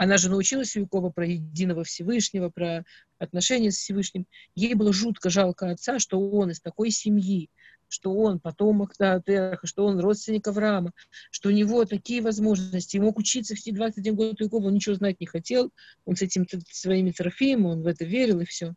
она 0.00 0.16
же 0.16 0.30
научилась 0.30 0.74
у 0.76 0.80
Якова 0.80 1.10
про 1.10 1.26
единого 1.26 1.84
Всевышнего, 1.84 2.48
про 2.48 2.84
отношения 3.18 3.70
с 3.70 3.76
Всевышним. 3.76 4.24
Ей 4.54 4.72
было 4.72 4.94
жутко 4.94 5.28
жалко 5.28 5.68
отца, 5.68 5.98
что 5.98 6.18
он 6.18 6.50
из 6.50 6.60
такой 6.60 6.90
семьи 6.90 7.50
что 7.92 8.14
он 8.14 8.38
потомок 8.38 8.94
да, 9.00 9.20
Тераха, 9.20 9.66
что 9.66 9.84
он 9.84 9.98
родственник 9.98 10.46
Авраама, 10.46 10.92
что 11.32 11.48
у 11.48 11.52
него 11.52 11.84
такие 11.84 12.22
возможности, 12.22 12.96
ему 12.96 13.06
мог 13.06 13.18
учиться 13.18 13.56
все 13.56 13.72
21 13.72 14.14
год 14.14 14.40
Якова, 14.40 14.68
он 14.68 14.74
ничего 14.74 14.94
знать 14.94 15.20
не 15.20 15.26
хотел, 15.26 15.72
он 16.04 16.14
с 16.14 16.22
этим 16.22 16.46
своими 16.70 17.10
трофеями, 17.10 17.64
он 17.64 17.82
в 17.82 17.88
это 17.88 18.04
верил 18.04 18.38
и 18.38 18.44
все. 18.44 18.74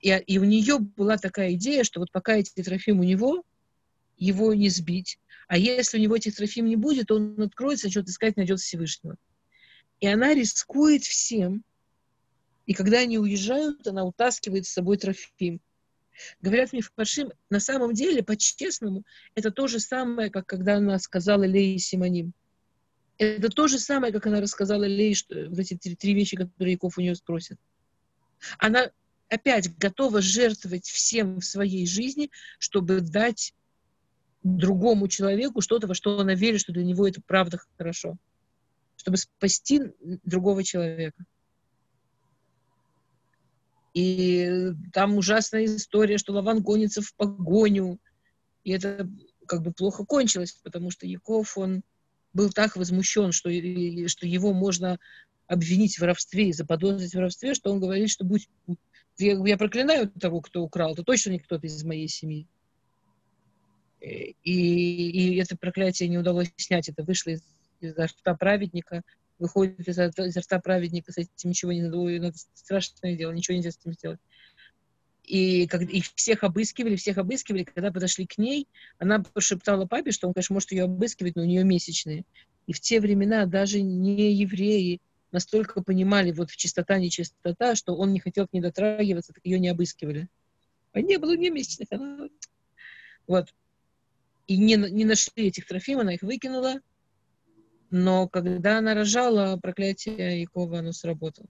И, 0.00 0.08
и 0.08 0.38
у 0.38 0.44
нее 0.44 0.78
была 0.78 1.18
такая 1.18 1.52
идея, 1.52 1.84
что 1.84 2.00
вот 2.00 2.10
пока 2.10 2.36
эти 2.36 2.62
трофим 2.62 3.00
у 3.00 3.04
него, 3.04 3.44
его 4.16 4.54
не 4.54 4.70
сбить, 4.70 5.18
а 5.46 5.58
если 5.58 5.98
у 5.98 6.00
него 6.00 6.16
этих 6.16 6.34
трофим 6.34 6.64
не 6.64 6.76
будет, 6.76 7.10
он 7.10 7.38
откроется, 7.42 7.90
что-то 7.90 8.10
искать, 8.10 8.38
найдет 8.38 8.60
Всевышнего. 8.60 9.18
И 10.00 10.06
она 10.06 10.34
рискует 10.34 11.04
всем, 11.04 11.64
и 12.66 12.74
когда 12.74 12.98
они 12.98 13.18
уезжают, 13.18 13.86
она 13.86 14.04
утаскивает 14.04 14.66
с 14.66 14.72
собой 14.72 14.98
трофим. 14.98 15.60
Говорят 16.40 16.72
мне 16.72 16.82
Фаршим, 16.82 17.32
на 17.50 17.60
самом 17.60 17.94
деле, 17.94 18.22
по-честному, 18.22 19.04
это 19.34 19.50
то 19.50 19.66
же 19.68 19.80
самое, 19.80 20.30
как 20.30 20.46
когда 20.46 20.76
она 20.76 20.98
сказала 20.98 21.44
Леи 21.44 21.76
Симоним. 21.76 22.32
Это 23.18 23.48
то 23.48 23.68
же 23.68 23.78
самое, 23.78 24.12
как 24.12 24.26
она 24.26 24.40
рассказала 24.40 24.84
Леи, 24.84 25.14
что 25.14 25.48
вот 25.48 25.58
эти 25.58 25.74
три, 25.74 25.94
три 25.94 26.14
вещи, 26.14 26.36
которые 26.36 26.72
Яков 26.72 26.98
у 26.98 27.00
нее 27.00 27.14
спросит. 27.14 27.58
Она 28.58 28.90
опять 29.28 29.76
готова 29.78 30.20
жертвовать 30.20 30.86
всем 30.86 31.40
в 31.40 31.44
своей 31.44 31.86
жизни, 31.86 32.30
чтобы 32.58 33.00
дать 33.00 33.54
другому 34.42 35.08
человеку 35.08 35.60
что-то, 35.60 35.86
во 35.86 35.94
что 35.94 36.20
она 36.20 36.34
верит, 36.34 36.60
что 36.60 36.72
для 36.72 36.84
него 36.84 37.06
это 37.08 37.20
правда 37.26 37.58
хорошо. 37.76 38.16
Чтобы 39.06 39.18
спасти 39.18 39.82
другого 40.24 40.64
человека. 40.64 41.24
И 43.94 44.72
там 44.92 45.16
ужасная 45.16 45.66
история, 45.66 46.18
что 46.18 46.32
Лаван 46.32 46.60
гонится 46.60 47.02
в 47.02 47.14
погоню. 47.14 48.00
И 48.64 48.72
это 48.72 49.08
как 49.46 49.62
бы 49.62 49.72
плохо 49.72 50.04
кончилось, 50.04 50.58
потому 50.64 50.90
что 50.90 51.06
Яков, 51.06 51.56
он 51.56 51.82
был 52.32 52.50
так 52.50 52.74
возмущен, 52.74 53.30
что, 53.30 53.48
что 54.08 54.26
его 54.26 54.52
можно 54.52 54.98
обвинить 55.46 55.98
в 55.98 56.00
воровстве 56.00 56.48
и 56.48 56.52
заподозрить 56.52 57.12
в 57.12 57.14
воровстве, 57.14 57.54
что 57.54 57.70
он 57.70 57.78
говорит, 57.78 58.10
что 58.10 58.24
будь, 58.24 58.48
я, 59.18 59.38
я 59.46 59.56
проклинаю 59.56 60.10
того, 60.10 60.40
кто 60.40 60.64
украл, 60.64 60.94
это 60.94 61.04
точно 61.04 61.30
не 61.30 61.38
кто-то 61.38 61.68
из 61.68 61.84
моей 61.84 62.08
семьи. 62.08 62.48
И, 64.00 64.34
и 64.42 65.36
это 65.36 65.56
проклятие 65.56 66.08
не 66.08 66.18
удалось 66.18 66.50
снять, 66.56 66.88
это 66.88 67.04
вышло 67.04 67.30
из, 67.30 67.42
из 67.80 67.96
рта 67.96 68.34
праведника, 68.34 69.02
выходит 69.38 69.88
из, 69.88 69.98
из 69.98 70.36
рта 70.36 70.60
праведника, 70.60 71.12
с 71.12 71.18
этим 71.18 71.50
ничего 71.50 71.72
не 71.72 71.82
надо, 71.82 72.08
это 72.08 72.32
страшное 72.54 73.16
дело, 73.16 73.32
ничего 73.32 73.56
нельзя 73.56 73.70
с 73.70 73.78
этим 73.78 73.92
сделать. 73.92 74.20
И 75.24 75.66
как, 75.66 75.82
их 75.82 76.04
всех 76.14 76.44
обыскивали, 76.44 76.94
всех 76.94 77.18
обыскивали, 77.18 77.64
когда 77.64 77.90
подошли 77.90 78.26
к 78.26 78.38
ней, 78.38 78.68
она 78.98 79.20
прошептала 79.20 79.84
папе, 79.84 80.12
что 80.12 80.28
он, 80.28 80.34
конечно, 80.34 80.54
может 80.54 80.70
ее 80.70 80.84
обыскивать, 80.84 81.34
но 81.34 81.42
у 81.42 81.46
нее 81.46 81.64
месячные. 81.64 82.24
И 82.68 82.72
в 82.72 82.80
те 82.80 83.00
времена 83.00 83.44
даже 83.46 83.82
не 83.82 84.32
евреи 84.32 85.00
настолько 85.32 85.82
понимали 85.82 86.30
вот 86.30 86.50
в 86.50 86.56
чистота, 86.56 86.98
нечистота, 86.98 87.74
что 87.74 87.96
он 87.96 88.12
не 88.12 88.20
хотел 88.20 88.46
к 88.46 88.52
ней 88.52 88.60
дотрагиваться, 88.60 89.32
так 89.32 89.44
ее 89.44 89.58
не 89.58 89.68
обыскивали. 89.68 90.28
А 90.92 91.00
не 91.00 91.18
было 91.18 91.36
не 91.36 91.50
месячных. 91.50 91.88
Она... 91.90 92.28
Вот. 93.26 93.52
И 94.46 94.56
не, 94.56 94.76
не 94.76 95.04
нашли 95.04 95.48
этих 95.48 95.66
трофим, 95.66 95.98
она 95.98 96.14
их 96.14 96.22
выкинула, 96.22 96.80
но 97.90 98.28
когда 98.28 98.78
она 98.78 98.94
рожала, 98.94 99.56
проклятие 99.58 100.40
Якова, 100.42 100.80
оно 100.80 100.92
сработало. 100.92 101.48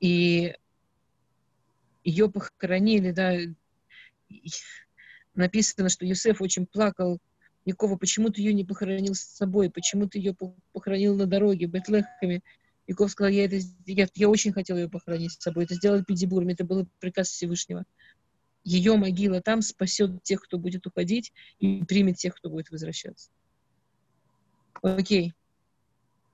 И 0.00 0.54
ее 2.04 2.30
похоронили, 2.30 3.10
да, 3.10 3.36
написано, 5.34 5.88
что 5.88 6.06
Юсеф 6.06 6.40
очень 6.40 6.66
плакал, 6.66 7.18
Якова, 7.64 7.96
почему 7.96 8.30
ты 8.30 8.40
ее 8.40 8.54
не 8.54 8.64
похоронил 8.64 9.14
с 9.14 9.20
собой, 9.20 9.70
почему 9.70 10.08
ты 10.08 10.18
ее 10.18 10.34
похоронил 10.72 11.16
на 11.16 11.26
дороге, 11.26 11.66
в 11.66 11.70
Бетлехаме. 11.70 12.40
Яков 12.86 13.10
сказал, 13.10 13.30
я, 13.30 13.44
это, 13.44 13.56
я, 13.84 14.08
я 14.14 14.28
очень 14.30 14.52
хотел 14.52 14.78
ее 14.78 14.88
похоронить 14.88 15.32
с 15.32 15.42
собой, 15.42 15.64
это 15.64 15.74
сделал 15.74 16.02
Педибурм, 16.02 16.48
это 16.48 16.64
был 16.64 16.88
приказ 17.00 17.28
Всевышнего. 17.28 17.84
Ее 18.64 18.96
могила 18.96 19.42
там 19.42 19.60
спасет 19.60 20.22
тех, 20.22 20.42
кто 20.42 20.56
будет 20.56 20.86
уходить, 20.86 21.32
и 21.58 21.84
примет 21.84 22.16
тех, 22.16 22.34
кто 22.34 22.48
будет 22.48 22.70
возвращаться. 22.70 23.30
Окей. 24.82 25.34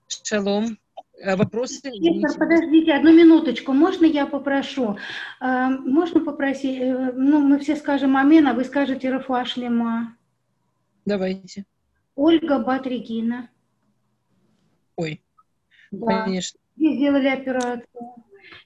Шалом. 0.08 0.78
А 1.22 1.36
вопросы? 1.36 1.90
Виктор, 1.90 2.36
подождите 2.36 2.92
одну 2.92 3.12
минуточку. 3.14 3.72
Можно 3.72 4.04
я 4.04 4.26
попрошу? 4.26 4.98
А, 5.40 5.70
можно 5.70 6.20
попросить? 6.20 6.80
Э, 6.80 7.12
ну, 7.14 7.40
мы 7.40 7.58
все 7.60 7.76
скажем 7.76 8.16
амин, 8.16 8.46
а 8.48 8.52
вы 8.52 8.64
скажете 8.64 9.10
Рафуашлема. 9.10 10.16
Давайте. 11.04 11.64
Ольга 12.16 12.58
Батригина. 12.58 13.48
Ой, 14.96 15.22
да. 15.90 16.24
конечно. 16.24 16.58
И 16.76 16.96
сделали 16.96 17.28
операцию. 17.28 17.86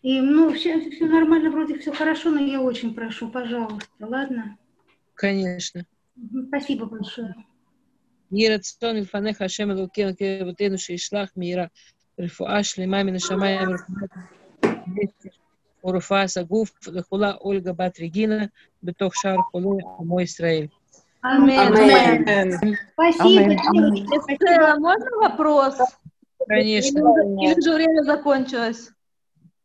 И, 0.02 0.20
ну, 0.20 0.52
все, 0.52 0.90
все 0.90 1.06
нормально, 1.06 1.50
вроде 1.50 1.78
все 1.78 1.92
хорошо, 1.92 2.30
но 2.30 2.40
я 2.40 2.60
очень 2.60 2.94
прошу, 2.94 3.28
пожалуйста, 3.30 3.88
ладно? 4.00 4.58
Конечно. 5.14 5.84
Спасибо 6.48 6.86
большое. 6.86 7.34
יהי 8.31 8.49
רצון 8.49 8.95
מלפניך, 8.95 9.41
השם 9.41 9.71
אלוקינו 9.71 10.11
כאבותינו, 10.17 10.77
שישלח 10.77 11.29
מהירה 11.35 11.65
רפואה 12.19 12.63
שלמה 12.63 13.03
מן 13.03 13.15
השמיים 13.15 13.69
ורפואה 15.83 16.27
סגוף 16.27 16.87
לכולה 16.87 17.33
אולגה 17.41 17.73
בת 17.73 17.99
רגינה 17.99 18.45
בתוך 18.83 19.15
שאר 19.15 19.35
חולי 19.51 19.83
עמו 19.99 20.21
ישראל. 20.21 20.65
Амен. 21.23 22.51
Спасибо. 22.93 24.75
Можно 24.79 25.11
вопрос? 25.21 25.75
Конечно. 26.47 26.99
Или 27.41 27.61
же 27.61 27.73
время 27.73 28.03
закончилось? 28.03 28.91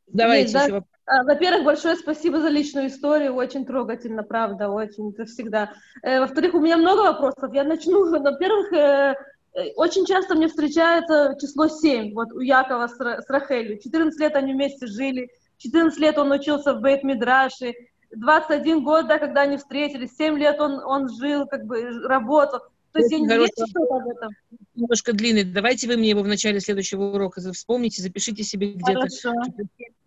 Давайте 0.07 0.53
Есть, 0.53 0.55
еще 0.55 0.81
да? 0.81 0.87
Во-первых, 1.06 1.66
большое 1.66 1.98
спасибо 1.98 2.40
за 2.40 2.48
личную 2.48 2.88
историю, 2.88 3.36
очень 3.36 3.66
трогательно, 3.66 4.24
правда, 4.24 4.70
очень, 4.70 5.12
это 5.12 5.26
всегда. 5.26 5.74
Э, 6.02 6.22
во-вторых, 6.22 6.54
у 6.54 6.62
меня 6.62 6.78
много 6.78 7.02
вопросов, 7.02 7.54
я 7.54 7.66
начну. 7.66 8.10
Во-первых, 8.24 8.72
э, 8.72 9.16
э, 9.54 9.72
очень 9.76 10.06
часто 10.06 10.36
мне 10.36 10.48
встречается 10.48 11.36
число 11.42 11.68
7, 11.68 12.14
вот 12.14 12.32
у 12.32 12.40
Якова 12.40 12.88
с, 12.88 12.96
с 12.96 13.30
Рахелью. 13.30 13.82
14 13.82 14.18
лет 14.20 14.36
они 14.36 14.54
вместе 14.54 14.88
жили, 14.88 15.30
14 15.58 16.00
лет 16.00 16.18
он 16.18 16.32
учился 16.32 16.74
в 16.74 16.82
Бейт-Мидраше, 16.82 17.74
21 18.16 18.84
год, 18.84 19.08
да, 19.08 19.20
когда 19.20 19.42
они 19.42 19.58
встретились, 19.58 20.16
7 20.16 20.38
лет 20.38 20.62
он, 20.62 20.80
он 20.86 21.10
жил, 21.10 21.48
как 21.48 21.66
бы 21.66 22.00
работал. 22.08 22.62
То 22.94 23.00
есть 23.00 23.12
не 23.12 23.26
есть 23.28 23.54
что-то 23.54 23.96
об 23.96 24.08
этом? 24.08 24.32
Немножко 24.76 25.14
длинный. 25.14 25.44
Давайте 25.44 25.88
вы 25.88 25.98
мне 25.98 26.10
его 26.10 26.22
в 26.22 26.28
начале 26.28 26.60
следующего 26.60 27.04
урока 27.06 27.42
вспомните, 27.52 28.04
запишите 28.04 28.44
себе 28.44 28.74
где-то. 28.74 29.08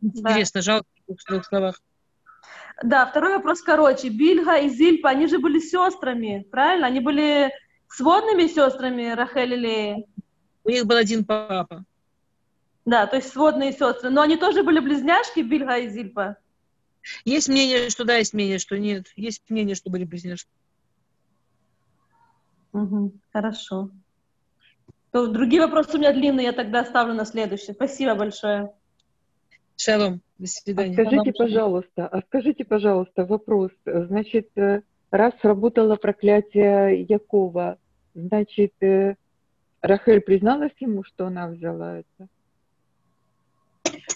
Интересно, 0.01 0.61
да. 0.61 0.63
жалко 0.63 0.87
в 1.09 1.29
двух 1.29 1.45
словах. 1.45 1.81
Да, 2.83 3.07
второй 3.07 3.37
вопрос 3.37 3.63
короче. 3.63 4.09
Бильга 4.09 4.59
и 4.59 4.69
Зильпа, 4.69 5.11
они 5.11 5.27
же 5.27 5.39
были 5.39 5.59
сестрами, 5.59 6.47
правильно? 6.51 6.87
Они 6.87 7.01
были 7.01 7.51
сводными 7.89 8.47
сестрами 8.47 9.13
Рахель 9.15 9.55
и 9.55 9.57
Леи? 9.57 10.07
У 10.63 10.71
них 10.71 10.87
был 10.87 10.97
один 10.97 11.25
папа. 11.25 11.85
Да, 12.85 13.07
то 13.07 13.17
есть 13.17 13.33
сводные 13.33 13.73
сестры. 13.73 14.11
Но 14.11 14.23
они 14.23 14.37
тоже 14.37 14.63
были 14.63 14.79
близняшки, 14.79 15.41
Бильга 15.41 15.79
и 15.79 15.89
Зильпа? 15.89 16.37
Есть 17.25 17.49
мнение, 17.49 17.91
что 17.91 18.05
да, 18.05 18.17
есть 18.17 18.33
мнение, 18.33 18.59
что 18.59 18.79
нет. 18.79 19.07
Есть 19.17 19.43
мнение, 19.49 19.75
что 19.75 19.91
были 19.91 20.05
близняшки. 20.05 20.51
Угу, 22.77 23.12
хорошо. 23.32 23.90
То 25.11 25.28
другие 25.28 25.62
вопросы 25.62 25.97
у 25.97 25.98
меня 25.98 26.12
длинные, 26.12 26.44
я 26.44 26.53
тогда 26.53 26.81
оставлю 26.81 27.15
на 27.15 27.24
следующий. 27.24 27.73
Спасибо 27.73 28.15
большое. 28.15 28.70
Шалом, 29.78 30.20
до 30.36 30.47
свидания. 30.47 30.94
А 30.94 31.05
скажите, 31.05 31.32
пожалуйста, 31.32 32.07
а 32.07 32.20
скажите, 32.20 32.65
пожалуйста, 32.66 33.24
вопрос. 33.24 33.70
Значит, 33.86 34.51
э, 34.57 34.82
раз 35.11 35.32
сработало 35.40 35.97
проклятие 35.97 37.01
Якова, 37.09 37.78
значит, 38.15 38.74
э, 38.82 39.15
Рахель 39.81 40.20
призналась 40.20 40.74
ему, 40.78 41.03
что 41.03 41.28
она 41.28 41.48
взяла 41.48 42.01
это? 42.01 42.28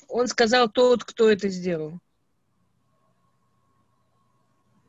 Он 0.08 0.26
сказал 0.26 0.68
тот, 0.68 1.04
кто 1.04 1.30
это 1.30 1.48
сделал. 1.48 1.98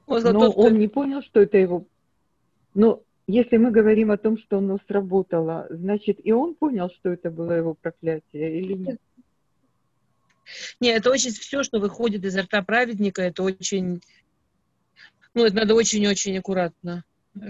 Он, 0.08 0.22
Но 0.24 0.32
тот, 0.34 0.58
он 0.58 0.68
кто... 0.68 0.70
не 0.72 0.90
понял, 0.90 1.22
что 1.22 1.40
это 1.40 1.58
его... 1.58 1.86
Ну, 2.74 3.04
если 3.32 3.58
мы 3.58 3.72
говорим 3.72 4.12
о 4.12 4.18
том, 4.18 4.38
что 4.38 4.58
оно 4.58 4.80
сработало, 4.88 5.68
значит, 5.70 6.20
и 6.24 6.32
он 6.32 6.56
понял, 6.56 6.90
что 6.90 7.10
это 7.10 7.32
было 7.32 7.54
его 7.54 7.74
проклятие 7.74 8.60
или 8.60 8.74
нет? 8.74 9.02
Нет, 10.80 11.00
это 11.00 11.12
очень 11.12 11.32
все, 11.32 11.64
что 11.64 11.80
выходит 11.80 12.26
из 12.26 12.38
рта 12.38 12.62
праведника, 12.62 13.22
это 13.22 13.44
очень, 13.44 14.02
ну, 15.34 15.46
это 15.46 15.56
надо 15.56 15.76
очень-очень 15.76 16.38
аккуратно. 16.38 17.04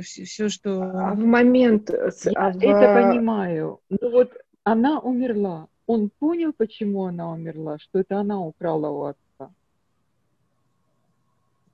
Все, 0.03 0.25
все, 0.25 0.49
что... 0.49 0.83
А 0.83 1.13
в 1.13 1.19
момент... 1.19 1.89
Я 1.89 2.31
а 2.35 2.51
в... 2.51 2.57
это 2.57 3.09
понимаю. 3.09 3.79
Ну 3.89 4.11
вот 4.11 4.31
она 4.63 4.99
умерла. 4.99 5.67
Он 5.87 6.11
понял, 6.19 6.53
почему 6.53 7.05
она 7.05 7.31
умерла, 7.31 7.79
что 7.79 7.99
это 7.99 8.19
она 8.19 8.39
украла 8.39 8.89
у 8.89 9.03
отца. 9.05 9.51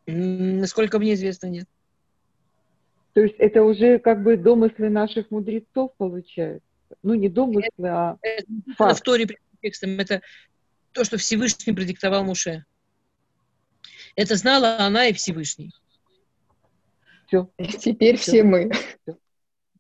Насколько 0.06 1.00
мне 1.00 1.16
известно, 1.16 1.48
нет. 1.48 1.68
То 3.18 3.24
есть 3.24 3.34
это 3.40 3.64
уже 3.64 3.98
как 3.98 4.22
бы 4.22 4.38
домыслы 4.38 4.90
наших 4.90 5.32
мудрецов 5.32 5.92
получается? 5.98 6.62
Ну, 7.02 7.16
не 7.16 7.30
домыслы, 7.30 7.90
а 7.90 8.16
это, 8.22 8.46
факт. 8.76 9.00
в 9.00 9.02
Торе 9.02 9.28
текстом, 9.60 10.00
это 10.00 10.22
то, 10.92 11.04
что 11.04 11.18
Всевышний 11.18 11.74
продиктовал 11.74 12.24
Муше. 12.24 12.64
Это 14.16 14.36
знала 14.36 14.78
она 14.78 15.08
и 15.08 15.14
Всевышний. 15.14 15.72
Все. 17.26 17.50
Теперь 17.80 18.18
все, 18.18 18.32
все 18.32 18.44
мы. 18.44 18.72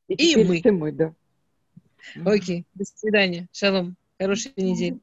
И, 0.08 0.34
и 0.34 0.44
мы. 0.44 0.58
Все 0.58 0.72
мы, 0.72 0.92
да. 0.92 1.14
Окей, 2.26 2.66
до 2.74 2.86
свидания. 2.86 3.48
Шалом. 3.52 3.98
Хорошей 4.20 4.52
недели. 4.56 4.98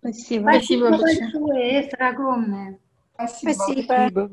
Спасибо. 0.00 0.50
Спасибо 0.50 0.90
большое. 0.90 1.80
Эстер, 1.80 2.02
огромное. 2.02 2.78
Спасибо. 3.14 3.52
Спасибо. 3.82 4.30